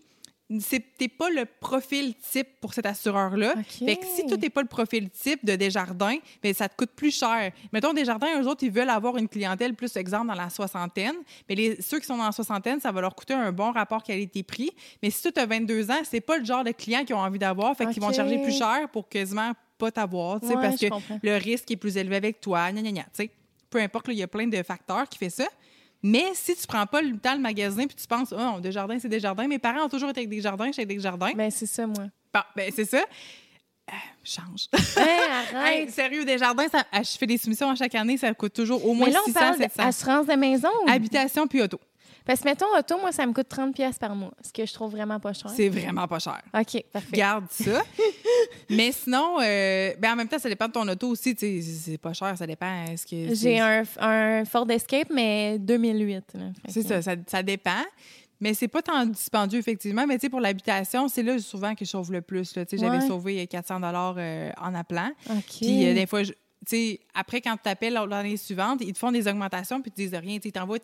t'es 0.97 1.07
pas 1.09 1.29
le 1.29 1.45
profil 1.45 2.13
type 2.15 2.47
pour 2.61 2.73
cet 2.73 2.85
assureur-là. 2.85 3.55
Fait 3.67 3.97
que 3.97 4.05
si 4.05 4.25
toi, 4.25 4.37
t'es 4.37 4.49
pas 4.49 4.61
le 4.61 4.67
profil 4.67 5.09
type 5.09 5.43
de 5.45 5.55
Desjardins, 5.55 6.17
ben 6.41 6.53
ça 6.53 6.69
te 6.69 6.75
coûte 6.75 6.91
plus 6.95 7.11
cher. 7.17 7.51
Mettons, 7.73 7.93
Desjardins, 7.93 8.41
eux 8.41 8.47
autres, 8.47 8.63
ils 8.63 8.71
veulent 8.71 8.89
avoir 8.89 9.17
une 9.17 9.27
clientèle 9.27 9.73
plus, 9.73 9.95
exemple, 9.97 10.27
dans 10.27 10.35
la 10.35 10.49
soixantaine. 10.49 11.15
Mais 11.49 11.55
les, 11.55 11.81
ceux 11.81 11.99
qui 11.99 12.05
sont 12.05 12.17
dans 12.17 12.25
la 12.25 12.31
soixantaine, 12.31 12.79
ça 12.79 12.91
va 12.91 13.01
leur 13.01 13.15
coûter 13.15 13.33
un 13.33 13.51
bon 13.51 13.71
rapport 13.71 14.03
qualité-prix. 14.03 14.71
Mais 15.03 15.09
si 15.09 15.31
tu 15.31 15.39
as 15.39 15.45
22 15.45 15.91
ans, 15.91 16.01
c'est 16.03 16.21
pas 16.21 16.37
le 16.37 16.45
genre 16.45 16.63
de 16.63 16.71
client 16.71 17.03
qu'ils 17.03 17.15
ont 17.15 17.19
envie 17.19 17.39
d'avoir. 17.39 17.75
Fait 17.75 17.85
qu'ils 17.87 18.01
vont 18.01 18.09
te 18.09 18.15
charger 18.15 18.41
plus 18.41 18.57
cher 18.57 18.87
pour 18.91 19.09
quasiment 19.09 19.51
pas 19.77 19.91
t'avoir, 19.91 20.39
tu 20.39 20.47
sais, 20.47 20.55
Ouais, 20.55 20.61
parce 20.61 20.77
que 20.79 20.87
comprends. 20.87 21.19
le 21.21 21.35
risque 21.37 21.69
est 21.69 21.75
plus 21.75 21.97
élevé 21.97 22.15
avec 22.15 22.41
toi, 22.41 22.71
gna, 22.71 22.81
gna, 22.81 22.91
gna, 22.91 23.03
tu 23.03 23.09
sais. 23.13 23.29
Peu 23.69 23.79
importe, 23.79 24.07
il 24.07 24.15
y 24.15 24.23
a 24.23 24.27
plein 24.27 24.47
de 24.47 24.63
facteurs 24.63 25.07
qui 25.09 25.19
font 25.19 25.29
ça. 25.29 25.47
Mais 26.03 26.25
si 26.33 26.55
tu 26.55 26.67
prends 26.67 26.85
pas 26.85 27.01
le 27.01 27.17
temps 27.17 27.33
le 27.33 27.41
magasin 27.41 27.87
puis 27.87 27.95
tu 27.95 28.07
penses, 28.07 28.33
oh, 28.37 28.59
Desjardins, 28.59 28.97
c'est 28.99 29.09
Desjardins. 29.09 29.47
Mes 29.47 29.59
parents 29.59 29.85
ont 29.85 29.89
toujours 29.89 30.09
été 30.09 30.19
avec 30.21 30.29
des 30.29 30.41
jardins, 30.41 30.65
j'étais 30.67 30.81
avec 30.81 30.97
des 30.97 31.03
jardins. 31.03 31.31
Ben, 31.35 31.49
c'est 31.51 31.65
ça, 31.65 31.87
moi. 31.87 32.05
Bon, 32.33 32.41
ben, 32.55 32.71
c'est 32.75 32.85
ça. 32.85 32.99
Euh, 33.89 33.93
change. 34.23 34.67
Hein, 34.97 35.55
arrête! 35.55 35.87
Hey, 35.87 35.91
sérieux, 35.91 36.25
Desjardins, 36.25 36.67
ça, 36.69 36.83
ah, 36.91 37.01
je 37.03 37.17
fais 37.17 37.25
des 37.25 37.37
soumissions 37.37 37.69
à 37.69 37.75
chaque 37.75 37.95
année, 37.95 38.17
ça 38.17 38.33
coûte 38.33 38.53
toujours 38.53 38.85
au 38.85 38.93
moins 38.93 39.07
Mais 39.07 39.13
là, 39.13 39.19
on 39.23 39.27
600, 39.27 39.39
parle 39.39 39.57
700. 39.57 39.83
d'assurance 39.83 40.27
de 40.27 40.33
maison. 40.33 40.69
Habitation 40.87 41.47
puis 41.47 41.61
auto. 41.61 41.79
Parce 42.27 42.41
que, 42.41 42.45
mettons, 42.49 42.65
auto, 42.77 42.99
moi, 42.99 43.11
ça 43.11 43.25
me 43.25 43.31
coûte 43.33 43.47
30 43.49 43.73
pièces 43.73 43.97
par 43.97 44.13
mois, 44.13 44.33
ce 44.45 44.51
que 44.51 44.65
je 44.65 44.73
trouve 44.73 44.91
vraiment 44.91 45.19
pas 45.19 45.33
cher. 45.33 45.49
C'est 45.55 45.69
vraiment 45.69 46.07
pas 46.07 46.19
cher. 46.19 46.41
OK, 46.53 46.83
parfait. 46.91 47.17
Garde 47.17 47.45
ça. 47.49 47.81
Mais 48.69 48.91
sinon, 48.91 49.37
euh, 49.41 49.93
ben 49.97 50.11
en 50.11 50.15
même 50.17 50.27
temps, 50.27 50.37
ça 50.39 50.49
dépend 50.49 50.67
de 50.67 50.73
ton 50.73 50.87
auto 50.87 51.07
aussi. 51.09 51.35
C'est 51.37 51.97
pas 51.97 52.13
cher, 52.13 52.37
ça 52.37 52.45
dépend. 52.45 52.83
Est-ce 52.85 53.05
que 53.07 53.33
J'ai 53.33 53.59
un, 53.59 53.83
un 53.99 54.45
Ford 54.45 54.69
Escape, 54.69 55.09
mais 55.09 55.57
2008. 55.59 56.15
là. 56.35 56.39
Fait 56.65 56.71
C'est 56.71 56.81
que- 56.83 56.87
ça, 56.89 57.01
ça, 57.01 57.15
ça 57.25 57.41
dépend. 57.43 57.81
Mais 58.39 58.53
c'est 58.53 58.67
pas 58.67 58.83
tant 58.83 59.03
dispendieux, 59.05 59.57
effectivement. 59.57 60.05
Mais 60.05 60.15
tu 60.15 60.21
sais, 60.21 60.29
pour 60.29 60.39
l'habitation, 60.41 61.07
c'est 61.07 61.23
là 61.23 61.39
souvent 61.39 61.73
que 61.73 61.83
je 61.85 61.89
sauve 61.89 62.11
le 62.11 62.21
plus. 62.21 62.53
J'avais 62.73 63.01
sauvé 63.07 63.47
400 63.47 63.79
dollars 63.79 64.15
en 64.61 64.75
appelant. 64.75 65.09
OK. 65.31 65.43
Puis 65.59 65.87
euh, 65.87 65.93
des 65.95 66.05
fois, 66.05 66.21
je- 66.61 66.65
tu 66.69 66.75
sais, 66.75 66.99
après, 67.13 67.41
quand 67.41 67.55
tu 67.57 67.63
t'appelles 67.63 67.93
l'année 67.93 68.37
suivante, 68.37 68.79
ils 68.81 68.93
te 68.93 68.97
font 68.99 69.11
des 69.11 69.27
augmentations 69.27 69.81
puis 69.81 69.89
ils 69.89 69.93
te 69.93 70.09
disent 70.09 70.19
rien. 70.19 70.39
Ils 70.43 70.51
t'envoient 70.51 70.79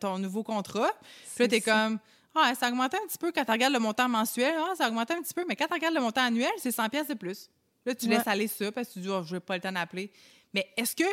ton 0.00 0.18
nouveau 0.18 0.42
contrat. 0.42 0.90
Puis 1.34 1.44
là, 1.44 1.48
t'es 1.48 1.60
comme, 1.60 1.98
Ah, 2.38 2.52
ça 2.54 2.66
a 2.66 2.68
augmenté 2.68 2.98
un 3.02 3.06
petit 3.06 3.16
peu 3.16 3.32
quand 3.32 3.46
tu 3.46 3.50
regardes 3.50 3.72
le 3.72 3.78
montant 3.78 4.10
mensuel. 4.10 4.54
Ah, 4.58 4.74
ça 4.76 4.84
a 4.84 4.88
augmenté 4.88 5.14
un 5.14 5.22
petit 5.22 5.32
peu, 5.32 5.46
mais 5.48 5.56
quand 5.56 5.66
tu 5.68 5.72
regardes 5.72 5.94
le 5.94 6.02
montant 6.02 6.20
annuel, 6.20 6.50
c'est 6.58 6.70
100 6.70 6.90
pièces 6.90 7.08
de 7.08 7.14
plus. 7.14 7.48
Là, 7.86 7.94
tu 7.94 8.06
Ouais. 8.06 8.16
laisses 8.18 8.26
aller 8.26 8.46
ça 8.46 8.70
parce 8.70 8.88
que 8.88 8.92
tu 8.92 8.98
dis, 9.00 9.08
oh, 9.08 9.22
je 9.24 9.36
n'ai 9.36 9.40
pas 9.40 9.54
le 9.54 9.62
temps 9.62 9.72
d'appeler. 9.72 10.12
Mais 10.52 10.68
est-ce 10.76 10.94
que 10.94 11.04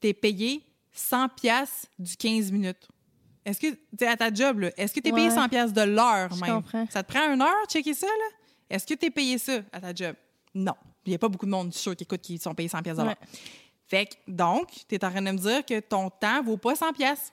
tu 0.00 0.06
es 0.06 0.12
payé 0.14 0.62
100 0.92 1.30
pièces 1.30 1.86
du 1.98 2.16
15 2.16 2.52
minutes? 2.52 2.86
Est-ce 3.44 3.58
que, 3.60 3.76
tu 3.98 4.04
à 4.06 4.16
ta 4.16 4.32
job, 4.32 4.70
est-ce 4.76 4.94
que 4.94 5.00
tu 5.00 5.08
es 5.08 5.12
payé 5.12 5.30
Ouais. 5.30 5.34
100 5.34 5.48
pièces 5.48 5.72
de 5.72 5.82
l'heure 5.82 6.32
Je 6.32 6.40
même? 6.42 6.54
comprends. 6.62 6.86
Ça 6.90 7.02
te 7.02 7.12
prend 7.12 7.32
une 7.32 7.42
heure, 7.42 7.64
checker 7.68 7.94
ça, 7.94 8.06
là? 8.06 8.36
Est-ce 8.70 8.86
que 8.86 8.94
tu 8.94 9.06
es 9.06 9.10
payé 9.10 9.36
ça 9.38 9.60
à 9.72 9.80
ta 9.80 9.92
job? 9.92 10.14
Non. 10.54 10.74
Il 11.08 11.12
n'y 11.12 11.16
a 11.16 11.18
pas 11.18 11.28
beaucoup 11.28 11.46
de 11.46 11.50
monde, 11.50 11.72
sûr, 11.72 11.96
qui 11.96 12.04
écoute, 12.04 12.20
qui 12.20 12.38
sont 12.38 12.54
payés 12.54 12.68
100 12.68 12.82
pièces. 12.82 12.98
Ouais. 12.98 13.16
Fait 13.86 14.06
que, 14.06 14.14
donc, 14.26 14.68
tu 14.86 14.94
es 14.94 15.04
en 15.04 15.10
train 15.10 15.22
de 15.22 15.30
me 15.30 15.38
dire 15.38 15.64
que 15.64 15.80
ton 15.80 16.10
temps 16.10 16.42
vaut 16.42 16.58
pas 16.58 16.76
100 16.76 16.92
pièces. 16.92 17.32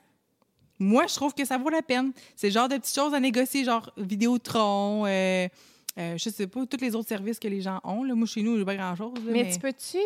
Moi, 0.79 1.07
je 1.07 1.15
trouve 1.15 1.33
que 1.33 1.43
ça 1.43 1.57
vaut 1.57 1.69
la 1.69 1.81
peine. 1.81 2.13
C'est 2.35 2.47
le 2.47 2.53
genre 2.53 2.69
de 2.69 2.77
petites 2.77 2.95
choses 2.95 3.13
à 3.13 3.19
négocier, 3.19 3.65
genre 3.65 3.91
Vidéotron, 3.97 5.05
euh, 5.05 5.47
euh, 5.97 6.17
je 6.17 6.29
sais 6.29 6.47
pas, 6.47 6.65
tous 6.65 6.79
les 6.79 6.95
autres 6.95 7.09
services 7.09 7.39
que 7.39 7.49
les 7.49 7.61
gens 7.61 7.81
ont. 7.83 8.03
Là. 8.03 8.15
Moi, 8.15 8.27
chez 8.27 8.41
nous, 8.41 8.57
j'ai 8.57 8.65
pas 8.65 8.75
grand-chose. 8.75 9.13
là, 9.25 9.31
Mais, 9.31 9.51
tu 9.51 9.59
peux-tu, 9.59 9.97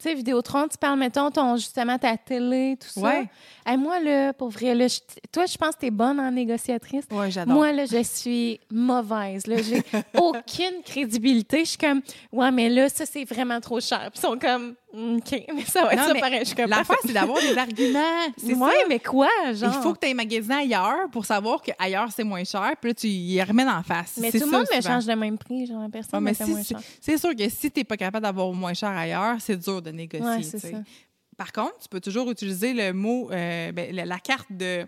tu 0.00 0.08
sais, 0.08 0.14
Vidéotron, 0.14 0.68
tu 0.68 0.78
parles, 0.78 0.98
mettons, 0.98 1.30
ton, 1.30 1.56
justement, 1.56 1.98
ta 1.98 2.16
télé, 2.16 2.76
tout 2.80 2.88
ça. 2.88 3.00
Ouais. 3.00 3.28
Hey, 3.66 3.76
moi, 3.76 3.98
là, 4.00 4.32
pour 4.32 4.48
vrai, 4.50 4.74
là, 4.74 4.86
je- 4.88 5.00
toi, 5.32 5.44
je 5.46 5.56
pense 5.58 5.74
que 5.74 5.80
t'es 5.80 5.90
bonne 5.90 6.20
en 6.20 6.30
négociatrice. 6.30 7.04
Ouais, 7.10 7.30
j'adore. 7.30 7.54
Moi, 7.54 7.72
là, 7.72 7.84
je 7.84 8.02
suis 8.04 8.60
mauvaise. 8.70 9.46
Là, 9.46 9.56
j'ai 9.62 9.82
aucune 10.20 10.82
crédibilité. 10.84 11.60
Je 11.60 11.70
suis 11.70 11.78
comme, 11.78 12.00
ouais, 12.32 12.50
mais 12.50 12.68
là, 12.68 12.88
ça, 12.88 13.06
c'est 13.06 13.24
vraiment 13.24 13.60
trop 13.60 13.80
cher. 13.80 14.08
Puis 14.12 14.18
ils 14.18 14.26
sont 14.26 14.38
comme, 14.38 14.74
OK, 14.92 15.44
mais 15.54 15.64
ça 15.66 15.84
va 15.84 15.92
être 15.92 16.00
Non, 16.00 16.14
ça 16.14 16.14
pareil. 16.14 16.44
Je 16.44 16.66
L'affaire, 16.66 16.96
c'est 17.04 17.12
d'avoir 17.12 17.40
des 17.40 17.56
arguments. 17.58 17.98
C'est 18.38 18.54
ouais, 18.54 18.70
ça. 18.70 18.86
mais 18.88 18.98
quoi, 19.00 19.28
genre? 19.52 19.72
Il 19.76 19.82
faut 19.82 19.92
que 19.92 19.98
tu 20.00 20.08
aies 20.08 20.14
magasin 20.14 20.58
ailleurs 20.58 21.10
pour 21.12 21.26
savoir 21.26 21.60
qu'ailleurs, 21.60 22.10
c'est 22.10 22.24
moins 22.24 22.44
cher. 22.44 22.72
Puis 22.80 22.90
là, 22.90 22.94
tu 22.94 23.06
y 23.06 23.42
remets 23.42 23.64
en 23.68 23.82
face. 23.82 24.16
Mais 24.20 24.30
tout 24.32 24.38
le 24.40 24.46
monde 24.50 24.66
me 24.74 24.80
change 24.80 25.06
le 25.06 25.16
même 25.16 25.36
prix. 25.36 25.66
Genre, 25.66 25.86
personne 25.90 26.24
Ouais, 26.24 26.30
mais 26.30 26.34
si- 26.34 26.44
moins 26.50 26.62
c'est 26.62 26.68
cher. 26.74 26.80
c'est 27.00 27.18
sûr 27.18 27.36
que 27.36 27.48
si 27.50 27.70
tu 27.70 27.80
n'es 27.80 27.84
pas 27.84 27.96
capable 27.98 28.24
d'avoir 28.24 28.50
moins 28.52 28.72
cher 28.74 28.88
ailleurs, 28.90 29.36
c'est 29.40 29.56
dur 29.56 29.82
de 29.82 29.90
négocier. 29.90 30.26
Ouais, 30.26 30.42
ça. 30.42 30.68
Par 31.36 31.52
contre, 31.52 31.78
tu 31.82 31.88
peux 31.88 32.00
toujours 32.00 32.30
utiliser 32.30 32.72
le 32.72 32.92
mot, 32.92 33.30
euh, 33.30 33.70
ben, 33.72 33.94
la, 33.94 34.18
carte 34.18 34.48
de 34.50 34.86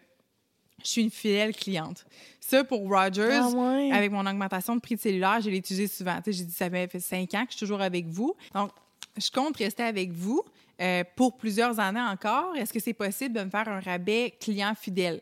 je 0.83 0.89
suis 0.89 1.03
une 1.03 1.11
fidèle 1.11 1.55
cliente. 1.55 2.05
Ça, 2.41 2.65
pour 2.65 2.89
Rogers, 2.89 3.41
Ah 3.43 3.49
ouais. 3.51 3.93
avec 3.93 4.11
mon 4.11 4.27
augmentation 4.27 4.75
de 4.75 4.81
prix 4.81 4.97
de 4.97 5.01
cellulaire, 5.01 5.41
je 5.43 5.51
l'ai 5.51 5.59
utilisé 5.59 5.87
souvent. 5.87 6.19
J'ai 6.27 6.45
dit, 6.45 6.53
ça 6.53 6.71
fait 6.71 7.01
cinq 7.01 7.35
ans 7.35 7.45
que 7.45 7.53
je 7.53 7.57
suis 7.59 7.67
toujours 7.67 7.83
avec 7.83 8.07
vous. 8.07 8.35
Donc, 8.55 8.71
je 9.17 9.31
compte 9.31 9.57
rester 9.57 9.83
avec 9.83 10.13
vous 10.13 10.43
euh, 10.81 11.05
pour 11.17 11.37
plusieurs 11.37 11.79
années 11.81 12.01
encore. 12.01 12.57
Est-ce 12.57 12.73
que 12.73 12.81
c'est 12.81 12.95
possible 12.95 13.35
de 13.35 13.43
me 13.45 13.51
faire 13.51 13.69
un 13.69 13.81
rabais 13.81 14.35
client 14.41 14.75
fidèle? 14.75 15.21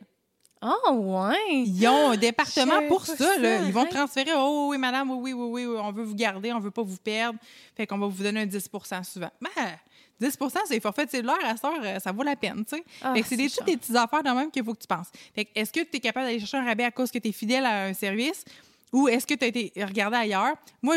Oh, 0.60 0.92
ouais. 0.92 1.62
Ils 1.66 1.86
ont 1.86 2.10
un 2.10 2.16
département 2.16 2.86
pour 2.88 3.06
ça. 3.06 3.38
là. 3.38 3.58
ça, 3.58 3.64
Ils 3.64 3.72
vont 3.72 3.82
hein. 3.82 3.88
transférer. 3.90 4.32
Oh 4.36 4.68
oui, 4.70 4.78
madame, 4.78 5.10
oui, 5.10 5.32
oui, 5.32 5.46
oui, 5.50 5.66
oui, 5.66 5.78
on 5.80 5.92
veut 5.92 6.02
vous 6.02 6.16
garder, 6.16 6.52
on 6.52 6.58
veut 6.58 6.72
pas 6.72 6.82
vous 6.82 6.96
perdre. 6.96 7.38
Fait 7.76 7.86
qu'on 7.86 7.98
va 7.98 8.08
vous 8.08 8.22
donner 8.22 8.40
un 8.40 8.46
10% 8.46 9.04
souvent. 9.04 9.30
Ben, 9.40 9.78
10% 10.20 10.50
c'est 10.66 10.80
forfait 10.80 11.06
de 11.06 11.10
cellulaire 11.10 11.36
à 11.44 11.50
heure, 11.50 11.80
euh, 11.84 11.98
ça 12.00 12.10
vaut 12.10 12.24
la 12.24 12.34
peine, 12.34 12.64
tu 12.64 12.76
sais. 12.76 12.84
Ah, 13.02 13.14
fait 13.14 13.22
que 13.22 13.28
c'est 13.28 13.36
des, 13.36 13.48
toutes 13.48 13.66
des 13.66 13.76
petites 13.76 13.94
affaires 13.94 14.22
de 14.24 14.30
même 14.30 14.50
qu'il 14.50 14.64
faut 14.64 14.74
que 14.74 14.80
tu 14.80 14.88
penses. 14.88 15.08
Fait 15.32 15.44
que 15.44 15.50
est-ce 15.54 15.72
que 15.72 15.80
tu 15.80 15.96
es 15.96 16.00
capable 16.00 16.26
d'aller 16.26 16.40
chercher 16.40 16.56
un 16.56 16.64
rabais 16.64 16.84
à 16.84 16.90
cause 16.90 17.12
que 17.12 17.18
tu 17.18 17.28
es 17.28 17.32
fidèle 17.32 17.64
à 17.64 17.84
un 17.84 17.94
service 17.94 18.44
ou 18.92 19.06
est-ce 19.06 19.26
que 19.26 19.34
tu 19.34 19.44
as 19.44 19.48
été 19.48 19.72
regardé 19.76 20.16
ailleurs? 20.16 20.56
Moi, 20.82 20.96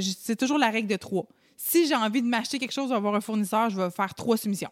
c'est 0.00 0.36
toujours 0.36 0.58
la 0.58 0.70
règle 0.70 0.88
de 0.88 0.96
trois. 0.96 1.26
Si 1.62 1.86
j'ai 1.86 1.94
envie 1.94 2.22
de 2.22 2.26
m'acheter 2.26 2.58
quelque 2.58 2.72
chose 2.72 2.90
ou 2.90 2.94
avoir 2.94 3.14
un 3.14 3.20
fournisseur, 3.20 3.68
je 3.68 3.76
vais 3.76 3.90
faire 3.90 4.14
trois 4.14 4.38
soumissions. 4.38 4.70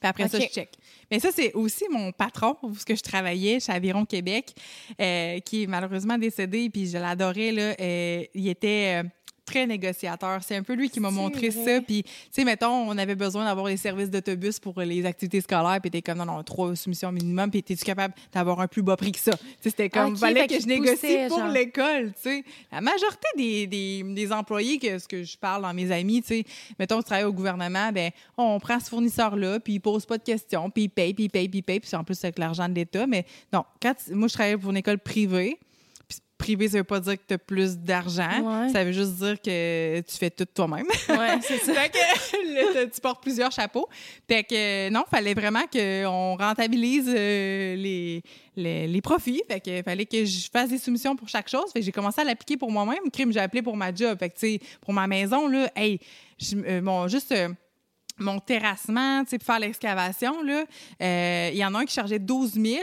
Puis 0.00 0.08
après 0.08 0.28
ça, 0.28 0.38
je 0.38 0.46
check. 0.46 0.70
Mais 1.10 1.18
ça, 1.18 1.30
c'est 1.34 1.52
aussi 1.52 1.84
mon 1.90 2.12
patron, 2.12 2.56
où 2.62 2.74
ce 2.74 2.86
que 2.86 2.94
je 2.94 3.02
travaillais 3.02 3.58
chez 3.58 3.72
Aviron 3.72 4.06
Québec, 4.06 4.54
euh, 5.00 5.40
qui 5.40 5.64
est 5.64 5.66
malheureusement 5.66 6.16
décédé, 6.16 6.70
puis 6.70 6.86
je 6.88 6.96
l'adorais, 6.96 7.50
là. 7.52 7.74
euh, 7.78 8.24
il 8.34 8.48
était 8.48 9.02
euh, 9.02 9.08
très 9.44 9.66
négociateur. 9.66 10.42
C'est 10.42 10.56
un 10.56 10.62
peu 10.62 10.74
lui 10.74 10.90
qui 10.90 11.00
m'a 11.00 11.10
montré 11.10 11.48
vrai. 11.50 11.64
ça. 11.64 11.80
Puis, 11.80 12.02
tu 12.02 12.10
sais, 12.30 12.44
mettons, 12.44 12.88
on 12.88 12.96
avait 12.98 13.14
besoin 13.14 13.44
d'avoir 13.44 13.66
les 13.66 13.76
services 13.76 14.10
d'autobus 14.10 14.58
pour 14.58 14.80
les 14.80 15.04
activités 15.06 15.40
scolaires, 15.40 15.78
puis 15.80 15.90
t'es 15.90 16.02
comme, 16.02 16.18
non, 16.18 16.24
non, 16.24 16.42
trois 16.42 16.74
soumissions 16.76 17.12
minimum, 17.12 17.50
puis 17.50 17.62
t'es-tu 17.62 17.84
capable 17.84 18.14
d'avoir 18.32 18.60
un 18.60 18.66
plus 18.68 18.82
bas 18.82 18.96
prix 18.96 19.12
que 19.12 19.18
ça? 19.18 19.32
Tu 19.32 19.38
sais, 19.38 19.70
c'était 19.70 19.90
comme, 19.90 20.12
Ok, 20.12 20.18
fallait 20.18 20.46
que 20.46 20.60
je 20.60 20.66
négocie 20.66 21.28
pour 21.28 21.44
l'école, 21.44 22.12
tu 22.14 22.22
sais. 22.22 22.44
La 22.70 22.80
majorité 22.80 23.28
des, 23.36 23.66
des, 23.66 24.02
des 24.02 24.32
employés, 24.32 24.78
que 24.78 24.98
ce 24.98 25.08
que 25.08 25.22
je 25.22 25.36
parle 25.36 25.62
dans 25.62 25.74
mes 25.74 25.90
amis, 25.90 26.22
tu 26.22 26.28
sais, 26.28 26.44
mettons, 26.78 26.98
tu 26.98 27.04
travailles 27.04 27.24
au 27.24 27.32
gouvernement, 27.32 27.92
ben 27.92 28.10
on 28.36 28.58
prend 28.58 28.78
ce 28.80 28.88
fournisseur-là, 28.88 29.60
puis 29.60 29.74
il 29.74 29.80
pose 29.80 30.06
pas 30.06 30.18
de 30.18 30.22
questions, 30.22 30.70
puis 30.70 30.84
il 30.84 30.88
paye, 30.88 31.14
puis 31.14 31.24
il 31.24 31.30
paye, 31.30 31.48
puis 31.48 31.58
il 31.58 31.62
paye, 31.62 31.80
puis 31.80 31.88
c'est 31.88 31.96
en 31.96 32.04
plus 32.04 32.22
avec 32.24 32.38
l'argent 32.38 32.68
de 32.68 32.74
l'État. 32.74 33.06
Mais 33.06 33.24
non, 33.52 33.64
quand 33.80 33.94
moi, 34.10 34.28
je 34.28 34.34
travaillais 34.34 34.56
pour 34.56 34.70
une 34.70 34.76
école 34.76 34.98
privée, 34.98 35.58
privé, 36.40 36.68
ça 36.68 36.78
veut 36.78 36.84
pas 36.84 36.98
dire 37.00 37.14
que 37.16 37.22
tu 37.28 37.34
as 37.34 37.38
plus 37.38 37.76
d'argent. 37.78 38.40
Ouais. 38.42 38.68
Ça 38.72 38.82
veut 38.82 38.90
juste 38.92 39.12
dire 39.16 39.40
que 39.40 40.00
tu 40.00 40.16
fais 40.16 40.30
tout 40.30 40.44
toi-même. 40.46 40.86
Ouais, 41.08 41.38
c'est 41.42 41.58
ça. 41.58 41.72
Fait 41.74 41.90
que 41.90 42.74
là, 42.80 42.86
tu 42.86 43.00
portes 43.00 43.22
plusieurs 43.22 43.52
chapeaux. 43.52 43.88
Fait 44.28 44.42
que 44.44 44.88
non, 44.90 45.04
fallait 45.10 45.34
vraiment 45.34 45.62
qu'on 45.72 46.36
rentabilise 46.36 47.06
euh, 47.08 47.76
les, 47.76 48.22
les, 48.56 48.86
les 48.88 49.00
profits. 49.00 49.42
Fait 49.48 49.60
que 49.60 49.82
fallait 49.82 50.06
que 50.06 50.24
je 50.24 50.48
fasse 50.52 50.70
des 50.70 50.78
soumissions 50.78 51.14
pour 51.14 51.28
chaque 51.28 51.48
chose. 51.48 51.70
Fait 51.72 51.80
que 51.80 51.84
j'ai 51.86 51.92
commencé 51.92 52.20
à 52.20 52.24
l'appliquer 52.24 52.56
pour 52.56 52.70
moi-même. 52.72 53.10
Crime, 53.12 53.32
j'ai 53.32 53.40
appelé 53.40 53.62
pour 53.62 53.76
ma 53.76 53.94
job. 53.94 54.18
Fait 54.18 54.30
que, 54.30 54.34
tu 54.38 54.40
sais, 54.54 54.60
pour 54.80 54.92
ma 54.92 55.06
maison, 55.06 55.46
là, 55.46 55.70
hey, 55.76 56.00
je- 56.38 56.56
euh, 56.56 56.80
bon, 56.80 57.06
juste. 57.06 57.32
euh, 57.32 57.48
mon 58.22 58.38
terrassement, 58.38 59.24
tu 59.24 59.30
sais, 59.30 59.38
pour 59.38 59.46
faire 59.46 59.60
l'excavation, 59.60 60.42
là, 60.42 60.64
il 61.52 61.56
y 61.56 61.64
en 61.64 61.74
a 61.74 61.78
un 61.78 61.84
qui 61.86 61.94
chargeait 61.94 62.18
12 62.18 62.52
000, 62.52 62.78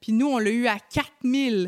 puis 0.00 0.10
nous, 0.10 0.26
on 0.26 0.38
l'a 0.38 0.50
eu 0.50 0.66
à 0.66 0.78
4 0.92 1.06
000. 1.22 1.66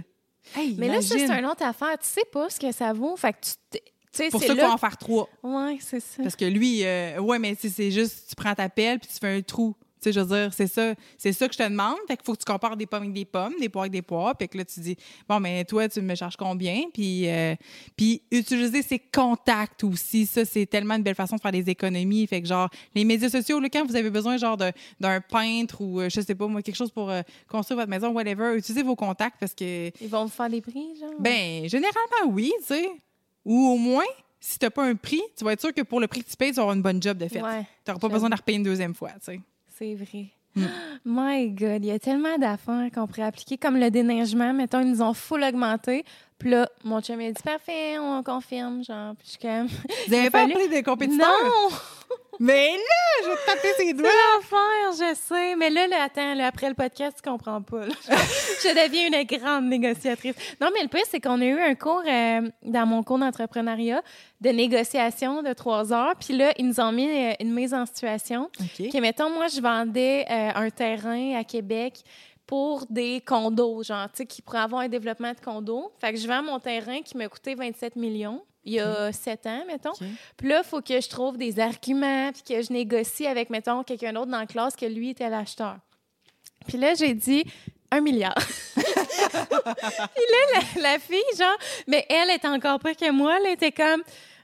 Hey, 0.56 0.74
Mais 0.78 0.88
là, 0.88 1.00
ça, 1.02 1.14
c'est 1.18 1.38
une 1.38 1.46
autre 1.46 1.62
affaire. 1.64 1.96
Tu 1.98 2.06
sais 2.06 2.24
pas 2.30 2.50
ce 2.50 2.58
que 2.60 2.72
ça 2.72 2.92
vaut. 2.92 3.16
Fait 3.16 3.32
que 3.32 3.38
tu. 3.42 3.52
t- 3.70 3.82
Tu 4.12 4.18
sais, 4.24 4.28
Pour 4.28 4.40
c'est 4.42 4.48
ça 4.48 4.52
qu'il 4.54 4.62
faut 4.62 4.68
en 4.68 4.76
faire 4.76 4.96
trois. 4.98 5.28
Ouais, 5.42 5.78
c'est 5.80 6.00
ça. 6.00 6.22
Parce 6.22 6.36
que 6.36 6.44
lui, 6.44 6.84
euh, 6.84 7.18
ouais, 7.18 7.38
mais 7.38 7.56
c'est- 7.58 7.70
c'est 7.70 7.90
juste, 7.90 8.26
tu 8.28 8.34
prends 8.34 8.54
ta 8.54 8.68
pelle 8.68 8.98
puis 8.98 9.08
tu 9.08 9.18
fais 9.18 9.34
un 9.36 9.40
trou. 9.40 9.74
Tu 10.02 10.08
sais, 10.08 10.12
je 10.12 10.20
veux 10.20 10.36
dire, 10.36 10.52
c'est 10.52 10.66
ça, 10.66 10.94
c'est 11.16 11.32
ça 11.32 11.46
que 11.46 11.54
je 11.54 11.58
te 11.58 11.62
demande. 11.68 11.96
Fait 12.08 12.16
qu'il 12.16 12.24
faut 12.26 12.32
que 12.32 12.38
tu 12.40 12.44
compares 12.44 12.76
des 12.76 12.86
pommes 12.86 13.02
avec 13.02 13.12
des 13.14 13.24
pommes, 13.24 13.54
des 13.60 13.68
poires 13.68 13.84
avec 13.84 13.92
des 13.92 14.02
poires. 14.02 14.36
Puis 14.36 14.48
que 14.48 14.58
là, 14.58 14.64
tu 14.64 14.80
dis, 14.80 14.96
bon, 15.28 15.38
mais 15.38 15.64
toi, 15.64 15.88
tu 15.88 16.00
me 16.00 16.14
charges 16.16 16.36
combien? 16.36 16.82
Puis, 16.92 17.28
euh, 17.28 17.54
puis 17.96 18.22
utiliser 18.32 18.82
ses 18.82 18.98
contacts 18.98 19.84
aussi. 19.84 20.26
Ça, 20.26 20.44
c'est 20.44 20.66
tellement 20.66 20.94
une 20.96 21.02
belle 21.04 21.14
façon 21.14 21.36
de 21.36 21.40
faire 21.40 21.52
des 21.52 21.70
économies. 21.70 22.26
Fait 22.26 22.42
que, 22.42 22.48
genre, 22.48 22.68
les 22.94 23.04
médias 23.04 23.28
sociaux, 23.28 23.60
là, 23.60 23.68
quand 23.72 23.86
vous 23.86 23.94
avez 23.96 24.10
besoin, 24.10 24.36
genre, 24.36 24.56
d'un 24.56 25.20
peintre 25.20 25.80
ou, 25.80 26.00
euh, 26.00 26.08
je 26.10 26.20
sais 26.20 26.34
pas, 26.34 26.46
moi, 26.48 26.62
quelque 26.62 26.74
chose 26.76 26.90
pour 26.90 27.08
euh, 27.10 27.22
construire 27.48 27.78
votre 27.78 27.90
maison, 27.90 28.08
whatever, 28.10 28.56
utilisez 28.56 28.82
vos 28.82 28.96
contacts 28.96 29.36
parce 29.38 29.54
que, 29.54 29.90
Ils 30.00 30.08
vont 30.08 30.24
me 30.24 30.28
faire 30.28 30.50
des 30.50 30.60
prix, 30.60 30.96
genre? 30.98 31.10
ben, 31.20 31.68
généralement, 31.68 32.30
oui, 32.32 32.52
tu 32.58 32.64
sais. 32.74 32.88
Ou 33.44 33.68
au 33.68 33.76
moins, 33.76 34.04
si 34.40 34.58
tu 34.58 34.64
n'as 34.66 34.70
pas 34.70 34.84
un 34.84 34.96
prix, 34.96 35.22
tu 35.36 35.44
vas 35.44 35.52
être 35.52 35.60
sûr 35.60 35.72
que 35.72 35.82
pour 35.82 36.00
le 36.00 36.08
prix 36.08 36.22
que 36.24 36.28
tu 36.30 36.36
payes, 36.36 36.50
tu 36.50 36.56
vas 36.56 36.62
avoir 36.62 36.74
une 36.76 36.82
bonne 36.82 37.00
job 37.00 37.16
de 37.18 37.28
fait. 37.28 37.40
Ouais, 37.42 37.62
tu 37.84 37.90
n'auras 37.90 38.00
pas 38.00 38.08
besoin 38.08 38.28
de 38.28 38.34
repayer 38.34 38.58
une 38.58 38.64
deuxième 38.64 38.94
fois, 38.94 39.10
tu 39.12 39.32
sais. 39.32 39.40
C'est 39.78 39.94
vrai. 39.94 40.26
Mm. 40.54 40.64
My 41.04 41.48
God, 41.50 41.84
il 41.84 41.86
y 41.86 41.90
a 41.90 41.98
tellement 41.98 42.36
d'affaires 42.38 42.88
qu'on 42.94 43.06
pourrait 43.06 43.22
appliquer, 43.22 43.56
comme 43.56 43.76
le 43.78 43.90
déneigement. 43.90 44.52
Mettons, 44.52 44.80
ils 44.80 44.88
nous 44.90 45.02
ont 45.02 45.14
full 45.14 45.42
augmenté. 45.42 46.04
Puis 46.38 46.50
là, 46.50 46.68
mon 46.84 47.00
chum, 47.00 47.20
il 47.20 47.28
a 47.28 47.32
dit 47.32 47.42
parfait, 47.42 47.98
on 47.98 48.22
confirme, 48.22 48.84
genre. 48.84 49.14
Puis 49.16 49.26
je 49.26 49.30
suis 49.30 49.38
comme. 49.38 49.68
Vous 50.08 50.14
avez 50.14 50.30
pas 50.30 50.40
fallu- 50.44 50.52
appelé 50.52 50.68
des 50.68 50.82
compétiteurs? 50.82 51.26
Non! 51.44 51.76
Mais 52.44 52.72
là, 52.72 53.22
je 53.22 53.28
vais 53.28 53.36
te 53.36 53.46
taper 53.46 53.68
ses 53.76 53.86
C'est 53.86 53.92
doigts. 53.94 54.10
l'enfer, 54.34 55.08
je 55.08 55.14
sais. 55.14 55.54
Mais 55.54 55.70
là, 55.70 55.86
là 55.86 56.02
attends, 56.02 56.34
là, 56.34 56.48
après 56.48 56.68
le 56.68 56.74
podcast, 56.74 57.18
tu 57.22 57.30
comprends 57.30 57.62
pas. 57.62 57.86
là. 57.86 57.94
je 58.08 58.84
deviens 58.84 59.06
une 59.06 59.38
grande 59.38 59.66
négociatrice. 59.66 60.34
Non, 60.60 60.70
mais 60.74 60.82
le 60.82 60.88
pire, 60.88 61.04
c'est 61.08 61.20
qu'on 61.20 61.40
a 61.40 61.44
eu 61.44 61.60
un 61.60 61.76
cours 61.76 62.02
euh, 62.04 62.50
dans 62.64 62.84
mon 62.84 63.04
cours 63.04 63.20
d'entrepreneuriat 63.20 64.02
de 64.40 64.48
négociation 64.48 65.44
de 65.44 65.52
trois 65.52 65.92
heures. 65.92 66.14
Puis 66.18 66.36
là, 66.36 66.52
ils 66.58 66.66
nous 66.66 66.80
ont 66.80 66.90
mis 66.90 67.08
euh, 67.08 67.32
une 67.38 67.54
mise 67.54 67.72
en 67.74 67.86
situation. 67.86 68.50
OK. 68.58 68.90
Que, 68.90 68.98
mettons, 68.98 69.30
moi, 69.30 69.46
je 69.46 69.60
vendais 69.60 70.24
euh, 70.28 70.50
un 70.56 70.70
terrain 70.70 71.36
à 71.38 71.44
Québec 71.44 72.00
pour 72.44 72.86
des 72.90 73.20
condos, 73.24 73.84
genre, 73.84 74.06
tu 74.06 74.16
sais, 74.16 74.26
qui 74.26 74.42
pourraient 74.42 74.58
avoir 74.58 74.82
un 74.82 74.88
développement 74.88 75.32
de 75.32 75.40
condos. 75.40 75.92
Fait 76.00 76.12
que 76.12 76.18
je 76.18 76.26
vends 76.26 76.42
mon 76.42 76.58
terrain 76.58 77.02
qui 77.02 77.16
m'a 77.16 77.28
coûté 77.28 77.54
27 77.54 77.94
millions 77.94 78.42
il 78.64 78.74
y 78.74 78.80
a 78.80 79.12
sept 79.12 79.46
ans, 79.46 79.64
mettons. 79.66 79.92
Puis 80.36 80.48
là, 80.48 80.62
il 80.64 80.68
faut 80.68 80.80
que 80.80 81.00
je 81.00 81.08
trouve 81.08 81.36
des 81.36 81.58
arguments, 81.58 82.30
puis 82.32 82.42
que 82.42 82.62
je 82.62 82.72
négocie 82.72 83.26
avec, 83.26 83.50
mettons, 83.50 83.82
quelqu'un 83.82 84.12
d'autre 84.12 84.30
dans 84.30 84.38
la 84.40 84.46
classe 84.46 84.76
que 84.76 84.86
lui 84.86 85.10
était 85.10 85.28
l'acheteur. 85.28 85.78
Puis 86.66 86.78
là, 86.78 86.94
j'ai 86.94 87.14
dit 87.14 87.44
un 87.90 88.00
milliard. 88.00 88.34
puis 88.74 88.84
là, 88.84 90.60
la, 90.76 90.82
la 90.82 90.98
fille, 90.98 91.22
genre, 91.36 91.56
mais 91.86 92.06
elle 92.08 92.30
est 92.30 92.44
encore 92.44 92.78
pire 92.78 92.96
que 92.96 93.10
moi. 93.10 93.36
Elle 93.40 93.52
était 93.52 93.72
comme, 93.72 94.02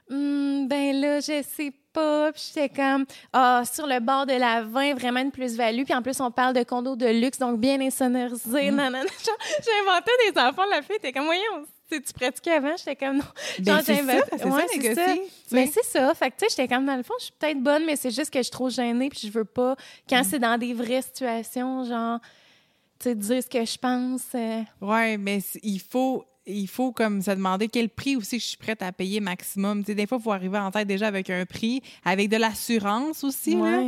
Hmm, 0.09 0.67
ben 0.67 0.99
là, 0.99 1.19
je 1.19 1.43
sais 1.43 1.71
pas. 1.93 2.31
Puis 2.31 2.51
j'étais 2.53 2.69
comme, 2.69 3.05
ah, 3.31 3.61
sur 3.71 3.85
le 3.85 3.99
bord 3.99 4.25
de 4.25 4.33
la 4.33 4.63
20, 4.63 4.95
vraiment 4.95 5.19
une 5.19 5.31
plus-value. 5.31 5.83
Puis 5.83 5.93
en 5.93 6.01
plus, 6.01 6.19
on 6.19 6.31
parle 6.31 6.55
de 6.55 6.63
condos 6.63 6.95
de 6.95 7.05
luxe, 7.05 7.37
donc 7.37 7.59
bien 7.59 7.79
insonorisés. 7.79 8.71
nanana. 8.71 9.01
Genre, 9.25 9.37
J'ai 9.63 9.87
inventé 9.87 10.11
des 10.27 10.39
enfants. 10.39 10.65
La 10.69 10.81
fille 10.81 10.95
était 10.95 11.11
comme, 11.11 11.25
voyons, 11.25 11.65
tu 11.97 12.13
pratiquais 12.13 12.51
avant? 12.51 12.75
J'étais 12.77 12.95
comme, 12.95 13.17
non. 13.17 13.23
Ben, 13.59 13.81
c'est 13.83 13.95
ça, 14.03 14.03
c'est 14.37 14.45
Ouais, 14.45 14.93
ça, 14.95 15.13
Mais 15.51 15.67
c'est 15.67 15.83
ça. 15.85 16.13
Fait 16.13 16.29
que, 16.31 16.35
tu 16.37 16.45
sais, 16.45 16.55
j'étais 16.57 16.67
comme, 16.73 16.85
dans 16.85 16.95
le 16.95 17.03
fond, 17.03 17.13
je 17.19 17.25
suis 17.25 17.33
peut-être 17.37 17.61
bonne, 17.61 17.85
mais 17.85 17.95
c'est 17.95 18.11
juste 18.11 18.31
que 18.31 18.39
je 18.39 18.43
suis 18.43 18.51
trop 18.51 18.69
gênée, 18.69 19.09
puis 19.09 19.19
je 19.27 19.31
veux 19.31 19.45
pas, 19.45 19.75
quand 20.09 20.23
c'est 20.23 20.39
dans 20.39 20.57
des 20.57 20.73
vraies 20.73 21.01
situations, 21.01 21.83
genre, 21.85 22.19
tu 22.99 23.09
sais, 23.09 23.15
dire 23.15 23.43
ce 23.43 23.47
que 23.49 23.65
je 23.65 23.77
pense. 23.77 24.21
euh. 24.35 24.61
Ouais, 24.81 25.17
mais 25.17 25.39
il 25.63 25.79
faut, 25.79 26.25
il 26.49 26.67
faut 26.67 26.91
comme 26.91 27.21
se 27.21 27.31
demander 27.31 27.67
quel 27.67 27.89
prix 27.89 28.15
aussi 28.15 28.39
je 28.39 28.45
suis 28.45 28.57
prête 28.57 28.81
à 28.81 28.91
payer 28.91 29.19
maximum. 29.19 29.83
Des 29.83 30.07
fois, 30.07 30.17
il 30.19 30.23
faut 30.23 30.31
arriver 30.31 30.57
en 30.57 30.71
tête 30.71 30.87
déjà 30.87 31.07
avec 31.07 31.29
un 31.29 31.45
prix, 31.45 31.81
avec 32.03 32.29
de 32.29 32.37
l'assurance 32.37 33.23
aussi. 33.23 33.55
là. 33.55 33.83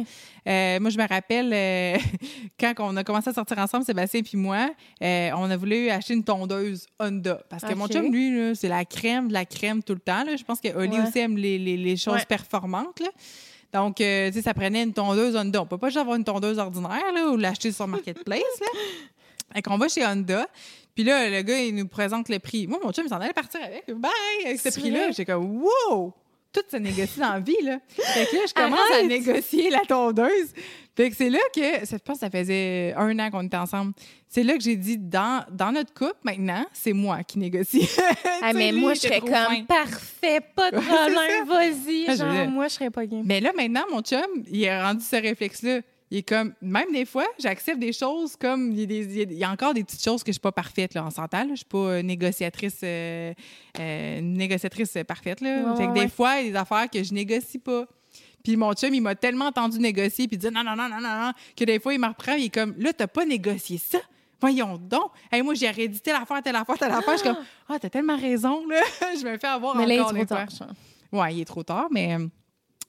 Euh, 0.47 0.79
moi, 0.79 0.89
je 0.89 0.97
me 0.97 1.07
rappelle 1.07 1.51
euh, 1.53 1.97
quand 2.59 2.73
on 2.79 2.95
a 2.97 3.03
commencé 3.03 3.29
à 3.29 3.33
sortir 3.33 3.57
ensemble, 3.59 3.85
Sébastien 3.85 4.21
puis 4.21 4.37
moi, 4.37 4.69
euh, 5.03 5.29
on 5.35 5.49
a 5.49 5.57
voulu 5.57 5.89
acheter 5.89 6.13
une 6.13 6.23
tondeuse 6.23 6.87
Honda. 6.99 7.41
Parce 7.49 7.63
que 7.63 7.73
mon 7.73 7.87
chum, 7.87 8.11
lui, 8.11 8.55
c'est 8.55 8.69
la 8.69 8.85
crème 8.85 9.27
de 9.27 9.33
la 9.33 9.45
crème 9.45 9.83
tout 9.83 9.93
le 9.93 9.99
temps. 9.99 10.23
là. 10.23 10.35
Je 10.35 10.43
pense 10.43 10.59
que 10.61 10.69
Oli 10.75 10.97
Ouais. 10.99 11.07
aussi 11.07 11.19
aime 11.19 11.37
les, 11.37 11.57
les- 11.57 11.77
les 11.77 11.97
choses 11.97 12.13
Ouais. 12.15 12.25
performantes. 12.25 12.99
là. 12.99 13.09
Donc, 13.73 14.01
euh, 14.01 14.27
tu 14.29 14.33
sais, 14.33 14.41
ça 14.41 14.53
prenait 14.53 14.83
une 14.83 14.91
tondeuse 14.93 15.35
Honda. 15.35 15.61
On 15.61 15.65
peut 15.65 15.77
pas 15.77 15.87
juste 15.87 15.97
avoir 15.99 16.17
une 16.17 16.25
tondeuse 16.25 16.57
ordinaire 16.59 17.11
là, 17.13 17.29
ou 17.29 17.37
l'acheter 17.37 17.71
sur 17.71 17.87
Marketplace. 17.87 18.41
Là. 18.59 18.67
Fait 19.53 19.61
qu'on 19.61 19.77
va 19.77 19.87
chez 19.89 20.05
Honda. 20.05 20.47
Puis 20.95 21.03
là, 21.03 21.29
le 21.29 21.41
gars, 21.41 21.59
il 21.59 21.75
nous 21.75 21.87
présente 21.87 22.29
le 22.29 22.39
prix. 22.39 22.67
Moi, 22.67 22.79
mon 22.83 22.91
chum, 22.91 23.05
il 23.05 23.09
s'en 23.09 23.19
allait 23.19 23.33
partir 23.33 23.61
avec. 23.61 23.85
Bye! 23.87 24.11
Avec 24.45 24.59
ce 24.59 24.69
prix-là. 24.77 25.11
J'étais 25.11 25.25
comme, 25.25 25.61
wow! 25.63 26.13
Tout 26.53 26.61
se 26.69 26.75
négocie 26.75 27.19
dans 27.19 27.33
la 27.33 27.39
vie, 27.39 27.55
là. 27.63 27.79
Fait 27.87 28.25
que 28.25 28.35
là, 28.35 28.41
je 28.45 28.53
commence 28.53 28.91
à 28.93 29.03
négocier 29.03 29.69
la 29.69 29.79
tondeuse. 29.87 30.49
Fait 30.93 31.09
que 31.09 31.15
c'est 31.15 31.29
là 31.29 31.39
que, 31.55 31.61
je 31.61 31.95
pense 32.03 32.19
que 32.19 32.25
ça 32.25 32.29
faisait 32.29 32.93
un 32.97 33.17
an 33.19 33.31
qu'on 33.31 33.43
était 33.43 33.55
ensemble. 33.55 33.93
C'est 34.27 34.43
là 34.43 34.57
que 34.57 34.61
j'ai 34.61 34.75
dit, 34.75 34.97
dans, 34.97 35.45
dans 35.49 35.71
notre 35.71 35.93
couple, 35.93 36.17
maintenant, 36.23 36.65
c'est 36.73 36.91
moi 36.91 37.23
qui 37.23 37.39
négocie. 37.39 37.87
Ah, 38.43 38.53
mais 38.53 38.71
lui, 38.71 38.81
moi, 38.81 38.95
je 38.95 39.01
serais 39.01 39.19
comme 39.19 39.29
fin. 39.29 39.63
parfait, 39.65 40.41
pas 40.55 40.71
de 40.71 40.77
problème, 40.77 41.45
vas-y. 41.45 42.05
Ah, 42.07 42.13
je 42.13 42.17
Genre, 42.17 42.47
moi, 42.49 42.67
je 42.67 42.73
serais 42.73 42.89
pas 42.89 43.05
game. 43.05 43.21
Mais 43.23 43.39
là, 43.39 43.51
maintenant, 43.55 43.83
mon 43.91 44.01
chum, 44.01 44.19
il 44.51 44.67
a 44.67 44.87
rendu 44.87 45.05
ce 45.05 45.15
réflexe-là. 45.15 45.81
Il 46.11 46.17
est 46.17 46.23
comme, 46.23 46.53
même 46.61 46.91
des 46.91 47.05
fois, 47.05 47.25
j'accepte 47.39 47.79
des 47.79 47.93
choses 47.93 48.35
comme, 48.35 48.71
il 48.73 48.79
y, 48.81 48.83
a 48.83 48.85
des- 48.85 49.05
il 49.05 49.17
y 49.17 49.21
a- 49.21 49.23
il 49.23 49.37
y 49.37 49.43
a 49.45 49.49
encore 49.49 49.73
des 49.73 49.83
petites 49.83 50.03
choses 50.03 50.23
que 50.23 50.27
je 50.31 50.33
suis 50.33 50.39
pas 50.41 50.51
parfaite, 50.51 50.93
là, 50.93 51.05
en 51.05 51.09
s'entend. 51.09 51.47
Je 51.51 51.55
suis 51.55 51.65
pas 51.65 51.77
euh, 51.77 52.01
négociatrice, 52.01 52.79
euh, 52.83 53.33
euh, 53.79 54.19
négociatrice 54.21 54.97
parfaite, 55.07 55.39
là. 55.41 55.71
Ouais, 55.71 55.77
fait 55.77 55.85
que 55.87 55.91
ouais, 55.93 56.01
des 56.03 56.09
fois, 56.09 56.39
il 56.41 56.47
y 56.47 56.49
a 56.49 56.51
des 56.51 56.57
affaires 56.57 56.89
que 56.89 57.01
je 57.01 57.13
négocie 57.13 57.59
pas. 57.59 57.85
Puis 58.43 58.57
mon 58.57 58.73
chum, 58.73 58.93
il 58.93 59.01
m'a 59.01 59.15
tellement 59.15 59.45
entendu 59.45 59.79
négocier, 59.79 60.27
puis 60.27 60.37
dire 60.37 60.51
non, 60.51 60.63
non, 60.63 60.75
non, 60.75 60.89
non, 60.89 60.99
non, 60.99 61.25
non, 61.27 61.31
que 61.55 61.63
des 61.63 61.79
fois, 61.79 61.93
il 61.93 61.99
me 61.99 62.07
reprend, 62.07 62.33
il 62.33 62.45
est 62.45 62.49
comme, 62.53 62.73
là, 62.77 62.91
t'as 62.91 63.07
pas 63.07 63.23
négocié 63.23 63.77
ça? 63.77 63.99
Voyons 64.41 64.77
donc. 64.77 65.11
Hey, 65.31 65.43
moi, 65.43 65.53
j'ai 65.53 65.67
arrêté 65.67 65.99
telle 65.99 66.15
affaire, 66.15 66.41
telle 66.41 66.55
affaire, 66.55 66.75
telle 66.77 66.91
affaire. 66.91 67.13
Je 67.13 67.19
suis 67.19 67.27
comme, 67.29 67.37
ah, 67.69 67.77
t'as 67.79 67.89
tellement 67.89 68.17
raison, 68.17 68.65
là. 68.67 68.81
je 69.17 69.23
me 69.25 69.37
fais 69.37 69.47
avoir 69.47 69.75
Mais 69.75 69.85
là, 69.85 69.93
il 69.93 69.97
est 69.97 70.01
encore 70.01 70.15
trop 70.15 70.25
tard. 70.25 70.67
Ouais, 71.11 71.35
il 71.35 71.41
est 71.41 71.45
trop 71.45 71.63
tard, 71.63 71.87
mais 71.91 72.17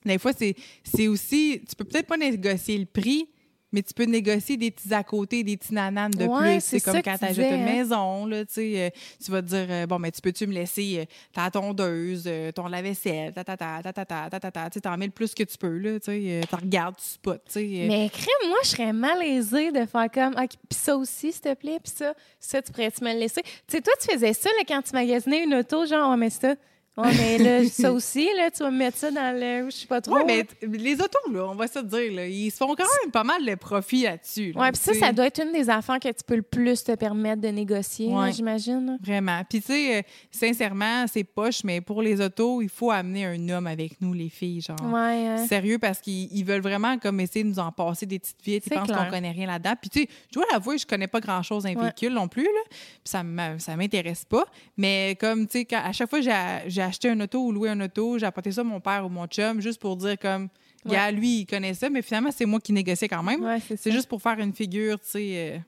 des 0.05 0.19
fois, 0.19 0.33
c'est, 0.33 1.09
aussi. 1.09 1.63
Tu 1.69 1.77
peux 1.77 1.85
peut-être 1.85 2.07
pas 2.07 2.17
négocier 2.17 2.79
le 2.79 2.87
prix, 2.87 3.29
mais 3.73 3.83
tu 3.83 3.95
peux 3.95 4.05
négocier 4.05 4.59
des 4.59 4.71
petits 4.71 4.93
à 4.93 5.03
côté, 5.03 5.43
des 5.43 5.57
petits 5.57 5.73
nananes 5.73 6.11
de 6.11 6.27
Ouais, 6.27 6.59
plus. 6.59 6.65
c'est 6.65 6.81
comme 6.81 7.01
quand 7.01 7.17
tu 7.17 7.25
achètes 7.25 7.39
une 7.39 7.63
hein. 7.63 7.65
maison, 7.65 8.27
là, 8.27 8.45
euh, 8.59 8.91
tu 9.25 9.31
vas 9.31 9.41
te 9.41 9.47
dire, 9.47 9.67
euh, 9.71 9.87
bon, 9.87 9.99
mais 9.99 10.11
tu 10.11 10.21
peux-tu 10.21 10.47
me 10.47 10.53
laisser 10.53 10.99
euh, 10.99 11.05
ta 11.33 11.51
tondeuse, 11.51 12.29
ton 12.55 12.69
lave-vaisselle, 12.69 13.33
ta 13.33 13.43
ta 13.45 13.57
ta 13.57 13.81
ta 13.83 13.93
ta 13.93 14.05
ta 14.05 14.29
ta 14.31 14.41
ta 14.41 14.51
ta, 14.51 14.71
tu 14.71 14.81
t'en 14.81 14.97
mets 14.99 15.07
le 15.07 15.13
plus 15.13 15.35
que 15.35 15.43
tu 15.43 15.57
peux, 15.57 15.79
là, 15.79 15.99
tu 15.99 16.11
regardes, 16.53 16.97
tu 16.97 17.05
spots, 17.05 17.37
Mais 17.57 18.11
crème, 18.13 18.49
moi, 18.51 18.59
je 18.63 18.69
serais 18.69 18.93
malaisée 18.93 19.73
de 19.73 19.87
faire 19.87 20.11
comme, 20.13 20.35
OK, 20.35 20.51
puis 20.69 20.79
ça 20.79 20.95
aussi, 20.97 21.33
s'il 21.33 21.41
te 21.41 21.55
plaît, 21.55 21.81
puis 21.83 21.93
ça, 21.97 22.13
ça, 22.39 22.61
tu 22.61 22.71
pourrais-tu 22.73 23.03
me 23.03 23.13
le 23.15 23.21
laisser? 23.21 23.43
Tu 23.43 23.51
sais, 23.69 23.81
toi, 23.81 23.95
tu 24.01 24.13
faisais 24.13 24.35
ça 24.35 24.51
là, 24.59 24.65
quand 24.69 24.83
tu 24.83 24.93
magasinais 24.93 25.45
une 25.45 25.55
auto, 25.55 25.87
genre, 25.87 26.11
ouais, 26.11 26.17
mais 26.19 26.31
ça, 26.31 26.57
ouais, 26.97 27.11
mais 27.17 27.39
là, 27.39 27.69
ça 27.71 27.93
aussi, 27.93 28.29
là, 28.37 28.51
tu 28.51 28.63
vas 28.63 28.71
me 28.71 28.79
mettre 28.79 28.99
ça 28.99 29.11
dans 29.11 29.35
le, 29.39 29.71
je 29.71 29.77
sais 29.77 29.87
pas 29.87 30.01
trop. 30.01 30.15
Ouais, 30.17 30.25
mais 30.25 30.47
les 30.79 30.95
autos, 30.95 31.19
là, 31.33 31.47
on 31.49 31.55
va 31.55 31.67
se 31.67 31.79
dire, 31.79 32.13
là, 32.13 32.27
ils 32.27 32.51
se 32.51 32.57
font 32.59 32.75
quand 32.75 32.85
même 33.03 33.11
pas 33.11 33.25
mal 33.25 33.45
de 33.45 33.55
profit 33.55 34.03
là-dessus. 34.03 34.53
là, 34.53 34.61
Ouais, 34.63 34.73
puis 34.73 34.81
ça, 34.81 34.95
ça 34.95 35.13
doit 35.13 35.27
être 35.27 35.43
une 35.43 35.53
des 35.53 35.69
affaires 35.71 35.99
que 35.99 36.09
tu 36.09 36.25
peux 36.27 36.37
le 36.37 36.43
plus 36.43 36.85
te 36.85 36.95
permettre 36.95 37.41
de 37.43 37.49
négocier, 37.49 38.09
Ouais. 38.09 38.33
j'imagine. 38.33 38.99
Vraiment. 39.03 39.43
Puis, 39.49 39.61
tu 39.61 39.67
sais, 39.73 39.99
euh, 39.99 40.03
sincèrement, 40.31 41.07
c'est 41.07 41.25
poche, 41.25 41.65
mais 41.65 41.81
pour 41.81 42.03
les 42.03 42.21
autos, 42.21 42.63
il 42.63 42.69
faut 42.69 42.91
amener 42.91 43.27
un 43.27 43.49
homme 43.49 43.67
avec 43.67 44.01
nous, 44.01 44.13
les 44.13 44.29
filles, 44.29 44.61
genre. 44.61 44.77
Ouais, 44.93 45.27
hein. 45.29 45.47
Sérieux, 45.47 45.79
parce 45.79 46.01
qu'ils 46.01 46.29
ils 46.33 46.45
veulent 46.45 46.61
vraiment 46.63 46.99
comme 46.99 47.21
essayer 47.21 47.45
de 47.45 47.49
nous 47.49 47.59
en 47.59 47.71
passer 47.73 48.07
des 48.07 48.19
petites 48.19 48.43
vites. 48.45 48.65
Ils 48.67 48.75
pensent 48.75 48.89
qu'on 48.91 49.11
connaît 49.11 49.31
rien 49.31 49.47
là-dedans. 49.47 49.75
Puis, 49.81 49.91
tu 49.91 50.01
sais, 50.03 50.09
je 50.31 50.35
dois 50.35 50.45
l'avouer, 50.53 50.79
je 50.79 50.87
connais 50.87 51.07
pas 51.07 51.21
grand-chose 51.21 51.63
d'un 51.65 51.75
Ouais. 51.75 51.83
véhicule 51.85 52.13
non 52.13 52.29
plus, 52.29 52.45
là. 52.45 52.61
Puis, 52.69 53.11
ça 53.59 53.77
m'intéresse 53.77 54.25
pas. 54.25 54.45
Mais 54.77 55.17
comme, 55.21 55.47
tu 55.47 55.61
sais, 55.61 55.75
à 55.75 55.93
chaque 55.93 56.11
fois, 56.11 56.21
j'ai 56.21 56.82
j'ai 56.83 56.89
acheté 56.89 57.11
un 57.11 57.21
auto 57.21 57.45
ou 57.47 57.53
loué 57.53 57.69
un 57.71 57.81
auto, 57.81 58.19
j'ai 58.19 58.27
apporté 58.27 58.51
ça 58.51 58.63
à 58.63 58.65
mon 58.65 58.81
père 58.81 59.07
ou 59.07 59.09
mon 59.09 59.27
chum, 59.27 59.61
juste 59.61 59.81
pour 59.81 59.97
dire 59.97 60.19
comme, 60.19 60.49
Ouais. 60.85 60.93
gars, 60.97 61.11
lui, 61.13 61.41
il 61.41 61.47
connaît 61.47 61.75
ça, 61.75 61.89
mais 61.89 62.03
finalement, 62.03 62.31
c'est 62.33 62.45
moi 62.45 62.59
qui 62.61 62.73
négociais 62.73 63.07
quand 63.09 63.23
même. 63.23 63.45
Ouais, 63.45 63.61
c'est 63.61 63.93
juste 63.93 64.09
pour 64.09 64.21
faire 64.21 64.39
une 64.41 64.53
figure, 64.53 64.99
tu 64.99 65.07
sais, 65.11 65.33
euh, 65.55 65.59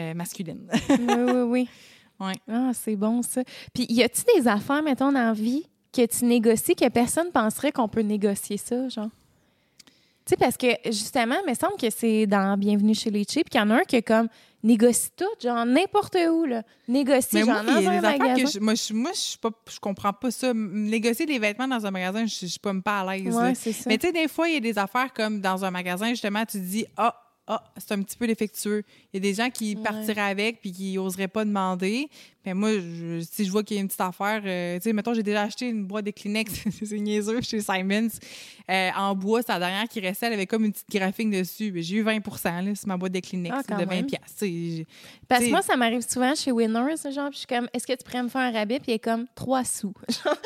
euh, 0.00 0.14
masculine. 0.14 0.66
oui, 0.88 1.06
oui, 1.08 1.42
oui. 1.42 1.68
Ouais. 2.20 2.34
Ah, 2.48 2.70
c'est 2.74 2.96
bon, 2.96 3.22
ça. 3.22 3.42
Puis, 3.72 3.86
y 3.88 4.02
a-tu 4.02 4.20
des 4.36 4.46
affaires, 4.46 4.82
mettons, 4.82 5.10
la 5.10 5.32
vie 5.32 5.64
que 5.90 6.04
tu 6.04 6.26
négocies 6.26 6.74
que 6.74 6.86
personne 6.90 7.30
penserait 7.32 7.72
qu'on 7.72 7.88
peut 7.88 8.02
négocier 8.02 8.58
ça, 8.58 8.90
genre? 8.90 9.08
Tu 10.26 10.30
sais, 10.30 10.36
parce 10.36 10.58
que, 10.58 10.66
justement, 10.86 11.36
il 11.42 11.50
me 11.50 11.54
semble 11.54 11.76
que 11.80 11.88
c'est 11.88 12.26
dans 12.26 12.58
Bienvenue 12.58 12.94
chez 12.94 13.10
les 13.10 13.24
Chips 13.24 13.48
qu'il 13.48 13.58
y 13.58 13.64
en 13.64 13.70
a 13.70 13.76
un 13.76 13.84
qui 13.84 13.96
est 13.96 14.02
comme 14.02 14.28
négocie 14.62 15.10
tout, 15.16 15.24
genre 15.42 15.64
n'importe 15.64 16.16
où, 16.30 16.44
là. 16.44 16.62
Négocie, 16.88 17.28
Mais 17.34 17.44
genre 17.44 17.62
moi, 17.64 17.80
dans 17.80 17.88
un 17.88 18.00
magasin. 18.00 18.34
que 18.44 18.50
je, 18.50 18.58
moi, 18.58 18.74
je, 18.74 18.92
moi, 18.92 19.10
je 19.14 19.20
suis 19.20 19.38
pas, 19.38 19.50
je 19.70 19.78
comprends 19.80 20.12
pas 20.12 20.30
ça. 20.30 20.52
Négocier 20.54 21.26
des 21.26 21.38
vêtements 21.38 21.68
dans 21.68 21.84
un 21.86 21.90
magasin, 21.90 22.26
je, 22.26 22.34
je 22.40 22.46
suis 22.46 22.58
pas, 22.58 22.72
pas 22.84 23.00
à 23.00 23.16
l'aise. 23.16 23.34
Ouais, 23.34 23.54
c'est 23.54 23.72
ça. 23.72 23.88
Mais 23.88 23.98
tu 23.98 24.06
sais, 24.06 24.12
des 24.12 24.28
fois, 24.28 24.48
il 24.48 24.54
y 24.54 24.56
a 24.56 24.60
des 24.60 24.78
affaires 24.78 25.12
comme 25.12 25.40
dans 25.40 25.64
un 25.64 25.70
magasin, 25.70 26.08
justement, 26.10 26.44
tu 26.44 26.58
te 26.58 26.64
dis, 26.64 26.86
ah, 26.96 27.14
ah, 27.52 27.64
c'est 27.76 27.92
un 27.92 28.02
petit 28.02 28.16
peu 28.16 28.26
défectueux. 28.28 28.84
Il 29.12 29.16
y 29.16 29.18
a 29.18 29.20
des 29.30 29.34
gens 29.34 29.50
qui 29.50 29.74
Ouais. 29.74 29.82
partiraient 29.82 30.30
avec 30.30 30.60
puis 30.60 30.70
qui 30.72 30.96
oseraient 30.98 31.26
pas 31.28 31.44
demander. 31.44 32.08
Mais 32.46 32.54
moi, 32.54 32.70
je- 32.72 33.20
si 33.30 33.44
je 33.44 33.50
vois 33.50 33.62
qu'il 33.64 33.76
y 33.76 33.80
a 33.80 33.82
une 33.82 33.88
petite 33.88 34.00
affaire, 34.00 34.40
euh, 34.46 34.76
tu 34.78 34.84
sais, 34.84 34.92
mettons, 34.94 35.12
j'ai 35.12 35.22
déjà 35.22 35.42
acheté 35.42 35.68
une 35.68 35.84
boîte 35.84 36.06
de 36.06 36.10
Kleenex, 36.10 36.50
c'est 36.84 36.98
niaiseux, 36.98 37.42
chez 37.42 37.60
Simons, 37.60 38.08
euh, 38.70 38.90
en 38.96 39.14
bois, 39.14 39.42
c'est 39.42 39.52
la 39.52 39.58
dernière 39.58 39.88
qui 39.88 40.00
restait, 40.00 40.26
elle 40.26 40.32
avait 40.34 40.46
comme 40.46 40.64
une 40.64 40.72
petite 40.72 40.88
graphique 40.90 41.28
dessus. 41.28 41.70
J'ai 41.76 41.96
eu 41.96 42.02
20 42.02 42.20
là, 42.62 42.74
sur 42.74 42.88
ma 42.88 42.96
boîte 42.96 43.12
de 43.12 43.20
Kleenex 43.20 43.54
Ah, 43.68 43.74
de 43.74 43.84
20 43.84 43.86
même. 43.86 44.06
piastres. 44.06 44.28
Tu 44.38 44.46
sais, 44.46 44.46
j'ai- 44.76 44.86
Parce 45.28 45.40
que 45.40 45.44
t'sais- 45.46 45.50
moi, 45.52 45.60
ça 45.62 45.76
m'arrive 45.76 46.00
souvent 46.08 46.34
chez 46.34 46.50
Winners, 46.52 46.96
genre, 47.12 47.28
puis 47.28 47.34
je 47.34 47.38
suis 47.38 47.46
comme, 47.46 47.68
est-ce 47.74 47.86
que 47.86 47.92
tu 47.92 48.04
pourrais 48.04 48.22
me 48.22 48.28
faire 48.28 48.40
un 48.42 48.52
rabais? 48.52 48.78
Puis 48.78 48.92
il 48.92 48.94
est 48.94 48.98
comme, 49.00 49.26
trois 49.34 49.64
sous. 49.64 49.92
Genre, 50.24 50.36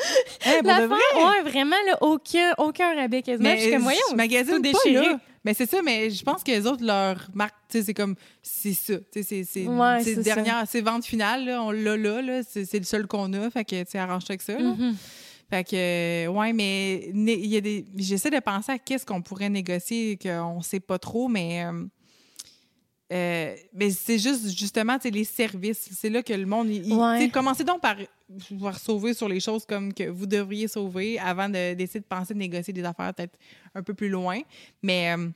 Hey, 0.41 0.59
pour 0.59 0.67
la 0.67 0.81
de 0.81 0.87
fin, 0.87 0.87
vrai? 0.87 1.23
ouais, 1.43 1.49
vraiment, 1.49 1.75
là, 1.87 1.97
aucun, 2.01 2.53
aucun 2.57 2.93
rabais 2.95 3.21
quasiment. 3.21 3.55
Je 3.55 3.61
suis 3.61 3.71
comme, 3.71 3.83
voyons, 3.83 3.99
tout 4.57 4.61
pas, 4.61 4.79
déchiré. 4.83 5.05
là. 5.05 5.19
Mais 5.45 5.53
c'est 5.53 5.69
ça, 5.69 5.81
mais 5.83 6.09
je 6.09 6.23
pense 6.23 6.43
que 6.43 6.51
les 6.51 6.65
autres, 6.65 6.83
leur 6.83 7.29
marque, 7.35 7.53
tu 7.69 7.77
sais, 7.77 7.83
c'est 7.85 7.93
comme, 7.93 8.15
c'est 8.41 8.73
ça. 8.73 8.95
Tu 9.13 9.23
sais, 9.23 9.43
c'est, 9.43 9.67
Ouais, 9.67 10.15
dernière, 10.15 10.63
c'est 10.67 10.81
vente 10.81 11.05
finale, 11.05 11.45
là, 11.45 11.61
on 11.63 11.69
l'a 11.69 11.95
là, 11.95 12.21
là, 12.21 12.41
c'est, 12.43 12.73
le 12.73 12.83
seul 12.83 13.05
qu'on 13.05 13.31
a, 13.33 13.49
fait 13.51 13.63
que, 13.63 13.83
tu 13.83 13.91
sais, 13.91 13.99
arrange-toi 13.99 14.33
avec 14.33 14.41
ça, 14.41 14.57
là. 14.57 14.73
Mhm. 14.73 14.95
Fait 15.47 15.63
que, 15.63 15.75
euh, 15.75 16.27
ouais, 16.31 16.51
mais 16.53 17.11
il 17.13 17.45
y 17.45 17.55
a 17.55 17.61
des, 17.61 17.85
j'essaie 17.95 18.31
de 18.31 18.39
penser 18.39 18.71
à 18.71 18.79
qu'est-ce 18.79 19.05
qu'on 19.05 19.21
pourrait 19.21 19.49
négocier, 19.49 20.17
qu'on 20.17 20.61
sait 20.63 20.79
pas 20.79 20.97
trop, 20.97 21.27
mais, 21.27 21.63
euh, 21.63 21.85
euh, 23.13 23.55
mais 23.71 23.91
c'est 23.91 24.17
juste, 24.17 24.57
justement, 24.57 24.95
tu 24.97 25.03
sais, 25.03 25.11
les 25.11 25.23
services. 25.23 25.87
C'est 25.95 26.09
là 26.09 26.23
que 26.23 26.33
le 26.33 26.47
monde, 26.47 26.69
il, 26.69 26.91
Ouais. 26.91 27.29
commencez 27.29 27.63
donc 27.63 27.81
par 27.81 27.95
pouvoir 28.47 28.77
sauver 28.79 29.13
sur 29.13 29.27
les 29.29 29.39
choses 29.39 29.65
comme 29.65 29.93
que 29.93 30.03
vous 30.09 30.25
devriez 30.25 30.67
sauver 30.67 31.19
avant 31.19 31.47
de- 31.49 31.73
d'essayer 31.75 31.99
de 31.99 32.05
penser 32.05 32.33
de 32.33 32.39
négocier 32.39 32.73
des 32.73 32.83
affaires 32.83 33.13
peut-être 33.13 33.37
un 33.73 33.83
peu 33.83 33.93
plus 33.93 34.09
loin. 34.09 34.39
Mais 34.81 35.13
euh, 35.15 35.27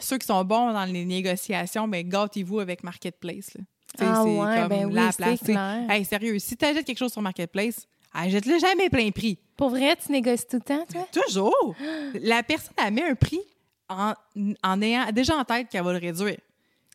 ceux 0.00 0.18
qui 0.18 0.26
sont 0.26 0.42
bons 0.44 0.72
dans 0.72 0.84
les 0.84 1.04
négociations, 1.04 1.86
ben 1.88 2.08
gâtez-vous 2.08 2.60
avec 2.60 2.82
Marketplace. 2.82 3.52
là. 3.54 3.64
Ah 3.98 4.22
c'est 4.24 4.30
ouais, 4.40 4.58
comme 4.60 4.68
ben 4.68 4.86
oui, 4.86 4.94
la 4.94 5.12
c'est 5.12 5.16
place. 5.18 5.40
clair. 5.40 5.90
Hey, 5.90 6.04
sérieux, 6.06 6.38
si 6.38 6.56
tu 6.56 6.64
achètes 6.64 6.86
quelque 6.86 6.98
chose 6.98 7.12
sur 7.12 7.20
Marketplace, 7.20 7.86
achète-le 8.14 8.58
jamais 8.58 8.88
plein 8.88 9.10
prix. 9.10 9.38
Pour 9.56 9.68
vrai, 9.68 9.94
tu 9.96 10.10
négocies 10.10 10.46
tout 10.46 10.56
le 10.56 10.62
temps, 10.62 10.86
toi? 10.90 11.06
Toujours. 11.12 11.74
La 12.14 12.42
personne, 12.42 12.72
elle 12.82 12.94
met 12.94 13.02
un 13.10 13.14
prix 13.14 13.40
en, 13.90 14.14
en 14.62 14.80
ayant 14.82 15.12
déjà 15.12 15.36
en 15.36 15.44
tête 15.44 15.68
qu'elle 15.68 15.84
va 15.84 15.92
le 15.92 15.98
réduire. 15.98 16.38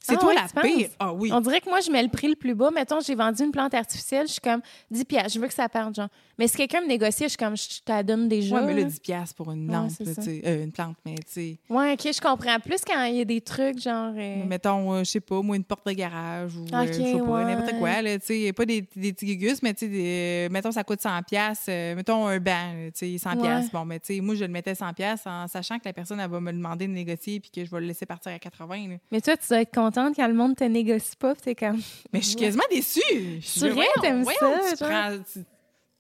C'est 0.02 0.14
Ah 0.16 0.18
toi 0.20 0.30
ouais, 0.30 0.36
la 0.36 0.62
pire. 0.62 0.89
Ah 1.00 1.12
oui. 1.14 1.30
On 1.34 1.41
dirait 1.41 1.60
que 1.60 1.70
moi, 1.70 1.82
je 1.82 1.91
mets 1.91 2.02
le 2.02 2.08
prix 2.10 2.30
le 2.30 2.36
plus 2.36 2.56
bas. 2.56 2.72
Mettons, 2.72 3.00
j'ai 3.02 3.14
vendu 3.16 3.43
une 3.43 3.52
plante 3.52 3.74
artificielle, 3.74 4.26
je 4.28 4.34
suis 4.34 4.41
comme 4.41 4.62
10 4.89 5.04
piastres, 5.06 5.34
je 5.34 5.39
veux 5.39 5.48
que 5.48 5.54
ça 5.54 5.68
parte, 5.68 5.95
genre. 5.95 6.08
Mais 6.39 6.48
si 6.48 6.56
quelqu'un 6.56 6.82
me 6.82 6.88
négocie, 6.88 7.24
je 7.24 7.30
suis 7.30 7.38
comme, 7.38 7.58
je 7.58 7.68
te 7.84 7.91
la 7.91 8.04
donne 8.04 8.30
déjà. 8.30 8.56
Ouais, 8.56 8.62
mais 8.66 8.74
là, 8.74 8.82
là. 8.82 8.88
10 8.88 9.00
piastres 9.00 9.36
pour 9.36 9.52
une 9.52 9.70
lampe, 9.72 9.91
là. 10.00 10.12
Euh, 10.45 10.64
une 10.64 10.72
plante, 10.72 10.95
mais 11.06 11.16
tu 11.16 11.24
sais. 11.28 11.58
Ouais, 11.70 11.93
OK, 11.93 12.02
je 12.14 12.22
comprends. 12.22 12.60
Plus 12.60 12.82
quand 12.86 13.04
il 13.06 13.16
y 13.16 13.22
a 13.22 13.26
des 13.26 13.41
trucs, 13.41 13.80
genre... 13.82 14.14
euh, 14.16 14.45
Mettons, 14.45 14.93
euh, 14.93 15.00
je 15.00 15.06
sais 15.12 15.20
pas, 15.20 15.41
moi, 15.41 15.56
une 15.58 15.64
porte 15.64 15.86
de 15.88 15.91
garage 15.93 16.56
ou 16.56 16.66
euh, 16.74 16.82
Ok, 16.84 16.88
je 16.89 16.93
sais 16.93 17.18
pas, 17.18 17.24
ouais. 17.24 17.45
n'importe 17.45 17.78
quoi, 17.80 18.02
là, 18.02 18.18
tu 18.20 18.26
sais. 18.28 18.54
Pas 18.54 18.66
des, 18.66 18.88
des 18.95 19.12
petits 19.14 19.26
gugus, 19.36 19.62
mais 19.62 19.74
tu 19.74 19.89
sais, 19.89 20.48
mettons, 20.52 20.72
ça 20.72 20.84
coûte 20.84 21.02
100 21.02 21.24
piastres. 21.24 21.70
mettons, 21.95 22.28
un 22.28 22.39
banc, 22.39 22.72
tu 22.95 23.12
sais, 23.14 23.18
100 23.18 23.32
Ouais. 23.36 23.41
piastres. 23.41 23.72
Bon, 23.74 23.84
mais 23.84 24.00
tu 24.00 24.16
sais, 24.16 24.22
moi, 24.22 24.36
je 24.36 24.45
le 24.45 24.52
mettais 24.52 24.76
100 24.76 24.93
piastres 24.93 25.28
en 25.28 25.48
sachant 25.48 25.80
que 25.80 25.86
la 25.86 25.93
personne, 25.93 26.20
elle 26.20 26.30
va 26.30 26.39
me 26.39 26.54
demander 26.54 26.88
de 26.88 26.93
négocier 26.93 27.39
puis 27.39 27.50
que 27.50 27.66
je 27.66 27.72
vais 27.72 27.82
le 27.82 27.88
laisser 27.88 28.06
partir 28.06 28.32
à 28.32 28.39
80, 28.39 28.88
là. 28.88 28.95
Mais 29.12 29.20
toi, 29.22 29.36
tu 29.36 29.48
dois 29.50 29.62
être 29.62 29.72
contente 29.88 30.16
quand 30.16 30.28
le 30.28 30.34
monde 30.34 30.56
te 30.56 30.64
négocie 30.64 31.16
pas, 31.18 31.36
t'es 31.36 31.56
comme... 31.56 31.82
Mais 32.14 32.22
je 32.22 32.28
suis 32.28 32.36
quasiment 32.36 32.64
déçue. 32.72 33.02
Je 33.42 33.46
suis 33.48 33.70
vrai, 33.70 33.86
t'aimes 34.02 34.24
ça, 34.26 34.32
tu 34.78 34.84
prends- 34.84 35.18
tu 35.34 35.44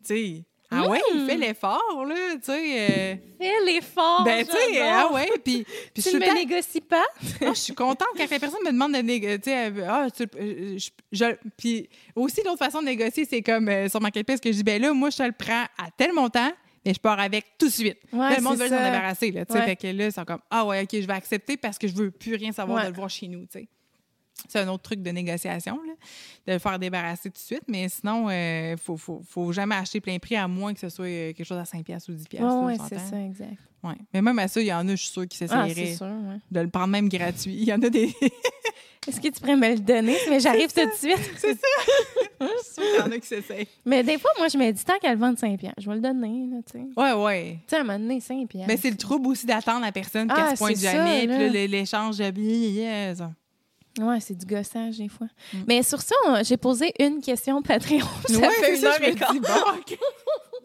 sais, 0.03 0.43
Ah 0.69 0.85
ouais, 0.89 0.99
il 1.13 1.21
Hmm. 1.23 1.27
fait 1.27 1.37
l'effort, 1.37 2.05
là, 2.05 2.15
tu 2.35 2.39
sais. 2.43 2.89
euh, 2.91 3.15
Fais 3.39 3.65
l'effort. 3.65 4.23
ben, 4.25 4.45
tu 4.45 4.51
sais, 4.51 4.81
ah 4.81 5.09
ouais, 5.13 5.29
puis... 5.43 5.65
Tu 5.93 6.09
ne 6.13 6.19
me 6.19 6.25
temps- 6.25 6.33
négocies 6.33 6.81
pas? 6.81 7.05
Non, 7.41 7.53
je 7.53 7.59
suis 7.59 7.73
contente 7.73 8.09
quand 8.17 8.29
la 8.29 8.39
personne 8.39 8.59
me 8.65 8.71
demande 8.73 8.93
de 8.93 8.97
négocier. 8.99 9.71
Ah, 9.87 10.07
tu- 10.15 10.23
euh, 10.37 10.77
je- 10.77 10.89
je- 11.13 11.35
puis 11.57 11.87
aussi, 12.15 12.41
l'autre 12.43 12.57
façon 12.59 12.81
de 12.81 12.85
négocier, 12.87 13.23
c'est 13.23 13.41
comme 13.41 13.69
euh, 13.69 13.87
sur 13.87 14.01
ma 14.01 14.11
que 14.11 14.19
je 14.19 14.49
dis, 14.57 14.63
ben 14.63 14.81
là, 14.81 14.91
moi, 14.93 15.09
je 15.09 15.17
te 15.17 15.23
le 15.23 15.31
prends 15.31 15.63
à 15.77 15.89
tel 15.95 16.11
montant, 16.11 16.51
mais 16.85 16.93
je 16.93 16.99
pars 16.99 17.17
avec 17.19 17.45
tout 17.57 17.67
de 17.67 17.71
suite. 17.71 17.99
Ouais, 18.11 18.19
Là, 18.29 18.35
le 18.35 18.41
monde 18.43 18.57
veut 18.57 18.67
s'en 18.67 18.75
débarrasser. 18.83 19.31
Là, 19.31 19.45
tu 19.45 19.53
sais. 19.53 19.59
Ouais. 19.59 19.65
Fait 19.65 19.75
que 19.77 19.87
là, 19.87 20.05
ils 20.07 20.11
sont 20.11 20.25
comme, 20.25 20.41
ah 20.51 20.65
ouais, 20.65 20.81
OK, 20.83 20.89
je 20.99 21.07
vais 21.07 21.13
accepter 21.13 21.55
parce 21.55 21.77
que 21.77 21.87
je 21.87 21.93
veux 21.93 22.11
plus 22.11 22.35
rien 22.35 22.51
savoir 22.51 22.79
Ouais. 22.79 22.83
de 22.83 22.89
le 22.89 22.95
voir 22.95 23.09
chez 23.09 23.27
nous. 23.29 23.41
tu 23.45 23.59
sais. 23.59 23.67
C'est 24.47 24.59
un 24.59 24.67
autre 24.69 24.83
truc 24.83 25.01
de 25.01 25.09
négociation, 25.09 25.75
là, 25.85 25.93
de 26.45 26.53
le 26.53 26.59
faire 26.59 26.79
débarrasser 26.79 27.29
tout 27.29 27.33
de 27.33 27.37
suite. 27.37 27.63
Mais 27.67 27.89
sinon, 27.89 28.29
il 28.29 28.77
faut, 28.77 28.95
faut, 28.97 29.21
faut 29.27 29.51
jamais 29.51 29.75
acheter 29.75 29.99
plein 29.99 30.17
prix 30.19 30.35
à 30.35 30.47
moins 30.47 30.73
que 30.73 30.79
ce 30.79 30.89
soit 30.89 31.05
euh, 31.05 31.33
quelque 31.33 31.45
chose 31.45 31.57
à 31.57 31.63
5$ 31.63 31.83
piastres 31.83 32.11
ou 32.11 32.13
10$. 32.13 32.27
piastres, 32.27 32.63
Oui, 32.63 32.73
c'est 32.87 32.99
ça, 32.99 33.19
exact. 33.21 33.57
Ouais. 33.83 33.95
Mais 34.13 34.21
même 34.21 34.37
à 34.39 34.47
ça, 34.47 34.59
il 34.61 34.67
y 34.67 34.73
en 34.73 34.87
a, 34.87 34.91
je 34.91 34.95
suis 35.01 35.11
sûre, 35.11 35.27
qui 35.27 35.37
Ah, 35.43 35.47
s'essayeraient 35.67 35.95
sûr, 35.95 36.05
ouais. 36.05 36.37
de 36.51 36.59
le 36.61 36.69
prendre 36.69 36.87
même 36.87 37.09
gratuit. 37.09 37.53
Il 37.53 37.63
y 37.63 37.73
en 37.73 37.81
a 37.81 37.89
des. 37.89 38.13
Est-ce 39.07 39.21
que 39.21 39.29
tu 39.29 39.39
pourrais 39.39 39.55
me 39.55 39.69
le 39.69 39.79
donner? 39.79 40.17
Mais 40.29 40.39
j'arrive 40.41 40.67
tout 40.73 40.85
de 40.85 40.91
suite. 40.97 41.31
C'est 41.37 41.53
ça. 41.53 41.67
je 42.41 42.45
suis 42.45 42.73
sûre 42.73 42.83
qu'il 42.83 42.99
y 42.99 43.01
en 43.01 43.11
a 43.11 43.19
qui 43.19 43.27
s'essayent. 43.27 43.67
Mais 43.85 44.03
des 44.03 44.17
fois, 44.17 44.31
moi, 44.37 44.49
je 44.49 44.57
me 44.57 44.69
dis, 44.71 44.83
tant 44.83 44.97
qu'elle 44.99 45.17
vend 45.17 45.33
5 45.33 45.57
piastres, 45.57 45.79
je 45.81 45.87
vais 45.89 45.95
le 45.95 46.01
donner, 46.01 46.47
là, 46.51 46.57
tu 46.69 46.77
sais. 46.79 46.85
Ouais, 46.97 47.13
ouais. 47.13 47.53
Tu 47.67 47.69
sais, 47.69 47.77
à 47.77 47.81
un 47.81 47.83
moment 47.83 47.99
donné, 47.99 48.19
5 48.19 48.47
piastres. 48.49 48.67
Mais 48.67 48.75
c'est 48.77 48.89
le 48.89 48.97
trouble 48.97 49.27
aussi 49.27 49.45
d'attendre 49.45 49.81
la 49.81 49.93
personne 49.93 50.27
Ah, 50.29 50.35
qu'elle 50.35 50.57
se 50.57 50.63
pointe 50.63 50.77
jamais. 50.77 51.25
Puis 51.49 51.67
l'échange 51.69 52.17
de 52.17 52.29
billets. 52.31 53.13
Ouais, 53.99 54.19
c'est 54.19 54.35
du 54.37 54.45
gossage, 54.45 54.97
des 54.97 55.09
fois. 55.09 55.27
Mm. 55.53 55.57
Mais 55.67 55.83
sur 55.83 56.01
ça, 56.01 56.15
on- 56.27 56.43
j'ai 56.43 56.57
posé 56.57 56.93
une 56.99 57.19
question 57.21 57.61
Patreon. 57.61 57.99
Ça 58.27 58.37
Ouais, 58.39 58.49
fait 58.51 58.75
une 58.75 58.81
ça, 58.81 58.89
heure 58.89 59.03
et 59.03 59.15
quart. 59.15 59.33
bon, 59.33 59.39
OK. 59.77 59.97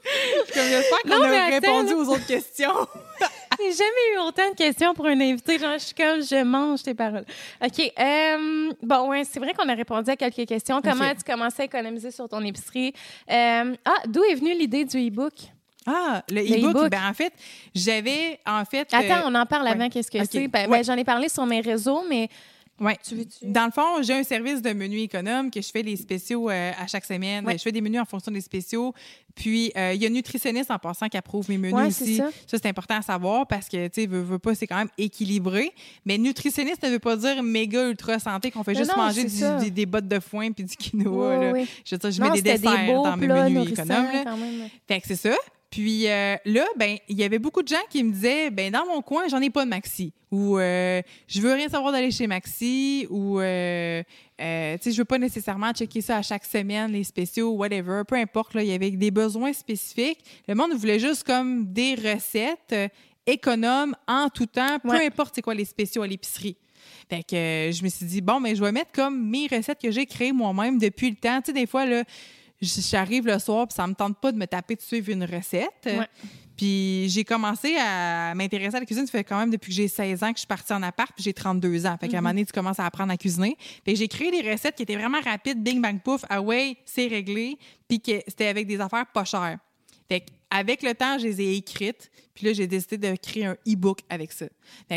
Je 0.04 0.52
suis 0.52 0.52
comme, 0.52 0.68
J'espère 0.68 0.98
qu'on 1.02 1.22
a 1.22 1.28
attends, 1.28 1.50
répondu 1.78 1.94
aux 1.94 2.08
autres 2.12 2.26
questions. 2.26 2.72
J'ai 3.58 3.70
jamais 3.72 4.14
eu 4.14 4.18
autant 4.26 4.50
de 4.50 4.56
questions 4.56 4.92
pour 4.94 5.06
un 5.06 5.20
invité. 5.20 5.58
Genre, 5.58 5.74
je 5.74 5.78
suis 5.84 5.94
comme, 5.94 6.20
je 6.22 6.42
mange 6.42 6.82
tes 6.82 6.94
paroles. 6.94 7.24
OK. 7.64 7.92
euh, 8.00 8.72
bon, 8.82 9.08
ouais, 9.10 9.22
c'est 9.24 9.38
vrai 9.38 9.54
qu'on 9.54 9.68
a 9.68 9.74
répondu 9.74 10.10
à 10.10 10.16
quelques 10.16 10.44
questions. 10.46 10.80
Comment 10.82 11.08
Ok. 11.10 11.18
tu 11.24 11.32
commençais 11.32 11.62
à 11.62 11.64
économiser 11.66 12.10
sur 12.10 12.28
ton 12.28 12.40
épicerie? 12.44 12.92
Euh, 13.30 13.76
ah, 13.84 13.94
d'où 14.08 14.24
est 14.24 14.34
venue 14.34 14.54
l'idée 14.54 14.84
du 14.84 15.06
e-book? 15.06 15.34
Ah, 15.86 16.22
le 16.28 16.40
e-book, 16.42 16.90
ben 16.90 17.08
en 17.08 17.14
fait, 17.14 17.32
j'avais, 17.74 18.40
en 18.46 18.64
fait... 18.64 18.88
Attends, 18.92 19.26
euh, 19.26 19.30
on 19.30 19.34
en 19.36 19.46
parle 19.46 19.66
avant. 19.68 19.80
ouais. 19.84 19.90
Qu'est-ce 19.90 20.10
que 20.10 20.18
Ok. 20.18 20.28
c'est? 20.30 20.48
Ben, 20.48 20.68
Ouais. 20.68 20.78
ben, 20.78 20.84
J'en 20.84 20.96
ai 20.96 21.04
parlé 21.04 21.28
sur 21.28 21.46
mes 21.46 21.60
réseaux, 21.60 22.02
mais 22.08 22.28
tu 23.04 23.14
veux-tu? 23.14 23.46
Dans 23.50 23.66
le 23.66 23.70
fond, 23.70 24.02
j'ai 24.02 24.14
un 24.14 24.22
service 24.24 24.60
de 24.62 24.72
menu 24.72 24.98
économe 24.98 25.50
que 25.50 25.60
je 25.60 25.68
fais 25.70 25.82
les 25.82 25.96
spéciaux 25.96 26.50
euh, 26.50 26.72
à 26.78 26.86
chaque 26.86 27.04
semaine. 27.04 27.44
Ouais. 27.46 27.56
Je 27.56 27.62
fais 27.62 27.72
des 27.72 27.80
menus 27.80 28.00
en 28.00 28.04
fonction 28.04 28.32
des 28.32 28.40
spéciaux. 28.40 28.92
Puis, 29.34 29.72
euh, 29.76 29.92
il 29.94 30.02
y 30.02 30.04
a 30.04 30.08
une 30.08 30.14
nutritionniste 30.14 30.70
en 30.70 30.78
passant 30.78 31.08
qui 31.08 31.16
approuve 31.16 31.48
mes 31.48 31.56
menus 31.58 31.74
Ouais, 31.74 31.86
aussi. 31.86 32.16
ça. 32.16 32.28
c'est 32.46 32.66
important 32.66 32.96
à 32.96 33.02
savoir 33.02 33.46
parce 33.46 33.68
que, 33.68 33.86
tu 33.88 34.02
sais, 34.02 34.06
veux, 34.06 34.20
veux 34.20 34.38
pas, 34.38 34.54
c'est 34.54 34.66
quand 34.66 34.76
même 34.76 34.90
équilibré. 34.98 35.72
Mais 36.04 36.18
nutritionniste 36.18 36.82
ne 36.82 36.90
veut 36.90 36.98
pas 36.98 37.16
dire 37.16 37.42
méga 37.42 37.88
ultra 37.88 38.18
santé 38.18 38.50
qu'on 38.50 38.62
fait 38.64 38.74
juste 38.74 38.90
non, 38.96 39.02
manger 39.04 39.24
du- 39.24 39.30
ça. 39.30 39.56
des, 39.58 39.70
des 39.70 39.86
bottes 39.86 40.08
de 40.08 40.20
foin 40.20 40.50
puis 40.52 40.64
du 40.64 40.76
quinoa. 40.76 41.36
Là. 41.38 41.52
ouais. 41.52 41.66
Je 41.84 41.94
veux 41.94 41.98
dire, 41.98 42.10
je 42.10 42.20
Non, 42.20 42.26
mets 42.30 42.42
des 42.42 42.42
desserts 42.42 42.86
beaux 42.86 43.04
dans 43.04 43.16
mes 43.16 43.26
menus 43.26 43.70
économes. 43.70 44.06
Fait 44.86 45.00
que 45.00 45.06
c'est 45.06 45.16
ça. 45.16 45.34
Puis 45.72 46.06
euh, 46.06 46.36
là, 46.44 46.66
ben, 46.76 46.98
il 47.08 47.18
y 47.18 47.24
avait 47.24 47.38
beaucoup 47.38 47.62
de 47.62 47.68
gens 47.68 47.82
qui 47.88 48.04
me 48.04 48.12
disaient, 48.12 48.50
ben 48.50 48.70
dans 48.70 48.84
mon 48.86 49.00
coin, 49.00 49.26
j'en 49.28 49.40
ai 49.40 49.48
pas 49.50 49.64
de 49.64 49.70
Maxi. 49.70 50.12
Ou 50.30 50.58
euh, 50.58 51.00
je 51.26 51.40
veux 51.40 51.52
rien 51.54 51.68
savoir 51.68 51.92
d'aller 51.92 52.10
chez 52.10 52.26
Maxi. 52.26 53.06
Ou 53.08 53.40
euh, 53.40 54.02
euh, 54.40 54.76
tu 54.76 54.82
sais, 54.84 54.92
je 54.92 54.98
veux 54.98 55.06
pas 55.06 55.16
nécessairement 55.18 55.72
checker 55.72 56.02
ça 56.02 56.18
à 56.18 56.22
chaque 56.22 56.44
semaine, 56.44 56.92
les 56.92 57.04
spéciaux, 57.04 57.52
whatever. 57.52 58.02
Peu 58.06 58.16
importe, 58.16 58.52
là, 58.52 58.62
il 58.62 58.68
y 58.68 58.72
avait 58.74 58.90
des 58.90 59.10
besoins 59.10 59.54
spécifiques. 59.54 60.18
Le 60.46 60.54
monde 60.54 60.74
voulait 60.74 60.98
juste 60.98 61.24
comme 61.24 61.72
des 61.72 61.94
recettes 61.94 62.72
euh, 62.72 62.88
économes 63.26 63.96
en 64.06 64.28
tout 64.28 64.46
temps, 64.46 64.78
peu 64.78 64.90
Ouais. 64.90 65.06
importe 65.06 65.34
c'est 65.34 65.42
quoi 65.42 65.54
les 65.54 65.64
spéciaux 65.64 66.02
à 66.02 66.06
l'épicerie. 66.06 66.56
Fait 67.08 67.22
que 67.22 67.34
euh, 67.34 67.72
je 67.72 67.82
me 67.82 67.88
suis 67.88 68.04
dit, 68.04 68.20
bon, 68.20 68.40
mais 68.40 68.54
je 68.56 68.62
vais 68.62 68.72
mettre 68.72 68.92
comme 68.92 69.26
mes 69.28 69.46
recettes 69.46 69.80
que 69.80 69.90
j'ai 69.90 70.04
créées 70.04 70.32
moi-même 70.32 70.78
depuis 70.78 71.08
le 71.10 71.16
temps. 71.16 71.40
Tu 71.40 71.46
sais, 71.46 71.52
des 71.54 71.66
fois, 71.66 71.86
là, 71.86 72.04
j'arrive 72.62 73.26
le 73.26 73.38
soir 73.38 73.66
puis 73.66 73.74
ça 73.74 73.86
me 73.86 73.94
tente 73.94 74.18
pas 74.18 74.32
de 74.32 74.38
me 74.38 74.46
taper 74.46 74.76
de 74.76 74.82
suivre 74.82 75.10
une 75.10 75.24
recette. 75.24 75.84
Ouais. 75.86 76.06
Puis 76.56 77.08
j'ai 77.08 77.24
commencé 77.24 77.76
à 77.76 78.34
m'intéresser 78.34 78.76
à 78.76 78.80
la 78.80 78.86
cuisine. 78.86 79.06
Ça 79.06 79.12
fait 79.12 79.24
quand 79.24 79.38
même 79.38 79.50
depuis 79.50 79.70
que 79.70 79.74
j'ai 79.74 79.88
16 79.88 80.22
ans 80.22 80.28
que 80.28 80.36
je 80.36 80.40
suis 80.40 80.46
partie 80.46 80.72
en 80.72 80.82
appart 80.82 81.10
puis 81.14 81.24
j'ai 81.24 81.32
32 81.32 81.86
ans. 81.86 81.96
Fait 81.98 82.08
qu'à 82.08 82.18
un 82.18 82.20
moment 82.20 82.30
donné, 82.30 82.44
tu 82.44 82.52
commences 82.52 82.78
à 82.78 82.86
apprendre 82.86 83.12
à 83.12 83.16
cuisiner. 83.16 83.56
Fait 83.84 83.96
j'ai 83.96 84.08
créé 84.08 84.30
des 84.30 84.50
recettes 84.50 84.76
qui 84.76 84.82
étaient 84.82 84.96
vraiment 84.96 85.20
rapides, 85.20 85.62
bing 85.62 85.80
bang 85.80 86.00
pouf, 86.00 86.24
ah 86.28 86.40
ouais, 86.40 86.76
c'est 86.84 87.06
réglé. 87.06 87.56
Puis 87.88 88.00
que 88.00 88.22
c'était 88.28 88.48
avec 88.48 88.66
des 88.66 88.80
affaires 88.80 89.06
pas 89.06 89.24
chères. 89.24 89.58
Fait 90.08 90.24
avec 90.50 90.82
le 90.82 90.94
temps, 90.94 91.18
je 91.18 91.26
les 91.26 91.40
ai 91.40 91.56
écrites. 91.56 92.10
Puis 92.34 92.46
là, 92.46 92.52
j'ai 92.54 92.66
décidé 92.66 92.96
de 93.10 93.16
créer 93.16 93.44
un 93.46 93.56
e-book 93.68 94.00
avec 94.08 94.32
ça. 94.32 94.46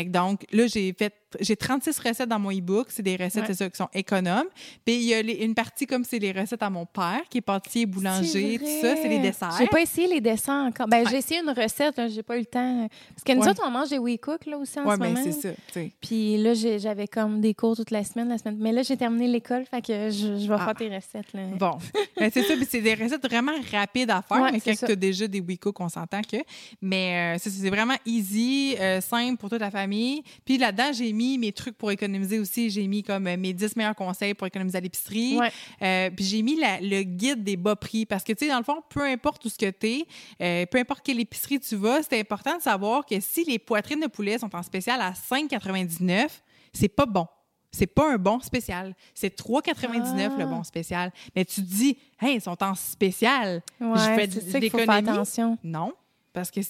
Donc, 0.06 0.44
là, 0.52 0.66
j'ai 0.66 0.92
fait, 0.92 1.12
j'ai 1.40 1.56
36 1.56 1.98
recettes 1.98 2.28
dans 2.28 2.38
mon 2.38 2.50
e-book. 2.50 2.86
C'est 2.90 3.02
des 3.02 3.16
recettes, 3.16 3.42
Ouais. 3.42 3.46
c'est 3.48 3.54
ça, 3.54 3.68
qui 3.70 3.76
sont 3.76 3.88
économes. 3.92 4.46
Puis 4.84 4.94
il 4.96 5.02
y 5.02 5.14
a 5.14 5.20
les- 5.20 5.34
une 5.44 5.54
partie 5.54 5.86
comme 5.86 6.02
c'est 6.04 6.18
les 6.18 6.32
recettes 6.32 6.62
à 6.62 6.70
mon 6.70 6.86
père, 6.86 7.20
qui 7.28 7.38
est 7.38 7.42
pâtissier, 7.42 7.84
boulanger, 7.84 8.58
tout 8.58 8.64
ça. 8.80 8.96
C'est 8.96 9.08
les 9.08 9.18
desserts. 9.18 9.54
J'ai 9.58 9.66
pas 9.66 9.80
essayé 9.82 10.08
les 10.08 10.20
desserts 10.20 10.54
encore. 10.54 10.88
Ben, 10.88 11.04
Ouais. 11.04 11.10
j'ai 11.10 11.18
essayé 11.18 11.40
une 11.40 11.50
recette, 11.50 12.00
j'ai 12.10 12.22
pas 12.22 12.36
eu 12.36 12.40
le 12.40 12.46
temps. 12.46 12.88
Parce 13.10 13.22
que 13.24 13.32
nous 13.32 13.42
Ouais. 13.42 13.48
autres, 13.50 13.62
on 13.66 13.70
mange 13.70 13.90
des 13.90 13.98
We 13.98 14.18
Cook 14.18 14.46
là, 14.46 14.56
aussi 14.56 14.78
en 14.80 14.86
Ouais, 14.86 14.94
ce 14.94 15.00
ben 15.00 15.12
moment. 15.12 15.24
c'est 15.24 15.54
ça. 15.72 15.80
Puis 16.00 16.38
là, 16.38 16.54
j'avais 16.54 17.06
comme 17.08 17.40
des 17.40 17.52
cours 17.54 17.76
toute 17.76 17.90
la 17.90 18.02
semaine, 18.04 18.28
la 18.28 18.38
semaine. 18.38 18.56
Mais 18.58 18.72
là, 18.72 18.82
j'ai 18.82 18.96
terminé 18.96 19.28
l'école, 19.28 19.64
fait 19.66 19.82
que 19.82 20.10
je, 20.10 20.38
je 20.38 20.48
vais 20.48 20.56
Ah. 20.58 20.64
faire 20.64 20.74
tes 20.74 20.94
recettes. 20.94 21.32
Là. 21.34 21.42
Bon, 21.58 21.72
Ben, 22.16 22.30
c'est 22.32 22.42
ça. 22.44 22.54
puis 22.56 22.66
c'est 22.68 22.80
des 22.80 22.94
recettes 22.94 23.26
vraiment 23.28 23.52
rapides 23.72 24.10
à 24.10 24.22
faire, 24.22 24.50
mais 24.52 24.60
c'est 24.60 24.74
quand 24.76 24.86
tu 24.86 24.92
as 24.92 24.96
déjà 24.96 25.26
des 25.28 25.40
WeCook, 25.40 25.78
on 25.80 25.88
s'entend 25.88 26.22
que. 26.22 26.38
Mais 26.80 27.25
euh, 27.34 27.36
c'est 27.38 27.70
vraiment 27.70 27.96
easy, 28.04 28.76
euh, 28.78 29.00
simple 29.00 29.36
pour 29.38 29.50
toute 29.50 29.60
la 29.60 29.70
famille. 29.70 30.22
Puis 30.44 30.58
là-dedans, 30.58 30.92
j'ai 30.92 31.12
mis 31.12 31.38
mes 31.38 31.52
trucs 31.52 31.76
pour 31.76 31.90
économiser 31.90 32.38
aussi. 32.38 32.70
J'ai 32.70 32.86
mis 32.86 33.02
comme 33.02 33.26
euh, 33.26 33.36
mes 33.36 33.52
10 33.52 33.76
meilleurs 33.76 33.94
conseils 33.96 34.34
pour 34.34 34.46
économiser 34.46 34.78
à 34.78 34.80
l'épicerie. 34.80 35.38
Ouais. 35.38 35.50
Euh, 35.82 36.10
puis 36.10 36.24
j'ai 36.24 36.42
mis 36.42 36.56
la- 36.58 36.80
le 36.80 37.02
guide 37.02 37.42
des 37.44 37.56
bas 37.56 37.76
prix 37.76 38.06
parce 38.06 38.24
que, 38.24 38.32
tu 38.32 38.44
sais, 38.46 38.50
dans 38.50 38.58
le 38.58 38.64
fond, 38.64 38.82
peu 38.88 39.02
importe 39.02 39.44
où 39.44 39.48
ce 39.48 39.58
que 39.58 39.70
tu 39.70 40.04
es, 40.40 40.66
peu 40.66 40.78
importe 40.78 41.02
quelle 41.04 41.20
épicerie 41.20 41.60
tu 41.60 41.76
vas, 41.76 42.02
c'est 42.02 42.18
important 42.20 42.56
de 42.56 42.62
savoir 42.62 43.04
que 43.06 43.18
si 43.20 43.44
les 43.44 43.58
poitrines 43.58 44.00
de 44.00 44.06
poulet 44.06 44.38
sont 44.38 44.54
en 44.54 44.62
spécial 44.62 45.00
à 45.00 45.12
5,99, 45.12 46.28
c'est 46.72 46.88
pas 46.88 47.06
bon. 47.06 47.26
C'est 47.72 47.86
pas 47.86 48.10
un 48.12 48.16
bon 48.16 48.40
spécial. 48.40 48.94
C'est 49.14 49.36
3,99 49.36 50.32
Ah. 50.34 50.38
le 50.38 50.46
bon 50.46 50.64
spécial. 50.64 51.12
Mais 51.34 51.44
tu 51.44 51.56
te 51.56 51.66
dis, 51.66 51.98
hey, 52.20 52.36
ils 52.36 52.40
sont 52.40 52.56
en 52.62 52.74
spécial. 52.74 53.62
Ouais, 53.80 53.88
je 53.96 54.02
fais 54.14 54.26
de 54.26 54.32
c'est 54.40 54.50
ça 54.50 54.60
qu'il 54.60 54.70
faut 54.70 54.78
faire 54.78 54.86
l'économie. 54.86 55.08
attention. 55.10 55.58
Non, 55.62 55.92
parce 56.32 56.50
que 56.50 56.60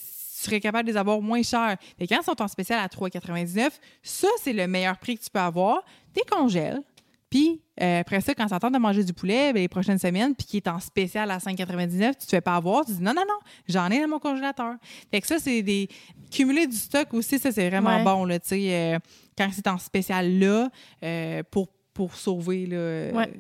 serais 0.47 0.61
capable 0.61 0.87
de 0.89 0.93
les 0.93 0.99
avoir 0.99 1.21
moins 1.21 1.43
chers. 1.43 1.77
Et 1.99 2.07
quand 2.07 2.19
ils 2.21 2.25
sont 2.25 2.41
en 2.41 2.49
spécial 2.49 2.79
à 2.81 2.87
3,99, 2.87 3.71
ça, 4.03 4.29
c'est 4.43 4.53
le 4.53 4.67
meilleur 4.67 4.99
prix 4.99 5.19
que 5.19 5.25
tu 5.25 5.31
peux 5.31 5.41
avoir. 5.41 5.83
Tu 6.15 6.23
congèles. 6.31 6.81
Puis 7.29 7.61
euh, 7.83 8.01
après 8.01 8.21
ça, 8.21 8.35
quand 8.35 8.47
ça 8.49 8.59
tente 8.61 8.73
de 8.73 8.79
manger 8.79 9.03
du 9.03 9.13
poulet 9.13 9.53
ben, 9.53 9.61
les 9.61 9.69
prochaines 9.69 9.99
semaines, 9.99 10.35
puis 10.35 10.47
qui 10.47 10.57
est 10.59 10.69
en 10.69 10.79
spécial 10.79 11.31
à 11.31 11.39
5,99, 11.39 12.13
tu 12.13 12.25
te 12.25 12.31
fais 12.31 12.41
pas 12.41 12.55
avoir. 12.55 12.85
Tu 12.85 12.93
dis 12.93 13.03
non, 13.03 13.13
non, 13.13 13.25
non, 13.29 13.39
j'en 13.69 13.91
ai 13.91 14.01
dans 14.01 14.09
mon 14.09 14.19
congélateur. 14.21 14.75
Fait 15.11 15.21
que 15.21 15.27
ça, 15.27 15.39
c'est 15.39 15.63
des. 15.63 15.89
Cumuler 16.31 16.67
du 16.67 16.77
stock 16.77 17.13
aussi, 17.15 17.39
ça, 17.39 17.51
c'est 17.53 17.69
vraiment 17.69 17.97
Ouais. 17.97 18.05
bon, 18.05 18.25
là, 18.25 18.39
tu 18.39 18.49
sais, 18.49 18.75
euh, 18.75 18.99
quand 19.37 19.49
c'est 19.53 19.67
en 19.67 19.79
spécial 19.79 20.39
là, 20.39 20.71
euh, 21.03 21.43
pour, 21.51 21.69
pour 21.93 22.15
sauver, 22.15 22.67
là. 22.67 23.11
Ouais. 23.13 23.33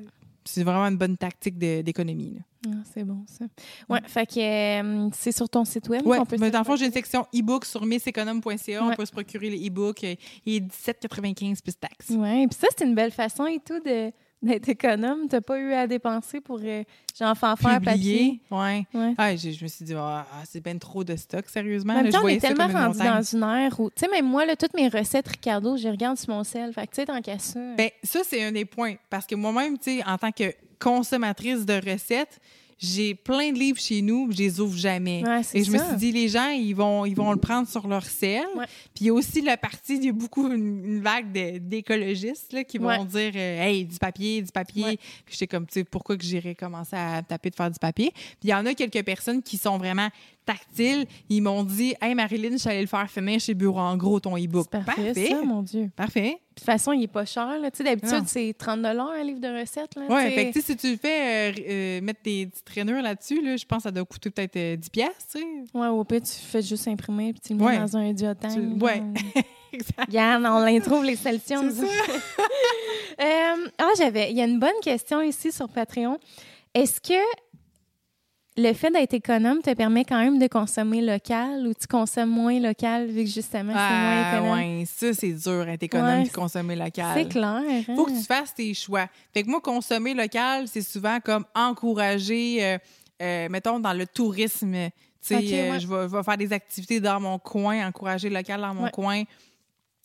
C'est 0.47 0.62
vraiment 0.64 0.86
une 0.86 0.97
bonne 0.97 1.16
tactique 1.16 1.59
d'économie. 1.59 2.38
Ah, 2.66 2.70
c'est 2.94 3.05
bon, 3.05 3.24
ça. 3.26 3.44
Ouais, 3.88 4.01
fait 4.07 4.26
que 4.26 4.40
euh, 4.40 5.09
c'est 5.12 5.32
sur 5.32 5.49
ton 5.49 5.64
site 5.64 5.88
web 5.88 6.03
Oui, 6.05 6.16
qu'on 6.18 6.26
peut 6.26 6.36
mais 6.40 6.49
se 6.49 6.53
dans 6.53 6.59
le 6.61 6.64
fond, 6.64 6.76
j'ai 6.76 6.86
une 6.86 6.92
section 6.92 7.26
e-book 7.34 7.64
sur 7.64 7.84
misséconome.ca. 7.84 8.82
On 8.82 8.88
Ouais. 8.88 8.97
peut 8.97 9.05
se 9.07 9.12
procurer 9.12 9.51
les 9.51 9.68
e-books. 9.68 10.03
Euh, 10.05 10.14
Il 10.47 10.55
est 10.57 10.61
17,95 10.61 11.62
plus 11.62 11.74
taxes. 11.76 12.11
Ouais, 12.11 12.47
puis 12.49 12.59
ça, 12.59 12.66
c'est 12.76 12.84
une 12.84 12.94
belle 12.94 13.12
façon 13.12 13.47
et 13.47 13.61
tout 13.64 13.78
de 13.80 14.11
d'être 14.53 14.68
économe. 14.68 15.28
T'as 15.28 15.40
pas 15.40 15.59
eu 15.59 15.72
à 15.72 15.86
dépenser 15.86 16.40
pour 16.40 16.61
euh, 16.62 16.82
genre 17.18 17.36
faire 17.36 17.59
faire 17.59 17.80
papier? 17.80 18.40
Ouais. 18.51 18.86
Ouais. 18.94 19.14
Ah, 19.18 19.34
je 19.36 19.62
me 19.62 19.68
suis 19.68 19.84
dit, 19.84 19.94
ah, 19.97 20.26
c'est 20.44 20.62
bien 20.62 20.78
trop 20.78 21.05
de 21.05 21.16
stock, 21.16 21.49
sérieusement. 21.49 21.92
En 21.94 21.97
même 21.97 22.07
Là, 22.07 22.12
temps, 22.12 22.18
je 22.20 22.24
on 22.24 22.28
est 22.28 22.40
tellement 22.40 22.68
rendu 22.68 22.99
dans 22.99 23.22
une 23.22 23.42
ère 23.42 23.80
où, 23.80 23.90
tu 23.90 24.05
sais, 24.05 24.11
même 24.11 24.26
moi, 24.26 24.47
là, 24.47 24.57
toutes 24.57 24.74
mes 24.74 24.88
recettes 24.88 25.28
Ricardo, 25.28 25.76
je 25.76 25.88
regarde 25.88 26.16
sur 26.16 26.32
mon 26.34 26.44
sel. 26.44 26.72
Fait 26.72 26.86
que, 26.86 26.92
tu 26.92 27.01
sais, 27.03 27.07
tant 27.07 27.20
qu'à 27.20 27.38
ça. 27.38 27.61
Ben, 27.76 27.90
ça, 28.03 28.20
c'est 28.24 28.42
un 28.42 28.53
des 28.53 28.64
points. 28.64 28.94
Parce 29.11 29.26
que 29.26 29.34
moi-même, 29.34 29.78
tu 29.78 29.99
sais, 29.99 30.05
en 30.07 30.18
tant 30.18 30.32
que 30.32 30.53
consommatrice 30.78 31.64
de 31.66 31.74
recettes, 31.74 32.40
j'ai 32.79 33.14
plein 33.14 33.53
de 33.53 33.59
livres 33.59 33.79
chez 33.80 34.03
nous, 34.03 34.30
je 34.33 34.37
les 34.37 34.61
ouvre 34.61 34.76
jamais. 34.76 35.22
Ouais, 35.26 35.41
Et 35.55 35.64
je 35.64 35.71
me 35.71 35.79
suis 35.79 35.96
dit, 35.96 36.13
les 36.13 36.29
gens, 36.29 36.50
ils 36.50 36.75
vont, 36.75 37.07
ils 37.07 37.14
vont 37.17 37.33
le 37.33 37.38
prendre 37.38 37.67
sur 37.68 37.88
leur 37.88 38.05
sel. 38.05 38.45
Ouais. 38.55 38.67
Puis 38.95 39.05
il 39.05 39.07
y 39.07 39.11
a 39.11 39.14
aussi 39.14 39.41
la 39.41 39.57
partie, 39.57 39.96
il 39.96 40.05
y 40.05 40.09
a 40.09 40.13
beaucoup 40.13 40.46
une, 40.53 40.84
une 40.84 41.00
vague 41.00 41.33
d'écologistes 41.87 42.64
qui 42.64 42.79
vont 42.79 42.87
Ouais. 42.88 43.05
dire 43.05 43.33
euh, 43.34 43.63
Hey, 43.63 43.84
du 43.84 43.99
papier, 43.99 44.42
du 44.42 44.53
papier. 44.53 44.96
Puis 45.25 45.33
j'étais 45.38 45.46
comme, 45.46 45.67
tu 45.67 45.75
sais, 45.75 45.84
pourquoi 45.84 46.17
que 46.17 46.25
j'irais 46.25 46.55
commencer 46.55 46.96
à 46.96 47.22
taper 47.22 47.50
de 47.50 47.55
faire 47.57 47.71
du 47.71 47.79
papier? 47.79 48.11
Puis 48.13 48.37
il 48.45 48.50
y 48.50 48.55
en 48.55 48.67
a 48.67 48.75
quelques 48.75 49.03
personnes 49.05 49.42
qui 49.42 49.57
sont 49.59 49.79
vraiment 49.79 50.09
tactile. 50.47 51.07
Ils 51.29 51.43
m'ont 51.43 51.63
dit 51.64 51.95
Hey 52.01 52.14
Marilyn, 52.14 52.53
je 52.53 52.57
suis 52.59 52.71
allée 52.71 52.81
le 52.81 52.87
faire 52.87 53.11
finir 53.11 53.39
chez 53.41 53.53
Bureau 53.55 53.81
en 53.81 53.97
gros 53.97 54.21
ton 54.21 54.37
e-book. 54.39 54.68
C'est 54.73 54.85
parfait, 54.85 55.29
ça, 55.29 55.43
mon 55.43 55.63
Dieu. 55.63 55.91
Parfait. 55.95 56.31
De 56.31 56.61
toute 56.61 56.64
façon, 56.64 56.93
il 56.93 57.03
est 57.03 57.07
pas 57.09 57.27
cher. 57.27 57.49
D'habitude, 57.61 58.11
Non. 58.13 58.25
c'est 58.27 58.55
30 58.57 58.85
un 58.87 59.23
livre 59.23 59.41
de 59.41 59.61
recettes. 59.61 59.93
Sais. 59.95 60.31
fait 60.31 60.51
que 60.53 60.61
si 60.63 60.77
tu 60.77 60.93
le 60.93 60.97
fais 60.97 61.51
euh, 61.51 61.53
euh, 61.68 62.01
mettre 62.01 62.23
tes 62.23 62.47
petites 62.47 62.68
rainures 62.71 63.03
là-dessus, 63.03 63.43
là, 63.43 63.57
je 63.59 63.64
pense 63.67 63.79
que 63.79 63.83
ça 63.83 63.91
doit 63.91 64.07
coûter 64.07 64.31
peut-être 64.31 64.57
euh, 64.57 64.77
10 64.77 64.89
piastres. 64.89 65.37
Ouais, 65.75 65.89
au 65.89 66.03
pire, 66.05 66.23
tu 66.23 66.33
fais 66.33 66.63
juste 66.63 66.89
imprimer 66.89 67.33
puis 67.35 67.41
tu 67.41 67.53
le 67.53 67.59
mets 67.59 67.64
Ouais. 67.67 67.79
dans 67.79 67.97
un 67.99 68.13
diotane. 68.14 68.79
Tu-. 68.79 69.43
Exact. 69.73 70.07
Regarde, 70.07 70.45
on 70.47 70.61
l'introuve 70.61 71.05
les 71.05 71.17
solutions. 71.17 71.63
Euh, 73.18 73.68
ah, 73.79 73.91
j'avais. 73.97 74.31
Il 74.31 74.37
y 74.37 74.43
a 74.43 74.45
une 74.45 74.59
bonne 74.59 74.79
question 74.83 75.23
ici 75.23 75.51
sur 75.51 75.68
Patreon. 75.71 76.18
Est-ce 76.75 77.01
que 77.01 77.14
le 78.57 78.72
fait 78.72 78.91
d'être 78.91 79.14
économe 79.14 79.61
te 79.61 79.72
permet 79.74 80.04
quand 80.04 80.18
même 80.18 80.38
de 80.38 80.46
consommer 80.46 81.03
local 81.03 81.66
ou 81.66 81.74
tu 81.74 81.87
consommes 81.87 82.30
moins 82.30 82.58
local 82.58 83.07
vu 83.07 83.24
que 83.24 83.30
justement 83.30 83.72
c'est 83.72 83.78
moins 83.78 84.24
Ah, 84.24 84.37
économe? 84.37 84.58
ouais, 84.58 84.84
ça, 84.87 85.12
c'est 85.12 85.33
dur, 85.33 85.68
être 85.68 85.83
économe 85.83 86.20
Ouais, 86.20 86.26
et 86.26 86.30
consommer 86.30 86.74
local. 86.76 87.12
C'est 87.14 87.28
clair. 87.28 87.45
hein? 87.45 87.83
faut 87.95 88.07
que 88.07 88.18
tu 88.18 88.24
fasses 88.24 88.54
tes 88.54 88.72
choix. 88.72 89.08
Fait 89.34 89.42
que 89.42 89.50
moi, 89.50 89.61
consommer 89.61 90.14
local, 90.14 90.68
c'est 90.68 90.83
souvent 90.83 91.18
comme 91.20 91.45
encourager, 91.54 92.64
euh, 92.64 92.78
euh, 93.22 93.49
mettons, 93.50 93.78
dans 93.78 93.92
le 93.92 94.07
tourisme. 94.07 94.72
Tu 94.72 94.91
sais, 95.20 95.34
euh, 95.34 95.72
ouais. 95.72 95.80
je, 95.80 95.87
vais, 95.88 96.22
faire 96.22 96.37
des 96.37 96.53
activités 96.53 97.00
dans 97.00 97.20
mon 97.20 97.38
coin, 97.38 97.87
encourager 97.87 98.30
local 98.30 98.61
dans 98.61 98.74
mon 98.74 98.88
coin. 98.88 99.24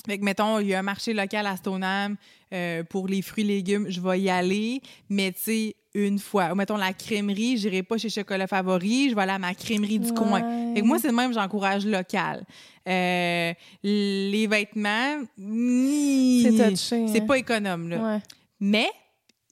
Fait 0.05 0.17
que, 0.17 0.23
mettons, 0.23 0.59
il 0.59 0.67
y 0.67 0.73
a 0.73 0.79
un 0.79 0.83
marché 0.83 1.13
local 1.13 1.45
à 1.45 1.55
Stoneham 1.55 2.15
euh, 2.53 2.83
pour 2.83 3.07
les 3.07 3.21
fruits 3.21 3.43
et 3.43 3.47
légumes, 3.47 3.85
je 3.89 4.01
vais 4.01 4.19
y 4.19 4.29
aller, 4.29 4.81
mais 5.09 5.31
tu 5.31 5.41
sais, 5.41 5.75
une 5.93 6.19
fois. 6.19 6.51
Ou 6.51 6.55
mettons, 6.55 6.77
la 6.77 6.93
crèmerie, 6.93 7.57
je 7.57 7.67
n'irai 7.67 7.83
pas 7.83 7.97
chez 7.97 8.09
Chocolat 8.09 8.47
Favori, 8.47 9.09
je 9.09 9.15
vais 9.15 9.21
aller 9.21 9.31
à 9.33 9.39
ma 9.39 9.53
crèmerie 9.53 9.99
du 9.99 10.13
coin. 10.13 10.73
Fait 10.73 10.81
que 10.81 10.85
moi, 10.85 10.99
c'est 10.99 11.09
de 11.09 11.13
même, 11.13 11.33
j'encourage 11.33 11.85
local. 11.85 12.43
Euh, 12.87 13.53
les 13.83 14.47
vêtements, 14.47 15.21
C'est 15.37 16.75
c'est 16.75 17.19
hein? 17.21 17.25
pas 17.25 17.37
économe, 17.37 17.89
là. 17.89 18.15
Ouais. 18.15 18.19
Mais 18.59 18.87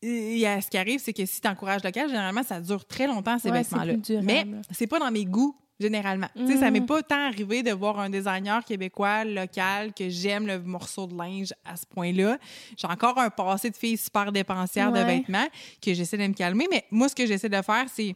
y 0.01 0.45
a, 0.45 0.61
ce 0.61 0.69
qui 0.69 0.77
arrive, 0.77 0.99
c'est 1.03 1.13
que 1.13 1.25
si 1.25 1.41
tu 1.41 1.47
encourages 1.47 1.83
local, 1.83 2.07
généralement, 2.07 2.43
ça 2.43 2.61
dure 2.61 2.85
très 2.85 3.05
longtemps, 3.07 3.37
ces 3.37 3.49
Ouais, 3.51 3.63
vêtements-là. 3.63 3.93
Mais 4.23 4.45
c'est 4.71 4.87
pas 4.87 4.99
dans 4.99 5.11
mes 5.11 5.25
goûts, 5.25 5.55
généralement. 5.79 6.27
Tu 6.35 6.47
sais, 6.47 6.57
ça 6.57 6.71
m'est 6.71 6.79
Mhm. 6.81 6.85
pas 6.85 7.01
tant 7.03 7.27
arrivé 7.27 7.63
de 7.63 7.71
voir 7.71 7.99
un 7.99 8.09
designer 8.09 8.63
québécois 8.65 9.23
local 9.25 9.93
que 9.93 10.09
j'aime 10.09 10.45
le 10.47 10.59
morceau 10.59 11.07
de 11.07 11.17
linge 11.17 11.53
à 11.65 11.75
ce 11.75 11.85
point-là. 11.85 12.37
J'ai 12.77 12.87
encore 12.87 13.17
un 13.17 13.29
passé 13.29 13.69
de 13.69 13.75
fille 13.75 13.97
super 13.97 14.31
dépensière 14.31 14.91
de 14.91 14.99
vêtements 14.99 15.47
que 15.81 15.93
j'essaie 15.93 16.17
de 16.17 16.27
me 16.27 16.33
calmer. 16.33 16.67
Mais 16.69 16.85
moi, 16.91 17.07
ce 17.09 17.15
que 17.15 17.25
j'essaie 17.25 17.49
de 17.49 17.61
faire, 17.61 17.85
c'est 17.93 18.15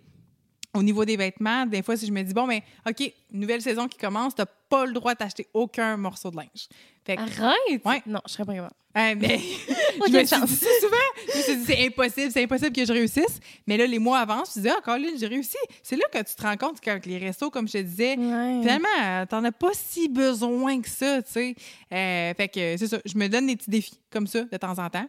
au 0.74 0.82
niveau 0.84 1.06
des 1.06 1.18
vêtements, 1.18 1.66
des 1.66 1.84
fois, 1.84 1.96
si 1.98 2.08
je 2.08 2.12
me 2.12 2.22
dis, 2.24 2.34
bon, 2.34 2.48
mais 2.48 2.64
OK, 2.90 3.12
nouvelle 3.32 3.62
saison 3.62 3.88
qui 3.88 3.98
commence, 3.98 4.34
t'as 4.36 4.46
pas 4.46 4.86
le 4.86 4.94
droit 4.94 5.14
d'acheter 5.16 5.48
aucun 5.54 5.98
morceau 5.98 6.32
de 6.32 6.38
linge. 6.38 6.68
Fait 7.06 7.16
que, 7.16 7.22
Arrête! 7.22 7.86
Ouais. 7.86 8.02
Non, 8.08 8.20
je 8.28 8.32
serais 8.34 8.46
pas 8.46 8.54
capable. 8.54 8.74
hein, 8.96 9.14
mais 9.16 9.38
je 10.08 10.12
me 10.12 10.24
suis 10.24 10.42
dit 10.42 10.56
ça 10.56 10.68
souvent. 10.82 10.98
Je 11.32 11.38
me 11.38 11.44
suis 11.44 11.56
dit, 11.58 11.66
c'est 11.66 11.86
impossible, 11.86 12.32
c'est 12.32 12.44
impossible 12.44 12.72
que 12.72 12.86
je 12.86 12.94
réussisse. 12.94 13.40
Mais 13.68 13.78
là, 13.78 13.86
les 13.86 14.00
mois 14.00 14.20
avancent, 14.20 14.54
je 14.56 14.60
me 14.62 14.64
dis, 14.66 14.70
ah, 14.76 14.82
Colin, 14.84 15.10
j'ai 15.20 15.28
réussi. 15.28 15.58
C'est 15.84 15.96
là 15.96 16.06
que 16.12 16.18
tu 16.20 16.36
te 16.36 16.42
rends 16.42 16.58
compte 16.58 16.80
qu'avec 16.80 17.06
les 17.06 17.18
restos, 17.20 17.52
comme 17.52 17.68
je 17.68 17.74
te 17.74 17.78
disais, 17.80 18.16
Ouais. 18.18 18.60
finalement, 18.62 18.88
euh, 19.04 19.26
t'en 19.28 19.44
as 19.44 19.52
pas 19.52 19.72
si 19.74 20.08
besoin 20.10 20.82
que 20.82 20.90
ça, 20.90 21.22
tu 21.22 21.32
sais. 21.34 21.56
Euh, 21.92 22.34
fait 22.36 22.48
que 22.48 22.78
c'est 22.78 22.88
ça, 22.88 22.98
je 23.06 23.18
me 23.18 23.28
donne 23.28 23.48
des 23.48 23.58
petits 23.58 23.70
défis 23.70 24.00
comme 24.10 24.26
ça 24.28 24.42
de 24.44 24.58
temps 24.58 24.78
en 24.80 24.90
temps. 24.90 25.06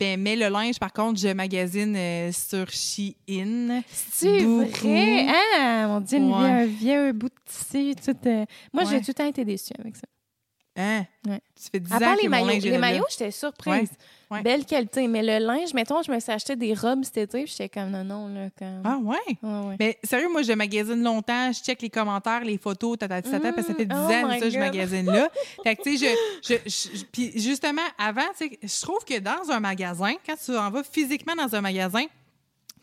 Ben, 0.00 0.18
mais 0.18 0.34
le 0.34 0.48
linge, 0.48 0.78
par 0.78 0.92
contre, 0.94 1.20
je 1.20 1.28
magasine 1.28 1.94
euh, 1.94 2.32
sur 2.32 2.66
Shein. 2.70 3.82
C'est 3.92 4.38
vrai? 4.44 5.26
Ah, 5.58 5.86
mon 5.88 6.00
Dieu, 6.00 6.18
Ouais. 6.20 6.34
un 6.34 6.64
vieux 6.64 7.12
bout 7.12 7.28
de 7.28 7.34
tissu. 7.44 7.94
Tout, 8.02 8.16
euh, 8.26 8.46
Moi, 8.72 8.84
j'ai 8.84 9.00
tout 9.00 9.08
le 9.08 9.14
temps 9.14 9.26
été 9.26 9.44
déçue 9.44 9.74
avec 9.78 9.96
ça. 9.96 10.06
Hein? 10.76 11.04
Ouais. 11.26 11.40
Tu 11.56 11.68
fais 11.72 11.80
10 11.80 11.92
À 11.92 11.96
ans 11.96 11.98
part 11.98 12.16
les 12.22 12.28
maillots. 12.28 12.46
linge 12.46 12.62
Les 12.62 12.78
maillots, 12.78 13.04
j'étais 13.10 13.30
surprise. 13.32 13.90
Ouais. 14.30 14.36
Ouais. 14.36 14.42
Belle 14.42 14.64
qualité. 14.64 15.08
Mais 15.08 15.22
le 15.22 15.44
linge, 15.44 15.74
mettons, 15.74 16.02
je 16.04 16.12
me 16.12 16.20
suis 16.20 16.30
acheté 16.30 16.54
des 16.54 16.72
robes 16.72 17.02
cet 17.02 17.16
été, 17.18 17.42
puis 17.42 17.50
j'étais 17.50 17.68
comme 17.68 17.90
non, 17.90 18.04
non, 18.04 18.28
là. 18.28 18.48
Comme... 18.56 18.82
Ah 18.84 18.98
ouais? 19.02 19.76
Mais 19.80 19.98
sérieux, 20.04 20.28
moi, 20.30 20.42
je 20.42 20.52
magasine 20.52 21.02
longtemps, 21.02 21.50
je 21.52 21.58
check 21.60 21.82
les 21.82 21.90
commentaires, 21.90 22.44
les 22.44 22.56
photos, 22.56 22.96
tata, 22.96 23.20
tata, 23.20 23.52
parce 23.52 23.66
que 23.66 23.72
ça 23.72 23.74
fait 23.74 23.86
10 23.86 23.92
Mm, 23.92 23.98
ans 23.98 24.22
oh 24.24 24.28
que 24.34 24.38
ça, 24.38 24.50
je 24.50 24.58
magasine 24.60 25.06
là. 25.06 25.28
Fait 25.64 25.74
que, 25.74 25.82
tu 25.82 25.98
sais, 25.98 26.16
je, 26.44 26.54
je, 26.54 26.70
je- 26.70 27.04
Puis 27.06 27.32
justement, 27.34 27.82
avant, 27.98 28.22
tu 28.38 28.48
sais, 28.48 28.58
je 28.62 28.80
trouve 28.82 29.04
que 29.04 29.18
dans 29.18 29.50
un 29.50 29.58
magasin, 29.58 30.12
quand 30.24 30.36
tu 30.42 30.56
en 30.56 30.70
vas 30.70 30.84
physiquement 30.84 31.34
dans 31.34 31.52
un 31.52 31.60
magasin, 31.60 32.04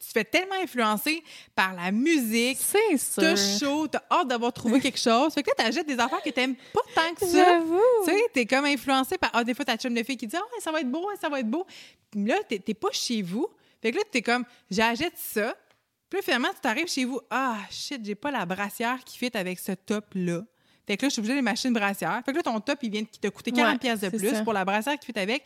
tu 0.08 0.14
te 0.14 0.20
fais 0.20 0.24
tellement 0.26 0.56
influencer 0.56 1.22
par 1.54 1.74
la 1.74 1.92
musique, 1.92 2.58
C'est 2.62 2.98
sûr. 2.98 3.22
t'as 3.24 3.36
chaud, 3.36 3.88
t'as 3.88 4.02
hâte 4.10 4.28
d'avoir 4.28 4.54
trouvé 4.54 4.80
quelque 4.80 5.00
chose. 5.00 5.34
Fait 5.34 5.44
que 5.44 5.50
là, 5.50 5.56
t'achètes 5.66 5.88
des 5.88 6.00
affaires 6.00 6.22
que 6.24 6.30
t'aimes 6.30 6.56
pas 6.74 6.82
tant 6.96 7.14
que 7.14 7.26
ça. 7.26 7.46
J'avoue. 7.46 7.82
Tu 8.06 8.12
sais, 8.12 8.22
t'es 8.34 8.46
comme 8.46 8.66
influencé 8.66 9.18
par. 9.18 9.32
Ah, 9.34 9.44
des 9.44 9.54
fois, 9.54 9.66
t'as 9.66 9.78
chum 9.78 9.94
de 9.94 10.04
fille 10.04 10.18
qui 10.18 10.28
dit 10.28 10.36
Ah, 10.36 10.42
ouais, 10.54 10.62
ça 10.62 10.72
va 10.72 10.80
être 10.82 10.90
beau, 10.92 11.08
ça 11.20 11.28
va 11.30 11.40
être 11.40 11.50
beau. 11.50 11.66
Puis 12.12 12.26
là, 12.26 12.36
t'es 12.48 12.60
t'es 12.60 12.74
pas 12.74 12.90
chez 12.92 13.22
vous. 13.22 13.48
Fait 13.82 13.92
que 13.92 13.98
là, 13.98 14.04
t'es 14.12 14.22
comme 14.22 14.46
J'achète 14.72 15.18
ça. 15.18 15.56
Puis 16.10 16.20
là, 16.20 16.24
finalement, 16.24 16.50
tu 16.54 16.62
t'arrives 16.62 16.88
chez 16.88 17.04
vous. 17.04 17.20
Ah, 17.30 17.58
shit, 17.70 18.04
j'ai 18.06 18.16
pas 18.16 18.32
la 18.32 18.46
brassière 18.46 19.04
qui 19.04 19.18
fit 19.18 19.32
avec 19.34 19.60
ce 19.60 19.74
top-là. 19.74 20.44
Fait 20.88 20.96
que 20.96 21.02
là, 21.06 21.10
je 21.10 21.14
suis 21.14 21.20
obligée 21.20 21.36
de 21.36 21.42
m'acheter 21.42 21.68
une 21.68 21.74
brassière. 21.74 22.22
Fait 22.26 22.32
que 22.32 22.38
là, 22.38 22.44
ton 22.44 22.58
top, 22.62 22.80
il 22.82 22.90
vient 22.90 23.02
de 23.02 23.08
qui 23.08 23.20
t'a 23.20 23.30
coûté 23.30 23.52
40$ 23.52 23.72
Ouais, 23.74 23.78
piastres 23.78 24.10
de 24.10 24.18
plus 24.18 24.30
ça. 24.30 24.42
pour 24.44 24.54
la 24.54 24.64
brassière 24.64 24.98
qui 24.98 25.06
fit 25.12 25.20
avec. 25.20 25.44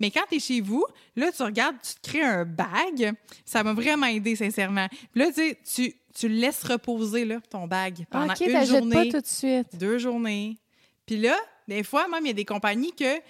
Mais 0.00 0.10
quand 0.10 0.24
t'es 0.28 0.38
chez 0.38 0.60
vous, 0.60 0.84
là, 1.16 1.30
tu 1.32 1.42
regardes, 1.42 1.76
tu 1.82 1.94
te 2.00 2.08
crées 2.08 2.22
un 2.22 2.44
bag. 2.44 3.12
Ça 3.44 3.62
m'a 3.62 3.72
vraiment 3.72 4.06
aidé, 4.06 4.36
sincèrement. 4.36 4.86
Puis 5.12 5.20
là, 5.20 5.32
tu 5.32 5.56
tu, 5.64 5.94
tu 6.14 6.28
laisses 6.28 6.64
reposer, 6.64 7.24
là, 7.24 7.40
ton 7.50 7.66
bag, 7.66 8.06
pendant 8.10 8.34
une 8.34 8.66
journée 8.66 8.94
pas 9.10 9.18
tout 9.18 9.20
de 9.20 9.26
suite. 9.26 9.76
deux 9.76 9.98
journées. 9.98 10.58
Puis 11.06 11.16
là, 11.16 11.36
des 11.66 11.82
fois, 11.82 12.08
même, 12.08 12.24
il 12.24 12.28
y 12.28 12.30
a 12.30 12.34
des 12.34 12.44
compagnies 12.44 12.92
que 12.92 13.20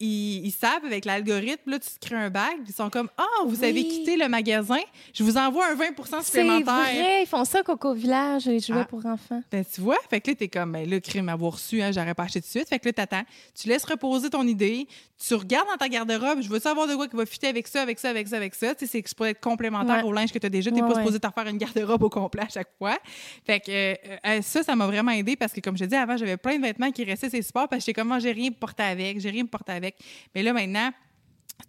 ils, 0.00 0.46
ils 0.46 0.50
savent 0.52 0.84
avec 0.84 1.04
l'algorithme, 1.04 1.70
là, 1.70 1.78
tu 1.78 1.88
te 1.88 2.06
crées 2.06 2.16
un 2.16 2.30
bag, 2.30 2.56
ils 2.66 2.72
sont 2.74 2.88
comme 2.90 3.08
Ah, 3.16 3.24
vous 3.46 3.64
avez 3.64 3.82
quitté 3.86 4.16
le 4.16 4.28
magasin, 4.28 4.78
je 5.12 5.24
vous 5.24 5.36
envoie 5.36 5.66
un 5.66 5.74
20 5.74 5.84
C'est 6.20 6.22
supplémentaire. 6.24 6.74
vrai, 6.74 7.22
ils 7.22 7.26
font 7.26 7.44
ça 7.44 7.62
Coco 7.62 7.94
Village, 7.94 8.46
les 8.46 8.60
jouets 8.60 8.82
Ah. 8.82 8.84
pour 8.84 9.04
enfants. 9.06 9.42
Ben, 9.50 9.64
tu 9.64 9.80
vois, 9.80 9.96
fait 10.08 10.20
que 10.20 10.30
là, 10.30 10.36
t'es 10.36 10.48
comme, 10.48 10.72
ben, 10.72 10.88
le 10.88 11.00
crime 11.00 11.28
avoir 11.28 11.52
reçu, 11.54 11.82
hein, 11.82 11.90
j'aurais 11.92 12.14
pas 12.14 12.24
acheté 12.24 12.40
tout 12.40 12.46
de 12.46 12.50
suite. 12.50 12.68
Fait 12.68 12.78
que 12.78 12.86
là, 12.86 12.92
t'attends. 12.92 13.22
Tu 13.60 13.68
laisses 13.68 13.84
reposer 13.84 14.30
ton 14.30 14.46
idée. 14.46 14.86
Tu 15.26 15.34
regardes 15.34 15.66
dans 15.68 15.76
ta 15.76 15.88
garde-robe, 15.88 16.42
je 16.42 16.48
veux 16.48 16.60
savoir 16.60 16.86
de 16.86 16.94
quoi 16.94 17.08
qui 17.08 17.16
va 17.16 17.26
fitter 17.26 17.48
avec 17.48 17.66
ça, 17.66 17.82
avec 17.82 17.98
ça, 17.98 18.10
avec 18.10 18.28
ça, 18.28 18.36
avec 18.36 18.54
ça. 18.54 18.72
Tu 18.76 18.86
sais, 18.86 18.92
c'est 18.92 19.02
que 19.02 19.08
ça 19.08 19.16
pourrait 19.16 19.30
être 19.30 19.40
complémentaire 19.40 19.96
Ouais. 19.96 20.02
au 20.04 20.12
linge 20.12 20.30
que 20.32 20.38
t'as 20.38 20.48
déjà. 20.48 20.70
T'es 20.70 20.76
Ouais, 20.76 20.82
pas 20.82 20.94
ouais. 20.94 21.00
supposé 21.00 21.18
t'en 21.18 21.32
faire 21.32 21.48
une 21.48 21.58
garde-robe 21.58 22.04
au 22.04 22.08
complet 22.08 22.42
à 22.42 22.48
chaque 22.48 22.68
fois. 22.78 22.96
Fait 23.44 23.58
que 23.58 23.70
euh, 23.72 23.94
euh, 24.26 24.42
ça, 24.42 24.62
ça 24.62 24.76
m'a 24.76 24.86
vraiment 24.86 25.10
aidé 25.10 25.34
parce 25.34 25.52
que, 25.52 25.60
comme 25.60 25.76
je 25.76 25.82
te 25.84 25.88
dis 25.88 25.96
avant, 25.96 26.16
j'avais 26.16 26.36
plein 26.36 26.56
de 26.56 26.62
vêtements 26.62 26.92
qui 26.92 27.02
restaient 27.02 27.30
ces 27.30 27.42
sports 27.42 27.66
parce 27.68 27.80
que 27.80 27.86
j'étais 27.86 28.00
comme, 28.00 28.12
Ah, 28.12 28.20
j'ai 28.20 28.30
rien 28.30 28.52
porté 28.52 28.84
avec, 28.84 29.18
j'ai 29.18 29.30
rien 29.30 29.44
porté 29.44 29.72
avec. 29.72 29.87
Mais 30.34 30.42
là, 30.42 30.52
maintenant, 30.52 30.90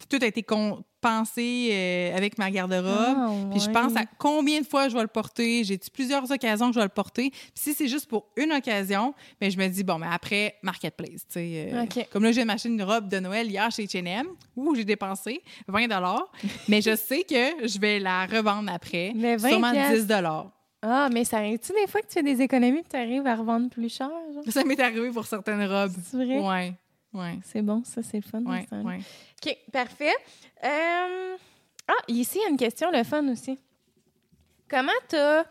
tout 0.09 0.19
a 0.21 0.25
été 0.25 0.43
pensé 1.01 1.69
euh, 1.71 2.15
avec 2.17 2.37
ma 2.37 2.51
garde-robe. 2.51 2.83
Ah, 3.17 3.31
Puis 3.51 3.59
je 3.61 3.69
pense 3.69 3.95
à 3.95 4.03
combien 4.17 4.61
de 4.61 4.65
fois 4.65 4.89
je 4.89 4.95
vais 4.95 5.01
le 5.01 5.07
porter. 5.07 5.63
J'ai 5.63 5.77
plusieurs 5.93 6.29
occasions 6.29 6.67
que 6.67 6.73
je 6.73 6.79
vais 6.79 6.85
le 6.85 6.89
porter? 6.89 7.29
Puis 7.31 7.51
si 7.55 7.73
c'est 7.73 7.87
juste 7.87 8.07
pour 8.07 8.27
une 8.35 8.51
occasion, 8.51 9.13
mais 9.39 9.49
je 9.49 9.57
me 9.57 9.67
dis, 9.67 9.83
bon, 9.83 9.97
mais 9.97 10.07
après, 10.11 10.55
Marketplace. 10.61 11.25
euh. 11.37 11.85
Comme 12.11 12.23
là, 12.23 12.31
j'ai 12.31 12.45
m'acheté 12.45 12.69
une 12.69 12.83
robe 12.83 13.07
de 13.07 13.19
Noël 13.19 13.49
hier 13.49 13.71
chez 13.71 13.85
H&M 13.85 14.27
où 14.55 14.75
j'ai 14.75 14.85
dépensé 14.85 15.41
20 15.67 15.87
mais 16.67 16.81
je 16.81 16.95
sais 16.95 17.23
que 17.23 17.67
je 17.67 17.79
vais 17.79 17.99
la 17.99 18.25
revendre 18.25 18.71
après. 18.71 19.13
Mais 19.15 19.37
20 19.37 19.49
sûrement 19.49 19.71
piastres. 19.71 20.07
10 20.07 20.13
Ah, 20.81 21.09
mais 21.11 21.23
ça 21.23 21.37
arrive-tu 21.37 21.71
des 21.73 21.87
fois 21.87 22.01
que 22.01 22.07
tu 22.07 22.13
fais 22.13 22.23
des 22.23 22.41
économies 22.41 22.79
et 22.79 22.85
tu 22.89 22.95
arrives 22.95 23.25
à 23.25 23.35
revendre 23.35 23.69
plus 23.69 23.93
cher? 23.93 24.09
genre? 24.33 24.43
Ça 24.49 24.63
m'est 24.63 24.79
arrivé 24.79 25.09
pour 25.11 25.25
certaines 25.25 25.65
robes. 25.65 25.93
C'est 26.09 26.17
vrai? 26.17 26.39
Ouais, 26.39 26.73
ouais, 27.13 27.39
C'est 27.43 27.61
bon, 27.61 27.83
ça, 27.83 28.01
c'est 28.03 28.17
le 28.17 28.23
fun. 28.23 28.41
ouais, 28.43 28.67
ouais. 28.71 28.99
OK, 29.45 29.57
parfait. 29.71 30.13
Euh, 30.63 31.35
Ah, 31.87 31.93
ici, 32.07 32.37
il 32.39 32.43
y 32.43 32.45
a 32.45 32.49
une 32.49 32.57
question, 32.57 32.91
le 32.91 33.03
fun 33.03 33.27
aussi. 33.29 33.57
Comment 34.69 34.91
t'as... 35.07 35.43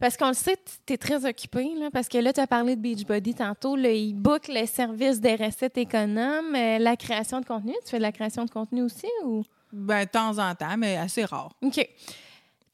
Parce 0.00 0.16
qu'on 0.16 0.28
le 0.28 0.34
sait, 0.34 0.56
tu 0.86 0.92
es 0.92 0.96
très 0.96 1.24
occupé, 1.26 1.74
là, 1.76 1.90
parce 1.92 2.08
que 2.08 2.18
là, 2.18 2.32
tu 2.32 2.38
as 2.40 2.46
parlé 2.46 2.76
de 2.76 2.80
Beachbody 2.80 3.34
tantôt. 3.34 3.74
Le 3.76 3.88
e-book, 3.88 4.46
le 4.48 4.64
service 4.66 5.20
des 5.20 5.34
recettes 5.34 5.76
économes, 5.76 6.54
euh, 6.54 6.78
la 6.78 6.96
création 6.96 7.40
de 7.40 7.46
contenu. 7.46 7.72
Tu 7.84 7.90
fais 7.90 7.96
de 7.98 8.02
la 8.02 8.12
création 8.12 8.44
de 8.44 8.50
contenu 8.50 8.82
aussi 8.82 9.08
ou... 9.24 9.42
Ben, 9.72 10.04
de 10.04 10.08
temps 10.08 10.38
en 10.38 10.54
temps, 10.54 10.76
mais 10.78 10.96
assez 10.96 11.24
rare. 11.24 11.52
OK. 11.62 11.88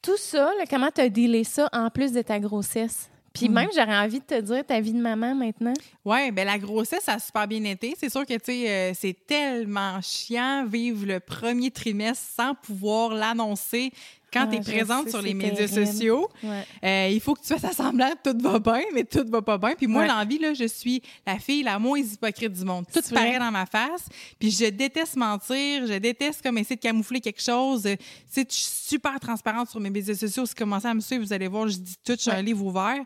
Tout 0.02 0.16
ça, 0.18 0.50
là, 0.58 0.64
comment 0.68 0.90
tu 0.94 1.00
as 1.00 1.08
dealé 1.08 1.44
ça 1.44 1.68
en 1.72 1.88
plus 1.90 2.12
de 2.12 2.20
ta 2.20 2.38
grossesse? 2.38 3.10
Puis 3.34 3.48
Mm. 3.48 3.52
même, 3.52 3.68
j'aurais 3.74 3.98
envie 3.98 4.20
de 4.20 4.24
te 4.24 4.40
dire 4.40 4.64
ta 4.64 4.80
vie 4.80 4.92
de 4.92 5.00
maman 5.00 5.34
maintenant. 5.34 5.74
Oui, 6.04 6.30
ben 6.30 6.46
la 6.46 6.56
grossesse, 6.58 7.02
ça 7.04 7.14
a 7.14 7.18
super 7.18 7.46
bien 7.48 7.64
été. 7.64 7.94
C'est 7.98 8.08
sûr 8.08 8.24
que, 8.24 8.34
tu 8.34 8.40
sais, 8.44 8.70
euh, 8.70 8.92
c'est 8.94 9.26
tellement 9.26 10.00
chiant 10.00 10.64
vivre 10.66 11.04
le 11.04 11.18
premier 11.20 11.70
trimestre 11.72 12.24
sans 12.36 12.54
pouvoir 12.54 13.10
l'annoncer 13.10 13.92
quand 14.34 14.48
tu 14.48 14.56
es 14.56 14.60
présente 14.60 15.08
sur 15.08 15.22
les 15.22 15.32
médias 15.32 15.68
sociaux, 15.68 16.28
euh, 16.44 17.08
il 17.10 17.20
faut 17.20 17.34
que 17.34 17.40
tu 17.40 17.56
fasses 17.58 17.76
semblant 17.76 18.10
que 18.10 18.32
tout 18.32 18.38
va 18.42 18.58
bien, 18.58 18.82
mais 18.92 19.04
tout 19.04 19.24
va 19.28 19.42
pas 19.42 19.58
bien. 19.58 19.74
Puis 19.76 19.86
moi, 19.86 20.06
l'envie, 20.06 20.38
là, 20.38 20.52
je 20.52 20.66
suis 20.66 21.02
la 21.26 21.38
fille 21.38 21.62
la 21.62 21.78
moins 21.78 21.98
hypocrite 21.98 22.52
du 22.52 22.64
monde. 22.64 22.84
Tout 22.92 23.00
paraît 23.14 23.38
dans 23.38 23.50
ma 23.50 23.66
face. 23.66 24.06
Puis 24.38 24.50
je 24.50 24.66
déteste 24.66 25.16
mentir, 25.16 25.86
je 25.86 25.98
déteste 25.98 26.42
comme 26.42 26.58
essayer 26.58 26.76
de 26.76 26.80
camoufler 26.80 27.20
quelque 27.20 27.42
chose. 27.42 27.82
Tu 27.82 27.96
sais, 28.28 28.46
je 28.48 28.54
suis 28.54 28.64
super 28.64 29.18
transparente 29.20 29.70
sur 29.70 29.80
mes 29.80 29.90
médias 29.90 30.14
sociaux. 30.14 30.46
Si 30.46 30.52
vous 30.52 30.58
commencez 30.58 30.88
à 30.88 30.94
me 30.94 31.00
suivre, 31.00 31.24
vous 31.24 31.32
allez 31.32 31.48
voir, 31.48 31.68
je 31.68 31.78
dis 31.78 31.96
tout, 32.04 32.14
je 32.14 32.22
suis 32.22 32.30
un 32.30 32.42
livre 32.42 32.64
ouvert. 32.64 32.98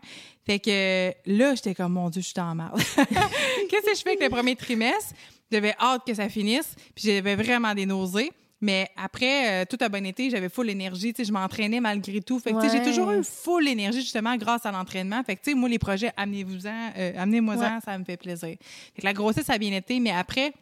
Fait 0.45 0.59
que 0.59 1.13
là, 1.27 1.53
j'étais 1.53 1.75
comme, 1.75 1.93
mon 1.93 2.09
Dieu, 2.09 2.21
je 2.21 2.27
suis 2.27 2.39
en 2.39 2.55
mal. 2.55 2.71
Qu'est-ce 2.95 3.85
que 3.85 3.95
je 3.95 4.01
fais 4.01 4.09
avec 4.09 4.23
le 4.23 4.29
premier 4.29 4.55
trimestre? 4.55 5.13
J'avais 5.51 5.75
hâte 5.79 6.05
que 6.05 6.13
ça 6.13 6.29
finisse, 6.29 6.75
puis 6.95 7.05
j'avais 7.05 7.35
vraiment 7.35 7.73
des 7.73 7.85
nausées. 7.85 8.31
Mais 8.61 8.89
après, 8.97 9.63
euh, 9.63 9.65
tout 9.69 9.77
a 9.79 9.89
bien 9.89 10.03
été, 10.03 10.29
j'avais 10.29 10.49
full 10.49 10.69
énergie, 10.69 11.13
je 11.17 11.31
m'entraînais 11.31 11.79
malgré 11.79 12.19
tout. 12.21 12.39
Fait 12.39 12.51
que 12.51 12.69
j'ai 12.69 12.83
toujours 12.83 13.11
eu 13.11 13.23
full 13.23 13.67
énergie 13.67 14.01
justement 14.01 14.35
grâce 14.35 14.65
à 14.65 14.71
l'entraînement. 14.71 15.23
Fait 15.23 15.35
que 15.35 15.53
moi, 15.53 15.69
les 15.69 15.79
projets, 15.79 16.11
amenez-vous-en, 16.17 16.91
euh, 16.97 17.13
amenez-moi-en, 17.17 17.79
ça 17.79 17.97
me 17.97 18.03
fait 18.03 18.17
plaisir. 18.17 18.55
Fait 18.93 19.01
que 19.01 19.05
la 19.05 19.13
grossesse 19.13 19.49
a 19.49 19.57
bien 19.57 19.71
été, 19.75 19.99
mais 19.99 20.11
après, 20.11 20.53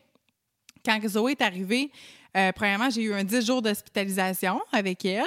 quand 0.85 0.99
Zoé 1.07 1.31
est 1.31 1.41
arrivée, 1.41 1.91
euh, 2.35 2.51
premièrement, 2.51 2.89
j'ai 2.89 3.01
eu 3.01 3.13
un 3.13 3.23
10 3.23 3.45
jours 3.45 3.61
d'hospitalisation 3.61 4.61
avec 4.71 5.03
elle. 5.05 5.23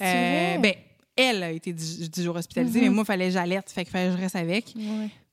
Euh, 0.00 0.58
ben, 0.58 0.74
elle 1.16 1.42
a 1.42 1.50
été 1.50 1.72
10, 1.72 2.22
jours 2.22 2.36
hospitalisée, 2.36 2.80
mais 2.80 2.88
mhm. 2.88 2.94
moi, 2.94 3.02
il 3.02 3.06
fallait 3.06 3.26
que 3.26 3.32
j'alerte, 3.32 3.70
fait 3.70 3.84
fallait 3.88 4.10
que 4.10 4.16
je 4.16 4.22
reste 4.22 4.36
avec. 4.36 4.74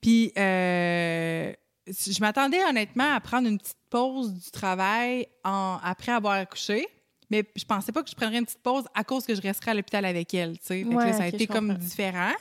Puis, 0.02 0.32
euh, 0.38 1.53
je 1.90 2.20
m'attendais 2.20 2.64
honnêtement 2.64 3.14
à 3.14 3.20
prendre 3.20 3.48
une 3.48 3.57
petite 3.57 3.78
pause 3.90 4.34
du 4.34 4.52
travail 4.52 5.28
en, 5.44 5.80
après 5.84 6.11
avoir 6.11 6.34
accouché. 6.34 6.88
Mais 7.32 7.44
je 7.56 7.64
pensais 7.64 7.91
pas 7.91 8.02
que 8.02 8.10
je 8.10 8.16
prendrais 8.16 8.40
une 8.40 8.45
petite 8.45 8.64
pause 8.64 8.86
à 8.95 9.03
cause 9.03 9.26
que 9.26 9.36
je 9.36 9.41
resterais 9.41 9.72
à 9.72 9.74
l'hôpital 9.76 10.03
avec 10.06 10.34
elle. 10.34 10.56
ça 10.61 10.74
a 10.74 11.28
été 11.28 11.48
comme 11.48 11.76
différent. 11.76 12.34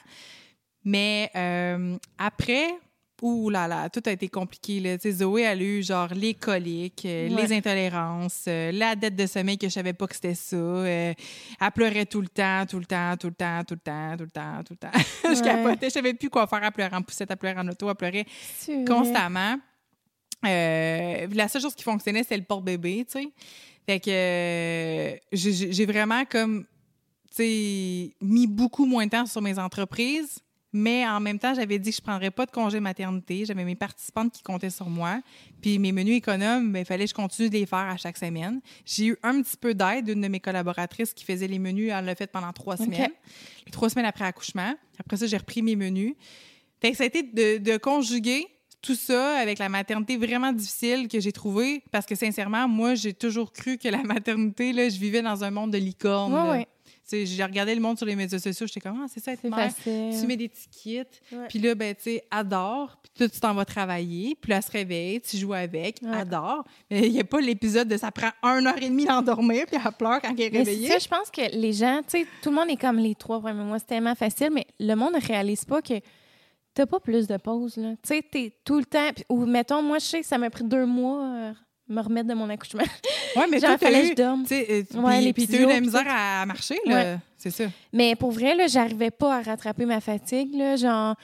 Mais 0.85 1.31
après, 2.17 2.71
Ouh 3.21 3.51
là 3.51 3.67
là, 3.67 3.89
tout 3.91 4.03
a 4.07 4.13
été 4.13 4.29
compliqué. 4.29 4.79
Là. 4.79 4.97
Zoé 4.99 5.45
a 5.45 5.57
eu 5.57 5.83
genre 5.83 6.09
les 6.15 6.35
coliques, 6.35 7.05
euh, 7.05 7.29
les 7.29 7.53
intolérances, 7.53 8.45
euh, 8.47 8.71
la 8.71 8.95
dette 8.95 9.17
de 9.17 9.27
sommeil 9.27 9.59
que 9.59 9.67
je 9.67 9.73
savais 9.73 9.93
pas 9.93 10.07
que 10.07 10.15
c'était 10.15 10.37
ça. 10.37 10.57
Euh, 10.57 11.13
elle 11.61 11.71
pleurait 11.73 12.07
tout 12.07 12.21
le 12.21 12.29
temps, 12.29 12.65
tout 12.69 12.79
le 12.79 12.85
temps, 12.85 13.17
tout 13.17 13.27
le 13.27 13.35
temps, 13.35 13.65
tout 13.65 13.75
le 13.75 13.81
temps, 13.81 14.17
tout 14.17 14.25
le 14.25 14.31
temps, 14.31 14.63
tout 14.65 14.75
le 14.75 14.77
temps. 14.77 14.99
je 15.35 15.43
capotais, 15.43 15.89
je 15.89 15.95
savais 15.95 16.15
plus 16.15 16.31
quoi 16.31 16.47
faire. 16.47 16.63
Elle 16.63 16.71
pleurait 16.71 16.95
en 16.95 17.03
poussette, 17.03 17.29
elle 17.29 17.37
pleurait 17.37 17.59
en 17.59 17.67
auto, 17.67 17.89
elle 17.91 17.97
pleurait 17.97 18.27
constamment. 18.87 19.59
la 20.45 21.49
seule 21.49 21.63
chose 21.63 21.75
qui 21.75 21.83
fonctionnait, 21.83 22.23
c'était 22.23 22.37
le 22.37 22.45
porte-bébé, 22.45 23.05
tu 23.05 23.21
sais. 23.21 23.29
Fait 23.85 23.99
que 23.99 25.19
j'ai 25.33 25.87
vraiment 25.87 26.25
comme, 26.25 26.67
tu 27.35 27.43
sais, 27.43 28.15
mis 28.21 28.47
beaucoup 28.47 28.85
moins 28.85 29.07
de 29.07 29.11
temps 29.11 29.27
sur 29.27 29.43
mes 29.43 29.59
entreprises 29.59 30.39
mais 30.73 31.07
en 31.07 31.21
même 31.21 31.39
temps, 31.39 31.55
j'avais 31.55 31.79
dit 31.79 31.91
que 31.91 31.97
je 31.97 32.03
ne 32.03 32.07
prendrais 32.07 32.31
pas 32.31 32.45
de 32.45 32.51
congé 32.51 32.79
maternité. 32.79 33.45
J'avais 33.47 33.65
mes 33.65 33.75
participantes 33.75 34.33
qui 34.33 34.43
comptaient 34.43 34.71
sur 34.71 34.91
moi. 34.91 35.21
Puis 35.63 35.79
mes 35.79 35.93
menus 35.93 36.17
économes, 36.17 36.73
ben, 36.73 36.81
il 36.81 36.85
fallait 36.85 37.05
que 37.05 37.11
je 37.11 37.15
continue 37.15 37.49
de 37.49 37.55
les 37.55 37.67
faire 37.67 37.79
à 37.79 37.97
chaque 37.97 38.19
semaine. 38.19 38.61
J'ai 38.85 39.07
eu 39.07 39.19
un 39.23 39.41
petit 39.41 39.57
peu 39.57 39.75
d'aide 39.75 40.05
d'une 40.05 40.21
de 40.21 40.29
mes 40.29 40.41
collaboratrices 40.41 41.15
qui 41.15 41.25
faisait 41.25 41.49
les 41.49 41.59
menus. 41.59 41.91
Elle 41.95 42.05
l'a 42.05 42.15
fait 42.15 42.31
pendant 42.31 42.53
trois 42.53 42.77
semaines. 42.77 43.11
trois 43.73 43.89
semaines 43.89 44.07
après 44.07 44.27
accouchement. 44.27 44.75
Après 44.99 45.17
ça, 45.17 45.27
j'ai 45.27 45.39
repris 45.39 45.63
mes 45.63 45.77
menus. 45.77 46.15
Fait 46.81 46.93
ça 46.93 47.05
a 47.05 47.07
été 47.07 47.23
de, 47.23 47.77
conjuguer 47.79 48.47
tout 48.83 48.95
ça 48.95 49.39
avec 49.39 49.59
la 49.59 49.69
maternité 49.69 50.17
vraiment 50.17 50.53
difficile 50.53 51.09
que 51.09 51.19
j'ai 51.19 51.33
trouvée. 51.33 51.83
Parce 51.91 52.05
que 52.05 52.15
sincèrement, 52.15 52.69
moi, 52.69 52.95
j'ai 52.95 53.15
toujours 53.15 53.53
cru 53.53 53.79
que 53.79 53.89
la 53.89 54.03
maternité, 54.05 54.75
là, 54.75 54.89
je 54.91 54.99
vivais 54.99 55.23
dans 55.23 55.45
un 55.45 55.51
monde 55.51 55.73
de 55.73 55.79
licorne 55.79 56.67
j'ai 57.11 57.45
regardé 57.45 57.75
le 57.75 57.81
monde 57.81 57.97
sur 57.97 58.07
les 58.07 58.17
médias 58.17 58.39
sociaux, 58.39 58.67
j'étais 58.67 58.81
comme, 58.81 59.01
ah, 59.03 59.07
c'est 59.09 59.21
ça, 59.21 59.33
être 59.33 59.45
mère. 59.45 59.73
Tu 59.85 60.27
mets 60.27 60.37
des 60.37 60.49
tickets, 60.49 61.21
puis 61.49 61.59
là, 61.59 61.75
ben, 61.75 61.95
tu 61.95 62.03
sais, 62.03 62.25
adore, 62.31 62.99
puis 63.03 63.13
toi, 63.17 63.29
tu 63.29 63.41
t'en 63.41 63.55
vas 63.55 63.65
travailler, 63.65 64.37
puis 64.41 64.51
là, 64.51 64.57
elle 64.57 64.63
se 64.63 64.71
réveille, 64.71 65.21
tu 65.21 65.37
joues 65.37 65.55
avec, 65.55 66.03
adore. 66.03 66.65
Mais 66.91 67.07
il 67.07 67.13
n'y 67.13 67.21
a 67.21 67.25
pas 67.25 67.41
l'épisode 67.41 67.89
de 67.89 67.97
ça 67.97 68.11
prend 68.11 68.31
une 68.43 68.67
heure 68.67 68.77
et 68.77 68.89
demie 68.89 69.07
d'endormir, 69.07 69.67
puis 69.67 69.77
elle 69.77 69.93
pleure 69.93 70.21
quand 70.21 70.33
elle 70.33 70.41
est 70.41 70.59
réveillée. 70.59 70.89
Ça, 70.89 70.99
je 70.99 71.09
pense 71.09 71.31
que 71.31 71.57
les 71.57 71.73
gens, 71.73 72.01
tu 72.03 72.19
sais, 72.19 72.27
tout 72.43 72.51
le 72.51 72.57
monde 72.57 72.71
est 72.71 72.81
comme 72.81 72.99
les 72.99 73.15
trois 73.15 73.41
premiers 73.41 73.65
mois, 73.65 73.79
c'est 73.79 73.87
tellement 73.87 74.15
facile, 74.15 74.51
mais 74.53 74.67
le 74.79 74.95
monde 74.95 75.15
ne 75.15 75.21
réalise 75.21 75.65
pas 75.65 75.83
que 75.83 75.95
t'as 76.75 76.87
pas 76.87 77.01
plus 77.01 77.27
de 77.27 77.37
pauses, 77.37 77.77
là. 77.77 77.93
Tu 78.03 78.09
sais, 78.09 78.23
t'es 78.23 78.53
tout 78.65 78.79
le 78.79 78.85
temps, 78.85 79.11
ou 79.29 79.47
mettons, 79.47 79.83
moi, 79.83 79.99
je 79.99 80.05
sais 80.05 80.21
que 80.21 80.27
ça 80.27 80.39
m'a 80.39 80.51
pris 80.51 80.65
deux 80.65 80.87
mois. 80.87 81.25
Euh, 81.25 81.53
me 81.89 82.01
remettre 82.01 82.29
de 82.29 82.35
mon 82.35 82.49
accouchement. 82.51 82.83
Oui, 83.37 83.43
mais 83.51 83.61
Genre, 83.61 83.71
toi, 83.71 83.79
fallait 83.79 84.03
que 84.03 84.09
je 84.09 84.15
dorme. 84.15 84.45
Euh, 84.51 84.83
ouais, 84.95 85.33
puis 85.33 85.47
tu 85.47 85.57
as 85.57 85.61
eu 85.61 85.67
la 85.67 85.81
misère 85.81 86.07
à 86.09 86.47
marcher, 86.47 86.79
là. 86.87 87.19
C'est 87.37 87.51
ça. 87.51 87.65
Mais 87.93 88.17
pour 88.17 88.33
vrai, 88.33 88.55
là, 88.55 88.67
j'arrivais 88.67 89.11
pas 89.11 89.37
à 89.37 89.43
rattraper 89.43 89.85
ma 89.85 90.01
fatigue, 90.01 90.55
là. 90.55 90.77
Genre, 90.77 91.15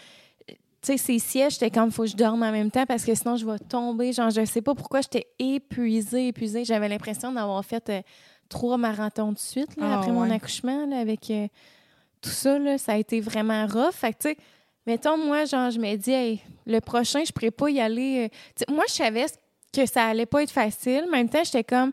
tu 0.47 0.55
sais, 0.83 0.97
ces 0.99 1.19
sièges, 1.19 1.55
j'étais 1.55 1.71
comme, 1.71 1.91
faut 1.91 2.03
que 2.03 2.11
je 2.11 2.17
dorme 2.17 2.43
en 2.43 2.53
même 2.53 2.71
temps 2.71 2.85
parce 2.85 3.05
que 3.05 3.15
sinon, 3.15 3.37
je 3.37 3.47
vais 3.47 3.59
tomber. 3.59 4.13
Genre, 4.13 4.31
je 4.31 4.45
sais 4.45 4.61
pas 4.61 4.75
pourquoi 4.75 5.01
j'étais 5.01 5.27
épuisée, 5.39 6.29
épuisée. 6.29 6.65
J'avais 6.65 6.89
l'impression 6.89 7.33
d'avoir 7.33 7.65
fait 7.65 7.89
euh, 7.89 8.03
trois 8.51 8.77
marathons 8.77 9.33
de 9.33 9.39
suite, 9.39 9.75
là, 9.77 9.87
ah, 9.93 9.99
après 9.99 10.13
mon 10.13 10.31
accouchement, 10.31 10.87
là, 10.87 10.99
avec 10.99 11.31
euh, 11.31 11.49
tout 12.21 12.31
ça, 12.31 12.59
là. 12.59 12.77
Ça 12.77 12.93
a 12.93 12.97
été 12.97 13.21
vraiment 13.21 13.67
rough. 13.67 13.95
Fait 13.95 14.13
que, 14.13 14.19
tu 14.19 14.29
sais, 14.29 14.37
mettons, 14.87 15.17
moi, 15.17 15.47
genre, 15.47 15.71
je 15.71 15.81
me 15.81 15.97
dis, 15.97 16.13
hey, 16.13 16.41
le 16.67 16.81
prochain, 16.81 17.23
je 17.27 17.33
pourrais 17.33 17.51
pas 17.51 17.71
y 17.71 17.81
aller. 17.81 18.31
moi, 18.69 18.85
je 18.89 18.93
savais 18.93 19.27
que 19.75 19.87
ça 19.87 20.07
allait 20.07 20.27
pas 20.27 20.43
être 20.43 20.51
facile. 20.51 21.05
En 21.09 21.11
même 21.11 21.29
temps, 21.29 21.43
j'étais 21.45 21.65
comme, 21.65 21.93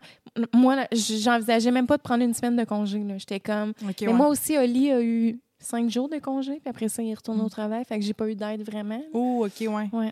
moi, 0.54 0.88
j'envisageais 0.92 1.72
même 1.72 1.88
pas 1.88 1.98
de 1.98 2.02
prendre 2.02 2.24
une 2.24 2.34
semaine 2.34 2.56
de 2.56 2.64
congé. 2.64 3.04
J'étais 3.18 3.40
comme, 3.40 3.74
mais 4.02 4.14
moi 4.14 4.28
aussi, 4.28 4.58
Oli 4.58 4.92
a 4.92 5.02
eu 5.02 5.40
cinq 5.60 5.90
jours 5.90 6.10
de 6.10 6.18
congé, 6.18 6.60
puis 6.60 6.70
après 6.70 6.90
ça, 6.90 7.04
il 7.04 7.14
retourne 7.14 7.40
au 7.42 7.46
mm. 7.46 7.50
travail, 7.50 7.86
fait 7.86 8.00
que 8.00 8.06
j'ai 8.06 8.14
pas 8.14 8.30
eu 8.30 8.36
d'aide 8.36 8.64
vraiment. 8.64 9.02
Oh, 9.14 9.46
OK, 9.46 9.62
ouais. 9.62 9.90
ouais. 9.92 10.12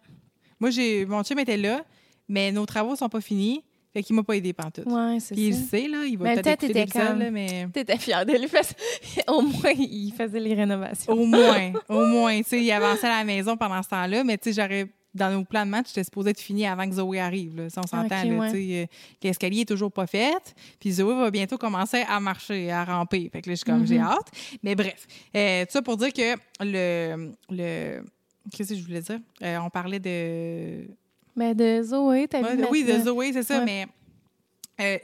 Moi, 0.59 0.69
j'ai, 0.69 1.05
mon 1.05 1.23
chum 1.23 1.39
était 1.39 1.57
là, 1.57 1.83
mais 2.27 2.51
nos 2.51 2.65
travaux 2.65 2.95
sont 2.95 3.09
pas 3.09 3.21
finis. 3.21 3.63
Fait 3.91 4.03
qu'il 4.03 4.15
m'a 4.15 4.21
pas 4.21 4.35
aidé 4.35 4.53
tout. 4.53 4.87
Ouais, 4.87 5.17
c'est 5.19 5.33
ça. 5.33 5.41
Il 5.41 5.55
sait, 5.55 5.87
là, 5.87 6.03
il 6.05 6.15
va 6.15 6.35
peut-être 6.35 6.63
écouter 6.63 6.99
là, 6.99 7.31
mais... 7.31 7.67
T'étais 7.73 7.97
fière 7.97 8.23
de 8.23 8.33
lui, 8.33 8.47
parce 8.47 8.75
au 9.27 9.41
moins, 9.41 9.71
il 9.71 10.13
faisait 10.15 10.39
les 10.39 10.53
rénovations. 10.53 11.11
Au 11.11 11.25
moins, 11.25 11.73
au 11.89 12.05
moins, 12.05 12.37
tu 12.37 12.49
sais, 12.49 12.61
il 12.61 12.71
avançait 12.71 13.07
à 13.07 13.17
la 13.17 13.23
maison 13.23 13.57
pendant 13.57 13.81
ce 13.81 13.89
temps-là, 13.89 14.23
mais 14.23 14.37
tu 14.37 14.53
sais, 14.53 14.61
j'aurais 14.61 14.87
dans 15.13 15.31
nos 15.31 15.43
plans 15.43 15.65
de 15.65 15.71
match, 15.71 15.87
c'était 15.87 16.03
supposé 16.03 16.31
être 16.31 16.39
fini 16.39 16.67
avant 16.67 16.87
que 16.87 16.95
Zoé 16.95 17.19
arrive. 17.19 17.55
Là. 17.55 17.69
Si 17.69 17.79
on 17.79 17.87
s'entend, 17.87 18.23
euh, 18.25 18.85
l'escalier 19.23 19.61
est 19.61 19.67
toujours 19.67 19.91
pas 19.91 20.07
fait. 20.07 20.55
Puis 20.79 20.93
Zoé 20.93 21.15
va 21.15 21.31
bientôt 21.31 21.57
commencer 21.57 22.03
à 22.07 22.19
marcher, 22.19 22.71
à 22.71 22.85
ramper. 22.85 23.29
Fait 23.31 23.41
que 23.41 23.49
là, 23.49 23.55
je 23.55 23.57
suis 23.57 23.65
comme, 23.65 23.85
j'ai 23.85 23.97
mm-hmm. 23.97 24.11
hâte. 24.11 24.31
Mais 24.61 24.75
bref, 24.75 25.07
euh, 25.35 25.65
tout 25.65 25.71
ça 25.71 25.81
pour 25.81 25.97
dire 25.97 26.13
que 26.13 26.35
le. 26.61 27.31
le 27.49 28.03
Qu'est-ce 28.51 28.69
que 28.69 28.79
je 28.79 28.83
voulais 28.83 29.01
dire? 29.01 29.19
Euh, 29.43 29.57
on 29.59 29.69
parlait 29.69 29.99
de. 29.99 30.87
Mais 31.35 31.53
de 31.53 31.83
Zoé, 31.83 32.27
t'as 32.27 32.41
ouais, 32.41 32.67
Oui, 32.71 32.83
de 32.83 32.99
Zoé, 32.99 33.31
c'est 33.33 33.43
ça. 33.43 33.63
Mais, 33.63 33.85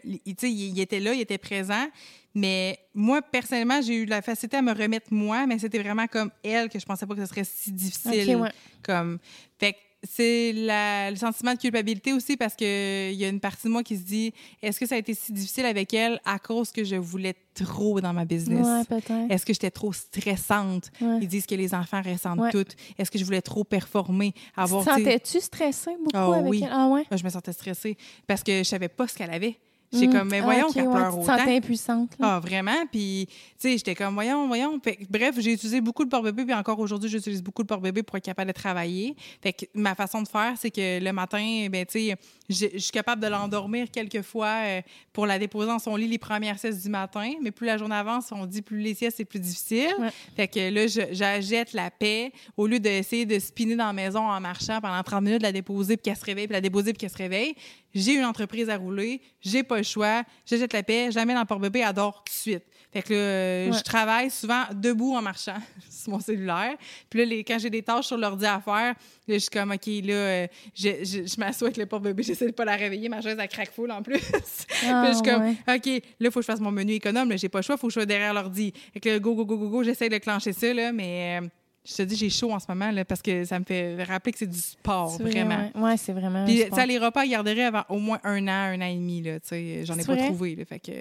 il, 0.03 0.21
il 0.35 0.79
était 0.79 0.99
là, 0.99 1.13
il 1.13 1.21
était 1.21 1.37
présent. 1.37 1.87
Mais 2.33 2.77
moi, 2.93 3.21
personnellement, 3.21 3.81
j'ai 3.81 3.95
eu 3.95 4.05
la 4.05 4.21
facilité 4.21 4.57
à 4.57 4.61
me 4.61 4.73
remettre 4.73 5.07
moi, 5.11 5.47
mais 5.47 5.57
c'était 5.57 5.79
vraiment 5.79 6.05
comme 6.05 6.29
elle 6.43 6.69
que 6.69 6.77
je 6.77 6.85
pensais 6.85 7.05
pas 7.05 7.15
que 7.15 7.21
ce 7.21 7.27
serait 7.27 7.45
si 7.45 7.71
difficile. 7.71 8.51
Comme, 8.83 9.19
fait 9.57 9.77
c'est 10.09 10.51
le 10.55 11.15
sentiment 11.15 11.53
de 11.53 11.59
culpabilité 11.59 12.13
aussi 12.13 12.37
parce 12.37 12.55
qu'il 12.55 13.13
y 13.13 13.25
a 13.25 13.29
une 13.29 13.39
partie 13.39 13.67
de 13.67 13.71
moi 13.71 13.83
qui 13.83 13.97
se 13.97 14.03
dit 14.03 14.33
est-ce 14.61 14.79
que 14.79 14.85
ça 14.85 14.95
a 14.95 14.97
été 14.97 15.13
si 15.13 15.31
difficile 15.31 15.65
avec 15.65 15.93
elle 15.93 16.19
à 16.25 16.39
cause 16.39 16.71
que 16.71 16.83
je 16.83 16.95
voulais 16.95 17.35
trop 17.53 18.01
dans 18.01 18.13
ma 18.13 18.25
business? 18.25 18.85
Est-ce 19.29 19.45
que 19.45 19.53
j'étais 19.53 19.71
trop 19.71 19.93
stressante? 19.93 20.91
Ils 21.01 21.27
disent 21.27 21.45
que 21.45 21.55
les 21.55 21.73
enfants 21.73 22.01
ressentent 22.01 22.51
tout. 22.51 22.65
Est-ce 22.97 23.11
que 23.11 23.17
je 23.17 23.25
voulais 23.25 23.41
trop 23.41 23.63
performer? 23.63 24.33
Avoir 24.55 24.83
Sentais-tu 24.83 25.39
stressée 25.39 25.95
beaucoup 25.97 26.11
ah 26.13 26.35
avec 26.35 26.61
elle? 26.61 26.69
Ah 26.71 26.87
ouais? 26.87 27.03
Je 27.11 27.23
me 27.23 27.29
sentais 27.29 27.53
stressée 27.53 27.97
parce 28.27 28.43
que 28.43 28.59
je 28.59 28.63
savais 28.63 28.89
pas 28.89 29.07
ce 29.07 29.15
qu'elle 29.15 29.31
avait. 29.31 29.57
J'étais 29.91 30.07
comme, 30.07 30.29
mais 30.29 30.41
voyons 30.41 30.71
qu'elle 30.71 30.89
pleure 30.89 31.17
autant. 31.17 31.37
Tu 31.37 31.49
impuissante. 31.49 32.11
Ah, 32.21 32.39
vraiment? 32.39 32.85
Puis, 32.91 33.27
tu 33.27 33.33
sais, 33.57 33.77
j'étais 33.77 33.95
comme, 33.95 34.13
voyons, 34.13 34.47
voyons. 34.47 34.79
bref, 35.09 35.35
j'ai 35.39 35.53
utilisé 35.53 35.81
beaucoup 35.81 36.03
le 36.03 36.09
porte-bébé, 36.09 36.45
puis 36.45 36.53
encore 36.53 36.79
aujourd'hui, 36.79 37.09
j'utilise 37.09 37.41
beaucoup 37.41 37.61
le 37.61 37.67
porte-bébé 37.67 38.03
pour 38.03 38.17
être 38.17 38.25
capable 38.25 38.49
de 38.49 38.53
travailler. 38.53 39.15
Fait 39.41 39.53
que 39.53 39.65
ma 39.73 39.95
façon 39.95 40.21
de 40.21 40.27
faire, 40.27 40.53
c'est 40.57 40.71
que 40.71 41.03
le 41.03 41.11
matin, 41.13 41.67
ben, 41.69 41.85
tu 41.85 42.09
sais, 42.09 42.15
je 42.49 42.77
suis 42.77 42.91
capable 42.91 43.21
de 43.21 43.27
l'endormir 43.27 43.89
quelquefois 43.91 44.53
euh, 44.63 44.81
pour 45.13 45.25
la 45.25 45.39
déposer 45.39 45.67
dans 45.67 45.79
son 45.79 45.95
lit 45.95 46.07
les 46.07 46.17
premières 46.17 46.59
siestes 46.59 46.83
du 46.83 46.89
matin. 46.89 47.33
Mais 47.41 47.51
plus 47.51 47.65
la 47.65 47.77
journée 47.77 47.95
avance, 47.95 48.31
on 48.31 48.45
dit 48.45 48.61
plus 48.61 48.79
les 48.79 48.93
siestes, 48.93 49.17
c'est 49.17 49.25
plus 49.25 49.39
difficile. 49.39 49.95
Fait 50.35 50.47
que 50.47 50.69
là, 50.69 50.87
j'achète 51.11 51.73
la 51.73 51.89
paix 51.89 52.31
au 52.57 52.67
lieu 52.67 52.79
d'essayer 52.79 53.25
de 53.25 53.39
spinner 53.39 53.75
dans 53.75 53.87
la 53.87 53.93
maison 53.93 54.19
en 54.19 54.39
marchant 54.39 54.79
pendant 54.81 55.01
30 55.01 55.23
minutes, 55.23 55.41
la 55.41 55.51
déposer, 55.51 55.97
puis 55.97 56.03
qu'elle 56.03 56.17
se 56.17 56.25
réveille, 56.25 56.47
puis 56.47 56.53
la 56.53 56.61
déposer, 56.61 56.93
puis 56.93 56.99
qu'elle 56.99 57.09
se 57.09 57.17
réveille. 57.17 57.55
J'ai 57.95 58.13
une 58.15 58.25
entreprise 58.25 58.69
à 58.69 58.75
rouler, 58.77 59.21
j'ai 59.41 59.63
pas 59.63 59.77
le 59.77 59.83
choix, 59.83 60.23
j'achète 60.45 60.73
la 60.73 60.83
paix, 60.83 61.11
jamais 61.11 61.33
dans 61.33 61.39
le 61.39 61.45
porte-bébé, 61.45 61.81
adore 61.81 62.23
tout 62.25 62.31
de 62.33 62.37
suite. 62.37 62.63
Fait 62.91 63.01
que 63.01 63.13
là, 63.13 63.19
euh, 63.19 63.71
Ouais. 63.71 63.77
je 63.77 63.83
travaille 63.83 64.29
souvent 64.29 64.63
debout 64.73 65.15
en 65.15 65.21
marchant 65.21 65.57
sur 65.89 66.11
mon 66.11 66.19
cellulaire. 66.19 66.75
Puis 67.09 67.19
là, 67.19 67.25
les, 67.25 67.43
quand 67.43 67.57
j'ai 67.59 67.69
des 67.69 67.81
tâches 67.83 68.07
sur 68.07 68.17
l'ordi 68.17 68.45
à 68.45 68.59
faire, 68.59 68.93
là, 68.93 68.95
je 69.27 69.37
suis 69.37 69.49
comme, 69.49 69.71
OK, 69.71 69.85
là, 69.85 70.13
euh, 70.13 70.47
je, 70.73 70.89
je, 71.03 71.25
je 71.25 71.39
m'assois 71.39 71.67
avec 71.67 71.77
le 71.77 71.85
porte-bébé, 71.85 72.23
j'essaie 72.27 72.47
de 72.47 72.51
pas 72.51 72.65
la 72.65 72.75
réveiller, 72.75 73.09
ma 73.09 73.21
chaise, 73.21 73.37
elle 73.39 73.47
craque 73.49 73.71
full 73.73 73.91
en 73.91 74.01
plus. 74.01 74.19
Puis 74.67 74.87
là, 74.87 75.09
je 75.11 75.13
suis 75.15 75.23
comme, 75.23 75.55
Ah, 75.65 75.71
ouais. 75.73 75.77
OK, 75.77 75.85
là, 75.85 75.99
il 76.19 76.31
faut 76.31 76.39
que 76.39 76.45
je 76.45 76.51
fasse 76.51 76.59
mon 76.61 76.71
menu 76.71 76.93
économe, 76.93 77.29
là, 77.29 77.37
j'ai 77.37 77.49
pas 77.49 77.59
le 77.59 77.63
choix, 77.63 77.75
il 77.75 77.79
faut 77.79 77.87
que 77.87 77.91
je 77.93 77.99
sois 77.99 78.05
derrière 78.05 78.33
l'ordi. 78.33 78.73
Fait 78.93 78.99
que 78.99 79.09
là, 79.09 79.19
go, 79.19 79.35
go, 79.35 79.45
go, 79.45 79.57
go, 79.57 79.69
go, 79.69 79.83
j'essaie 79.83 80.09
de 80.09 80.17
clencher 80.17 80.53
ça, 80.53 80.73
là, 80.73 80.91
mais 80.93 81.39
euh, 81.41 81.47
je 81.85 81.93
te 81.95 82.01
dis, 82.01 82.15
j'ai 82.15 82.29
chaud 82.29 82.51
en 82.51 82.59
ce 82.59 82.65
moment, 82.67 82.91
là, 82.91 83.05
parce 83.05 83.21
que 83.21 83.45
ça 83.45 83.59
me 83.59 83.63
fait 83.65 84.03
rappeler 84.03 84.31
que 84.31 84.39
c'est 84.39 84.47
du 84.47 84.57
sport, 84.59 85.17
vraiment. 85.19 85.69
Ouais, 85.75 85.81
Ouais, 85.81 85.97
c'est 85.97 86.13
vraiment. 86.13 86.43
Puis, 86.45 86.63
tu 86.65 86.75
sais, 86.75 86.85
les 86.87 86.97
repas 86.97 87.21
à 87.21 87.27
garderie 87.27 87.61
avant 87.61 87.83
au 87.89 87.99
moins 87.99 88.19
un 88.23 88.47
an, 88.47 88.51
un 88.73 88.81
an 88.81 88.85
et 88.87 88.95
demi, 88.95 89.21
là, 89.21 89.39
tu 89.39 89.49
sais, 89.49 89.85
j'en 89.85 89.97
ai 89.97 90.03
pas 90.03 90.13
vrai? 90.15 90.25
trouvé, 90.25 90.55
là, 90.55 90.65
fait 90.65 90.79
que... 90.79 90.91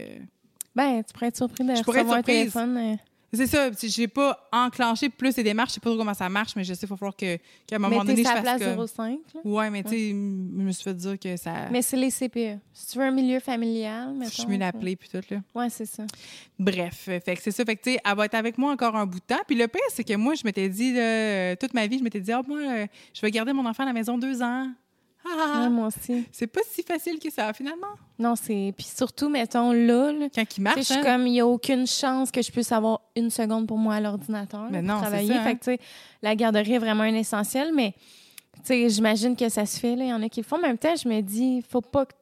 Ben, 0.77 1.03
tu 1.03 1.13
pourrais 1.13 1.29
être 1.29 1.37
surpris 1.37 1.65
de 1.65 1.75
Je 1.75 1.83
recevoir 1.83 2.17
un 2.17 2.23
téléphone. 2.23 2.77
euh, 2.77 2.97
C'est 3.35 3.47
ça, 3.47 3.71
je 3.71 3.87
j'ai 3.89 4.09
pas 4.09 4.49
enclenché 4.53 5.09
plus 5.09 5.37
les 5.37 5.43
démarches, 5.43 5.71
je 5.71 5.75
sais 5.75 5.81
pas 5.81 5.91
trop 5.91 5.99
comment 5.99 6.15
ça 6.15 6.29
marche, 6.29 6.55
mais 6.57 6.65
je 6.65 6.75
sais 6.75 6.81
qu'il 6.81 6.89
va 6.89 6.97
falloir 6.97 7.17
que, 7.17 7.37
qu'à 7.67 7.77
un 7.77 7.79
moment 7.79 8.01
Mais 8.01 8.15
donné, 8.15 8.25
je 8.25 8.29
fasse 8.29 8.41
place 8.41 8.63
comme... 8.63 8.87
05, 8.87 9.19
là. 9.35 9.41
Ouais, 9.45 9.71
mais 9.71 9.83
tu 9.83 9.91
sais, 9.91 10.09
je 10.11 10.15
me 10.15 10.73
suis 10.73 10.85
fait 10.85 10.95
dire 10.95 11.19
que 11.19 11.37
ça... 11.37 11.69
Mais 11.71 11.83
c'est 11.83 11.97
les 11.97 12.11
CPE. 12.11 12.61
Si 12.73 12.87
tu 12.93 12.99
veux 12.99 13.05
un 13.05 13.11
milieu 13.11 13.41
familial, 13.41 14.11
je 14.15 14.19
mettons. 14.19 14.31
suis 14.31 14.47
mieux 14.47 14.59
l'appeler, 14.59 14.97
puis 14.97 15.09
tout, 15.09 15.21
là. 15.31 15.41
Ouais, 15.55 15.71
c'est 15.71 15.87
ça. 15.87 16.05
Bref, 16.59 17.07
euh, 17.09 17.21
fait 17.21 17.37
que 17.37 17.43
c'est 17.43 17.51
ça. 17.51 17.65
Fait 17.65 17.77
que, 17.77 17.83
tu 17.83 17.93
sais, 17.93 18.01
elle 18.05 18.17
va 18.17 18.25
être 18.27 18.35
avec 18.35 18.59
moi 18.59 18.73
encore 18.73 18.97
un 18.97 19.07
bout 19.07 19.19
de 19.21 19.25
temps. 19.25 19.41
Puis 19.47 19.57
le 19.57 19.69
pire, 19.69 19.81
c'est 19.91 20.05
que 20.05 20.15
moi, 20.15 20.35
je 20.35 20.43
m'étais 20.45 20.69
dit, 20.69 20.93
là, 20.93 21.57
toute 21.57 21.75
ma 21.75 21.87
vie, 21.87 21.99
je 21.99 22.05
m'étais 22.05 22.21
dit, 22.21 22.33
ah, 22.33 22.43
moi, 22.47 22.61
euh, 22.61 22.87
je 23.13 23.21
vais 23.21 23.31
garder 23.31 23.53
mon 23.53 23.67
enfant 23.67 23.83
à 23.83 23.87
la 23.87 23.93
maison 23.93 24.19
deux 24.19 24.43
ans. 24.43 24.71
Ah, 25.27 25.31
ah, 25.37 25.53
ah. 25.55 25.63
Ouais, 25.63 25.69
moi 25.71 25.89
aussi. 25.89 26.27
C'est 26.31 26.47
pas 26.47 26.61
si 26.69 26.83
facile 26.83 27.19
que 27.19 27.31
ça, 27.31 27.53
finalement. 27.53 27.95
Non, 28.19 28.37
c'est. 28.37 28.75
Puis 28.77 28.87
surtout, 28.95 29.29
mettons, 29.29 29.73
là, 29.73 30.13
là 30.13 30.27
Quand 30.35 30.45
il 30.57 30.61
marche, 30.61 30.79
je 30.79 30.83
suis 30.83 30.95
hein? 30.95 31.03
comme, 31.03 31.27
il 31.27 31.33
n'y 31.33 31.41
a 31.41 31.47
aucune 31.47 31.87
chance 31.87 32.31
que 32.31 32.43
je 32.43 32.53
puisse 32.53 32.71
avoir 32.73 33.01
une 33.17 33.31
seconde 33.31 33.67
pour 33.67 33.79
moi 33.79 33.95
à 33.95 34.01
l'ordinateur. 34.01 34.69
Mais 34.71 34.83
non, 34.83 34.99
travailler. 34.99 35.29
ça, 35.29 35.41
hein. 35.41 35.45
Fait 35.45 35.55
que, 35.55 35.65
tu 35.65 35.71
sais, 35.73 35.79
la 36.23 36.35
garderie 36.35 36.75
est 36.75 36.79
vraiment 36.79 37.05
un 37.05 37.15
essentiel, 37.15 37.73
mais, 37.75 37.95
tu 38.57 38.61
sais, 38.65 38.89
j'imagine 38.89 39.35
que 39.35 39.49
ça 39.49 39.65
se 39.67 39.81
fait, 39.81 39.97
là. 39.97 40.05
Il 40.05 40.11
y 40.11 40.13
en 40.13 40.23
a 40.23 40.29
qui 40.29 40.41
le 40.41 40.47
font. 40.47 40.59
Mais 40.59 40.67
en 40.67 40.69
même 40.69 40.79
temps, 40.79 40.95
je 40.95 41.09
me 41.09 41.21
dis, 41.23 41.63
faut 41.69 41.81
pas 41.81 42.05
que 42.05 42.13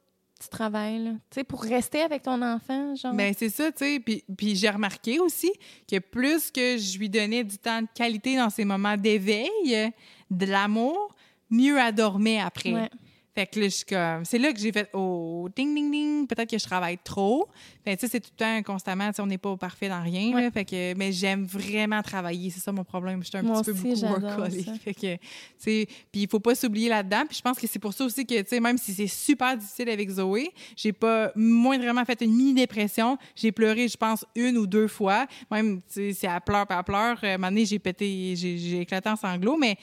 tu 0.41 0.49
travailles, 0.49 1.03
là. 1.03 1.11
Tu 1.11 1.41
sais, 1.41 1.45
pour 1.45 1.63
rester 1.63 2.03
avec 2.03 2.23
ton 2.23 2.41
enfant, 2.41 2.95
genre. 2.95 3.15
Ben, 3.15 3.35
c'est 3.37 3.51
ça, 3.51 3.73
tu 3.73 3.79
sais. 3.85 4.01
Puis, 4.01 4.23
puis 4.37 4.55
j'ai 4.55 4.71
remarqué 4.71 5.19
aussi 5.19 5.51
que 5.91 5.99
plus 5.99 6.51
que 6.53 6.77
je 6.79 6.99
lui 6.99 7.09
donnais 7.09 7.43
du 7.43 7.59
temps 7.59 7.83
de 7.83 7.89
qualité 7.95 8.37
dans 8.37 8.51
ces 8.51 8.65
moments 8.65 8.97
d'éveil, 8.97 9.93
de 10.31 10.47
l'amour, 10.47 11.15
mieux 11.53 11.79
elle 11.79 11.95
dormait 11.95 12.41
après. 12.41 12.73
Ouais. 12.73 12.91
Fait 13.35 13.47
que 13.47 13.61
là, 13.61 13.65
je 13.65 13.71
suis 13.77 13.87
comme. 13.87 14.27
C'est 14.27 14.37
là 14.37 14.53
que 14.53 14.59
j'ai 14.61 14.73
fait 14.73 14.91
Oh, 14.93 15.49
ding, 15.57 15.75
ding, 15.75 15.91
ding. 15.91 16.27
Peut-être 16.27 16.51
que 16.51 16.59
je 16.59 16.65
travaille 16.67 16.99
trop. 17.03 17.49
Fait 17.83 17.97
tu 17.97 18.01
sais, 18.03 18.09
c'est 18.13 18.21
tout 18.21 18.29
le 18.39 18.45
temps 18.45 18.63
constamment. 18.63 19.09
Tu 19.09 19.15
sais, 19.15 19.23
on 19.23 19.27
n'est 19.27 19.39
pas 19.39 19.57
parfait 19.57 19.89
dans 19.89 20.03
rien. 20.03 20.35
Ouais. 20.35 20.43
là. 20.43 20.51
fait 20.51 20.67
que, 20.67 20.93
mais 20.99 21.13
j'aime 21.13 21.47
vraiment 21.47 22.03
travailler. 22.03 22.51
C'est 22.51 22.61
ça 22.61 22.73
mon 22.73 22.85
problème. 22.85 23.23
Je 23.23 23.29
suis 23.31 23.39
un 23.39 23.43
Moi 23.43 23.63
petit 23.63 23.73
peu 23.73 23.73
beaucoup 23.73 24.01
workaholic. 24.03 24.69
Fait 24.83 24.93
que, 24.93 25.15
tu 25.15 25.21
sais, 25.57 25.87
puis 26.13 26.21
il 26.25 26.29
faut 26.29 26.41
pas 26.41 26.55
s'oublier 26.55 26.91
là-dedans. 26.91 27.23
Puis 27.27 27.39
je 27.39 27.43
pense 27.43 27.59
que 27.59 27.67
c'est 27.67 27.79
pour 27.79 27.95
ça 27.95 28.05
aussi 28.05 28.27
que, 28.27 28.39
tu 28.39 28.49
sais, 28.49 28.61
même 28.61 28.77
si 28.77 28.93
c'est 28.93 29.07
super 29.07 29.57
difficile 29.57 29.89
avec 29.89 30.11
Zoé, 30.11 30.51
j'ai 30.77 30.93
pas 30.93 31.33
moindrement 31.35 32.05
fait 32.05 32.21
une 32.21 32.35
mini-dépression. 32.37 33.17
J'ai 33.35 33.51
pleuré, 33.51 33.89
je 33.89 33.97
pense, 33.97 34.27
une 34.37 34.59
ou 34.59 34.67
deux 34.67 34.89
fois. 34.89 35.27
Même, 35.51 35.81
tu 35.81 35.85
sais, 35.89 36.13
si 36.13 36.27
elle 36.27 36.39
pleure, 36.43 36.67
elle 36.69 36.85
pleure. 36.85 37.19
euh, 37.25 37.33
À 37.33 37.35
un 37.37 37.39
moment 37.39 37.65
j'ai 37.65 37.79
pété, 37.79 38.35
j'ai 38.37 38.81
éclaté 38.83 39.09
en 39.09 39.17
sanglots. 39.17 39.57
Mais 39.57 39.79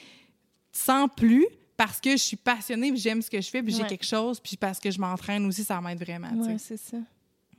sans 0.70 1.08
plus 1.08 1.48
parce 1.80 1.98
que 1.98 2.10
je 2.10 2.16
suis 2.22 2.36
passionnée, 2.36 2.90
puis 2.90 3.00
j'aime 3.00 3.22
ce 3.22 3.30
que 3.30 3.40
je 3.40 3.48
fais, 3.48 3.62
puis 3.62 3.72
j'ai 3.72 3.80
Ouais. 3.82 3.88
quelque 3.88 4.04
chose, 4.04 4.38
puis 4.38 4.54
parce 4.58 4.78
que 4.78 4.90
je 4.90 5.00
m'entraîne 5.00 5.46
aussi, 5.46 5.64
ça 5.64 5.80
m'aide 5.80 5.98
vraiment. 5.98 6.28
Ouais, 6.28 6.58
c'est 6.58 6.76
ça. 6.76 6.98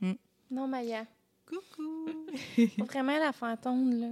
Mm. 0.00 0.12
Non, 0.52 0.68
Maya. 0.68 1.04
Coucou! 1.44 2.06
Vraiment 2.86 3.18
la 3.18 3.32
fantôme, 3.32 3.90
là. 4.00 4.06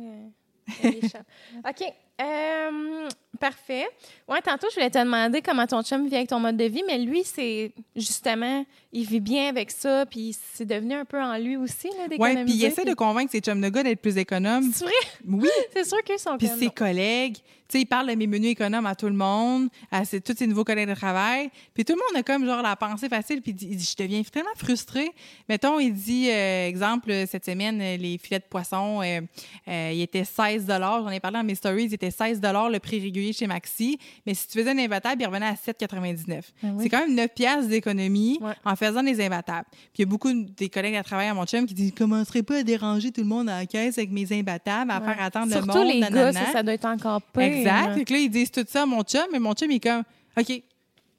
OK. 1.71 1.95
euh, 2.21 3.09
parfait. 3.39 3.87
Ouais, 4.27 4.43
tantôt, 4.43 4.67
je 4.71 4.75
voulais 4.75 4.91
te 4.91 4.99
demander 4.99 5.43
comment 5.43 5.67
ton 5.69 5.81
chum 5.85 6.09
vit 6.09 6.17
avec 6.17 6.29
ton 6.29 6.41
mode 6.41 6.57
de 6.57 6.65
vie, 6.65 6.83
mais 6.89 6.99
lui, 6.99 7.23
c'est 7.23 7.73
justement, 7.95 8.67
il 8.93 9.07
vit 9.07 9.21
bien 9.21 9.49
avec 9.49 9.71
ça, 9.71 10.05
puis 10.07 10.37
c'est 10.55 10.65
devenu 10.67 10.95
un 10.95 11.05
peu 11.05 11.21
en 11.23 11.37
lui 11.39 11.57
aussi, 11.57 11.89
là, 11.99 12.09
d'économiser. 12.09 12.45
puis 12.45 12.55
il 12.55 12.65
essaie 12.65 12.85
de 12.85 12.95
convaincre 12.95 13.31
ses 13.33 13.41
chums 13.41 13.61
de 13.61 13.69
gars 13.69 13.83
d'être 13.83 14.01
plus 14.03 14.17
économes. 14.19 14.71
C'est 14.75 14.85
vrai? 14.85 14.93
Oui, 15.29 15.49
C'est 15.73 15.85
sûr 15.85 16.03
qu'ils 16.03 16.19
sont 16.19 16.37
puis 16.39 16.49
ses 16.49 16.67
non. 16.67 16.71
collègues. 16.75 17.37
Tu 17.69 17.79
sais, 17.79 17.83
il 17.83 17.87
parle 17.87 18.09
de 18.11 18.17
mes 18.17 18.27
menus 18.27 18.51
économes 18.51 18.87
à 18.87 18.97
tout 18.97 19.07
le 19.07 19.13
monde, 19.15 19.69
à 19.93 20.05
ses- 20.05 20.21
tous 20.21 20.35
ses 20.37 20.49
nouveaux 20.49 20.65
collègues 20.65 20.89
de 20.89 20.95
travail. 20.97 21.51
Puis 21.73 21.85
tout 21.85 21.93
le 21.93 22.01
monde 22.01 22.19
a 22.21 22.25
comme 22.25 22.45
genre 22.45 22.63
la 22.63 22.75
pensée 22.75 23.09
facile, 23.09 23.41
puis 23.43 23.53
il 23.53 23.77
dit, 23.77 23.79
je 23.97 24.03
deviens 24.03 24.21
tellement 24.25 24.51
frustrée. 24.57 25.13
Mettons, 25.49 25.79
il 25.79 25.93
dit, 25.95 26.29
euh, 26.33 26.67
exemple, 26.67 27.13
cette 27.31 27.45
semaine, 27.45 27.79
les 27.79 28.19
filets 28.19 28.41
de 28.41 28.45
poisson, 28.51 29.01
euh, 29.03 29.21
euh, 29.69 29.91
ils 29.95 30.03
étaient 30.03 30.25
16 30.25 30.67
J'en 30.67 31.09
ai 31.11 31.21
parlé 31.21 31.39
dans 31.39 31.45
mes 31.45 31.55
stories, 31.55 31.85
ils 31.85 31.95
étaient 31.95 32.11
16 32.11 32.41
le 32.43 32.79
prix 32.79 32.99
régulier 32.99 33.33
chez 33.33 33.47
Maxi. 33.47 34.01
Mais 34.27 34.35
si 34.35 34.49
tu 34.49 34.59
faisais 34.59 34.71
un 34.71 34.79
imbattable, 34.79 35.23
il 35.23 35.27
revenait 35.27 35.47
à 35.47 35.55
7,99. 35.55 36.41
Ah 36.65 36.67
oui. 36.75 36.83
C'est 36.83 36.89
quand 36.89 37.07
même 37.07 37.15
9 37.15 37.29
piastres 37.33 37.69
d'économie 37.69 38.39
Ouais. 38.41 38.53
en 38.65 38.75
faisant 38.87 39.03
des 39.03 39.25
imbattables. 39.25 39.67
Puis 39.71 39.91
il 39.99 40.01
y 40.01 40.03
a 40.03 40.07
beaucoup 40.07 40.33
des 40.33 40.69
collègues 40.69 40.97
à 40.97 41.03
travail 41.05 41.29
à 41.29 41.35
mon 41.35 41.45
chum 41.47 41.67
qui 41.67 41.75
disent, 41.75 41.91
je 41.91 41.95
commencerai 41.95 42.43
pas 42.43 42.57
à 42.59 42.63
déranger 42.63 43.13
tout 43.13 43.21
le 43.21 43.27
monde 43.27 43.49
à 43.49 43.59
la 43.61 43.67
caisse 43.67 43.99
avec 43.99 44.11
mes 44.11 44.27
imbattables, 44.33 44.91
à 44.91 44.99
Ouais. 45.01 45.05
faire 45.15 45.23
attendre 45.25 45.53
Surtout 45.53 45.69
le 45.79 45.85
monde. 45.85 45.93
les 45.93 46.01
nanana. 46.01 46.33
gars, 46.33 46.47
ça, 46.47 46.53
ça 46.53 46.63
doit 46.63 46.73
être 46.75 46.85
encore 46.87 47.23
pire. 47.23 47.43
Exact. 47.43 47.95
Fait 47.95 48.05
que 48.05 48.13
là, 48.13 48.19
ils 48.19 48.31
disent 48.31 48.51
tout 48.51 48.65
ça 48.67 48.83
à 48.83 48.87
mon 48.87 49.03
chum, 49.03 49.23
mais 49.33 49.39
mon 49.39 49.53
chum, 49.55 49.71
il 49.71 49.77
est 49.77 49.81
comme, 49.81 50.03
OK. 50.39 50.47
Fait 50.47 50.63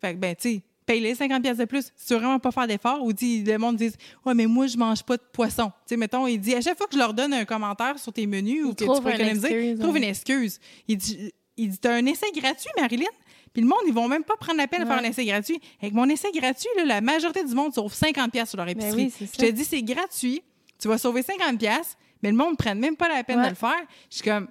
que, 0.01 0.17
ben, 0.17 0.35
tu 0.35 0.49
sais, 0.55 0.61
paye-les 0.85 1.13
50 1.15 1.41
pièces 1.43 1.57
de 1.57 1.65
plus. 1.65 1.91
Si 1.95 2.07
tu 2.07 2.13
veux 2.13 2.19
vraiment 2.19 2.39
pas 2.39 2.51
faire 2.51 2.67
d'efforts, 2.67 3.03
ou 3.03 3.13
dit, 3.13 3.43
le 3.43 3.57
monde 3.57 3.75
dit, 3.77 3.91
ouais, 4.25 4.33
mais 4.33 4.47
moi, 4.47 4.65
je 4.67 4.75
mange 4.77 5.03
pas 5.03 5.15
de 5.15 5.21
poisson. 5.31 5.67
Tu 5.67 5.73
sais, 5.89 5.97
mettons, 5.97 6.25
il 6.27 6.39
dit, 6.39 6.55
à 6.55 6.61
chaque 6.61 6.77
fois 6.77 6.87
que 6.87 6.93
je 6.93 6.97
leur 6.99 7.13
donne 7.13 7.33
un 7.33 7.45
commentaire 7.45 7.97
sur 7.99 8.11
tes 8.11 8.25
menus 8.27 8.65
ou 8.65 8.73
que 8.73 8.83
tu 8.83 9.01
peux 9.01 9.09
économiser, 9.13 9.47
excuse, 9.47 9.79
trouve 9.79 9.93
ouais. 9.93 9.99
une 9.99 10.05
excuse. 10.09 10.59
Il 10.87 10.97
dit, 10.97 11.31
il 11.57 11.69
dit, 11.69 11.77
t'as 11.77 11.93
un 11.93 12.05
essai 12.07 12.25
gratuit, 12.35 12.71
Marilyn? 12.79 13.05
Puis 13.53 13.61
le 13.61 13.67
monde, 13.67 13.79
ils 13.87 13.93
vont 13.93 14.07
même 14.07 14.23
pas 14.23 14.35
prendre 14.37 14.57
la 14.57 14.67
peine 14.67 14.81
de 14.81 14.85
faire 14.87 14.97
un 14.97 15.03
essai 15.03 15.25
gratuit. 15.25 15.59
Avec 15.81 15.93
mon 15.93 16.07
essai 16.07 16.31
gratuit, 16.31 16.69
là, 16.77 16.85
la 16.85 17.01
majorité 17.01 17.43
du 17.43 17.53
monde 17.53 17.73
sauve 17.73 17.93
50 17.93 18.31
pièces 18.31 18.49
sur 18.49 18.57
leur 18.57 18.67
épicerie. 18.69 18.91
Ben 18.91 18.97
oui, 19.05 19.13
c'est 19.17 19.25
je 19.25 19.47
te 19.47 19.51
dis, 19.51 19.65
c'est 19.65 19.83
gratuit. 19.83 20.41
Tu 20.79 20.87
vas 20.87 20.97
sauver 20.97 21.21
50 21.21 21.59
pièces, 21.59 21.97
mais 22.23 22.31
le 22.31 22.37
monde 22.37 22.51
ne 22.51 22.55
prenne 22.55 22.79
même 22.79 22.95
pas 22.95 23.09
la 23.09 23.23
peine 23.23 23.39
Ouais. 23.39 23.45
de 23.45 23.49
le 23.49 23.55
faire. 23.55 23.81
Je 24.09 24.15
suis 24.15 24.23
comme, 24.23 24.47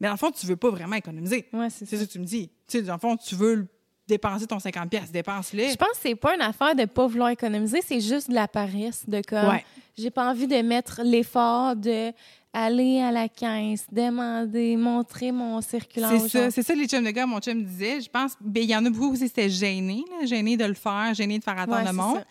mais 0.00 0.08
dans 0.08 0.14
le 0.14 0.18
fond, 0.18 0.30
tu 0.32 0.44
veux 0.46 0.56
pas 0.56 0.70
vraiment 0.70 0.96
économiser. 0.96 1.46
Ouais, 1.52 1.70
c'est 1.70 1.86
ça. 1.86 1.96
ça 1.96 2.04
que 2.04 2.10
tu 2.10 2.18
me 2.18 2.24
dis. 2.24 2.48
Tu 2.66 2.78
sais, 2.78 2.82
dans 2.82 2.94
le 2.94 2.98
fond, 2.98 3.16
tu 3.16 3.36
veux 3.36 3.68
dépenser 4.08 4.46
ton 4.48 4.58
50$, 4.58 4.88
pièces, 4.88 5.12
dépense-le. 5.12 5.68
Je 5.68 5.76
pense 5.76 5.90
que 5.90 5.96
c'est 6.02 6.16
pas 6.16 6.34
une 6.34 6.42
affaire 6.42 6.74
de 6.74 6.84
pas 6.86 7.06
vouloir 7.06 7.28
économiser, 7.30 7.80
c'est 7.86 8.00
juste 8.00 8.28
de 8.28 8.34
la 8.34 8.48
paresse, 8.48 9.08
de 9.08 9.22
comme. 9.26 9.58
J'ai 9.96 10.10
pas 10.10 10.28
envie 10.28 10.46
de 10.48 10.56
mettre 10.56 11.02
l'effort 11.04 11.76
de 11.76 12.12
aller 12.52 13.00
à 13.00 13.10
la 13.10 13.28
caisse, 13.28 13.86
demander, 13.90 14.76
montrer 14.76 15.32
mon 15.32 15.60
circulaire. 15.62 16.10
C'est 16.20 16.28
ça, 16.28 16.50
c'est 16.50 16.62
ça 16.62 16.74
les 16.74 16.86
chums 16.86 17.04
de 17.04 17.10
gars, 17.10 17.26
mon 17.26 17.40
chum 17.40 17.62
disait. 17.64 18.00
Je 18.00 18.10
pense, 18.10 18.32
ben, 18.40 18.62
il 18.62 18.68
y 18.70 18.76
en 18.76 18.84
a 18.84 18.90
beaucoup 18.90 19.12
aussi, 19.12 19.26
c'était 19.28 19.48
gêné, 19.48 20.04
là, 20.10 20.26
gêné 20.26 20.56
de 20.56 20.64
le 20.64 20.74
faire, 20.74 21.14
gêné 21.14 21.38
de 21.38 21.44
faire 21.44 21.58
attendre 21.58 21.78
Ouais, 21.78 21.86
le 21.86 21.92
monde. 21.92 22.16
ça. 22.18 22.24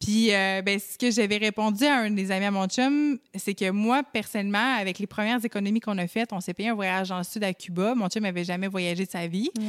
Puis, 0.00 0.34
euh, 0.34 0.60
ben, 0.62 0.78
ce 0.78 0.98
que 0.98 1.10
j'avais 1.10 1.38
répondu 1.38 1.84
à 1.86 1.98
un 2.00 2.10
des 2.10 2.30
amis 2.30 2.44
à 2.44 2.50
mon 2.50 2.66
chum, 2.66 3.18
c'est 3.34 3.54
que 3.54 3.70
moi, 3.70 4.02
personnellement, 4.02 4.76
avec 4.78 4.98
les 4.98 5.06
premières 5.06 5.42
économies 5.44 5.80
qu'on 5.80 5.96
a 5.98 6.06
faites, 6.06 6.32
on 6.32 6.40
s'est 6.40 6.52
payé 6.52 6.68
un 6.68 6.74
voyage 6.74 7.08
dans 7.08 7.18
le 7.18 7.24
sud 7.24 7.42
à 7.42 7.54
Cuba. 7.54 7.94
Mon 7.94 8.08
chum 8.08 8.22
n'avait 8.22 8.44
jamais 8.44 8.68
voyagé 8.68 9.06
de 9.06 9.10
sa 9.10 9.26
vie. 9.26 9.50
Ouais. 9.56 9.64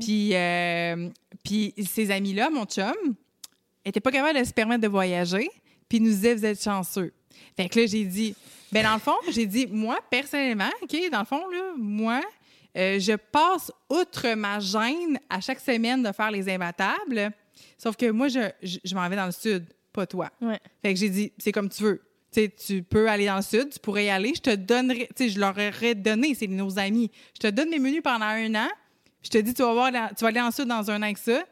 Puis, 0.00 0.30
euh, 0.34 1.08
puis 1.44 1.74
ces 1.84 2.10
amis-là, 2.10 2.50
mon 2.50 2.64
chum, 2.66 2.92
n'étaient 3.84 4.00
pas 4.00 4.12
capables 4.12 4.38
de 4.38 4.44
se 4.44 4.52
permettre 4.52 4.82
de 4.82 4.88
voyager, 4.88 5.48
puis 5.88 5.98
ils 5.98 6.02
nous 6.04 6.10
disaient, 6.10 6.34
vous 6.34 6.44
êtes 6.44 6.62
chanceux. 6.62 7.12
Fait 7.56 7.68
que 7.68 7.80
là, 7.80 7.86
j'ai 7.86 8.04
dit, 8.04 8.34
ben 8.72 8.84
dans 8.84 8.94
le 8.94 9.00
fond, 9.00 9.16
j'ai 9.30 9.46
dit, 9.46 9.66
moi, 9.66 9.98
personnellement, 10.10 10.70
OK, 10.82 10.96
dans 11.10 11.20
le 11.20 11.24
fond, 11.24 11.48
là, 11.48 11.72
moi, 11.76 12.20
euh, 12.76 12.98
je 12.98 13.14
passe 13.14 13.72
outre 13.88 14.34
ma 14.34 14.60
gêne 14.60 15.18
à 15.28 15.40
chaque 15.40 15.60
semaine 15.60 16.02
de 16.02 16.12
faire 16.12 16.30
les 16.30 16.48
imbattables, 16.48 17.32
sauf 17.76 17.96
que 17.96 18.10
moi, 18.10 18.28
je, 18.28 18.50
je, 18.62 18.78
je 18.84 18.94
m'en 18.94 19.08
vais 19.08 19.16
dans 19.16 19.26
le 19.26 19.32
sud, 19.32 19.64
pas 19.92 20.06
toi. 20.06 20.30
Ouais. 20.40 20.60
Fait 20.82 20.94
que 20.94 21.00
j'ai 21.00 21.10
dit, 21.10 21.32
c'est 21.38 21.52
comme 21.52 21.68
tu 21.68 21.82
veux. 21.82 22.02
Tu 22.32 22.42
sais, 22.42 22.48
tu 22.48 22.82
peux 22.84 23.08
aller 23.08 23.26
dans 23.26 23.36
le 23.36 23.42
sud, 23.42 23.70
tu 23.70 23.80
pourrais 23.80 24.04
y 24.04 24.10
aller, 24.10 24.32
je 24.36 24.40
te 24.40 24.54
donnerai, 24.54 25.08
tu 25.16 25.24
sais, 25.24 25.30
je 25.30 25.40
leur 25.40 25.50
aurais 25.50 25.96
donné, 25.96 26.34
c'est 26.34 26.46
nos 26.46 26.78
amis. 26.78 27.10
Je 27.34 27.40
te 27.40 27.46
donne 27.48 27.70
mes 27.70 27.80
menus 27.80 28.02
pendant 28.04 28.26
un 28.26 28.54
an, 28.54 28.68
je 29.22 29.30
te 29.30 29.38
dis, 29.38 29.52
tu 29.52 29.62
vas, 29.62 29.72
voir, 29.72 29.90
tu 29.90 30.22
vas 30.22 30.28
aller 30.28 30.38
dans 30.38 30.46
le 30.46 30.52
sud 30.52 30.66
dans 30.66 30.90
un 30.90 30.98
an 30.98 31.02
avec 31.02 31.18
ça, 31.18 31.42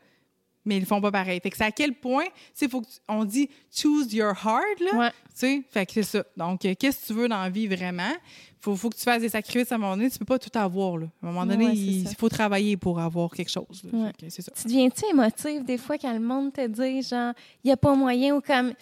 mais 0.68 0.76
ils 0.76 0.80
le 0.80 0.86
font 0.86 1.00
pas 1.00 1.10
pareil. 1.10 1.40
Fait 1.42 1.50
que 1.50 1.56
c'est 1.56 1.64
à 1.64 1.72
quel 1.72 1.94
point, 1.94 2.26
tu 2.56 2.68
faut 2.68 2.80
que 2.82 2.86
tu- 2.86 2.98
on 3.08 3.24
dit 3.24 3.48
choose 3.74 4.12
your 4.12 4.30
heart, 4.44 4.80
là. 4.80 4.98
Ouais. 4.98 5.10
Tu 5.10 5.14
sais, 5.34 5.62
fait 5.70 5.86
que 5.86 5.92
c'est 5.94 6.02
ça. 6.04 6.24
Donc, 6.36 6.64
euh, 6.64 6.74
qu'est-ce 6.78 7.00
que 7.02 7.06
tu 7.08 7.12
veux 7.14 7.28
dans 7.28 7.42
la 7.42 7.50
vie 7.50 7.66
vraiment? 7.66 8.12
Faut, 8.60 8.74
faut 8.76 8.90
que 8.90 8.96
tu 8.96 9.02
fasses 9.02 9.20
des 9.22 9.28
sacrifices 9.28 9.70
à 9.70 9.76
un 9.76 9.78
moment 9.78 9.96
donné. 9.96 10.10
Tu 10.10 10.18
peux 10.18 10.24
pas 10.24 10.38
tout 10.38 10.50
avoir, 10.58 10.98
là. 10.98 11.06
À 11.22 11.26
un 11.26 11.30
moment 11.30 11.46
donné, 11.46 11.66
Ouais, 11.66 11.74
il 11.76 12.08
ça. 12.08 12.14
faut 12.18 12.28
travailler 12.28 12.76
pour 12.76 12.98
avoir 13.00 13.30
quelque 13.30 13.50
chose. 13.50 13.82
là. 13.84 13.98
Ouais. 13.98 14.10
Fait 14.20 14.26
que 14.26 14.32
c'est 14.32 14.42
ça. 14.42 14.52
Tu 14.60 14.64
deviens-tu 14.66 15.04
émotive 15.10 15.64
des 15.64 15.78
fois 15.78 15.96
quand 15.96 16.12
le 16.12 16.18
monde 16.20 16.52
te 16.52 16.66
dit, 16.66 17.02
genre, 17.02 17.32
il 17.64 17.68
n'y 17.68 17.72
a 17.72 17.76
pas 17.76 17.94
moyen 17.94 18.34
ou 18.36 18.40
comme. 18.40 18.72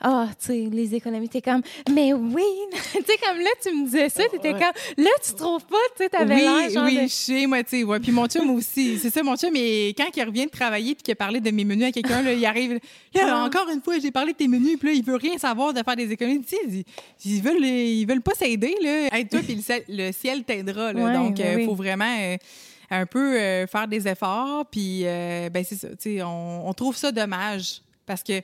Ah, 0.00 0.28
tu 0.38 0.46
sais, 0.46 0.68
les 0.70 0.94
économies, 0.94 1.28
t'es 1.28 1.42
comme, 1.42 1.60
mais 1.92 2.12
oui, 2.12 2.42
tu 2.92 3.02
sais, 3.02 3.18
comme 3.26 3.38
là, 3.38 3.50
tu 3.60 3.70
me 3.74 3.84
disais 3.86 4.08
ça, 4.08 4.22
t'étais 4.30 4.52
comme, 4.52 4.60
là, 4.96 5.10
tu 5.26 5.34
trouves 5.34 5.64
pas, 5.64 5.76
tu 5.96 6.04
sais, 6.04 6.08
t'avais 6.08 6.34
oui, 6.36 6.70
genre 6.72 6.84
Oui, 6.84 6.96
de- 6.96 7.02
je 7.02 7.06
sais, 7.08 7.46
moi, 7.46 7.62
tu 7.64 7.70
sais, 7.70 7.82
ouais. 7.84 7.98
Puis 7.98 8.12
mon 8.12 8.26
chum 8.26 8.48
aussi. 8.54 8.98
C'est 8.98 9.10
ça, 9.10 9.22
mon 9.22 9.36
chum, 9.36 9.50
mais 9.52 9.88
quand 9.96 10.06
il 10.16 10.22
revient 10.22 10.46
de 10.46 10.50
travailler 10.50 10.94
puis 10.94 11.02
qu'il 11.02 11.12
a 11.12 11.16
parlé 11.16 11.40
de 11.40 11.50
mes 11.50 11.64
menus 11.64 11.86
à 11.88 11.92
quelqu'un, 11.92 12.22
là, 12.22 12.32
il 12.32 12.44
arrive, 12.46 12.78
Là, 13.14 13.22
Ah. 13.42 13.44
encore 13.44 13.68
une 13.70 13.80
fois, 13.82 13.98
j'ai 13.98 14.10
parlé 14.12 14.32
de 14.32 14.38
tes 14.38 14.46
menus, 14.48 14.78
puis 14.78 14.88
là, 14.90 14.94
il 14.94 15.02
veut 15.04 15.16
rien 15.16 15.36
savoir 15.38 15.72
de 15.74 15.82
faire 15.82 15.96
des 15.96 16.12
économies. 16.12 16.42
Tu 16.42 16.54
sais, 16.56 16.62
ils, 16.68 16.84
ils 17.36 17.42
veulent, 17.42 17.64
ils 17.64 18.04
veulent 18.06 18.22
pas 18.22 18.34
s'aider, 18.34 18.76
là. 18.80 19.08
Aide-toi, 19.18 19.40
puis 19.44 19.56
le 19.56 19.62
ciel, 19.62 19.82
le 19.88 20.12
ciel 20.12 20.44
t'aidera, 20.44 20.92
là. 20.92 21.04
Ouais, 21.04 21.12
Donc, 21.14 21.36
ben 21.38 21.52
il 21.54 21.56
oui. 21.56 21.64
faut 21.64 21.74
vraiment 21.74 22.16
euh, 22.20 22.36
un 22.90 23.06
peu 23.06 23.36
euh, 23.36 23.66
faire 23.66 23.88
des 23.88 24.06
efforts, 24.06 24.64
puis, 24.70 25.00
euh, 25.04 25.48
ben, 25.50 25.64
c'est 25.68 25.74
ça, 25.74 25.88
tu 25.88 25.96
sais, 25.98 26.22
on, 26.22 26.68
on 26.68 26.72
trouve 26.74 26.96
ça 26.96 27.10
dommage 27.10 27.82
parce 28.06 28.22
que, 28.22 28.40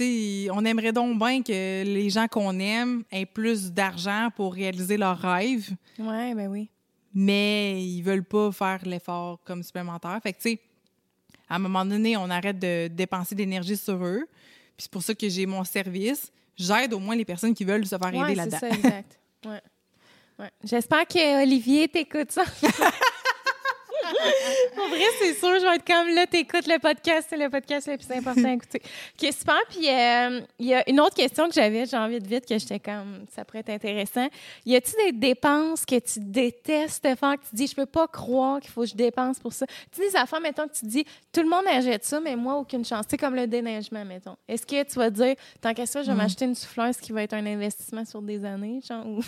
on 0.00 0.64
aimerait 0.64 0.92
donc 0.92 1.18
bien 1.18 1.42
que 1.42 1.82
les 1.84 2.10
gens 2.10 2.26
qu'on 2.28 2.58
aime 2.58 3.04
aient 3.10 3.26
plus 3.26 3.70
d'argent 3.72 4.28
pour 4.34 4.54
réaliser 4.54 4.96
leurs 4.96 5.18
rêves 5.18 5.70
Ouais, 5.98 6.34
ben 6.34 6.48
oui. 6.48 6.68
mais 7.14 7.82
ils 7.84 8.02
veulent 8.02 8.24
pas 8.24 8.50
faire 8.52 8.80
l'effort 8.84 9.38
comme 9.44 9.62
supplémentaire. 9.62 10.18
Fait 10.22 10.32
que, 10.32 10.38
tu 10.40 10.50
sais, 10.50 10.60
à 11.48 11.56
un 11.56 11.58
moment 11.58 11.84
donné, 11.84 12.16
on 12.16 12.28
arrête 12.30 12.58
de 12.58 12.88
dépenser 12.88 13.34
d'énergie 13.34 13.76
sur 13.76 14.04
eux. 14.04 14.24
Puis 14.76 14.84
c'est 14.84 14.90
pour 14.90 15.02
ça 15.02 15.14
que 15.14 15.28
j'ai 15.28 15.46
mon 15.46 15.62
service. 15.64 16.32
J'aide 16.56 16.92
au 16.94 16.98
moins 16.98 17.14
les 17.14 17.24
personnes 17.24 17.54
qui 17.54 17.64
veulent 17.64 17.86
se 17.86 17.96
faire 17.96 18.12
Ouais, 18.14 18.32
aider 18.32 18.40
c'est 18.40 18.50
là-dedans. 18.50 18.58
ça, 18.58 18.68
exact. 18.70 19.18
Ouais. 19.46 19.60
Ouais. 20.38 20.50
J'espère 20.64 21.06
que 21.06 21.42
Olivier 21.42 21.86
t'écoute 21.88 22.32
ça. 22.32 22.44
Pour 24.74 24.88
vrai, 24.88 25.04
c'est 25.20 25.34
sûr, 25.34 25.54
je 25.60 25.66
vais 25.66 25.76
être 25.76 25.86
comme 25.86 26.08
là, 26.14 26.26
t'écoutes 26.26 26.66
le 26.66 26.78
podcast, 26.78 27.26
c'est 27.30 27.36
le 27.36 27.48
podcast 27.50 27.88
le 27.88 27.96
plus 27.96 28.10
important 28.10 28.44
à 28.44 28.52
écouter. 28.52 28.82
OK, 29.22 29.32
super. 29.32 29.60
Puis 29.70 29.88
euh, 29.88 30.40
il 30.58 30.66
y 30.66 30.74
a 30.74 30.88
une 30.88 31.00
autre 31.00 31.14
question 31.14 31.48
que 31.48 31.54
j'avais, 31.54 31.86
j'ai 31.86 31.96
envie 31.96 32.20
de 32.20 32.26
vite, 32.26 32.46
que 32.46 32.58
j'étais 32.58 32.78
comme, 32.80 33.24
ça 33.34 33.44
pourrait 33.44 33.60
être 33.60 33.70
intéressant. 33.70 34.28
Y 34.66 34.76
a-tu 34.76 34.92
des 35.06 35.12
dépenses 35.12 35.84
que 35.84 35.98
tu 35.98 36.20
détestes 36.20 37.02
faire, 37.02 37.34
que 37.38 37.48
tu 37.48 37.54
dis, 37.56 37.66
je 37.66 37.74
peux 37.74 37.86
pas 37.86 38.06
croire 38.08 38.60
qu'il 38.60 38.70
faut 38.70 38.82
que 38.82 38.88
je 38.88 38.94
dépense 38.94 39.38
pour 39.38 39.52
ça? 39.52 39.66
Tu 39.92 40.00
des 40.00 40.16
affaires, 40.16 40.40
mettons, 40.40 40.66
que 40.68 40.74
tu 40.74 40.86
dis, 40.86 41.04
tout 41.32 41.42
le 41.42 41.48
monde 41.48 41.64
achète 41.68 42.04
ça, 42.04 42.20
mais 42.20 42.36
moi, 42.36 42.56
aucune 42.56 42.84
chance. 42.84 43.04
C'est 43.08 43.16
comme 43.18 43.34
le 43.34 43.46
déneigement, 43.46 44.04
mettons. 44.04 44.36
Est-ce 44.48 44.66
que 44.66 44.82
tu 44.84 44.94
vas 44.96 45.10
dire, 45.10 45.34
tant 45.60 45.72
qu'à 45.74 45.86
ça, 45.86 46.02
je 46.02 46.08
vais 46.08 46.14
Mm. 46.14 46.16
m'acheter 46.16 46.44
une 46.44 46.54
souffleuse 46.54 46.96
qui 46.98 47.10
va 47.12 47.22
être 47.24 47.32
un 47.34 47.44
investissement 47.46 48.04
sur 48.04 48.22
des 48.22 48.44
années, 48.44 48.80
genre, 48.88 49.04
ou- 49.06 49.20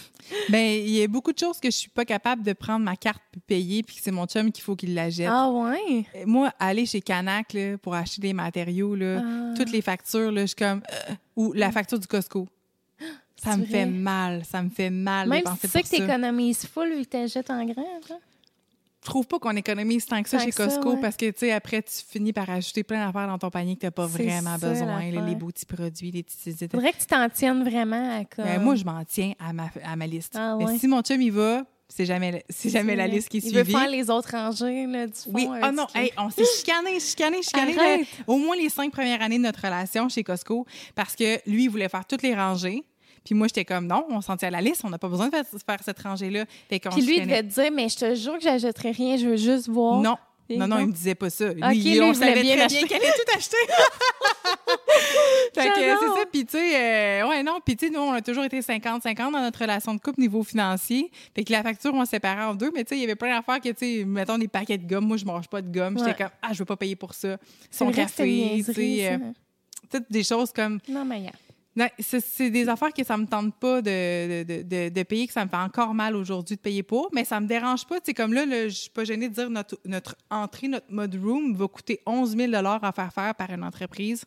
Ben, 0.49 0.65
il 0.81 0.91
y 0.91 1.03
a 1.03 1.09
beaucoup 1.09 1.33
de 1.33 1.39
choses 1.39 1.59
que 1.59 1.71
je 1.71 1.77
suis 1.77 1.89
pas 1.91 2.05
capable 2.05 2.43
de 2.43 2.53
prendre 2.53 2.85
ma 2.85 2.97
carte 2.97 3.23
puis 3.33 3.41
payer, 3.41 3.83
puis 3.83 3.97
que 3.97 4.03
c'est 4.03 4.11
mon 4.13 4.27
chum 4.27 4.53
qu'il 4.53 4.63
faut 4.63 4.76
qu'il 4.77 4.95
la 4.95 5.11
jette. 5.11 5.29
Ah 5.31 5.51
ouais? 5.51 6.07
Moi, 6.27 6.53
aller 6.59 6.87
chez 6.87 7.01
Canac 7.01 7.53
là, 7.53 7.77
pour 7.79 7.95
acheter 7.95 8.21
des 8.23 8.33
matériaux, 8.33 8.95
là, 8.95 9.21
Ah. 9.25 9.55
toutes 9.57 9.71
les 9.73 9.83
factures, 9.83 10.31
là, 10.31 10.43
je 10.43 10.47
suis 10.47 10.57
comme... 10.57 10.83
euh, 11.11 11.15
ou 11.37 11.53
la 11.53 11.73
facture 11.73 11.99
du 11.99 12.07
Costco. 12.07 12.47
Ça 13.43 13.57
me 13.57 13.63
vrai? 13.65 13.71
fait 13.71 13.87
mal, 13.87 14.45
ça 14.47 14.63
me 14.63 14.71
fait 14.71 14.89
mal 14.91 15.29
Même 15.29 15.43
si 15.55 15.61
tu 15.61 15.69
sais 15.69 15.83
que 15.83 15.89
ça. 15.89 15.97
t'économises 15.99 16.65
full 16.67 16.89
vu 16.95 17.03
que 17.05 17.09
t'achètes 17.11 17.51
en 17.51 17.65
grand, 17.67 17.85
genre. 18.09 18.19
Je 19.03 19.11
trouve 19.11 19.27
pas 19.27 19.39
qu'on 19.39 19.55
économise 19.55 20.05
tant 20.07 20.21
que 20.23 20.29
ça 20.29 20.39
Tant 20.39 20.45
chez 20.45 20.51
que 20.51 20.57
ça, 20.57 20.65
Costco 20.65 20.95
ouais. 20.95 21.01
parce 21.01 21.17
que, 21.17 21.27
tu 21.31 21.41
sais, 21.41 21.53
après, 21.53 21.81
tu 21.83 21.93
finis 22.09 22.33
par 22.33 22.49
ajouter 22.51 22.83
plein 22.83 23.07
d'affaires 23.07 23.29
dans 23.29 23.39
ton 23.39 23.51
panier 23.51 23.77
que 23.77 23.83
t'as 23.83 23.91
pas 23.93 24.07
vraiment 24.07 24.59
ça, 24.59 24.69
besoin. 24.71 25.01
les 25.11 25.35
beaux 25.37 25.49
petits 25.49 25.67
produits, 25.67 26.11
les 26.11 26.23
petits... 26.25 26.57
Faudrait 26.69 26.93
que 26.93 26.99
tu 26.99 27.07
t'en 27.07 27.29
tiennes 27.29 27.63
vraiment 27.63 28.19
à 28.21 28.25
comme... 28.25 28.47
Ben, 28.47 28.61
moi, 28.61 28.75
je 28.75 28.85
m'en 28.85 29.05
tiens 29.05 29.35
à 29.39 29.53
ma, 29.53 29.69
à 29.85 29.95
ma 29.95 30.07
liste. 30.09 30.35
Ah 30.37 30.57
Mais 30.59 30.65
ouais. 30.65 30.79
si 30.79 30.89
mon 30.89 31.03
chum 31.03 31.21
y 31.21 31.31
va, 31.31 31.65
c'est 31.89 32.05
jamais, 32.07 32.45
c'est 32.49 32.69
jamais 32.69 32.97
la 32.97 33.07
liste 33.07 33.29
qui 33.29 33.39
est 33.39 33.41
Il 33.41 33.51
suivie. 33.51 33.73
veut 33.73 33.79
faire 33.79 33.89
les 33.89 34.11
autres 34.11 34.31
rangées, 34.33 34.87
là, 34.87 35.07
du 35.07 35.13
fond. 35.13 35.31
Oui, 35.33 35.49
oh 35.49 35.71
non, 35.73 35.87
hey, 35.95 36.13
on 36.19 36.31
s'est 36.31 36.45
chicané, 36.59 36.99
chicané, 37.01 37.43
chicané. 37.43 37.75
Là, 37.75 37.97
au 38.27 38.37
moins 38.39 38.57
les 38.57 38.69
cinq 38.69 38.91
premières 38.93 39.23
années 39.23 39.39
de 39.39 39.45
notre 39.45 39.61
relation 39.63 40.09
chez 40.09 40.25
Costco 40.25 40.67
parce 40.95 41.15
que 41.15 41.39
lui, 41.49 41.65
il 41.65 41.69
voulait 41.71 41.89
faire 41.89 42.05
toutes 42.07 42.23
les 42.23 42.35
rangées. 42.35 42.83
Puis 43.25 43.35
moi, 43.35 43.49
j'étais 43.49 43.65
comme, 43.65 43.87
non, 43.87 44.07
on 44.09 44.21
s'en 44.21 44.37
tient 44.37 44.49
à 44.49 44.53
la 44.53 44.61
liste, 44.61 44.83
on 44.85 44.91
n'a 44.91 44.99
pas 44.99 45.09
besoin 45.09 45.27
de 45.27 45.31
faire, 45.33 45.45
faire 45.45 45.81
cette 45.85 45.99
rangée-là. 46.01 46.45
Puis 46.69 47.03
lui, 47.03 47.17
il 47.19 47.23
devait 47.25 47.43
te 47.43 47.61
dire, 47.61 47.73
mais 47.73 47.89
je 47.89 47.97
te 47.97 48.15
jure 48.15 48.35
que 48.39 48.45
j'achèterai 48.45 48.93
rien, 48.93 49.17
je 49.17 49.27
veux 49.27 49.37
juste 49.37 49.69
voir. 49.69 50.01
Non, 50.01 50.17
Et 50.49 50.57
non, 50.57 50.69
non, 50.69 50.79
il 50.79 50.87
me 50.87 50.93
disait 50.93 51.15
pas 51.17 51.29
ça. 51.31 51.53
Lui, 51.53 51.63
Ok, 51.63 51.75
lui, 51.75 52.01
on 52.01 52.15
savait 52.15 52.41
bien 52.43 52.57
très 52.57 52.67
bien 52.69 52.87
qu'elle 52.87 53.03
allait 53.03 53.13
tout 53.13 53.37
acheter. 53.37 53.57
fait 55.55 55.69
que 55.69 55.75
c'est 55.75 56.07
ça. 56.07 56.25
Puis 56.31 56.45
tu 56.47 56.57
sais, 56.57 56.77
euh, 57.23 57.29
ouais, 57.29 57.43
non. 57.43 57.59
Puis 57.65 57.77
tu 57.77 57.87
sais, 57.87 57.93
nous, 57.93 58.01
on 58.01 58.13
a 58.13 58.23
toujours 58.23 58.45
été 58.45 58.61
50-50 58.61 59.17
dans 59.17 59.31
notre 59.41 59.59
relation 59.61 59.95
de 59.95 60.01
couple 60.01 60.21
niveau 60.21 60.43
financier. 60.43 61.11
Fait 61.35 61.45
que 61.45 61.53
la 61.53 61.63
facture, 61.63 61.93
on 61.95 62.05
séparait 62.05 62.45
en 62.45 62.55
deux. 62.55 62.71
Mais 62.75 62.85
tu 62.85 62.91
sais, 62.91 62.97
il 62.97 63.01
y 63.01 63.05
avait 63.05 63.17
plein 63.17 63.35
d'affaires 63.37 63.61
que, 63.61 63.69
tu 63.71 63.99
sais, 63.99 64.05
mettons 64.05 64.39
des 64.39 64.49
paquets 64.49 64.79
de 64.79 64.87
gomme. 64.89 65.07
Moi, 65.07 65.17
je 65.17 65.25
mange 65.25 65.49
pas 65.49 65.63
de 65.63 65.69
gomme. 65.73 65.99
J'étais 65.99 66.11
Ouais. 66.11 66.17
comme, 66.17 66.31
ah, 66.43 66.53
je 66.53 66.59
veux 66.59 66.65
pas 66.65 66.77
payer 66.77 66.97
pour 66.97 67.15
ça. 67.15 67.37
C'est 67.71 67.79
Son 67.79 67.91
café, 67.91 68.63
tu 68.65 68.73
sais. 68.73 69.09
euh, 69.13 69.19
toutes 69.91 70.11
des 70.11 70.23
choses 70.25 70.53
comme 70.53 70.79
Non, 70.89 71.05
mais 71.05 71.21
yeah. 71.21 71.33
Non, 71.77 71.87
c'est 71.99 72.21
c'est 72.21 72.51
des 72.51 72.69
affaires 72.71 72.93
que 72.93 73.05
ça 73.05 73.19
me 73.19 73.27
tente 73.27 73.55
pas 73.55 73.83
de, 73.83 74.43
de, 74.45 74.63
de, 74.63 74.89
de 74.89 75.03
payer, 75.03 75.27
que 75.27 75.33
ça 75.35 75.45
me 75.45 75.51
fait 75.51 75.57
encore 75.57 75.93
mal 75.93 76.17
aujourd'hui 76.17 76.57
de 76.57 76.61
payer 76.61 76.83
pour, 76.83 77.11
mais 77.13 77.25
ça 77.25 77.39
me 77.39 77.47
dérange 77.47 77.87
pas. 77.87 78.01
Tu 78.01 78.07
sais, 78.07 78.15
comme 78.15 78.33
là, 78.33 78.47
je 78.47 78.69
suis 78.75 78.91
pas 78.91 79.05
gênée 79.05 79.29
de 79.29 79.35
dire 79.35 79.51
notre, 79.51 79.79
notre 79.85 80.17
entrée, 80.31 80.69
notre 80.69 80.91
mode 80.91 81.15
room 81.23 81.55
va 81.55 81.69
coûter 81.69 82.01
11 82.07 82.35
000 82.35 82.55
à 82.55 82.93
faire 82.93 83.13
faire 83.13 83.35
par 83.35 83.51
une 83.51 83.63
entreprise. 83.63 84.25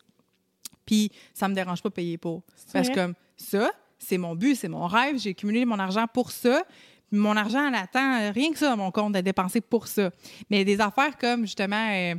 Puis 0.86 1.12
ça 1.34 1.48
me 1.48 1.56
dérange 1.56 1.82
pas 1.82 1.90
de 1.90 1.94
payer 1.96 2.18
pour. 2.20 2.44
C'est 2.56 2.74
Parce 2.74 2.90
que 2.90 2.96
comme 2.96 3.14
ça, 3.36 3.72
c'est 3.98 4.18
mon 4.18 4.36
but, 4.36 4.56
c'est 4.56 4.70
mon 4.70 4.86
rêve. 4.86 5.18
J'ai 5.18 5.32
accumulé 5.32 5.66
mon 5.66 5.80
argent 5.80 6.06
pour 6.12 6.32
ça. 6.32 6.64
Mon 7.12 7.36
argent, 7.36 7.68
elle 7.68 7.76
attend 7.76 8.32
rien 8.32 8.52
que 8.52 8.60
ça 8.60 8.70
dans 8.70 8.78
mon 8.78 8.92
compte 8.92 9.16
à 9.16 9.24
dépenser 9.24 9.62
pour 9.62 9.88
ça. 9.88 10.12
Mais 10.52 10.64
des 10.64 10.80
affaires 10.80 11.18
comme 11.18 11.42
justement 11.42 11.90
euh, 11.92 12.16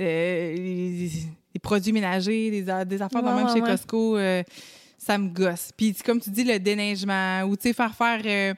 euh, 0.00 1.06
les 1.54 1.60
produits 1.60 1.92
ménagers, 1.92 2.50
des, 2.50 2.62
des 2.62 3.02
affaires 3.02 3.22
de 3.22 3.28
même 3.28 3.46
ouais, 3.46 3.52
chez 3.54 3.60
ouais. 3.62 3.70
Costco, 3.70 4.16
euh, 4.16 4.42
ça 4.98 5.16
me 5.18 5.28
gosse. 5.28 5.70
Puis 5.76 5.94
comme 6.04 6.20
tu 6.20 6.30
dis, 6.30 6.44
le 6.44 6.58
déneigement 6.58 7.42
ou 7.44 7.56
tu 7.56 7.68
sais, 7.68 7.72
faire 7.72 7.94
faire 7.94 8.20
euh, 8.24 8.54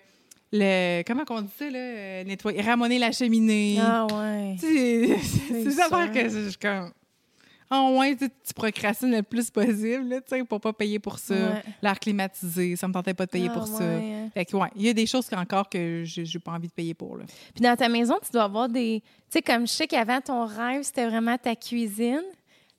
le. 0.52 1.02
Comment 1.06 1.24
on 1.31 1.43
dit 1.43 1.51
ça, 1.59 1.68
là? 1.68 1.78
euh, 1.78 2.24
nettoyer, 2.24 2.60
ramoner 2.62 2.98
la 2.98 3.12
cheminée. 3.12 3.77
Ah 3.81 4.06
ouais. 4.06 4.56
C'est 4.60 5.64
des 5.64 5.81
affaires 5.81 6.10
que 6.10 6.28
je 6.28 6.44
je 6.44 6.48
suis 6.48 6.59
comme. 6.59 6.90
En 7.68 7.90
moins, 7.90 8.14
tu, 8.14 8.28
procrastines 8.55 9.10
le 9.10 9.24
plus 9.24 9.51
possible, 9.51 10.09
là, 10.09 10.20
tu 10.20 10.28
sais, 10.28 10.44
pour 10.44 10.60
pas 10.60 10.73
payer 10.73 11.01
pour 11.01 11.18
ça. 11.18 11.35
L'air 11.82 11.98
climatisé, 11.98 12.77
ça 12.77 12.86
me 12.86 12.93
tentait 12.93 13.12
pas 13.12 13.27
de 13.27 13.31
payer 13.32 13.48
Ah, 13.51 13.55
pour 13.55 13.66
ça. 13.66 13.82
hein. 13.82 14.28
Fait 14.32 14.44
que, 14.44 14.56
ouais, 14.56 14.68
il 14.77 14.82
y 14.82 14.89
a 14.89 14.93
des 14.93 15.05
choses 15.05 15.28
encore 15.36 15.68
que 15.68 16.02
j'ai 16.05 16.39
pas 16.39 16.52
envie 16.52 16.68
de 16.68 16.73
payer 16.73 16.94
pour, 16.94 17.16
là. 17.16 17.24
Puis 17.52 17.64
dans 17.64 17.74
ta 17.74 17.89
maison, 17.89 18.14
tu 18.24 18.31
dois 18.31 18.44
avoir 18.44 18.68
des. 18.68 19.01
Tu 19.02 19.06
sais, 19.31 19.43
comme 19.43 19.66
je 19.66 19.73
sais 19.73 19.89
qu'avant, 19.89 20.20
ton 20.20 20.47
rêve, 20.47 20.85
c'était 20.85 21.06
vraiment 21.09 21.36
ta 21.39 21.56
cuisine. 21.56 22.23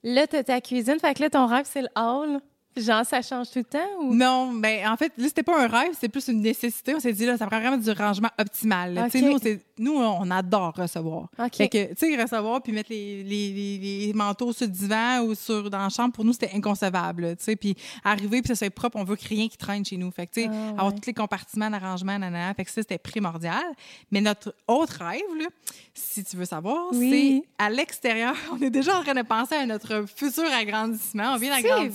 Là, 0.08 0.26
tu 0.26 0.36
as 0.36 0.44
ta 0.44 0.60
cuisine. 0.62 0.98
Fait 0.98 1.12
que 1.12 1.20
là, 1.22 1.28
ton 1.28 1.46
rêve, 1.46 1.66
c'est 1.68 1.82
le 1.82 1.88
hall. 1.94 2.40
Genre, 2.80 3.04
ça 3.04 3.22
change 3.22 3.50
tout 3.50 3.58
le 3.58 3.64
temps 3.64 3.78
ou? 4.00 4.14
Non, 4.14 4.52
ben 4.54 4.88
en 4.88 4.96
fait, 4.96 5.12
là, 5.16 5.24
c'était 5.26 5.42
pas 5.42 5.62
un 5.64 5.66
rêve, 5.66 5.90
c'était 5.94 6.08
plus 6.08 6.28
une 6.28 6.40
nécessité. 6.40 6.94
On 6.94 7.00
s'est 7.00 7.12
dit, 7.12 7.26
là, 7.26 7.36
ça 7.36 7.46
prend 7.46 7.58
vraiment 7.60 7.76
du 7.76 7.90
rangement 7.90 8.30
optimal. 8.38 8.94
là. 8.94 9.08
Tu 9.10 9.18
sais, 9.20 9.24
Ok. 9.28 9.32
Nous, 9.32 9.38
c'est- 9.42 9.60
nous, 9.78 9.92
on 9.96 10.30
adore 10.30 10.74
recevoir. 10.76 11.28
OK. 11.38 11.54
Fait 11.56 11.68
que, 11.68 11.94
tu 11.94 11.96
sais, 12.16 12.20
recevoir 12.22 12.62
puis 12.62 12.72
mettre 12.72 12.90
les, 12.90 13.22
les, 13.22 13.52
les, 13.52 14.06
les 14.06 14.12
manteaux 14.12 14.52
sur 14.52 14.66
le 14.66 14.72
divan 14.72 15.20
ou 15.22 15.34
sur, 15.34 15.70
dans 15.70 15.78
la 15.78 15.88
chambre, 15.88 16.12
pour 16.12 16.24
nous, 16.24 16.32
c'était 16.32 16.50
inconcevable. 16.54 17.36
Tu 17.36 17.44
sais, 17.44 17.56
puis 17.56 17.76
arriver, 18.04 18.42
puis 18.42 18.48
ça 18.48 18.54
soit 18.56 18.70
propre, 18.70 18.96
on 18.96 19.04
veut 19.04 19.16
que 19.16 19.26
rien 19.28 19.48
qui 19.48 19.56
traîne 19.56 19.84
chez 19.84 19.96
nous. 19.96 20.10
Fait 20.10 20.26
que, 20.26 20.32
tu 20.34 20.42
sais, 20.42 20.50
Ah, 20.52 20.70
avoir 20.80 20.94
tous 20.94 21.06
les 21.06 21.14
compartiments 21.14 21.70
d'arrangement, 21.70 22.18
nanana. 22.18 22.52
Fait 22.54 22.64
que 22.64 22.70
ça, 22.70 22.80
c'était 22.82 22.98
primordial. 22.98 23.62
Mais 24.10 24.20
notre 24.20 24.54
autre 24.66 24.98
rêve, 25.04 25.20
là, 25.38 25.46
si 25.94 26.24
tu 26.24 26.36
veux 26.36 26.44
savoir, 26.44 26.86
Oui. 26.92 27.42
c'est 27.58 27.64
à 27.64 27.70
l'extérieur. 27.70 28.34
On 28.52 28.60
est 28.60 28.70
déjà 28.70 28.98
en 28.98 29.02
train 29.02 29.14
de 29.14 29.22
penser 29.22 29.54
à 29.54 29.66
notre 29.66 30.04
futur 30.14 30.44
agrandissement. 30.52 31.34
On 31.34 31.36
vient 31.36 31.54
C'est 31.56 31.62
d'agrandir. 31.62 31.92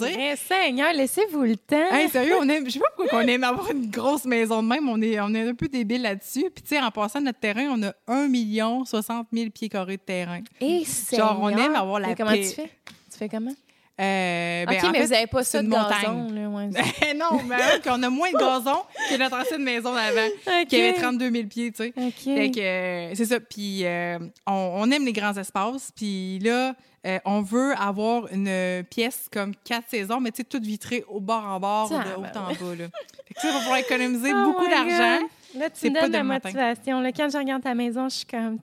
Seigneur, 0.74 0.94
laissez-vous 0.94 1.44
le 1.44 1.56
temps. 1.56 1.92
Hey, 1.92 2.10
sérieux, 2.10 2.34
on 2.42 2.50
aime, 2.50 2.66
je 2.66 2.72
sais 2.72 2.80
pas 2.80 2.88
pourquoi 2.96 3.20
on 3.20 3.28
aime 3.28 3.44
avoir 3.44 3.70
une 3.70 3.92
grosse 3.92 4.26
maison 4.26 4.64
de 4.64 4.68
même. 4.68 4.90
On 4.90 5.00
est, 5.04 5.20
on 5.20 5.32
est 5.36 5.48
un 5.48 5.54
peu 5.54 5.68
débile 5.68 6.02
là-dessus. 6.02 6.50
Puis, 6.50 6.64
tu 6.64 6.70
sais, 6.70 6.82
en 6.82 6.90
passant 6.90 7.22
notre 7.22 7.40
terrain, 7.40 7.68
on 7.78 7.84
a 7.84 7.94
1 8.08 8.28
million 8.28 8.84
60 8.84 9.28
000 9.32 9.52
pieds 9.52 9.70
carrés 9.70 9.98
de 9.98 10.02
terrain. 10.02 10.40
Et 10.60 10.84
Genre, 11.16 11.38
on 11.40 11.50
aime 11.50 11.76
avoir 11.76 12.00
la 12.00 12.08
Mais 12.08 12.16
comment 12.16 12.32
paix. 12.32 12.42
tu 12.42 12.56
fais? 12.56 12.72
Tu 13.12 13.18
fais 13.20 13.30
comment? 13.30 13.54
Euh, 14.02 14.66
ben, 14.66 14.76
OK, 14.76 14.84
en 14.86 14.92
mais 14.92 14.98
fait, 14.98 15.06
vous 15.06 15.12
n'avez 15.12 15.28
pas 15.28 15.44
c'est 15.44 15.52
ça 15.52 15.62
de 15.62 15.68
une 15.68 15.72
gazon. 15.74 16.14
montagne. 16.14 16.34
Là, 16.34 16.50
ouais. 16.50 17.14
non, 17.16 17.44
mais 17.48 17.56
hein, 17.56 17.80
qu'on 17.84 18.02
a 18.02 18.10
moins 18.10 18.32
de 18.32 18.38
gazon 18.40 18.80
que 19.12 19.18
notre 19.20 19.40
ancienne 19.40 19.62
maison 19.64 19.94
d'avant, 19.94 20.28
qui 20.68 20.76
avait 20.76 20.94
32 20.94 21.30
000 21.32 21.44
pieds, 21.48 21.72
tu 21.72 21.84
sais. 21.84 21.94
OK. 21.96 22.24
Fait 22.24 22.50
que, 22.50 22.60
euh, 22.60 23.12
c'est 23.14 23.26
ça. 23.26 23.40
Puis, 23.40 23.86
euh, 23.86 24.18
on, 24.48 24.74
on 24.78 24.90
aime 24.90 25.06
les 25.06 25.14
grands 25.14 25.38
espaces. 25.38 25.92
Puis 25.96 26.40
là, 26.40 26.74
euh, 27.06 27.20
on 27.26 27.42
veut 27.42 27.74
avoir 27.78 28.32
une 28.32 28.84
pièce 28.90 29.28
comme 29.32 29.54
quatre 29.64 29.90
saisons, 29.90 30.20
mais 30.20 30.32
tu 30.32 30.38
sais, 30.38 30.44
toute 30.44 30.64
vitrée 30.64 31.04
au 31.08 31.20
bord 31.20 31.46
en 31.46 31.60
bord, 31.60 31.90
de 31.90 31.96
Tabarouette. 31.96 32.36
haut 32.36 32.40
en 32.40 32.66
bas. 32.70 32.76
Là. 32.76 32.88
Fait 33.28 33.34
que 33.34 33.42
ça, 33.42 33.48
il 33.50 33.54
va 33.54 33.60
falloir 33.60 33.78
économiser 33.80 34.32
Oh 34.34 34.44
beaucoup 34.52 34.68
d'argent. 34.70 35.26
Là, 35.56 35.70
tu 35.70 35.76
C'est 35.76 35.90
me 35.90 36.02
donnes 36.02 36.12
la 36.12 36.24
matin. 36.24 36.50
motivation. 36.50 37.00
Là, 37.02 37.12
quand 37.12 37.30
je 37.32 37.38
regarde 37.38 37.62
ta 37.64 37.76
maison, 37.76 38.10
je 38.10 38.16
suis 38.16 38.26
comme. 38.26 38.60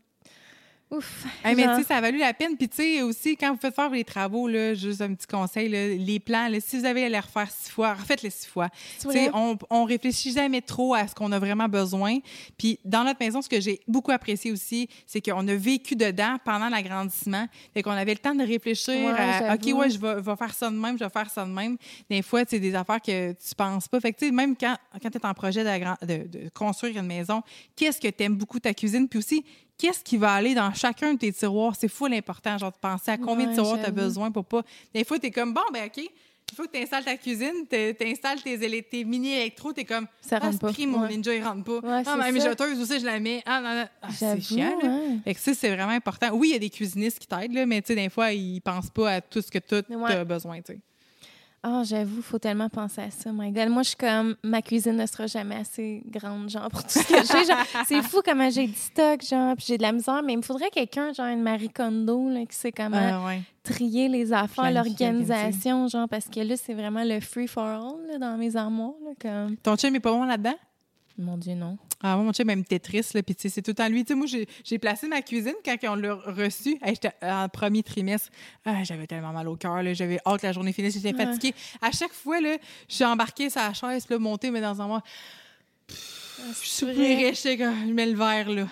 Ouf. 0.91 1.25
Hey, 1.45 1.55
mais 1.55 1.62
genre- 1.65 1.77
tu 1.77 1.83
sais, 1.83 1.89
ça 1.89 1.97
a 1.99 2.01
valu 2.01 2.19
la 2.19 2.35
peine. 2.35 2.57
Puis 2.57 2.69
tu 2.69 2.77
sais, 2.79 3.03
aussi, 3.03 3.37
quand 3.37 3.53
vous 3.53 3.59
faites 3.61 3.75
faire 3.75 3.91
les 3.91 4.03
travaux, 4.03 4.49
là, 4.49 4.75
juste 4.75 5.01
un 5.01 5.15
petit 5.15 5.27
conseil, 5.29 5.69
là, 5.69 5.87
les 5.89 6.19
plans, 6.19 6.49
là, 6.49 6.59
si 6.61 6.79
vous 6.79 6.85
avez 6.85 7.05
à 7.05 7.09
les 7.09 7.19
refaire 7.21 7.49
six 7.49 7.71
fois, 7.71 7.95
refaites-les 7.95 8.31
six 8.31 8.47
fois. 8.49 8.69
On, 9.33 9.57
on 9.71 9.85
réfléchit 9.85 10.33
jamais 10.33 10.61
trop 10.62 10.95
à 10.95 11.07
ce 11.07 11.15
qu'on 11.15 11.31
a 11.31 11.39
vraiment 11.39 11.69
besoin. 11.69 12.19
Puis 12.59 12.81
dans 12.85 13.05
notre 13.05 13.21
maison, 13.21 13.41
ce 13.41 13.49
que 13.49 13.61
j'ai 13.61 13.79
beaucoup 13.87 14.11
apprécié 14.11 14.51
aussi, 14.51 14.89
c'est 15.07 15.21
qu'on 15.21 15.47
a 15.47 15.55
vécu 15.55 15.95
dedans 15.95 16.39
pendant 16.45 16.69
l'agrandissement. 16.69 17.47
Fait 17.73 17.83
qu'on 17.83 17.91
avait 17.93 18.15
le 18.15 18.19
temps 18.19 18.35
de 18.35 18.43
réfléchir 18.45 18.95
Ouais, 18.95 19.12
à 19.17 19.55
OK, 19.55 19.67
ouais, 19.79 19.91
je 19.91 19.99
vais, 19.99 20.37
faire 20.37 20.55
ça 20.55 20.71
de 20.71 20.77
même, 20.77 20.99
je 20.99 21.05
vais 21.05 21.11
faire 21.11 21.31
ça 21.31 21.45
de 21.45 21.51
même. 21.53 21.77
Des 22.09 22.23
fois, 22.23 22.43
c'est 22.49 22.59
des 22.59 22.75
affaires 22.75 23.01
que 23.01 23.31
tu 23.33 23.55
penses 23.57 23.87
pas. 23.87 24.01
Fait 24.01 24.12
que 24.12 24.19
tu 24.19 24.27
sais, 24.27 24.33
même 24.33 24.57
quand, 24.57 24.77
quand 25.01 25.11
tu 25.11 25.19
es 25.19 25.25
en 25.27 25.35
projet 25.35 25.62
d'agra- 25.62 26.05
de, 26.05 26.27
de 26.27 26.49
construire 26.53 26.97
une 26.99 27.07
maison, 27.07 27.43
qu'est-ce 27.77 28.01
que 28.01 28.09
tu 28.09 28.25
aimes 28.25 28.37
beaucoup 28.37 28.59
ta 28.59 28.75
cuisine? 28.75 29.09
Puis 29.09 29.19
aussi, 29.21 29.45
qu'est-ce 29.81 30.05
qui 30.05 30.16
va 30.19 30.35
aller 30.35 30.55
dans 30.55 30.73
chacun 30.74 31.15
de 31.15 31.19
tes 31.19 31.32
tiroirs? 31.32 31.74
C'est 31.78 31.89
fou 31.89 32.07
l'important, 32.07 32.59
genre 32.59 32.73
de 32.73 32.77
penser 32.77 33.11
à 33.11 33.19
combien 33.19 33.47
de 33.48 33.55
tiroirs 33.55 33.78
tu 33.81 33.86
as 33.86 33.90
besoin 33.90 34.31
pour 34.31 34.44
pas. 34.44 34.62
Des 34.94 35.05
fois, 35.05 35.19
tu 35.19 35.27
es 35.27 35.31
comme 35.31 35.55
bon, 35.55 35.62
ben 35.73 35.86
OK. 35.86 36.05
Il 36.52 36.57
faut 36.57 36.65
que 36.65 36.73
tu 36.77 36.82
installes 36.82 37.05
ta 37.05 37.16
cuisine, 37.16 37.65
tu 37.70 38.05
installes 38.05 38.43
tes, 38.43 38.82
tes 38.82 39.05
mini-électros, 39.05 39.73
tu 39.73 39.82
es 39.82 39.85
comme 39.85 40.07
Ça 40.20 40.39
ah, 40.40 40.47
rentre 40.47 40.59
pas. 40.59 40.73
prix, 40.73 40.85
mon 40.85 41.02
Ouais. 41.02 41.09
ninja, 41.09 41.32
il 41.32 41.44
rentre 41.44 41.62
pas. 41.62 41.78
Ouais, 41.78 42.02
ah, 42.05 42.16
ma 42.16 42.32
mijoteuse 42.32 42.81
aussi, 42.81 42.98
je 42.98 43.07
la 43.07 43.20
mets. 43.20 43.40
Ah, 43.47 43.61
non, 43.61 43.74
non. 43.74 43.86
Ah, 44.02 44.09
c'est 44.12 44.40
chiant, 44.40 44.77
là. 44.82 44.89
ouais. 44.89 45.19
Fait 45.24 45.35
que 45.35 45.40
ça, 45.40 45.55
c'est 45.55 45.69
vraiment 45.73 45.93
important. 45.93 46.31
Oui, 46.32 46.48
il 46.48 46.52
y 46.55 46.57
a 46.57 46.59
des 46.59 46.70
cuisinistes 46.70 47.20
qui 47.20 47.28
t'aident, 47.28 47.66
mais 47.69 47.81
tu 47.82 47.89
sais, 47.89 47.94
des 47.94 48.09
fois, 48.09 48.32
ils 48.32 48.61
pensent 48.61 48.90
pas 48.90 49.12
à 49.12 49.20
tout 49.20 49.40
ce 49.40 49.51
que 49.51 49.59
tu 49.61 49.77
as 49.77 50.24
besoin, 50.24 50.57
tu 50.61 50.73
sais. 50.73 50.81
Ah, 51.62 51.82
j'avoue, 51.85 52.23
faut 52.23 52.39
tellement 52.39 52.70
penser 52.70 53.03
à 53.03 53.11
ça. 53.11 53.31
My 53.35 53.53
God. 53.53 53.69
Moi, 53.69 53.82
je 53.82 53.89
suis 53.89 53.97
comme, 53.97 54.35
ma 54.43 54.62
cuisine 54.62 54.97
ne 54.97 55.05
sera 55.05 55.27
jamais 55.27 55.57
assez 55.57 56.03
grande, 56.07 56.49
genre, 56.49 56.70
pour 56.70 56.82
tout 56.82 56.89
ce 56.89 57.01
que 57.07 57.16
j'ai. 57.16 57.45
Genre, 57.45 57.65
c'est 57.87 58.01
fou 58.03 58.23
comment 58.24 58.49
j'ai 58.49 58.66
du 58.66 58.73
stock, 58.74 59.23
genre, 59.23 59.55
puis 59.57 59.66
j'ai 59.69 59.77
de 59.77 59.82
la 59.82 59.93
misère, 59.93 60.23
mais 60.24 60.32
il 60.32 60.39
me 60.39 60.43
faudrait 60.43 60.70
quelqu'un, 60.70 61.12
genre, 61.12 61.27
une 61.27 61.43
Marie 61.43 61.69
Kondo, 61.69 62.31
là, 62.31 62.47
qui 62.47 62.57
sait 62.57 62.73
comment 62.73 62.97
Ah, 62.99 63.27
ouais. 63.27 63.43
trier 63.62 64.09
les 64.09 64.32
affaires, 64.32 64.70
l'organisation, 64.73 65.87
genre, 65.89 66.09
parce 66.09 66.28
que 66.31 66.41
là, 66.41 66.57
c'est 66.57 66.73
vraiment 66.74 67.05
le 67.05 67.20
free 67.20 67.47
for 67.47 67.65
all, 67.65 68.07
là, 68.11 68.16
dans 68.19 68.39
mes 68.39 68.57
armoires, 68.57 68.95
là, 69.05 69.11
comme. 69.20 69.57
Ton 69.59 69.77
chum 69.77 69.95
est 69.95 70.01
pas 70.01 70.12
bon 70.12 70.24
là-dedans? 70.24 70.57
Mon 71.19 71.37
Dieu, 71.37 71.55
non. 71.55 71.77
Ah, 72.03 72.17
moi, 72.17 72.25
mon 72.25 72.33
chum 72.33 72.49
aime 72.49 72.65
Tetris, 72.65 73.09
là, 73.15 73.23
puis 73.23 73.35
tu 73.35 73.43
sais, 73.43 73.49
c'est 73.51 73.61
tout 73.63 73.73
le 73.73 73.75
temps 73.75 73.89
lui. 73.89 74.05
Tu 74.05 74.09
sais, 74.09 74.15
moi, 74.15 74.27
j'ai 74.65 74.79
placé 74.79 75.07
ma 75.07 75.21
cuisine 75.21 75.55
quand 75.65 75.77
on 75.85 75.97
l'a 75.97 76.15
reçu. 76.15 76.79
Hey, 76.83 76.95
J'étais 76.95 77.13
en 77.23 77.49
premier 77.51 77.83
trimestre. 77.83 78.31
Ah, 78.65 78.83
j'avais 78.85 79.07
tellement 79.07 79.33
mal 79.33 79.47
au 79.49 79.57
cœur. 79.57 79.83
J'avais 79.93 80.19
hâte 80.27 80.41
que 80.41 80.47
la 80.47 80.53
journée 80.53 80.73
finisse. 80.73 80.95
J'étais 80.95 81.15
Ouais. 81.15 81.27
fatiguée. 81.27 81.55
À 81.83 81.91
chaque 81.93 82.13
fois, 82.15 82.41
là, 82.41 82.57
je 82.89 82.95
suis 82.95 83.05
embarquée 83.05 83.51
sur 83.51 83.61
la 83.61 83.75
chaise, 83.75 84.07
là, 84.09 84.19
montée, 84.19 84.51
mais 84.51 84.63
dans 84.63 84.81
un 84.81 84.87
mois, 84.87 85.03
je 85.89 86.69
soupirais, 86.69 87.33
comme, 87.59 87.89
je 87.89 87.93
mets 87.93 88.07
le 88.07 88.17
verre, 88.17 88.49
là. 88.49 88.67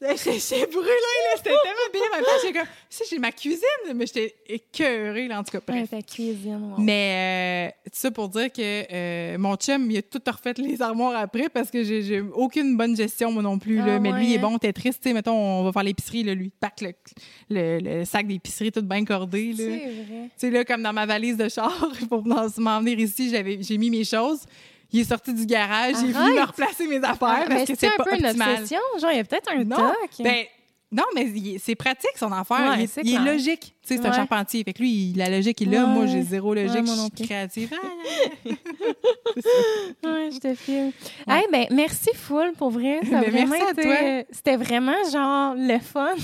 J'étais 0.00 0.66
brûlée, 0.66 0.88
là. 0.88 1.36
C'était 1.36 1.50
tellement 1.62 1.90
bien. 1.92 2.02
En 2.12 2.16
même 2.16 2.24
temps, 2.24 2.30
j'étais 2.42 2.58
comme, 2.58 2.66
tu 2.66 2.96
sais, 2.96 3.04
j'ai 3.10 3.18
ma 3.18 3.32
cuisine, 3.32 3.94
mais 3.94 4.06
j'étais 4.06 4.34
écœurée, 4.46 5.26
là, 5.26 5.40
en 5.40 5.42
tout 5.44 5.52
cas. 5.52 5.60
Bref. 5.66 5.90
Ouais, 5.90 6.02
ta 6.02 6.02
cuisine, 6.02 6.72
wow. 6.72 6.74
Mais 6.78 7.70
euh, 7.70 7.80
tout 7.84 7.90
ça 7.94 8.10
pour 8.10 8.28
dire 8.28 8.52
que 8.52 8.60
euh, 8.92 9.38
mon 9.38 9.56
chum, 9.56 9.90
il 9.90 9.96
a 9.96 10.02
tout 10.02 10.20
refait 10.26 10.52
les 10.58 10.82
armoires 10.82 11.16
après 11.16 11.48
parce 11.48 11.70
que 11.70 11.82
j'ai 11.82 12.02
j'ai 12.02 12.20
aucune 12.20 12.76
bonne 12.76 12.94
gestion, 12.94 13.32
moi 13.32 13.42
non 13.42 13.58
plus. 13.58 13.76
là. 13.76 13.94
Ah 13.96 13.98
mais 14.00 14.12
lui, 14.12 14.26
il 14.26 14.34
est 14.34 14.38
hein? 14.38 14.42
bon, 14.42 14.58
t'es 14.58 14.72
triste. 14.74 15.00
Tu 15.02 15.08
sais, 15.08 15.14
mettons, 15.14 15.32
on 15.34 15.64
va 15.64 15.72
faire 15.72 15.82
l'épicerie, 15.82 16.24
là, 16.24 16.34
lui, 16.34 16.50
pack 16.60 16.82
le, 16.82 16.92
le, 17.48 17.78
le 17.80 18.04
sac 18.04 18.26
d'épicerie 18.26 18.70
tout 18.72 18.82
bien 18.82 19.04
cordé. 19.04 19.52
là. 19.52 19.56
C'est 19.56 19.64
vrai. 19.66 20.06
Tu 20.24 20.30
sais, 20.36 20.50
là, 20.50 20.64
comme 20.66 20.82
dans 20.82 20.92
ma 20.92 21.06
valise 21.06 21.36
de 21.38 21.48
char, 21.48 21.88
pour 22.10 22.22
m'en 22.26 22.80
venir 22.80 22.98
ici, 22.98 23.30
j'avais- 23.30 23.62
j'ai 23.62 23.78
mis 23.78 23.88
mes 23.90 24.04
choses. 24.04 24.40
Il 24.92 25.00
est 25.00 25.04
sorti 25.04 25.34
du 25.34 25.46
garage, 25.46 25.96
j'ai 26.00 26.12
voulu 26.12 26.34
me 26.34 26.46
replacer 26.46 26.86
mes 26.86 26.96
affaires 26.98 27.16
Ah, 27.42 27.44
parce 27.48 27.64
que 27.64 27.74
c'est 27.76 27.88
un 27.88 27.96
pas 27.96 28.04
peu 28.04 28.16
une 28.18 28.24
optimal. 28.26 28.54
obsession. 28.54 28.80
Genre, 29.00 29.10
il 29.12 29.16
y 29.16 29.20
a 29.20 29.24
peut-être 29.24 29.50
un 29.52 29.64
Non, 29.64 29.76
toc. 29.76 30.10
Ben, 30.20 30.44
non, 30.92 31.04
mais 31.14 31.58
c'est 31.58 31.74
pratique 31.74 32.16
son 32.16 32.30
affaire. 32.32 32.70
Ouais, 32.76 32.84
il 32.84 32.84
est, 32.84 33.00
il 33.04 33.24
logique. 33.24 33.74
Tu 33.86 33.94
sais, 33.96 34.00
c'est 34.02 34.08
un 34.08 34.12
charpentier. 34.12 34.64
Fait 34.64 34.72
que 34.72 34.80
lui, 34.80 34.90
il- 35.10 35.16
la 35.16 35.28
logique 35.30 35.62
est 35.62 35.66
là. 35.66 35.84
Ouais. 35.84 35.94
Moi, 35.94 36.06
j'ai 36.06 36.22
zéro 36.22 36.54
logique. 36.54 36.84
Je 36.86 36.92
suis 37.16 37.26
créative. 37.26 37.70
Ouais, 40.04 40.30
je 40.32 40.38
te 40.38 40.54
filme. 40.54 40.92
Hey, 41.28 41.44
ben, 41.52 41.66
merci 41.70 42.10
full 42.14 42.52
pour 42.56 42.70
vrai. 42.70 43.00
Ça 43.08 43.20
Ben, 43.20 43.30
vraiment 43.30 43.56
merci 43.58 43.70
à 43.70 43.82
toi. 43.82 44.24
C'était 44.30 44.56
vraiment 44.56 44.94
genre 45.12 45.54
le 45.56 45.78
fun. 45.78 46.14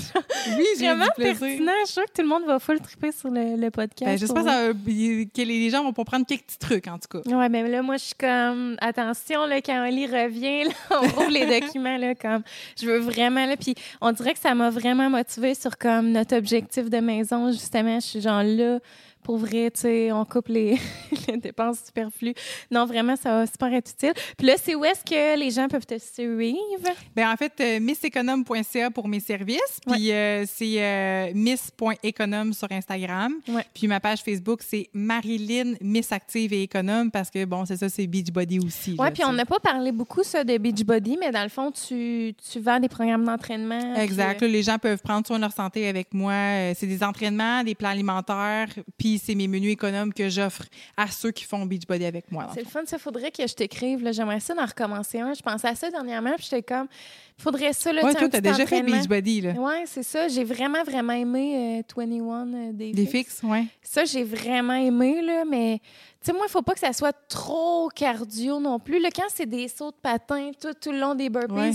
oui, 0.57 0.65
j'ai 0.79 0.85
vraiment 0.87 1.05
du 1.05 1.11
plaisir. 1.15 1.39
pertinent. 1.39 1.71
Je 1.81 1.85
suis 1.85 1.93
sûre 1.93 2.05
que 2.05 2.11
tout 2.13 2.21
le 2.21 2.27
monde 2.27 2.43
va 2.45 2.59
full 2.59 2.79
triper 2.81 3.11
sur 3.11 3.29
le, 3.29 3.55
le 3.55 3.69
podcast. 3.71 4.05
Ben, 4.11 4.17
J'espère 4.17 4.43
que, 4.43 5.41
les 5.43 5.69
gens 5.69 5.83
vont 5.83 5.93
pas 5.93 6.03
prendre 6.05 6.25
quelques 6.25 6.43
petits 6.43 6.57
trucs, 6.59 6.87
en 6.87 6.97
tout 6.97 7.19
cas. 7.21 7.29
Ouais, 7.29 7.49
mais 7.49 7.67
là, 7.67 7.81
moi, 7.81 7.97
je 7.97 8.03
suis 8.05 8.15
comme, 8.15 8.75
attention, 8.81 9.45
là, 9.45 9.61
quand 9.61 9.87
Oli 9.87 10.07
revient, 10.07 10.65
là, 10.65 10.71
on 11.01 11.07
rouvre 11.07 11.29
les 11.31 11.59
documents, 11.59 11.97
là, 11.97 12.15
comme, 12.15 12.43
je 12.79 12.85
veux 12.85 12.99
vraiment, 12.99 13.45
là, 13.45 13.55
puis 13.57 13.75
on 14.01 14.11
dirait 14.11 14.33
que 14.33 14.39
ça 14.39 14.53
m'a 14.55 14.69
vraiment 14.69 15.09
motivée 15.09 15.55
sur, 15.55 15.77
comme, 15.77 16.11
notre 16.11 16.35
objectif 16.35 16.89
de 16.89 16.97
maison, 16.97 17.51
justement, 17.53 17.99
je 17.99 18.05
suis 18.05 18.21
genre 18.21 18.43
là, 18.43 18.79
pour 19.23 19.37
vrai, 19.37 19.71
tu 19.71 19.81
sais, 19.81 20.11
on 20.11 20.25
coupe 20.25 20.47
les, 20.47 20.77
les 21.27 21.37
dépenses 21.37 21.79
superflues. 21.85 22.33
Non, 22.69 22.85
vraiment, 22.85 23.15
ça 23.15 23.39
va 23.39 23.47
super 23.47 23.73
être 23.73 23.89
utile. 23.91 24.13
Puis 24.37 24.47
là, 24.47 24.55
c'est 24.61 24.75
où 24.75 24.85
est-ce 24.85 25.03
que 25.03 25.39
les 25.39 25.51
gens 25.51 25.67
peuvent 25.67 25.85
te 25.85 25.97
suivre? 25.97 26.89
Ben, 27.15 27.31
en 27.31 27.35
fait, 27.35 27.53
euh, 27.59 27.79
misséconome.ca 27.79 28.91
pour 28.91 29.07
mes 29.07 29.19
services. 29.19 29.79
Puis 29.85 30.11
euh, 30.11 30.45
c'est 30.47 30.81
euh, 30.81 31.31
miss.économe 31.33 32.53
sur 32.53 32.71
Instagram. 32.71 33.33
Ouais. 33.47 33.65
Puis 33.73 33.87
ma 33.87 33.99
page 33.99 34.21
Facebook, 34.21 34.61
c'est 34.67 34.89
Marilyn 34.93 35.73
Miss 35.81 36.11
Active 36.11 36.53
et 36.53 36.63
Économe 36.63 37.11
parce 37.11 37.29
que, 37.29 37.45
bon, 37.45 37.65
c'est 37.65 37.77
ça, 37.77 37.89
c'est 37.89 38.07
Beachbody 38.07 38.59
aussi. 38.59 38.95
Oui, 38.99 39.11
puis 39.11 39.23
on 39.25 39.33
n'a 39.33 39.45
pas 39.45 39.59
parlé 39.59 39.91
beaucoup, 39.91 40.23
ça, 40.23 40.43
de 40.43 40.57
Beachbody, 40.57 41.17
mais 41.19 41.31
dans 41.31 41.43
le 41.43 41.49
fond, 41.49 41.71
tu, 41.71 42.33
tu 42.51 42.59
vends 42.59 42.79
des 42.79 42.89
programmes 42.89 43.25
d'entraînement. 43.25 43.95
Exact. 43.95 44.37
puis, 44.37 44.47
Là, 44.47 44.53
les 44.53 44.63
gens 44.63 44.77
peuvent 44.77 45.01
prendre 45.01 45.25
soin 45.25 45.37
de 45.37 45.41
leur 45.41 45.51
santé 45.53 45.87
avec 45.87 46.13
moi. 46.13 46.33
Euh, 46.33 46.73
C'est 46.75 46.87
des 46.87 47.03
entraînements, 47.03 47.63
des 47.63 47.75
plans 47.75 47.89
alimentaires, 47.89 48.67
puis 48.97 49.12
c'est 49.17 49.35
mes 49.35 49.47
menus 49.47 49.73
économes 49.73 50.13
que 50.13 50.29
j'offre 50.29 50.63
à 50.97 51.07
ceux 51.07 51.31
qui 51.31 51.43
font 51.43 51.65
Beachbody 51.65 52.05
avec 52.05 52.31
moi. 52.31 52.49
C'est 52.53 52.61
le 52.61 52.67
fun, 52.69 52.81
ça. 52.85 52.97
Faudrait 52.97 53.31
que 53.31 53.45
je 53.45 53.53
t'écrive. 53.53 54.11
J'aimerais 54.11 54.39
ça 54.39 54.53
d'en 54.53 54.65
recommencer 54.65 55.19
un. 55.19 55.33
Je 55.33 55.41
pensais 55.41 55.67
à 55.67 55.75
ça 55.75 55.89
dernièrement, 55.89 56.33
puis 56.35 56.47
j'étais 56.49 56.63
comme, 56.63 56.87
faudrait 57.37 57.73
ça, 57.73 57.91
là, 57.91 58.03
Ouais, 58.03 58.13
toi, 58.13 58.29
t'as 58.29 58.41
déjà 58.41 58.65
fait. 58.65 58.81
Beachbody, 58.83 59.41
là. 59.41 59.53
Oui, 59.57 59.73
c'est 59.85 60.03
ça. 60.03 60.27
J'ai 60.27 60.43
vraiment, 60.43 60.83
vraiment 60.83 61.13
aimé 61.13 61.79
euh, 61.79 62.01
21 62.01 62.53
euh, 62.53 62.71
des, 62.73 62.91
Des 62.91 63.05
Fixes. 63.05 63.41
ouais. 63.43 63.65
Ça, 63.81 64.05
j'ai 64.05 64.23
vraiment 64.23 64.73
aimé, 64.75 65.21
là, 65.21 65.43
mais 65.49 65.79
tu 66.23 66.27
sais, 66.27 66.33
moi, 66.33 66.45
il 66.47 66.51
faut 66.51 66.61
pas 66.61 66.73
que 66.73 66.79
ça 66.79 66.93
soit 66.93 67.13
trop 67.27 67.89
cardio 67.89 68.59
non 68.59 68.79
plus. 68.79 68.99
Là, 68.99 69.09
quand 69.13 69.27
c'est 69.33 69.45
des 69.45 69.67
sauts 69.67 69.91
de 69.91 69.97
patin 70.01 70.51
tout, 70.61 70.73
tout 70.79 70.91
le 70.91 70.99
long 70.99 71.15
des 71.15 71.29
burpees, 71.29 71.53
Ouais. 71.53 71.71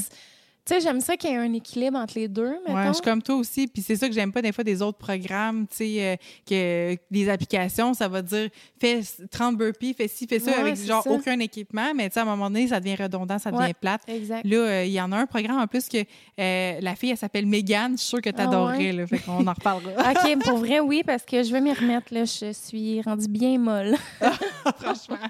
Tu 0.68 0.74
sais, 0.74 0.80
j'aime 0.80 1.00
ça 1.00 1.16
qu'il 1.16 1.30
y 1.30 1.32
ait 1.32 1.36
un 1.38 1.52
équilibre 1.54 1.96
entre 1.98 2.14
les 2.18 2.28
deux, 2.28 2.58
mettons. 2.66 2.74
Ouais, 2.76 2.88
je 2.88 2.92
suis 2.94 3.02
comme 3.02 3.22
toi 3.22 3.36
aussi. 3.36 3.66
Puis 3.66 3.80
c'est 3.82 3.96
ça 3.96 4.06
que 4.06 4.14
j'aime 4.14 4.32
pas 4.32 4.42
des 4.42 4.52
fois 4.52 4.62
des 4.64 4.82
autres 4.82 4.98
programmes, 4.98 5.66
tu 5.66 5.76
sais, 5.76 5.96
euh, 6.00 6.16
que 6.46 6.96
des 7.10 7.28
applications, 7.30 7.94
ça 7.94 8.06
va 8.08 8.20
dire 8.20 8.50
fais 8.78 9.00
30 9.30 9.56
burpees, 9.56 9.94
fais 9.94 10.08
ci, 10.08 10.26
fais 10.26 10.38
ça, 10.38 10.50
Ouais, 10.50 10.58
avec 10.58 10.76
genre 10.76 11.02
ça. 11.02 11.10
aucun 11.10 11.38
équipement. 11.40 11.92
Mais 11.94 12.08
tu 12.10 12.14
sais, 12.14 12.20
à 12.20 12.24
un 12.24 12.26
moment 12.26 12.50
donné, 12.50 12.68
ça 12.68 12.80
devient 12.80 12.96
redondant, 12.96 13.38
ça 13.38 13.50
devient 13.50 13.62
Ouais. 13.64 13.74
plate. 13.74 14.02
Exact. 14.08 14.44
Là, 14.46 14.56
euh, 14.56 14.84
il 14.84 14.92
y 14.92 15.00
en 15.00 15.10
a 15.12 15.16
un 15.16 15.26
programme 15.26 15.58
en 15.58 15.66
plus 15.66 15.88
que 15.88 15.98
euh, 15.98 16.78
la 16.80 16.94
fille, 16.96 17.10
elle 17.10 17.16
s'appelle 17.16 17.46
Megan. 17.46 17.92
Je 17.92 17.96
suis 17.98 18.08
sûre 18.08 18.20
que 18.20 18.30
tu 18.30 18.40
adorerais. 18.40 18.74
Ah 18.74 18.78
ouais? 18.78 18.92
là. 18.92 19.06
Fait 19.06 19.18
qu'on 19.18 19.46
en 19.46 19.52
reparlera. 19.52 20.10
OK, 20.12 20.38
pour 20.44 20.58
vrai, 20.58 20.80
oui, 20.80 21.02
parce 21.04 21.22
que 21.24 21.42
je 21.42 21.50
vais 21.50 21.60
m'y 21.60 21.72
remettre. 21.72 22.12
Là. 22.12 22.24
Je 22.24 22.52
suis 22.52 23.00
rendue 23.02 23.28
bien 23.28 23.58
molle. 23.58 23.96
Franchement. 24.78 25.16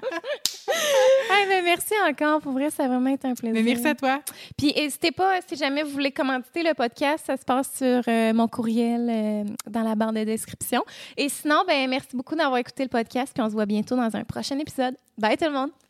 Hey, 1.31 1.47
ben, 1.47 1.63
merci 1.63 1.93
encore. 2.07 2.41
Pour 2.41 2.51
vrai, 2.53 2.69
ça 2.69 2.85
a 2.85 2.87
vraiment 2.87 3.09
été 3.09 3.27
un 3.27 3.33
plaisir. 3.33 3.53
Mais 3.55 3.63
merci 3.63 3.87
à 3.87 3.95
toi. 3.95 4.21
Puis 4.57 4.71
n'hésitez 4.75 5.11
pas, 5.11 5.28
si 5.47 5.55
jamais 5.55 5.83
vous 5.83 5.91
voulez 5.91 6.11
commenter 6.11 6.63
le 6.63 6.73
podcast, 6.73 7.25
ça 7.27 7.37
se 7.37 7.45
passe 7.45 7.77
sur 7.77 8.01
euh, 8.07 8.33
mon 8.33 8.47
courriel 8.47 9.09
euh, 9.09 9.43
dans 9.67 9.81
la 9.81 9.95
barre 9.95 10.13
de 10.13 10.23
description. 10.23 10.83
Et 11.17 11.29
sinon, 11.29 11.63
ben 11.67 11.89
merci 11.89 12.15
beaucoup 12.15 12.35
d'avoir 12.35 12.57
écouté 12.57 12.83
le 12.83 12.89
podcast. 12.89 13.31
Puis 13.33 13.43
on 13.43 13.47
se 13.47 13.53
voit 13.53 13.65
bientôt 13.65 13.95
dans 13.95 14.15
un 14.15 14.23
prochain 14.23 14.57
épisode. 14.59 14.95
Bye 15.17 15.37
tout 15.37 15.45
le 15.45 15.51
monde! 15.51 15.88